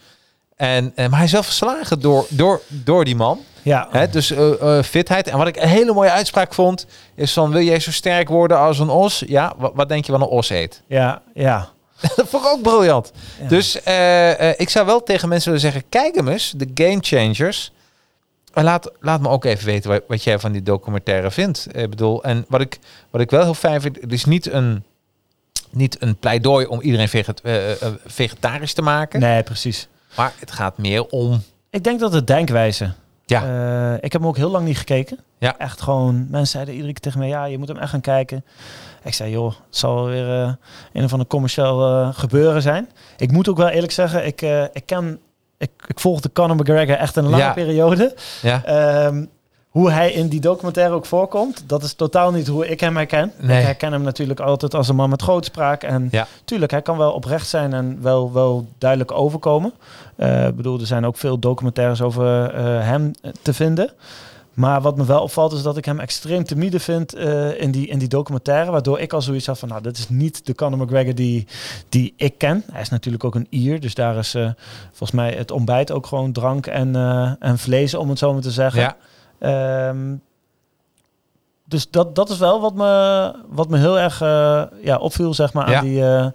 En, 0.55 0.91
eh, 0.95 1.07
maar 1.07 1.15
hij 1.15 1.25
is 1.25 1.31
wel 1.31 1.43
verslagen 1.43 1.99
door, 1.99 2.25
door, 2.29 2.61
door 2.67 3.05
die 3.05 3.15
man. 3.15 3.39
Ja. 3.61 3.87
Hè, 3.91 4.09
dus 4.09 4.31
eh, 4.31 4.77
eh, 4.77 4.83
fitheid. 4.83 5.27
En 5.27 5.37
wat 5.37 5.47
ik 5.47 5.55
een 5.55 5.67
hele 5.67 5.93
mooie 5.93 6.11
uitspraak 6.11 6.53
vond, 6.53 6.85
is 7.15 7.33
van 7.33 7.51
wil 7.51 7.61
jij 7.61 7.79
zo 7.79 7.91
sterk 7.91 8.27
worden 8.27 8.57
als 8.59 8.79
een 8.79 8.89
os? 8.89 9.23
Ja, 9.27 9.53
wat, 9.57 9.71
wat 9.75 9.89
denk 9.89 10.05
je 10.05 10.11
wat 10.11 10.21
een 10.21 10.27
os 10.27 10.49
eet? 10.49 10.81
Ja, 10.87 11.21
ja. 11.33 11.69
dat 12.15 12.27
vond 12.27 12.43
ik 12.43 12.49
ook 12.49 12.61
briljant. 12.61 13.11
Ja. 13.41 13.47
Dus 13.47 13.75
ik 14.57 14.69
zou 14.69 14.85
wel 14.85 15.03
tegen 15.03 15.29
mensen 15.29 15.51
willen 15.51 15.71
zeggen, 15.71 15.89
kijk 15.89 16.15
hem 16.15 16.27
eens, 16.27 16.53
de 16.57 16.69
Game 16.73 16.97
Changers. 17.01 17.71
En 18.53 18.63
laat, 18.63 18.91
laat 18.99 19.21
me 19.21 19.29
ook 19.29 19.45
even 19.45 19.65
weten 19.65 19.89
wat, 19.89 20.01
wat 20.07 20.23
jij 20.23 20.39
van 20.39 20.51
die 20.51 20.63
documentaire 20.63 21.31
vindt. 21.31 21.67
Ik 21.71 21.89
bedoel, 21.89 22.23
en 22.23 22.45
wat 22.47 22.61
ik, 22.61 22.79
wat 23.09 23.21
ik 23.21 23.29
wel 23.29 23.43
heel 23.43 23.53
fijn 23.53 23.81
vind, 23.81 24.01
het 24.01 24.11
is 24.11 24.25
niet 24.25 24.51
een, 24.51 24.83
niet 25.69 26.01
een 26.01 26.15
pleidooi 26.15 26.65
om 26.65 26.81
iedereen 26.81 27.09
veget, 27.09 27.41
vegetarisch 28.05 28.73
te 28.73 28.81
maken. 28.81 29.19
Nee, 29.19 29.43
precies. 29.43 29.87
Maar 30.15 30.33
het 30.39 30.51
gaat 30.51 30.77
meer 30.77 31.05
om... 31.07 31.41
Ik 31.69 31.83
denk 31.83 31.99
dat 31.99 32.13
het 32.13 32.27
denkwijze. 32.27 32.91
Ja. 33.25 33.43
Eh, 33.43 33.93
ik 33.93 34.11
heb 34.11 34.21
hem 34.21 34.27
ook 34.27 34.37
heel 34.37 34.49
lang 34.49 34.65
niet 34.65 34.77
gekeken. 34.77 35.19
Ja. 35.37 35.57
Echt 35.57 35.81
gewoon, 35.81 36.15
mensen 36.29 36.47
zeiden 36.47 36.73
iedere 36.73 36.91
keer 36.93 37.01
tegen 37.01 37.19
mij, 37.19 37.27
ja, 37.27 37.45
je 37.45 37.57
moet 37.57 37.67
hem 37.67 37.77
echt 37.77 37.89
gaan 37.89 38.01
kijken. 38.01 38.45
Ik 39.03 39.13
zei, 39.13 39.31
joh, 39.31 39.47
het 39.47 39.77
zal 39.77 39.95
wel 39.95 40.05
weer 40.05 40.41
eh, 40.41 40.53
een 40.93 41.03
of 41.03 41.11
ander 41.11 41.27
commercieel 41.27 41.87
eh, 41.87 42.09
gebeuren 42.13 42.61
zijn. 42.61 42.89
Ik 43.17 43.31
moet 43.31 43.49
ook 43.49 43.57
wel 43.57 43.67
eerlijk 43.67 43.91
zeggen, 43.91 44.25
ik, 44.25 44.41
ik 44.73 44.85
ken, 44.85 45.19
ik, 45.57 45.69
ik 45.87 45.99
volgde 45.99 46.31
Conor 46.31 46.55
McGregor 46.55 46.95
echt 46.95 47.15
een 47.15 47.23
lange 47.29 47.43
Ja. 47.43 47.53
periode. 47.53 48.15
Ja, 48.41 48.63
Ehm, 48.63 49.25
hoe 49.75 49.91
hij 49.91 50.11
in 50.11 50.27
die 50.27 50.39
documentaire 50.39 50.93
ook 50.93 51.05
voorkomt, 51.05 51.63
dat 51.67 51.83
is 51.83 51.93
totaal 51.93 52.31
niet 52.31 52.47
hoe 52.47 52.67
ik 52.67 52.79
hem 52.79 52.95
herken. 52.95 53.31
Nee. 53.39 53.57
Ik 53.59 53.65
herken 53.65 53.91
hem 53.91 54.01
natuurlijk 54.01 54.39
altijd 54.39 54.73
als 54.73 54.87
een 54.87 54.95
man 54.95 55.09
met 55.09 55.21
grootspraak. 55.21 55.83
En 55.83 56.07
Ja. 56.11 56.27
tuurlijk, 56.45 56.71
hij 56.71 56.81
kan 56.81 56.97
wel 56.97 57.11
oprecht 57.11 57.47
zijn 57.47 57.73
en 57.73 57.97
wel, 58.01 58.33
wel 58.33 58.67
duidelijk 58.77 59.11
overkomen. 59.11 59.73
Eh, 60.15 60.47
Ik 60.47 60.55
bedoel, 60.55 60.79
er 60.79 60.85
zijn 60.87 61.05
ook 61.05 61.17
veel 61.17 61.39
documentaires 61.39 62.01
over 62.01 62.53
eh, 62.53 62.63
hem 62.63 63.11
te 63.41 63.53
vinden. 63.53 63.91
Maar 64.53 64.81
wat 64.81 64.97
me 64.97 65.05
wel 65.05 65.21
opvalt 65.21 65.53
is 65.53 65.61
dat 65.61 65.77
ik 65.77 65.85
hem 65.85 65.99
extreem 65.99 66.43
timide 66.43 66.79
vind 66.79 67.13
eh, 67.13 67.61
in, 67.61 67.71
die, 67.71 67.87
in 67.87 67.99
die 67.99 68.07
documentaire. 68.07 68.71
Waardoor 68.71 68.99
ik 68.99 69.13
al 69.13 69.21
zoiets 69.21 69.45
had 69.47 69.59
van, 69.59 69.69
nou, 69.69 69.81
dit 69.81 69.97
is 69.97 70.09
niet 70.09 70.45
de 70.45 70.55
Conor 70.55 70.79
McGregor 70.79 71.15
die, 71.15 71.47
die 71.89 72.13
ik 72.17 72.37
ken. 72.37 72.63
Hij 72.71 72.81
is 72.81 72.89
natuurlijk 72.89 73.23
ook 73.23 73.35
een 73.35 73.47
Ier, 73.49 73.79
dus 73.79 73.93
daar 73.93 74.17
is 74.17 74.31
volgens 74.87 75.11
mij 75.11 75.31
het 75.31 75.51
ontbijt 75.51 75.91
ook 75.91 76.05
gewoon 76.07 76.31
drank 76.31 76.67
en, 76.67 76.95
en 77.39 77.57
vlees, 77.57 77.93
om 77.93 78.09
het 78.09 78.19
zo 78.19 78.33
maar 78.33 78.41
te 78.41 78.51
zeggen. 78.51 78.81
ja. 78.81 78.95
Ehm, 79.45 80.15
dus 81.67 81.89
dat, 81.89 82.15
dat 82.15 82.29
is 82.29 82.37
wel 82.37 82.61
wat 82.61 82.73
me, 82.73 83.33
wat 83.47 83.69
me 83.69 83.77
heel 83.77 83.99
erg 83.99 84.21
eh, 84.21 84.63
ja, 84.81 84.97
opviel, 84.97 85.33
zeg 85.33 85.53
maar, 85.53 85.75
aan, 85.75 85.83
die, 85.83 86.05
eh, 86.05 86.27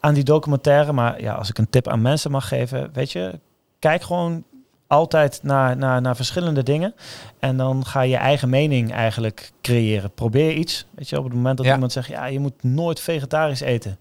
aan 0.00 0.14
die 0.14 0.24
documentaire. 0.24 0.92
Maar 0.92 1.20
ja, 1.20 1.34
als 1.34 1.48
ik 1.48 1.58
een 1.58 1.70
tip 1.70 1.88
aan 1.88 2.02
mensen 2.02 2.30
mag 2.30 2.48
geven, 2.48 2.90
weet 2.92 3.12
je, 3.12 3.40
kijk 3.78 4.02
gewoon 4.02 4.44
altijd 4.86 5.40
naar, 5.42 5.76
naar, 5.76 6.00
naar 6.00 6.16
verschillende 6.16 6.62
dingen. 6.62 6.94
En 7.38 7.56
dan 7.56 7.86
ga 7.86 8.00
je 8.00 8.10
je 8.10 8.16
eigen 8.16 8.48
mening 8.48 8.92
eigenlijk 8.92 9.52
creëren. 9.62 10.10
Probeer 10.10 10.52
iets. 10.52 10.86
Weet 10.94 11.08
je, 11.08 11.18
op 11.18 11.24
het 11.24 11.34
moment 11.34 11.56
dat 11.56 11.66
Ja. 11.66 11.72
iemand 11.74 11.92
zegt, 11.92 12.08
ja, 12.08 12.26
je 12.26 12.38
moet 12.40 12.62
nooit 12.62 13.00
vegetarisch 13.00 13.60
eten. 13.60 13.98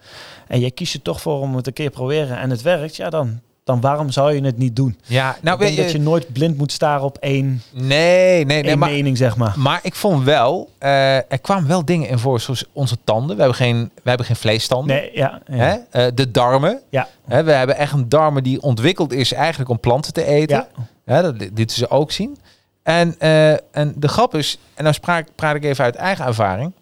En 0.48 0.60
je 0.60 0.72
kiest 0.72 0.94
er 0.94 1.02
toch 1.02 1.22
voor 1.22 1.40
om 1.40 1.56
het 1.56 1.68
een 1.68 1.74
keer 1.74 1.90
te 1.92 1.98
proberen 1.98 2.38
en 2.38 2.50
het 2.50 2.62
werkt, 2.62 2.96
ja, 2.96 3.10
dan, 3.10 3.42
dan 3.68 3.82
waarom 3.82 4.12
zou 4.12 4.34
je 4.34 4.42
het 4.42 4.58
niet 4.58 4.76
doen? 4.76 4.98
Ja, 5.06 5.24
nou 5.42 5.56
ik 5.56 5.62
denk 5.62 5.76
weet 5.76 5.86
dat 5.86 5.92
je 5.92 6.00
nooit 6.00 6.34
blind 6.34 6.58
moet 6.58 6.72
staren 6.72 7.06
op 7.06 7.18
één, 7.18 7.62
Nee, 7.74 8.46
nee, 8.46 8.64
nee. 8.64 8.76
Maar, 8.76 8.90
mening, 8.90 9.18
zeg 9.18 9.38
maar. 9.38 9.54
maar 9.58 9.80
ik 9.84 9.96
vond 9.96 10.24
wel, 10.24 10.70
eh, 10.78 11.16
er 11.16 11.40
kwamen 11.42 11.68
wel 11.68 11.86
dingen 11.86 12.10
in 12.10 12.20
voor, 12.20 12.40
zoals 12.40 12.66
onze 12.72 12.98
tanden. 13.04 13.36
We 13.36 13.42
hebben 13.42 13.58
geen, 13.60 13.92
we 14.04 14.10
hebben 14.10 14.26
geen 14.26 14.36
vleestanden. 14.36 14.96
Nee, 14.96 15.10
ja. 15.14 15.42
ja. 15.48 15.56
Hè? 15.56 15.76
Eh, 15.90 16.12
de 16.14 16.32
darmen. 16.32 16.82
Ja. 16.90 17.08
Hè, 17.28 17.44
we 17.44 17.52
hebben 17.52 17.78
echt 17.78 17.94
een 17.94 18.10
darmen 18.10 18.44
die 18.44 18.62
ontwikkeld 18.62 19.14
is 19.14 19.34
eigenlijk 19.34 19.70
om 19.70 19.80
planten 19.80 20.14
te 20.14 20.26
eten. 20.26 20.68
Ja. 20.76 20.86
Hè, 21.06 21.22
dat 21.22 21.36
lieten 21.38 21.78
ze 21.78 21.90
ook 21.90 22.12
zien. 22.12 22.38
En, 22.84 23.16
eh, 23.20 23.52
en 23.52 23.94
de 23.96 24.08
grap 24.08 24.36
is, 24.36 24.58
en 24.74 24.84
dan 24.84 24.94
spraak, 24.94 25.28
praat 25.36 25.56
ik 25.56 25.64
even 25.64 25.84
uit 25.84 25.96
eigen 25.96 26.26
ervaring. 26.26 26.74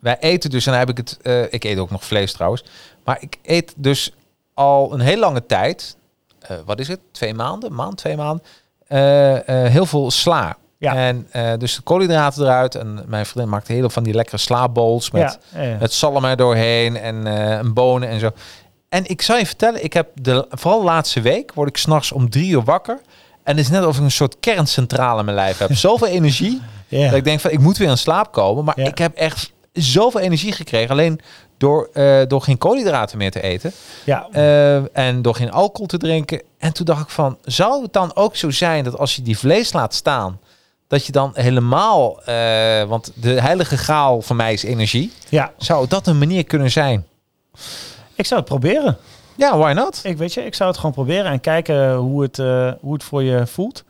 Wij 0.00 0.16
eten 0.20 0.50
dus, 0.50 0.66
en 0.66 0.72
dan 0.72 0.80
heb 0.80 0.90
ik 0.90 0.96
het, 0.96 1.18
ik 1.50 1.64
eet 1.64 1.78
ook 1.78 1.90
nog 1.90 2.04
vlees 2.04 2.32
trouwens, 2.32 2.64
maar 3.04 3.16
ik 3.20 3.38
eet 3.42 3.72
dus 3.76 4.12
al 4.54 4.92
een 4.92 5.00
heel 5.00 5.18
lange 5.18 5.46
tijd, 5.46 5.96
eh, 6.38 6.56
wat 6.64 6.80
is 6.80 6.88
het, 6.88 7.00
twee 7.12 7.34
maanden, 7.34 7.74
maand, 7.74 7.96
twee 7.96 8.16
maanden, 8.16 8.44
eh, 8.86 9.64
eh, 9.64 9.70
heel 9.70 9.86
veel 9.86 10.10
sla. 10.10 10.56
Ja. 10.78 10.94
En 10.94 11.28
dus 11.58 11.76
de 11.76 11.82
koolhydraten 11.82 12.42
eruit. 12.42 12.74
En 12.74 13.04
mijn 13.06 13.26
vriendin 13.26 13.50
maakte 13.50 13.72
heel 13.72 13.80
veel 13.80 13.90
van 13.90 14.02
die 14.02 14.14
lekkere 14.14 14.36
slaabowls 14.36 15.10
met, 15.10 15.38
ja, 15.54 15.76
met 15.80 15.92
zalm 15.92 16.24
er 16.24 16.36
doorheen 16.36 16.96
en 16.96 17.26
een 17.26 17.72
bonen 17.72 18.08
en 18.08 18.20
zo. 18.20 18.30
En 18.88 19.04
ik 19.06 19.22
zal 19.22 19.36
je 19.36 19.46
vertellen, 19.46 19.84
ik 19.84 19.92
heb 19.92 20.08
de, 20.14 20.46
vooral 20.50 20.78
de 20.78 20.84
laatste 20.84 21.20
week 21.20 21.52
word 21.54 21.68
ik 21.68 21.76
s'nachts 21.76 22.12
om 22.12 22.30
drie 22.30 22.50
uur 22.50 22.62
wakker. 22.62 23.00
En 23.42 23.56
het 23.56 23.64
is 23.64 23.70
net 23.70 23.84
of 23.86 23.96
ik 23.96 24.02
een 24.02 24.10
soort 24.10 24.36
kerncentrale 24.40 25.18
in 25.18 25.24
mijn 25.24 25.36
lijf 25.36 25.58
heb. 25.58 25.74
Zoveel 25.86 26.06
energie. 26.06 26.60
Ja. 26.88 27.08
Dat 27.08 27.18
ik 27.18 27.24
denk 27.24 27.40
van, 27.40 27.50
ik 27.50 27.58
moet 27.58 27.76
weer 27.76 27.88
in 27.88 27.98
slaap 27.98 28.32
komen. 28.32 28.64
Maar 28.64 28.78
ik 28.78 28.98
heb 28.98 29.16
echt 29.16 29.52
zoveel 29.72 30.20
energie 30.20 30.52
gekregen. 30.52 30.90
Alleen 30.90 31.20
door, 31.64 31.88
eh, 31.92 32.20
door 32.28 32.42
geen 32.42 32.58
koolhydraten 32.58 33.18
meer 33.18 33.30
te 33.30 33.40
eten. 33.42 33.72
ja. 34.04 34.28
eh, 34.32 34.96
en 34.96 35.22
door 35.22 35.34
geen 35.34 35.50
alcohol 35.50 35.86
te 35.86 35.98
drinken. 35.98 36.42
En 36.58 36.72
toen 36.72 36.86
dacht 36.86 37.02
ik 37.02 37.08
van, 37.08 37.38
zou 37.44 37.82
het 37.82 37.92
dan 37.92 38.16
ook 38.16 38.36
zo 38.36 38.50
zijn 38.50 38.84
dat 38.84 38.98
als 38.98 39.16
je 39.16 39.22
die 39.22 39.38
vlees 39.38 39.72
laat 39.72 39.94
staan... 39.94 40.40
dat 40.88 41.06
je 41.06 41.12
dan 41.12 41.30
helemaal... 41.34 42.22
eh, 42.22 42.82
want 42.82 43.12
de 43.14 43.40
heilige 43.40 43.76
graal 43.76 44.22
van 44.22 44.36
mij 44.36 44.52
is 44.52 44.62
energie. 44.62 45.12
ja, 45.28 45.52
Zou 45.56 45.88
dat 45.88 46.06
een 46.06 46.18
manier 46.18 46.44
kunnen 46.44 46.70
zijn? 46.70 47.06
ik 48.14 48.26
zou 48.26 48.40
het 48.40 48.48
proberen. 48.48 48.96
Ja, 49.36 49.58
why 49.58 49.72
not? 49.72 50.00
Ik 50.02 50.16
weet 50.16 50.34
je, 50.34 50.44
ik 50.44 50.54
zou 50.54 50.68
het 50.68 50.78
gewoon 50.78 50.94
proberen 50.94 51.30
en 51.30 51.40
kijken 51.40 51.94
hoe 51.94 52.22
het, 52.22 52.36
hoe 52.80 52.92
het 52.92 53.04
voor 53.04 53.22
je 53.22 53.46
voelt. 53.46 53.84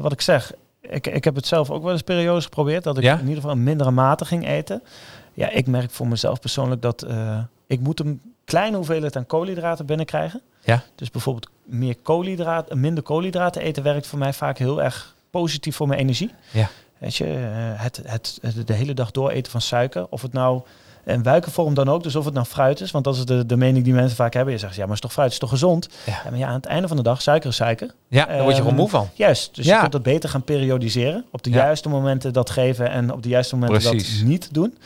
Wat 0.00 0.12
ik 0.12 0.20
zeg, 0.20 0.52
ik, 0.80 1.06
ik 1.06 1.24
heb 1.24 1.34
het 1.34 1.46
zelf 1.46 1.70
ook 1.70 1.82
wel 1.82 1.92
eens 1.92 2.02
periodes 2.02 2.44
geprobeerd 2.44 2.84
dat 2.84 2.96
ik 2.98 3.02
Ja? 3.04 3.12
in 3.14 3.20
ieder 3.20 3.34
geval 3.34 3.50
een 3.50 3.62
mindere 3.62 3.90
mate 3.90 4.24
ging 4.24 4.48
eten. 4.48 4.82
Ja, 5.34 5.50
ik 5.50 5.66
merk 5.66 5.90
voor 5.90 6.06
mezelf 6.08 6.40
persoonlijk 6.40 6.82
dat 6.82 7.02
eh, 7.02 7.38
ik 7.66 7.80
moet 7.80 8.00
een 8.00 8.20
kleine 8.44 8.76
hoeveelheid 8.76 9.16
aan 9.16 9.26
koolhydraten 9.26 9.86
binnenkrijgen. 9.86 10.42
Ja. 10.64 10.82
Dus 10.94 11.10
bijvoorbeeld 11.10 11.48
meer 11.64 11.96
koolhydraten, 12.02 12.80
minder 12.80 13.02
koolhydraten 13.02 13.62
eten 13.62 13.82
werkt 13.82 14.06
voor 14.06 14.18
mij 14.18 14.32
vaak 14.32 14.58
heel 14.58 14.82
erg 14.82 15.14
positief 15.30 15.76
voor 15.76 15.88
mijn 15.88 16.00
energie. 16.00 16.30
Ja. 16.50 16.68
Weet 16.98 17.16
je, 17.16 17.24
eh, 17.24 17.82
het, 17.82 18.00
het, 18.04 18.38
het 18.42 18.66
de 18.66 18.72
hele 18.72 18.94
dag 18.94 19.10
door 19.10 19.30
eten 19.30 19.52
van 19.52 19.60
suiker, 19.60 20.06
of 20.10 20.22
het 20.22 20.32
nou 20.32 20.62
in 21.04 21.22
welke 21.22 21.50
vorm 21.50 21.74
dan 21.74 21.88
ook, 21.88 22.02
dus 22.02 22.16
of 22.16 22.24
het 22.24 22.34
nou 22.34 22.46
fruit 22.46 22.80
is, 22.80 22.90
want 22.90 23.04
dat 23.04 23.16
is 23.16 23.24
de, 23.24 23.46
de 23.46 23.56
mening 23.56 23.84
die 23.84 23.92
mensen 23.94 24.16
vaak 24.16 24.34
hebben. 24.34 24.52
Je 24.52 24.58
zegt, 24.60 24.74
ja, 24.74 24.84
maar 24.84 24.94
is 24.94 25.00
toch 25.00 25.12
fruit, 25.12 25.32
is 25.32 25.38
toch 25.38 25.50
gezond? 25.50 25.88
Ja. 26.06 26.20
Ja, 26.24 26.30
maar 26.30 26.38
ja, 26.38 26.46
aan 26.48 26.54
het 26.54 26.64
einde 26.66 26.88
van 26.88 26.96
de 26.96 27.02
dag, 27.02 27.22
suiker 27.22 27.48
is 27.50 27.56
suiker. 27.56 27.94
Ja, 28.08 28.24
daar 28.26 28.36
word 28.42 28.48
je 28.48 28.54
gewoon 28.56 28.66
Ehm, 28.72 28.76
moe 28.80 28.88
van. 28.88 29.08
Juist, 29.14 29.54
dus 29.54 29.66
Ja. 29.66 29.74
je 29.74 29.80
kunt 29.80 29.92
dat 29.92 30.02
beter 30.02 30.28
gaan 30.28 30.42
periodiseren. 30.42 31.24
Op 31.30 31.42
de 31.42 31.50
Ja. 31.50 31.56
juiste 31.56 31.88
momenten 31.88 32.32
dat 32.32 32.50
geven 32.50 32.90
en 32.90 33.12
op 33.12 33.22
de 33.22 33.28
juiste 33.28 33.56
momenten 33.56 33.90
Precies. 33.90 34.18
dat 34.18 34.28
niet 34.28 34.54
doen. 34.54 34.78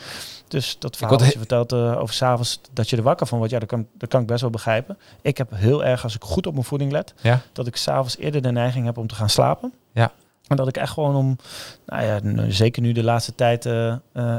Dus 0.49 0.75
dat 0.79 0.97
verhaal 0.97 1.17
wat 1.17 1.31
je 1.31 1.37
vertelt 1.37 1.71
eh, 1.71 1.99
over 1.99 2.13
s'avonds 2.15 2.61
dat 2.73 2.89
je 2.89 2.97
er 2.97 3.03
wakker 3.03 3.27
van 3.27 3.37
wordt, 3.37 3.53
ja, 3.53 3.59
dat 3.59 3.67
kan, 3.69 3.87
dat 3.97 4.09
kan 4.09 4.21
ik 4.21 4.27
best 4.27 4.41
wel 4.41 4.49
begrijpen. 4.49 4.97
Ik 5.21 5.37
heb 5.37 5.51
heel 5.55 5.83
erg, 5.85 6.03
als 6.03 6.15
ik 6.15 6.23
goed 6.23 6.47
op 6.47 6.53
mijn 6.53 6.65
voeding 6.65 6.91
let, 6.91 7.13
Ja. 7.21 7.39
dat 7.53 7.67
ik 7.67 7.75
s'avonds 7.75 8.17
eerder 8.17 8.41
de 8.41 8.51
neiging 8.51 8.85
heb 8.85 8.97
om 8.97 9.07
te 9.07 9.15
gaan 9.15 9.29
slapen. 9.29 9.73
Ja. 9.91 10.11
En 10.47 10.55
dat 10.55 10.67
ik 10.67 10.77
echt 10.77 10.91
gewoon 10.93 11.15
om, 11.15 11.37
nou 11.85 12.03
ja, 12.03 12.19
zeker 12.51 12.81
nu 12.81 12.91
de 12.91 13.03
laatste 13.03 13.35
tijd 13.35 13.65
eh, 13.65 13.91
eh, 14.13 14.37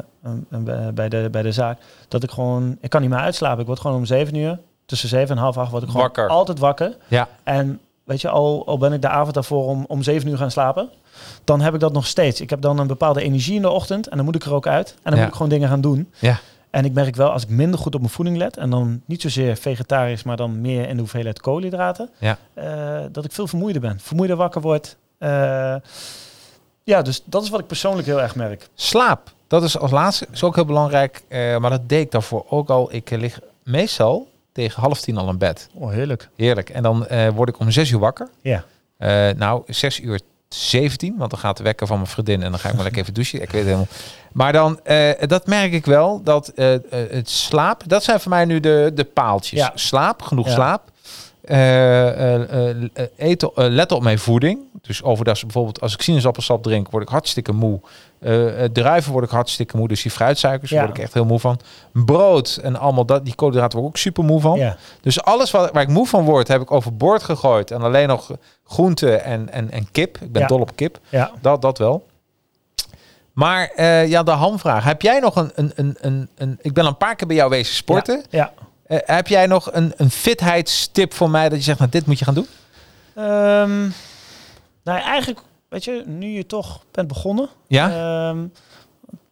bij, 0.94 1.08
de, 1.08 1.28
bij 1.30 1.42
de 1.42 1.52
zaak, 1.52 1.78
dat 2.08 2.22
ik 2.22 2.30
gewoon, 2.30 2.76
ik 2.80 2.90
kan 2.90 3.00
niet 3.00 3.10
meer 3.10 3.18
uitslapen. 3.18 3.60
Ik 3.60 3.66
word 3.66 3.80
gewoon 3.80 3.96
om 3.96 4.04
zeven 4.04 4.34
uur, 4.34 4.58
tussen 4.86 5.08
zeven 5.08 5.36
en 5.36 5.42
half 5.42 5.58
acht, 5.58 5.70
word 5.70 5.82
ik 5.82 5.88
gewoon 5.88 6.04
Wakker. 6.04 6.28
altijd 6.28 6.58
wakker. 6.58 6.96
Ja. 7.08 7.28
En 7.42 7.80
weet 8.04 8.20
je, 8.20 8.28
al, 8.28 8.66
al 8.66 8.78
ben 8.78 8.92
ik 8.92 9.02
de 9.02 9.08
avond 9.08 9.34
daarvoor 9.34 9.64
om, 9.66 9.84
om 9.88 10.02
zeven 10.02 10.28
uur 10.28 10.36
gaan 10.36 10.50
slapen, 10.50 10.90
dan 11.44 11.60
heb 11.60 11.74
ik 11.74 11.80
dat 11.80 11.92
nog 11.92 12.06
steeds. 12.06 12.40
Ik 12.40 12.50
heb 12.50 12.60
dan 12.60 12.78
een 12.78 12.86
bepaalde 12.86 13.22
energie 13.22 13.54
in 13.56 13.62
de 13.62 13.70
ochtend 13.70 14.06
en 14.08 14.16
dan 14.16 14.24
moet 14.24 14.34
ik 14.34 14.44
er 14.44 14.54
ook 14.54 14.66
uit. 14.66 14.88
En 14.90 14.98
dan 15.02 15.12
Ja. 15.14 15.18
moet 15.18 15.28
ik 15.28 15.34
gewoon 15.34 15.48
dingen 15.50 15.68
gaan 15.68 15.80
doen. 15.80 16.10
Ja. 16.18 16.38
En 16.70 16.84
ik 16.84 16.92
merk 16.92 17.16
wel, 17.16 17.30
als 17.30 17.42
ik 17.42 17.48
minder 17.48 17.78
goed 17.80 17.94
op 17.94 18.00
mijn 18.00 18.12
voeding 18.12 18.36
let, 18.36 18.56
en 18.56 18.70
dan 18.70 19.00
niet 19.04 19.20
zozeer 19.20 19.56
vegetarisch, 19.56 20.22
maar 20.22 20.36
dan 20.36 20.60
meer 20.60 20.88
in 20.88 20.94
de 20.94 21.00
hoeveelheid 21.00 21.40
koolhydraten, 21.40 22.10
Ja. 22.18 22.38
eh, 22.54 23.00
dat 23.12 23.24
ik 23.24 23.32
veel 23.32 23.46
vermoeider 23.46 23.80
ben. 23.82 23.98
Vermoeider 24.00 24.36
wakker 24.36 24.60
word. 24.60 24.96
Eh, 25.18 25.74
ja, 26.84 27.02
dus 27.02 27.22
dat 27.24 27.42
is 27.42 27.48
wat 27.50 27.60
ik 27.60 27.66
persoonlijk 27.66 28.06
heel 28.06 28.20
erg 28.20 28.34
merk. 28.34 28.68
Slaap, 28.74 29.32
dat 29.46 29.62
is 29.62 29.78
als 29.78 29.90
laatste 29.90 30.26
is 30.32 30.42
ook 30.42 30.54
heel 30.54 30.64
belangrijk. 30.64 31.22
eh, 31.28 31.56
maar 31.58 31.70
dat 31.70 31.88
deed 31.88 32.00
ik 32.04 32.10
daarvoor 32.10 32.44
ook 32.48 32.70
al. 32.70 32.92
Ik 32.94 33.10
lig 33.10 33.40
meestal 33.64 34.28
tegen 34.52 34.82
half 34.82 35.00
tien 35.00 35.16
al 35.16 35.28
in 35.28 35.38
bed. 35.38 35.68
Oh, 35.74 35.90
heerlijk. 35.90 36.28
Heerlijk. 36.36 36.70
En 36.70 36.82
dan 36.82 37.06
word 37.34 37.48
ik 37.48 37.58
om 37.58 37.70
zes 37.70 37.90
uur 37.90 37.98
wakker. 37.98 38.28
Ja. 38.40 38.64
Nou, 39.36 39.62
zes 39.66 40.00
uur 40.00 40.20
17, 40.54 41.14
want 41.18 41.30
dan 41.30 41.38
gaat 41.38 41.56
de 41.56 41.62
wekker 41.62 41.86
van 41.86 41.96
mijn 41.96 42.08
vriendin 42.08 42.42
en 42.42 42.50
dan 42.50 42.60
ga 42.60 42.68
ik 42.68 42.74
maar 42.74 42.82
lekker 42.82 43.02
even 43.02 43.14
douchen. 43.14 43.42
Ik 43.42 43.50
weet 43.50 43.60
het 43.60 43.64
helemaal. 43.64 43.86
Maar 44.32 44.52
dan, 44.52 44.80
eh, 44.84 45.10
dat 45.26 45.46
merk 45.46 45.72
ik 45.72 45.86
wel, 45.86 46.22
dat 46.22 46.48
eh, 46.48 46.74
eh, 46.74 46.80
het 46.90 47.30
slaap, 47.30 47.82
dat 47.86 48.04
zijn 48.04 48.20
voor 48.20 48.30
mij 48.30 48.44
nu 48.44 48.60
de, 48.60 48.90
de 48.94 49.04
paaltjes. 49.04 49.58
Ja. 49.60 49.72
Slaap, 49.74 50.22
genoeg 50.22 50.46
Ja. 50.46 50.52
slaap. 50.52 50.89
Eh, 51.50 52.34
eh, 52.34 52.82
eh, 52.94 53.06
eten, 53.16 53.50
let 53.54 53.92
op 53.92 54.02
mijn 54.02 54.18
voeding. 54.18 54.58
Dus 54.82 55.02
overdag 55.02 55.40
bijvoorbeeld, 55.40 55.80
als 55.80 55.94
ik 55.94 56.02
sinaasappelsap 56.02 56.62
drink, 56.62 56.90
word 56.90 57.02
ik 57.02 57.08
hartstikke 57.08 57.52
moe. 57.52 57.80
Druiven 58.72 59.12
word 59.12 59.24
ik 59.24 59.30
hartstikke 59.30 59.76
moe. 59.76 59.88
Dus 59.88 60.02
die 60.02 60.10
fruitsuikers 60.10 60.70
Ja. 60.70 60.78
word 60.84 60.96
ik 60.96 61.02
echt 61.02 61.14
heel 61.14 61.24
moe 61.24 61.38
van. 61.38 61.60
Brood 61.92 62.58
en 62.62 62.76
allemaal 62.76 63.04
dat, 63.04 63.24
die 63.24 63.34
koolhydraten 63.34 63.78
word 63.78 63.90
ik 63.90 63.96
ook 63.96 64.02
super 64.02 64.24
moe 64.24 64.40
van. 64.40 64.58
Ja. 64.58 64.76
Dus 65.00 65.22
alles 65.22 65.50
wat, 65.50 65.70
waar 65.72 65.82
ik 65.82 65.88
moe 65.88 66.06
van 66.06 66.24
word, 66.24 66.48
heb 66.48 66.60
ik 66.60 66.70
overboord 66.70 67.22
gegooid. 67.22 67.70
En 67.70 67.82
alleen 67.82 68.08
nog 68.08 68.30
groenten 68.64 69.24
en, 69.24 69.52
en, 69.52 69.70
en 69.70 69.90
kip. 69.92 70.18
Ik 70.20 70.32
ben 70.32 70.42
Ja. 70.42 70.48
dol 70.48 70.60
op 70.60 70.70
kip. 70.74 70.98
Ja. 71.08 71.30
Dat, 71.40 71.62
dat 71.62 71.78
wel. 71.78 72.06
Maar 73.32 73.82
ja, 74.08 74.22
de 74.22 74.30
hamvraag. 74.30 74.84
Heb 74.84 75.02
jij 75.02 75.18
nog 75.20 75.36
een, 75.36 75.52
een, 75.54 75.96
een, 76.00 76.28
een. 76.36 76.58
Ik 76.62 76.72
ben 76.72 76.86
een 76.86 76.96
paar 76.96 77.16
keer 77.16 77.26
bij 77.26 77.36
jou 77.36 77.50
wezen 77.50 77.74
sporten. 77.74 78.24
Ja. 78.30 78.52
Eh, 78.90 78.98
heb 79.04 79.26
jij 79.26 79.46
nog 79.46 79.72
een, 79.72 79.92
een 79.96 80.10
fitheidstip 80.10 81.14
voor 81.14 81.30
mij 81.30 81.48
dat 81.48 81.58
je 81.58 81.64
zegt, 81.64 81.78
nou, 81.78 81.90
dit 81.90 82.06
moet 82.06 82.18
je 82.18 82.24
gaan 82.24 82.34
doen? 82.34 82.46
Ehm, 83.14 83.80
nou, 84.84 85.00
eigenlijk, 85.00 85.40
weet 85.68 85.84
je, 85.84 86.02
nu 86.06 86.26
je 86.26 86.46
toch 86.46 86.84
bent 86.90 87.08
begonnen. 87.08 87.48
Ja? 87.66 87.90
Ehm, 87.90 88.44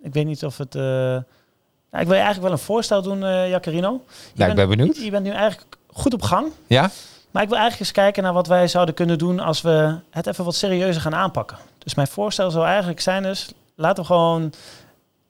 ik 0.03 0.13
weet 0.13 0.27
niet 0.27 0.45
of 0.45 0.59
het... 0.59 0.75
eh, 0.75 0.83
nou, 0.83 2.03
ik 2.03 2.07
wil 2.07 2.17
je 2.17 2.23
eigenlijk 2.23 2.43
wel 2.43 2.53
een 2.53 2.59
voorstel 2.59 3.03
doen, 3.03 3.25
eh 3.25 3.49
Jacarino. 3.49 4.05
Je 4.09 4.33
Nou, 4.35 4.51
ik 4.51 4.57
ben 4.57 4.69
benieuwd. 4.69 4.97
Je, 4.97 5.05
je 5.05 5.11
bent 5.11 5.25
nu 5.25 5.31
eigenlijk 5.31 5.77
goed 5.87 6.15
op 6.15 6.23
gang. 6.23 6.53
Ja? 6.67 6.91
Maar 7.31 7.43
ik 7.43 7.49
wil 7.49 7.59
eigenlijk 7.59 7.89
eens 7.89 7.93
kijken 7.93 8.23
naar 8.23 8.33
wat 8.33 8.47
wij 8.47 8.69
zouden 8.69 8.95
kunnen 8.95 9.19
doen 9.19 9.41
als 9.41 9.61
we 9.61 9.99
het 10.11 10.27
even 10.27 10.45
wat 10.45 10.55
serieuzer 10.55 11.03
gaan 11.03 11.15
aanpakken. 11.15 11.59
Dus 11.79 11.95
mijn 11.95 12.09
voorstel 12.09 12.51
zou 12.51 12.67
eigenlijk 12.67 13.01
zijn 13.01 13.23
dus, 13.23 13.49
laten 13.75 14.03
we 14.03 14.09
gewoon 14.09 14.53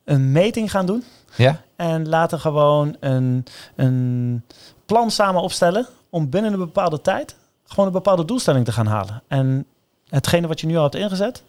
een 0.04 0.32
meting 0.32 0.70
gaan 0.70 0.86
doen. 0.86 1.04
Ja? 1.36 1.60
En 1.78 2.08
laten 2.08 2.40
gewoon 2.40 2.96
een, 3.00 3.44
een 3.76 4.42
plan 4.86 5.10
samen 5.10 5.42
opstellen 5.42 5.86
om 6.10 6.30
binnen 6.30 6.52
een 6.52 6.58
bepaalde 6.58 7.00
tijd 7.00 7.36
gewoon 7.66 7.86
een 7.86 7.92
bepaalde 7.92 8.24
doelstelling 8.24 8.64
te 8.64 8.72
gaan 8.72 8.86
halen. 8.86 9.22
En 9.28 9.66
hetgene 10.08 10.46
wat 10.46 10.60
je 10.60 10.66
nu 10.66 10.76
al 10.76 10.82
hebt 10.82 10.94
ingezet, 10.94 11.42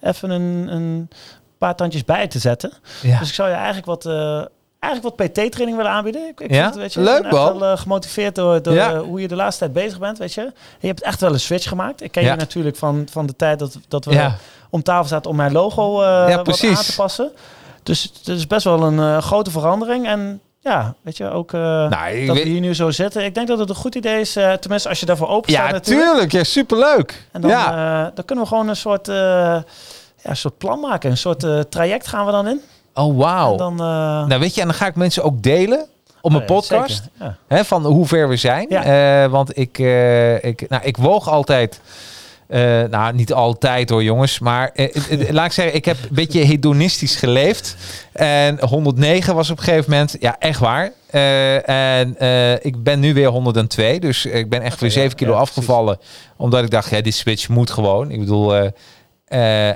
even 0.00 0.30
een, 0.30 0.68
een 0.74 1.08
paar 1.58 1.74
tandjes 1.76 2.04
bij 2.04 2.28
te 2.28 2.38
zetten. 2.38 2.72
Ja. 3.02 3.18
Dus 3.18 3.28
ik 3.28 3.34
zou 3.34 3.48
je 3.48 3.54
eigenlijk 3.54 3.86
wat, 3.86 4.06
eh, 4.06 4.44
eigenlijk 4.78 5.16
wat 5.16 5.28
PT-training 5.30 5.76
willen 5.76 5.92
aanbieden. 5.92 6.28
Ik, 6.28 6.40
ik 6.40 6.50
Ja? 6.50 6.56
vind 6.62 6.66
het, 6.66 6.76
weet 6.82 6.92
je, 6.92 7.00
Leuk, 7.00 7.30
wel 7.30 7.64
eh, 7.64 7.76
gemotiveerd 7.78 8.34
door, 8.34 8.62
door 8.62 8.74
Ja. 8.74 8.92
eh, 8.92 9.00
hoe 9.00 9.20
je 9.20 9.28
de 9.28 9.34
laatste 9.36 9.60
tijd 9.60 9.72
bezig 9.84 9.98
bent, 9.98 10.18
weet 10.18 10.32
je. 10.34 10.40
En 10.40 10.52
je 10.80 10.86
hebt 10.86 11.02
echt 11.02 11.20
wel 11.20 11.32
een 11.32 11.40
switch 11.40 11.68
gemaakt. 11.68 12.02
Ik 12.02 12.12
ken 12.12 12.22
Ja. 12.22 12.30
je 12.32 12.36
natuurlijk 12.36 12.76
van, 12.76 13.06
van 13.10 13.26
de 13.26 13.36
tijd 13.36 13.58
dat, 13.58 13.78
dat 13.88 14.04
we 14.04 14.30
om 14.70 14.82
tafel 14.82 15.08
zaten 15.08 15.30
om 15.30 15.36
mijn 15.36 15.52
logo 15.52 16.02
eh, 16.02 16.36
wat 16.36 16.62
aan 16.64 16.74
te 16.74 16.92
passen. 16.96 17.30
Dus 17.84 18.02
het 18.02 18.28
is 18.28 18.46
best 18.46 18.64
wel 18.64 18.82
een 18.82 18.98
eh, 18.98 19.22
grote 19.22 19.50
verandering. 19.50 20.06
En 20.06 20.40
ja, 20.60 20.94
weet 21.02 21.16
je, 21.16 21.30
ook 21.30 21.52
eh, 21.52 21.60
Nou, 21.60 22.26
dat 22.26 22.36
we 22.36 22.42
hier 22.42 22.60
nu 22.60 22.74
zo 22.74 22.90
zitten. 22.90 23.24
Ik 23.24 23.34
denk 23.34 23.48
dat 23.48 23.58
het 23.58 23.68
een 23.68 23.74
goed 23.74 23.94
idee 23.94 24.20
is, 24.20 24.36
eh, 24.36 24.52
tenminste 24.52 24.88
als 24.88 25.00
je 25.00 25.06
daarvoor 25.06 25.28
open 25.28 25.52
staat 25.52 25.66
ja, 25.66 25.72
natuurlijk. 25.72 26.08
tuurlijk. 26.08 26.32
Ja, 26.32 26.44
superleuk. 26.44 27.26
En 27.32 27.40
dan, 27.40 27.50
ja. 27.50 28.10
dan 28.14 28.24
kunnen 28.24 28.44
we 28.44 28.50
gewoon 28.50 28.68
een 28.68 28.76
soort, 28.76 29.06
ja, 29.06 29.64
een 30.22 30.36
soort 30.36 30.58
plan 30.58 30.80
maken. 30.80 31.10
Een 31.10 31.16
soort 31.16 31.70
traject 31.70 32.06
gaan 32.06 32.26
we 32.26 32.32
dan 32.32 32.48
in. 32.48 32.60
Oh, 32.94 33.18
wauw. 33.18 33.50
En 33.50 33.56
dan, 33.56 33.76
Nou, 34.26 34.38
weet 34.38 34.54
je, 34.54 34.60
en 34.60 34.66
dan 34.66 34.76
ga 34.76 34.86
ik 34.86 34.94
mensen 34.94 35.22
ook 35.24 35.42
delen 35.42 35.86
op 36.20 36.30
mijn 36.30 36.42
oh 36.42 36.48
ja, 36.48 36.54
podcast. 36.54 37.02
zeker. 37.02 37.10
Ja. 37.26 37.56
Hè, 37.56 37.64
van 37.64 37.84
hoe 37.84 38.06
ver 38.06 38.28
we 38.28 38.36
zijn. 38.36 38.66
Ja. 38.68 39.28
Want 39.28 39.58
ik, 39.58 39.78
ik, 40.42 40.68
nou, 40.68 40.82
ik 40.82 40.96
woog 40.96 41.28
altijd. 41.28 41.80
Eh, 42.46 42.82
nou, 42.82 43.14
niet 43.14 43.32
altijd 43.32 43.90
hoor, 43.90 44.02
jongens. 44.02 44.38
Maar 44.38 44.70
eh, 44.74 44.96
eh, 45.10 45.30
laat 45.30 45.46
ik 45.46 45.52
zeggen, 45.52 45.74
ik 45.74 45.84
heb 45.84 45.96
een 46.02 46.14
beetje 46.14 46.40
hedonistisch 46.40 47.16
geleefd. 47.16 47.76
En 48.12 48.64
109 48.68 49.34
was 49.34 49.50
op 49.50 49.58
een 49.58 49.64
gegeven 49.64 49.90
moment. 49.90 50.16
Ja, 50.20 50.36
echt 50.38 50.58
waar. 50.58 50.92
En 51.64 52.16
ik 52.62 52.82
ben 52.82 53.00
nu 53.00 53.14
weer 53.14 53.28
102. 53.28 54.00
Dus 54.00 54.26
ik 54.26 54.48
ben 54.48 54.62
echt 54.62 54.80
weer 54.80 54.90
ja, 54.90 54.96
7 54.96 55.16
kilo 55.16 55.32
ja, 55.32 55.38
afgevallen. 55.38 55.98
Omdat 56.36 56.64
ik 56.64 56.70
dacht, 56.70 56.90
ja, 56.90 57.00
die 57.00 57.12
switch 57.12 57.48
moet 57.48 57.70
gewoon. 57.70 58.10
Ik 58.10 58.18
bedoel, 58.18 58.54
en 58.54 58.72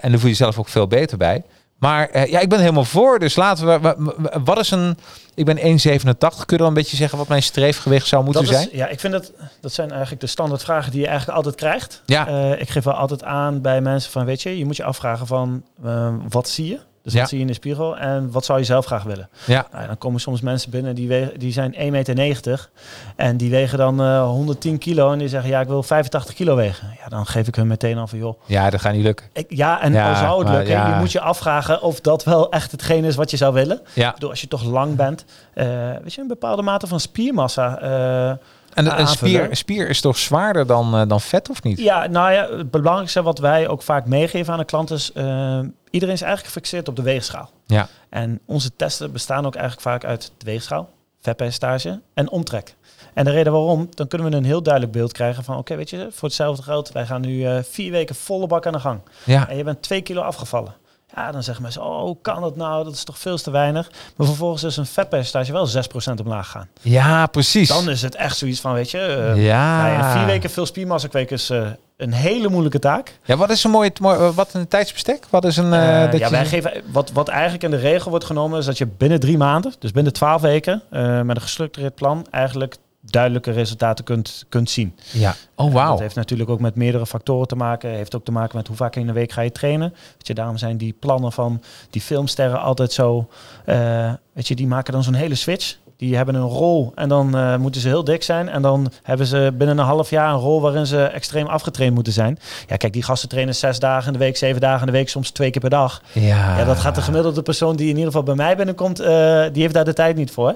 dan 0.00 0.10
voel 0.10 0.20
je 0.20 0.28
jezelf 0.28 0.58
ook 0.58 0.68
veel 0.68 0.86
beter 0.86 1.18
bij. 1.18 1.42
Maar 1.78 2.08
eh, 2.08 2.30
ja, 2.30 2.40
ik 2.40 2.48
ben 2.48 2.58
helemaal 2.60 2.84
voor. 2.84 3.18
Dus 3.18 3.36
laten 3.36 3.66
we. 3.66 3.78
wa- 3.78 3.94
wa- 3.98 4.40
Wat 4.44 4.58
is 4.58 4.70
een. 4.70 4.98
Ik 5.34 5.44
ben 5.44 5.56
1,87. 5.58 6.18
Kun 6.18 6.28
je 6.46 6.56
dan 6.56 6.66
een 6.66 6.74
beetje 6.74 6.96
zeggen 6.96 7.18
wat 7.18 7.28
mijn 7.28 7.42
streefgewicht 7.42 8.06
zou 8.06 8.24
moeten 8.24 8.44
Dat 8.44 8.52
is, 8.52 8.58
zijn? 8.58 8.68
ja, 8.72 8.86
ik 8.88 9.00
vind 9.00 9.12
dat 9.12 9.32
dat 9.60 9.72
zijn 9.72 9.90
eigenlijk 9.90 10.20
de 10.20 10.26
standaard 10.26 10.62
vragen 10.62 10.90
die 10.92 11.00
je 11.00 11.06
eigenlijk 11.06 11.36
altijd 11.36 11.54
krijgt. 11.56 12.02
Ja. 12.06 12.26
Eh, 12.28 12.60
ik 12.60 12.70
geef 12.70 12.84
wel 12.84 12.94
altijd 12.94 13.24
aan 13.24 13.60
bij 13.60 13.80
mensen 13.80 14.10
van, 14.12 14.24
weet 14.24 14.42
je, 14.42 14.58
je 14.58 14.64
moet 14.64 14.76
je 14.76 14.84
afvragen 14.84 15.26
van, 15.26 15.62
eh, 15.84 16.14
wat 16.28 16.48
zie 16.48 16.66
je? 16.66 16.78
Dus 17.09 17.16
Ja. 17.16 17.20
wat 17.20 17.28
zie 17.28 17.38
je 17.38 17.44
in 17.44 17.50
de 17.50 17.56
spiegel 17.56 17.96
en 17.98 18.30
wat 18.30 18.44
zou 18.44 18.59
je 18.59 18.64
zelf 18.64 18.86
graag 18.86 19.02
willen? 19.02 19.28
Ja. 19.46 19.66
Nou, 19.72 19.86
dan 19.86 19.98
komen 19.98 20.20
soms 20.20 20.40
mensen 20.40 20.70
binnen 20.70 20.94
die, 20.94 21.09
wegen, 21.09 21.38
die 21.38 21.52
zijn 21.52 21.74
1,90 21.74 22.14
meter 22.14 22.68
en 23.16 23.36
die 23.36 23.50
wegen 23.50 23.78
dan 23.78 24.00
eh, 24.02 24.22
110 24.22 24.78
kilo 24.78 25.12
en 25.12 25.18
die 25.18 25.28
zeggen, 25.28 25.50
ja, 25.50 25.61
ik 25.61 25.66
wil 25.68 25.82
85 25.82 26.34
kilo 26.34 26.56
wegen. 26.56 26.88
Ja, 27.02 27.09
dan 27.09 27.26
geef 27.26 27.46
ik 27.48 27.54
hun 27.54 27.66
meteen 27.66 27.98
al 27.98 28.06
van, 28.06 28.18
joh, 28.18 28.40
Ja, 28.46 28.70
dat 28.70 28.80
gaat 28.80 28.92
niet 28.92 29.02
lukken. 29.02 29.26
ik, 29.32 29.46
ja, 29.48 29.80
en 29.80 29.92
Ja, 29.92 30.09
al 30.11 30.16
zou 30.16 30.38
het 30.44 30.48
lukken, 30.54 30.74
ja. 30.74 30.88
je 30.88 30.94
moet 31.00 31.12
je 31.12 31.20
afvragen 31.20 31.82
of 31.82 32.00
dat 32.00 32.24
wel 32.24 32.50
echt 32.50 32.70
hetgeen 32.72 33.04
is 33.04 33.14
wat 33.16 33.30
je 33.30 33.36
zou 33.36 33.54
willen. 33.54 33.80
Ja. 33.94 34.09
Ik 34.09 34.14
bedoel, 34.14 34.30
als 34.30 34.40
je 34.40 34.48
toch 34.48 34.64
lang 34.64 34.96
bent, 34.96 35.24
eh, 35.54 35.66
weet 36.02 36.14
je, 36.14 36.20
een 36.20 36.26
bepaalde 36.26 36.62
mate 36.62 36.86
van 36.86 37.00
spiermassa. 37.00 37.78
eh, 37.80 38.28
En 38.74 39.00
een 39.00 39.06
spier, 39.06 39.48
spier 39.56 39.88
is 39.88 40.00
toch 40.00 40.16
zwaarder 40.18 40.66
dan, 40.66 40.94
eh, 40.96 41.02
dan 41.09 41.20
vet, 41.20 41.50
of 41.50 41.62
niet? 41.62 41.78
Ja, 41.78 42.06
nou 42.06 42.32
ja, 42.32 42.48
het 42.56 42.70
belangrijkste 42.70 43.22
wat 43.22 43.38
wij 43.38 43.68
ook 43.68 43.82
vaak 43.82 44.06
meegeven 44.06 44.52
aan 44.52 44.59
de 44.59 44.64
klant 44.64 44.90
is... 44.90 45.12
eh, 45.12 45.59
iedereen 45.91 46.14
is 46.14 46.22
eigenlijk 46.22 46.55
gefixeerd 46.55 46.89
op 46.89 46.97
de 46.97 47.03
weegschaal. 47.03 47.51
Ja. 47.66 47.89
En 48.09 48.41
onze 48.45 48.70
testen 48.76 49.12
bestaan 49.12 49.47
ook 49.47 49.55
eigenlijk 49.55 49.89
vaak 49.89 50.05
uit 50.05 50.32
de 50.39 50.45
weegschaal, 50.45 50.91
vetpercentage 51.20 52.01
en 52.14 52.30
omtrek. 52.30 52.74
En 53.14 53.24
de 53.24 53.30
reden 53.30 53.53
waarom, 53.53 53.89
dan 53.95 54.09
kunnen 54.09 54.30
we 54.30 54.36
een 54.36 54.45
heel 54.45 54.62
duidelijk 54.62 54.93
beeld 54.93 55.12
krijgen 55.12 55.45
van... 55.45 55.57
oké, 55.57 55.76
weet 55.76 55.91
je, 55.91 56.09
voor 56.11 56.28
hetzelfde 56.28 56.62
geld, 56.62 56.93
wij 56.93 57.07
gaan 57.07 57.20
nu 57.20 57.45
eh, 57.45 57.59
vier 57.62 57.91
weken 57.91 58.14
volle 58.14 58.47
bak 58.47 58.66
aan 58.66 58.72
de 58.72 58.80
gang. 58.80 59.01
Ja. 59.24 59.49
En 59.49 59.57
je 59.57 59.64
bent 59.64 59.82
twee 59.82 60.01
kilo 60.01 60.20
afgevallen. 60.20 60.74
Ja, 61.14 61.32
dan 61.32 61.42
zeggen 61.42 61.62
mensen, 61.62 61.82
oh, 61.84 62.00
hoe 62.00 62.16
kan 62.22 62.40
dat 62.42 62.56
nou? 62.56 62.84
Dat 62.84 62.92
is 62.92 63.04
toch 63.04 63.18
veel 63.18 63.38
te 63.38 63.50
weinig. 63.50 63.90
Maar 64.16 64.26
vervolgens 64.26 64.62
is 64.62 64.76
een 64.76 64.86
vetpercentage 64.86 65.52
wel 65.52 65.68
6% 65.68 66.20
omlaag 66.24 66.44
gegaan. 66.46 66.68
Ja, 66.80 67.26
precies. 67.26 67.68
Dan 67.68 67.90
is 67.90 68.02
het 68.02 68.14
echt 68.14 68.36
zoiets 68.36 68.61
van, 68.61 68.72
weet 68.72 68.90
je... 68.90 68.98
eh, 68.98 69.44
ja. 69.44 69.76
nou 69.82 69.92
ja, 69.92 70.12
vier 70.16 70.26
weken 70.26 70.50
veel 70.50 70.66
spiermassa 70.66 71.09
kweken 71.09 71.36
is 71.36 71.50
eh, 71.50 71.66
een 71.96 72.12
hele 72.12 72.48
moeilijke 72.48 72.78
taak. 72.78 73.18
Ja, 73.24 73.36
wat 73.36 73.50
is 73.50 73.64
een 73.64 73.70
mooi, 73.70 73.90
mooi 74.00 74.18
wat 74.30 74.54
een 74.54 74.68
tijdsbestek? 74.68 75.26
Wat 75.30 75.44
is 75.44 75.56
een. 75.56 75.72
eh, 75.72 76.04
Eh, 76.04 76.11
dat 76.11 76.20
ja, 76.20 76.26
je- 76.26 76.32
wij 76.32 76.46
geven, 76.46 76.72
wat, 76.92 77.11
wat 77.12 77.28
eigenlijk 77.28 77.62
in 77.62 77.70
de 77.70 77.76
regel 77.76 78.11
wordt 78.11 78.24
genomen 78.24 78.59
is 78.59 78.64
dat 78.64 78.78
je 78.78 78.86
binnen 78.86 79.20
drie 79.20 79.36
maanden, 79.38 79.74
dus 79.78 79.90
binnen 79.90 80.12
twaalf 80.12 80.40
weken, 80.42 80.82
eh, 80.90 81.20
met 81.20 81.36
een 81.36 81.42
gestructureerd 81.42 81.94
plan, 81.94 82.26
eigenlijk 82.30 82.76
duidelijke 83.11 83.50
resultaten 83.50 84.04
kunt, 84.04 84.44
kunt 84.48 84.70
zien. 84.70 84.94
Ja. 85.12 85.34
Oh, 85.54 85.64
Dat 85.66 85.74
wauw. 85.74 85.98
heeft 85.98 86.14
natuurlijk 86.14 86.50
ook 86.50 86.61
met 86.61 86.74
meerdere 86.74 87.06
factoren 87.06 87.48
te 87.48 87.56
maken. 87.56 87.90
Heeft 87.90 88.14
ook 88.16 88.24
te 88.24 88.32
maken 88.32 88.56
met 88.56 88.66
hoe 88.66 88.76
vaak 88.76 88.96
in 88.96 89.06
de 89.06 89.12
week 89.12 89.32
ga 89.32 89.40
je 89.40 89.52
trainen. 89.52 89.90
Weet 89.90 90.26
je, 90.26 90.34
daarom 90.34 90.56
zijn 90.56 90.76
die 90.76 90.94
plannen 91.00 91.32
van 91.32 91.62
die 91.90 92.02
filmsterren 92.02 92.61
altijd 92.61 92.92
zo. 92.92 93.28
eh, 93.64 94.12
weet 94.32 94.48
je, 94.48 94.54
die 94.54 94.66
maken 94.66 94.92
dan 94.92 95.02
zo'n 95.02 95.14
hele 95.14 95.34
switch. 95.34 95.76
Die 95.96 96.16
hebben 96.16 96.34
een 96.34 96.40
rol 96.48 96.92
en 96.94 97.09
dan 97.09 97.36
eh, 97.36 97.56
moeten 97.56 97.80
ze 97.80 97.88
heel 97.88 98.04
dik 98.04 98.22
zijn. 98.22 98.48
En 98.48 98.62
dan 98.62 98.92
hebben 99.02 99.26
ze 99.26 99.54
binnen 99.59 99.78
een 99.78 99.84
half 99.84 100.11
jaar 100.11 100.32
een 100.32 100.38
rol 100.38 100.61
waarin 100.61 100.86
ze 100.86 101.02
extreem 101.04 101.46
afgetraind 101.46 101.94
moeten 101.94 102.12
zijn. 102.12 102.38
Ja, 102.66 102.76
kijk, 102.76 102.92
die 102.92 103.02
gasten 103.02 103.28
trainen 103.28 103.54
zes 103.54 103.78
dagen 103.78 104.06
in 104.06 104.12
de 104.12 104.18
week, 104.18 104.36
zeven 104.36 104.61
dagen 104.61 104.80
in 104.80 104.86
de 104.86 104.98
week, 104.98 105.09
soms 105.09 105.30
twee 105.30 105.50
keer 105.50 105.61
per 105.61 105.70
dag. 105.70 106.02
Ja. 106.12 106.59
Ja, 106.59 106.64
dat 106.64 106.78
gaat 106.78 106.94
de 106.94 107.02
gemiddelde 107.02 107.42
persoon 107.42 107.76
die 107.76 107.84
in 107.88 107.92
ieder 107.96 108.06
geval 108.06 108.22
bij 108.22 108.34
mij 108.34 108.56
binnenkomt, 108.56 109.00
eh, 109.00 109.09
die 109.52 109.62
heeft 109.62 109.74
daar 109.74 109.84
de 109.84 109.92
tijd 109.92 110.16
niet 110.16 110.30
voor. 110.30 110.54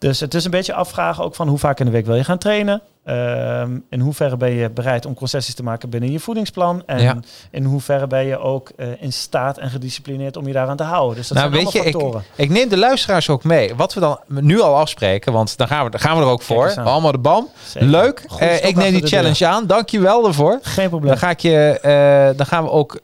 Dus 0.00 0.20
het 0.20 0.34
is 0.34 0.44
een 0.44 0.50
beetje 0.50 0.74
afvragen 0.74 1.24
ook 1.24 1.34
van 1.34 1.48
hoe 1.48 1.58
vaak 1.58 1.80
in 1.80 1.86
de 1.86 1.92
week 1.92 2.06
wil 2.06 2.14
je 2.14 2.24
gaan 2.24 2.38
trainen. 2.38 2.82
Ehm, 3.10 3.78
in 3.90 4.00
hoeverre 4.00 4.36
ben 4.36 4.50
je 4.50 4.70
bereid 4.70 5.06
om 5.06 5.14
concessies 5.14 5.54
te 5.54 5.62
maken 5.62 5.88
binnen 5.90 6.12
je 6.12 6.20
voedingsplan? 6.20 6.82
En 6.86 7.02
Ja. 7.02 7.16
in 7.50 7.64
hoeverre 7.64 8.06
ben 8.06 8.24
je 8.26 8.38
ook 8.38 8.70
eh, 8.76 8.86
in 9.02 9.12
staat 9.12 9.58
en 9.58 9.70
gedisciplineerd 9.70 10.36
om 10.36 10.46
je 10.46 10.52
daaraan 10.52 10.76
te 10.76 10.82
houden? 10.82 11.16
Dus 11.16 11.28
dat 11.28 11.38
nou, 11.38 11.50
zijn 11.50 11.64
weet 11.64 11.72
je, 11.72 11.80
allemaal 11.80 12.00
ik, 12.00 12.06
factoren. 12.06 12.24
ik 12.36 12.50
neem 12.50 12.68
de 12.68 12.76
luisteraars 12.76 13.28
ook 13.28 13.44
mee. 13.44 13.74
Wat 13.74 13.94
we 13.94 14.00
dan 14.00 14.18
nu 14.26 14.60
al 14.60 14.76
afspreken, 14.76 15.32
want 15.32 15.56
dan 15.56 15.66
gaan 15.68 15.84
we, 15.84 15.90
dan 15.90 16.00
gaan 16.00 16.16
we 16.16 16.22
er 16.22 16.28
ook 16.28 16.42
voor. 16.42 16.74
Allemaal 16.74 17.12
de 17.12 17.18
bam. 17.18 17.48
Zeker. 17.66 17.88
Leuk. 17.88 18.24
Eh, 18.38 18.64
ik 18.64 18.76
neem 18.76 18.92
die 18.92 19.00
de 19.00 19.06
challenge 19.06 19.46
aan. 19.46 19.66
Dank 19.66 19.88
je 19.88 20.00
wel 20.00 20.22
daarvoor. 20.22 20.58
Geen 20.62 20.88
probleem. 20.88 21.10
Dan, 21.10 21.18
ga 21.18 21.30
ik 21.30 21.40
je, 21.40 21.78
eh, 21.82 22.36
dan 22.36 22.46
gaan 22.46 22.64
we 22.64 22.70
ook 22.70 23.00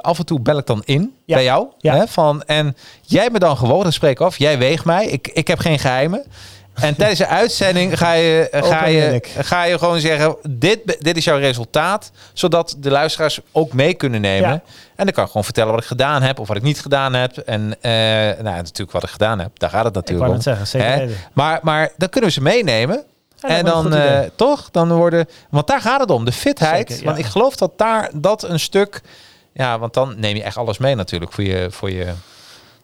af 0.00 0.18
en 0.18 0.26
toe 0.26 0.40
bel 0.40 0.58
ik 0.58 0.66
dan 0.66 0.82
in 0.84 1.14
Ja. 1.24 1.34
bij 1.34 1.44
jou. 1.44 1.66
Ja. 1.78 1.94
Hè, 1.96 2.06
van, 2.06 2.42
en 2.42 2.76
jij 3.02 3.28
me 3.32 3.38
dan 3.38 3.56
gewoon, 3.56 3.82
dan 3.82 3.92
spreek 3.92 4.10
ik 4.10 4.20
af. 4.20 4.38
Jij 4.38 4.58
weegt 4.58 4.84
mij. 4.84 5.06
Ik, 5.06 5.28
ik 5.28 5.48
heb 5.48 5.58
geen 5.58 5.78
geheimen. 5.78 6.24
En 6.80 6.96
tijdens 6.96 7.18
de 7.18 7.26
uitzending 7.26 7.98
ga 7.98 8.12
je, 8.12 8.48
eh, 8.50 8.62
ga 8.62 8.86
je, 8.86 9.20
ga 9.38 9.62
je 9.62 9.78
gewoon 9.78 10.00
zeggen: 10.00 10.36
dit, 10.48 10.96
dit 10.98 11.16
is 11.16 11.24
jouw 11.24 11.38
resultaat. 11.38 12.10
Zodat 12.32 12.76
de 12.78 12.90
luisteraars 12.90 13.40
ook 13.52 13.72
mee 13.72 13.94
kunnen 13.94 14.20
nemen. 14.20 14.48
Ja. 14.48 14.62
En 14.96 15.04
dan 15.04 15.14
kan 15.14 15.24
ik 15.24 15.30
gewoon 15.30 15.44
vertellen 15.44 15.72
wat 15.72 15.80
ik 15.80 15.86
gedaan 15.86 16.22
heb 16.22 16.38
of 16.38 16.48
wat 16.48 16.56
ik 16.56 16.62
niet 16.62 16.80
gedaan 16.80 17.14
heb. 17.14 17.36
En 17.36 17.76
eh, 17.80 17.90
nou, 18.42 18.56
natuurlijk 18.56 18.92
wat 18.92 19.02
ik 19.02 19.08
gedaan 19.08 19.38
heb. 19.38 19.58
Daar 19.58 19.70
gaat 19.70 19.84
het 19.84 19.96
ik 19.96 20.02
natuurlijk 20.02 20.28
wou 20.28 20.30
om. 20.30 20.34
het 20.34 20.44
zeggen, 20.44 20.66
zeker 20.66 20.88
Hè? 20.88 20.98
weten. 20.98 21.16
Maar, 21.32 21.58
maar 21.62 21.92
dan 21.96 22.08
kunnen 22.08 22.30
we 22.30 22.36
ze 22.36 22.42
meenemen. 22.42 23.04
Ja, 23.40 23.48
en 23.48 23.64
dan 23.64 23.94
eh, 23.94 24.20
toch, 24.36 24.68
dan 24.70 24.92
worden. 24.92 25.28
Want 25.50 25.66
daar 25.66 25.80
gaat 25.80 26.00
het 26.00 26.10
om, 26.10 26.24
de 26.24 26.32
fitheid. 26.32 26.88
Zeker, 26.88 27.04
ja. 27.04 27.04
Want 27.04 27.18
ik 27.18 27.24
geloof 27.24 27.56
dat 27.56 27.72
daar 27.78 28.10
dat 28.14 28.42
een 28.42 28.60
stuk. 28.60 29.00
Ja, 29.52 29.78
want 29.78 29.94
dan 29.94 30.14
neem 30.16 30.36
je 30.36 30.42
echt 30.42 30.56
alles 30.56 30.78
mee 30.78 30.94
natuurlijk 30.94 31.32
voor 31.32 31.44
je. 31.44 31.66
Voor 31.70 31.90
je 31.90 32.12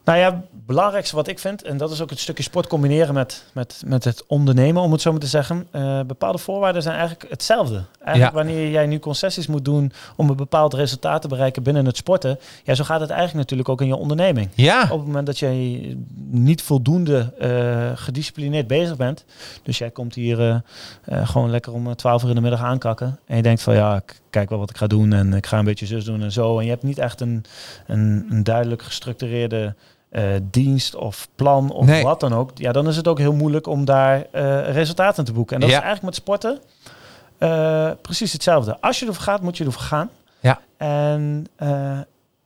Nou 0.04 0.18
ja, 0.18 0.24
het 0.32 0.66
belangrijkste 0.66 1.16
wat 1.16 1.28
ik 1.28 1.38
vind, 1.38 1.62
en 1.62 1.76
dat 1.76 1.90
is 1.90 2.00
ook 2.00 2.10
het 2.10 2.18
stukje 2.18 2.42
sport 2.42 2.66
combineren 2.66 3.14
met, 3.14 3.44
met, 3.52 3.82
met 3.86 4.04
het 4.04 4.24
ondernemen, 4.26 4.82
om 4.82 4.92
het 4.92 5.00
zo 5.00 5.10
maar 5.10 5.20
te 5.20 5.26
zeggen. 5.26 5.66
eh, 5.70 6.00
bepaalde 6.00 6.38
voorwaarden 6.38 6.82
zijn 6.82 6.96
eigenlijk 6.96 7.30
hetzelfde. 7.30 7.84
Eigenlijk 8.04 8.34
Ja. 8.36 8.42
wanneer 8.44 8.70
jij 8.70 8.86
nu 8.86 8.98
concessies 8.98 9.46
moet 9.46 9.64
doen 9.64 9.92
om 10.16 10.30
een 10.30 10.36
bepaald 10.36 10.74
resultaat 10.74 11.22
te 11.22 11.28
bereiken 11.28 11.62
binnen 11.62 11.86
het 11.86 11.96
sporten, 11.96 12.38
ja, 12.64 12.74
zo 12.74 12.84
gaat 12.84 13.00
het 13.00 13.10
eigenlijk 13.10 13.38
natuurlijk 13.38 13.68
ook 13.68 13.80
in 13.80 13.86
je 13.86 13.96
onderneming. 13.96 14.48
ja, 14.54 14.82
Op 14.82 14.98
het 14.98 15.06
moment 15.06 15.26
dat 15.26 15.38
jij 15.38 15.96
niet 16.30 16.62
voldoende 16.62 17.32
eh, 17.38 17.90
gedisciplineerd 17.94 18.66
bezig 18.66 18.96
bent, 18.96 19.24
dus 19.62 19.78
jij 19.78 19.90
komt 19.90 20.14
hier 20.14 20.62
eh, 21.04 21.28
gewoon 21.28 21.50
lekker 21.50 21.72
om 21.72 21.96
12 21.96 22.22
uur 22.22 22.28
in 22.28 22.34
de 22.34 22.40
middag 22.40 22.62
aankakken 22.62 23.18
en 23.26 23.36
je 23.36 23.42
denkt 23.42 23.62
van 23.62 23.74
ja, 23.74 23.96
ik 23.96 24.20
kijk 24.32 24.48
wel 24.50 24.58
wat 24.58 24.70
ik 24.70 24.76
ga 24.76 24.86
doen 24.86 25.12
en 25.12 25.32
ik 25.32 25.46
ga 25.46 25.58
een 25.58 25.64
beetje 25.64 25.86
zus 25.86 26.04
doen 26.04 26.22
en 26.22 26.32
zo. 26.32 26.58
En 26.58 26.64
je 26.64 26.70
hebt 26.70 26.82
niet 26.82 26.98
echt 26.98 27.20
een, 27.20 27.44
een, 27.86 28.26
een 28.30 28.42
duidelijk 28.44 28.82
gestructureerde 28.82 29.74
eh, 30.08 30.24
dienst 30.50 30.94
of 30.94 31.28
plan 31.34 31.70
of 31.70 31.86
Nee. 31.86 32.02
wat 32.02 32.20
dan 32.20 32.32
ook. 32.34 32.50
Ja, 32.54 32.72
dan 32.72 32.88
is 32.88 32.96
het 32.96 33.08
ook 33.08 33.18
heel 33.18 33.32
moeilijk 33.34 33.66
om 33.66 33.84
daar 33.84 34.26
eh, 34.32 34.72
resultaten 34.72 35.24
te 35.24 35.32
boeken. 35.32 35.54
En 35.54 35.60
dat 35.60 35.70
Ja. 35.70 35.76
is 35.76 35.82
eigenlijk 35.82 36.14
met 36.14 36.22
sporten 36.24 36.60
eh, 37.38 37.90
precies 38.02 38.32
hetzelfde. 38.32 38.80
Als 38.80 38.98
je 39.00 39.06
ervoor 39.06 39.22
gaat, 39.22 39.42
moet 39.42 39.56
je 39.56 39.64
ervoor 39.64 39.82
gaan. 39.82 40.10
Ja. 40.40 40.60
En, 40.76 41.46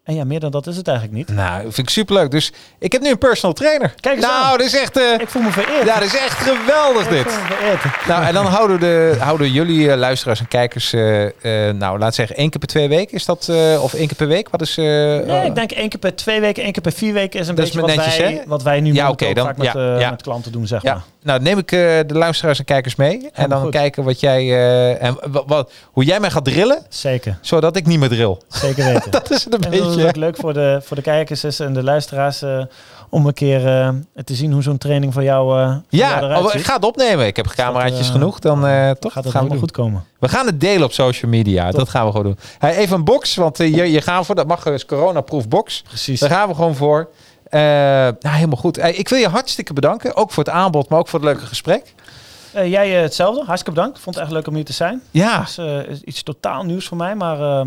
en 0.07 0.15
ja, 0.15 0.25
meer 0.25 0.41
dan 0.41 0.51
dat 0.51 0.67
is 0.67 0.77
het 0.77 0.89
eigenlijk 0.89 1.17
niet. 1.19 1.29
nou, 1.37 1.61
vind 1.63 1.79
ik 1.79 1.91
superleuk. 1.91 2.31
Dus 2.31 2.53
ik 2.79 2.93
heb 2.93 3.03
nu 3.03 3.11
een 3.11 3.19
personal 3.19 3.55
trainer. 3.55 3.95
Kijk 4.01 4.17
eens 4.17 4.25
nou, 4.25 4.45
aan. 4.45 4.59
dit 4.59 4.67
is 4.67 4.77
echt. 4.81 4.97
eh, 4.97 5.13
Ik 5.21 5.29
voel 5.29 5.43
me 5.43 5.51
vereerd. 5.51 5.87
ja, 5.87 5.99
dit 5.99 6.09
is 6.15 6.19
echt 6.19 6.39
geweldig 6.39 7.03
Ik 7.05 7.11
dit. 7.11 7.33
voel 7.33 7.43
me 7.43 7.55
vereerd. 7.55 8.07
Nou, 8.07 8.25
en 8.25 8.35
dan 8.35 8.47
houden, 8.47 8.81
de, 8.81 9.17
houden 9.19 9.53
jullie 9.53 9.91
eh, 9.91 9.97
luisteraars 9.99 10.41
en 10.41 10.49
kijkers, 10.49 10.93
eh, 10.93 11.27
nou, 11.71 11.99
laat 11.99 12.15
zeggen 12.15 12.37
één 12.37 12.51
keer 12.51 12.59
per 12.59 12.69
twee 12.69 12.89
weken. 12.89 13.15
Is 13.15 13.25
dat, 13.25 13.49
of 13.81 13.95
één 13.95 14.07
keer 14.07 14.17
per 14.17 14.27
week? 14.29 14.49
Wat 14.51 14.61
is... 14.61 14.77
Nee, 14.77 15.23
eh, 15.23 15.45
ik 15.45 15.55
denk 15.55 15.71
één 15.73 15.89
keer 15.89 15.99
per 16.01 16.17
twee 16.17 16.41
weken, 16.41 16.63
één 16.63 16.73
keer 16.73 16.83
per 16.83 16.93
vier 16.93 17.13
weken 17.13 17.41
is 17.41 17.49
een 17.49 17.55
Dat 17.55 17.67
is 17.67 17.71
beetje 17.73 17.87
wat, 17.87 17.97
netjes, 17.97 18.17
wij, 18.19 18.33
hè? 18.33 18.41
wat 18.47 18.63
wij 18.63 18.81
nu 18.81 18.93
Ja, 18.93 19.13
dan- 19.13 19.45
vaak 19.45 19.57
met, 19.57 19.73
ja, 19.73 19.99
ja. 19.99 20.11
met 20.11 20.23
klanten 20.23 20.53
doen, 20.53 20.67
zeg 20.67 20.83
Ja, 20.83 20.93
maar. 20.95 21.03
nou 21.23 21.41
neem 21.41 21.59
ik 21.59 21.69
de 21.69 22.05
luisteraars 22.09 22.59
en 22.59 22.65
kijkers 22.65 22.97
mee. 22.97 23.29
En 23.33 23.49
dan 23.49 23.61
goed. 23.63 23.71
kijken 23.71 24.05
wat 24.05 24.21
jij, 24.21 24.59
en 24.99 25.17
wat, 25.47 25.73
hoe 25.85 26.05
jij 26.05 26.21
mij 26.21 26.31
gaat 26.31 26.45
drillen, 26.45 26.83
Zeker, 26.89 27.39
zodat 27.41 27.77
ik 27.77 27.87
niet 27.87 27.99
meer 27.99 28.09
drill. 28.09 28.37
zeker 28.49 28.85
weten. 28.85 29.11
Dat 29.17 29.31
is 29.31 29.45
het 29.45 29.55
een 29.55 29.61
En 29.65 29.71
leuk 29.97 30.37
voor 30.37 30.53
de, 30.53 30.81
voor 30.83 30.97
de 30.97 31.03
kijkers 31.03 31.61
en 31.61 31.73
de 31.73 31.83
luisteraars 31.83 32.43
eh, 32.43 32.63
om 33.11 33.27
een 33.27 33.35
keer 33.35 33.67
eh, 33.67 33.89
te 34.25 34.35
zien 34.35 34.53
hoe 34.53 34.63
zo'n 34.63 34.79
training 34.79 35.13
van 35.13 35.25
jou, 35.25 35.59
jou 35.59 35.81
Ja, 35.89 36.23
eruit 36.23 36.45
oh, 36.45 36.55
ik 36.55 36.65
ga 36.65 36.75
het 36.75 36.85
opnemen. 36.85 37.27
Ik 37.27 37.37
heb 37.37 37.47
cameraatjes 37.47 38.09
genoeg. 38.09 38.39
Dan 38.39 38.61
toch 38.99 39.13
Gaat 39.13 39.25
het 39.25 39.33
gaan 39.33 39.49
we 39.49 39.59
goed 39.59 39.71
komen. 39.71 40.05
We 40.19 40.29
gaan 40.29 40.47
het 40.47 40.61
delen 40.61 40.85
op 40.85 40.93
social 40.93 41.31
media. 41.31 41.71
Dat 41.71 41.89
gaan 41.89 42.05
we 42.05 42.11
gewoon 42.11 42.27
doen. 42.27 42.39
Hey, 42.59 42.77
even 42.77 42.97
een 42.97 43.05
box, 43.05 43.35
want 43.35 43.59
je, 43.59 43.91
je 43.91 44.01
gaan 44.01 44.25
voor. 44.25 44.35
Dat 44.35 44.47
mag 44.47 44.63
dus 44.63 44.87
coronaproof 44.87 45.49
box. 45.49 45.83
Precies. 45.83 46.21
Daar 46.21 46.31
gaan 46.31 46.49
we 46.49 46.55
gewoon 46.55 46.75
voor. 46.75 47.09
Nou, 47.51 48.15
helemaal 48.21 48.57
goed. 48.57 48.77
Hey, 48.77 48.93
ik 48.93 49.09
wil 49.09 49.19
je 49.19 49.29
hartstikke 49.29 49.73
bedanken. 49.73 50.17
Ook 50.17 50.31
voor 50.31 50.45
het 50.45 50.53
aanbod, 50.53 50.89
maar 50.89 50.99
ook 50.99 51.09
voor 51.09 51.19
het 51.19 51.29
leuke 51.29 51.47
gesprek. 51.47 51.95
Jij 52.53 52.91
hetzelfde. 52.91 53.45
Hartstikke 53.45 53.79
bedankt. 53.79 53.99
Vond 53.99 54.15
het 54.15 54.25
echt 54.25 54.33
leuk 54.35 54.47
om 54.47 54.55
hier 54.55 54.65
te 54.65 54.73
zijn. 54.73 55.03
Ja, 55.11 55.47
is 55.89 56.01
iets 56.05 56.23
totaal 56.23 56.63
nieuws 56.63 56.87
voor 56.87 56.97
mij, 56.97 57.15
maar 57.15 57.67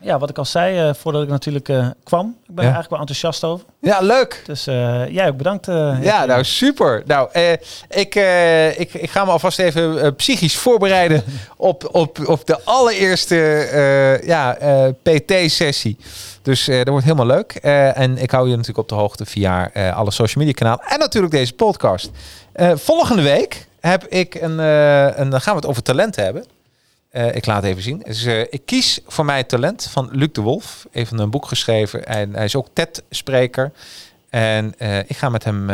Ja, 0.00 0.18
wat 0.18 0.30
ik 0.30 0.38
al 0.38 0.44
zei, 0.44 0.88
eh, 0.88 0.94
voordat 0.94 1.22
ik 1.22 1.28
natuurlijk 1.28 1.68
eh, 1.68 1.88
kwam. 2.04 2.36
Ik 2.48 2.54
ben 2.54 2.64
Ja. 2.64 2.70
er 2.70 2.76
eigenlijk 2.76 2.90
wel 2.90 2.98
enthousiast 3.00 3.44
over. 3.44 3.66
Ja, 3.80 4.00
leuk. 4.00 4.42
Dus 4.46 4.66
eh, 4.66 5.08
jij 5.08 5.28
ook 5.28 5.36
bedankt. 5.36 5.66
Ja, 6.00 6.24
nou 6.24 6.44
super. 6.44 7.02
Nou, 7.06 7.28
ik, 7.88 8.14
ik, 8.76 8.94
ik 8.94 9.10
ga 9.10 9.24
me 9.24 9.30
alvast 9.30 9.58
even 9.58 10.14
psychisch 10.16 10.56
voorbereiden 10.56 11.22
op, 11.56 11.88
op, 11.94 12.28
op 12.28 12.46
de 12.46 12.60
allereerste 12.64 14.20
ja, 14.24 14.56
PT-sessie. 15.02 15.96
Dus 16.42 16.64
dat 16.64 16.88
wordt 16.88 17.04
helemaal 17.04 17.26
leuk. 17.26 17.52
En 17.94 18.18
ik 18.18 18.30
hou 18.30 18.44
je 18.44 18.50
natuurlijk 18.50 18.78
op 18.78 18.88
de 18.88 18.94
hoogte 18.94 19.24
via 19.26 19.70
alle 19.94 20.10
social 20.10 20.44
media 20.44 20.58
kanalen 20.60 20.84
en 20.88 20.98
natuurlijk 20.98 21.32
deze 21.32 21.52
podcast. 21.52 22.10
Volgende 22.74 23.22
week 23.22 23.66
heb 23.80 24.04
ik 24.06 24.34
een, 24.34 24.58
een, 24.58 25.30
dan 25.30 25.40
gaan 25.40 25.54
we 25.54 25.60
het 25.60 25.68
over 25.68 25.82
talent 25.82 26.16
hebben. 26.16 26.44
Eh, 27.16 27.34
ik 27.34 27.46
laat 27.46 27.64
even 27.64 27.82
zien. 27.82 28.02
Dus, 28.06 28.24
ik 28.24 28.62
kies 28.64 29.00
voor 29.06 29.24
mij 29.24 29.44
talent 29.44 29.88
van 29.90 30.08
Luc 30.12 30.28
de 30.32 30.40
Wolf. 30.40 30.86
Even 30.92 31.18
een 31.18 31.30
boek 31.30 31.46
geschreven. 31.46 32.06
En 32.06 32.34
hij 32.34 32.44
is 32.44 32.56
ook 32.56 32.66
TED-spreker. 32.72 33.72
En 34.30 34.74
eh, 34.78 34.98
ik 34.98 35.16
ga 35.16 35.28
met 35.28 35.44
hem 35.44 35.70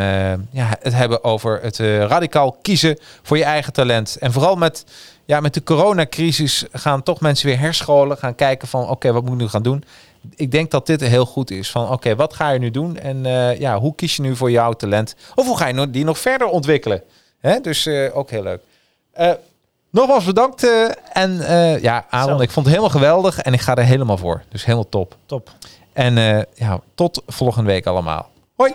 ja, 0.51 0.77
het 0.79 0.93
hebben 0.93 1.23
over 1.23 1.59
het 1.61 1.77
radicaal 1.77 2.57
kiezen 2.61 2.97
voor 3.21 3.37
je 3.37 3.43
eigen 3.43 3.73
talent. 3.73 4.17
En 4.19 4.31
vooral 4.31 4.55
met, 4.55 4.85
ja, 5.25 5.39
met 5.39 5.53
de 5.53 5.63
coronacrisis 5.63 6.65
gaan 6.71 7.03
toch 7.03 7.19
mensen 7.19 7.47
weer 7.47 7.59
herscholen. 7.59 8.17
Gaan 8.17 8.35
kijken 8.35 8.67
van 8.67 8.89
oké, 8.89 9.11
wat 9.11 9.23
moet 9.23 9.33
ik 9.33 9.39
nu 9.39 9.47
gaan 9.47 9.63
doen? 9.63 9.83
Ik 10.35 10.51
denk 10.51 10.71
dat 10.71 10.85
dit 10.85 11.01
heel 11.01 11.25
goed 11.25 11.51
is. 11.51 11.71
Van 11.71 11.89
oké, 11.89 12.15
wat 12.15 12.33
ga 12.33 12.49
je 12.49 12.59
nu 12.59 12.71
doen? 12.71 12.97
En 12.97 13.23
ja, 13.59 13.79
hoe 13.79 13.95
kies 13.95 14.15
je 14.15 14.21
nu 14.21 14.35
voor 14.35 14.51
jouw 14.51 14.73
talent? 14.73 15.15
Of 15.35 15.45
hoe 15.45 15.57
ga 15.57 15.67
je 15.67 15.89
die 15.89 16.03
nog 16.03 16.19
verder 16.19 16.47
ontwikkelen? 16.47 17.03
Hè? 17.39 17.59
Dus 17.59 17.87
ook 18.13 18.29
heel 18.29 18.43
leuk. 18.43 18.61
Nogmaals 19.93 20.23
bedankt. 20.25 20.63
eh, 20.63 20.83
en 21.13 21.47
eh, 21.47 21.81
ja, 21.81 22.05
Aaron, 22.09 22.37
Zo. 22.37 22.43
ik 22.43 22.51
vond 22.51 22.65
het 22.65 22.75
helemaal 22.75 22.99
geweldig. 22.99 23.39
En 23.39 23.53
ik 23.53 23.61
ga 23.61 23.75
er 23.75 23.83
helemaal 23.83 24.17
voor. 24.17 24.43
Dus 24.49 24.63
helemaal 24.65 24.89
top. 24.89 25.15
Top. 25.25 25.49
En 25.93 26.17
eh, 26.17 26.43
ja, 26.53 26.79
tot 26.95 27.21
volgende 27.27 27.71
week 27.71 27.85
allemaal. 27.85 28.29
Hoi! 28.55 28.73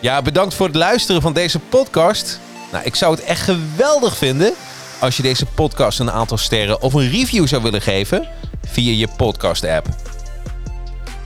Ja, 0.00 0.22
bedankt 0.22 0.54
voor 0.54 0.66
het 0.66 0.74
luisteren 0.76 1.22
van 1.22 1.32
deze 1.32 1.58
podcast. 1.58 2.40
Nou, 2.72 2.84
ik 2.84 2.94
zou 2.94 3.14
het 3.14 3.24
echt 3.24 3.40
geweldig 3.40 4.16
vinden 4.16 4.52
als 5.00 5.16
je 5.16 5.22
deze 5.22 5.46
podcast 5.46 5.98
een 6.00 6.10
aantal 6.10 6.36
sterren 6.38 6.82
of 6.82 6.94
een 6.94 7.10
review 7.10 7.46
zou 7.46 7.62
willen 7.62 7.82
geven 7.82 8.28
via 8.66 8.92
je 8.92 9.08
podcast-app. 9.16 9.86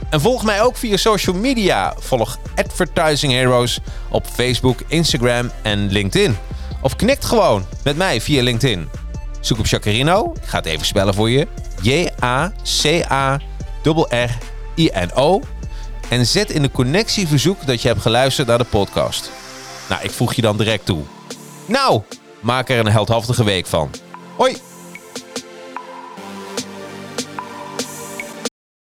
En 0.09 0.21
volg 0.21 0.43
mij 0.43 0.61
ook 0.61 0.75
via 0.77 0.97
social 0.97 1.35
media. 1.35 1.93
Volg 1.99 2.37
Advertising 2.55 3.33
Heroes 3.33 3.79
op 4.09 4.25
Facebook, 4.25 4.79
Instagram 4.87 5.51
en 5.61 5.91
LinkedIn. 5.91 6.37
Of 6.85 6.95
knikt 6.95 7.25
gewoon 7.25 7.65
met 7.83 7.97
mij 7.97 8.21
via 8.21 8.43
LinkedIn. 8.43 8.89
Zoek 9.39 9.59
op 9.59 9.65
Jacarino. 9.65 10.33
Ik 10.41 10.47
ga 10.47 10.57
het 10.57 10.65
even 10.65 10.85
spellen 10.85 11.13
voor 11.13 11.29
je. 11.29 11.47
J-A-C-A-R-R-I-N-O. 11.81 12.61
En 16.09 16.25
zet 16.25 16.49
in 16.49 16.61
de 16.61 16.71
connectieverzoek 16.71 17.65
dat 17.65 17.81
je 17.81 17.87
hebt 17.87 18.01
geluisterd 18.01 18.47
naar 18.47 18.57
de 18.57 18.63
podcast. 18.63 19.31
Nou, 19.89 20.03
ik 20.03 20.11
voeg 20.11 20.33
je 20.33 20.41
dan 20.41 20.57
direct 20.57 20.85
toe. 20.85 21.03
Nou, 21.65 22.01
maak 22.39 22.69
er 22.69 22.79
een 22.79 22.91
heldhaftige 22.91 23.43
week 23.43 23.65
van. 23.65 23.91
Hoi! 24.35 24.57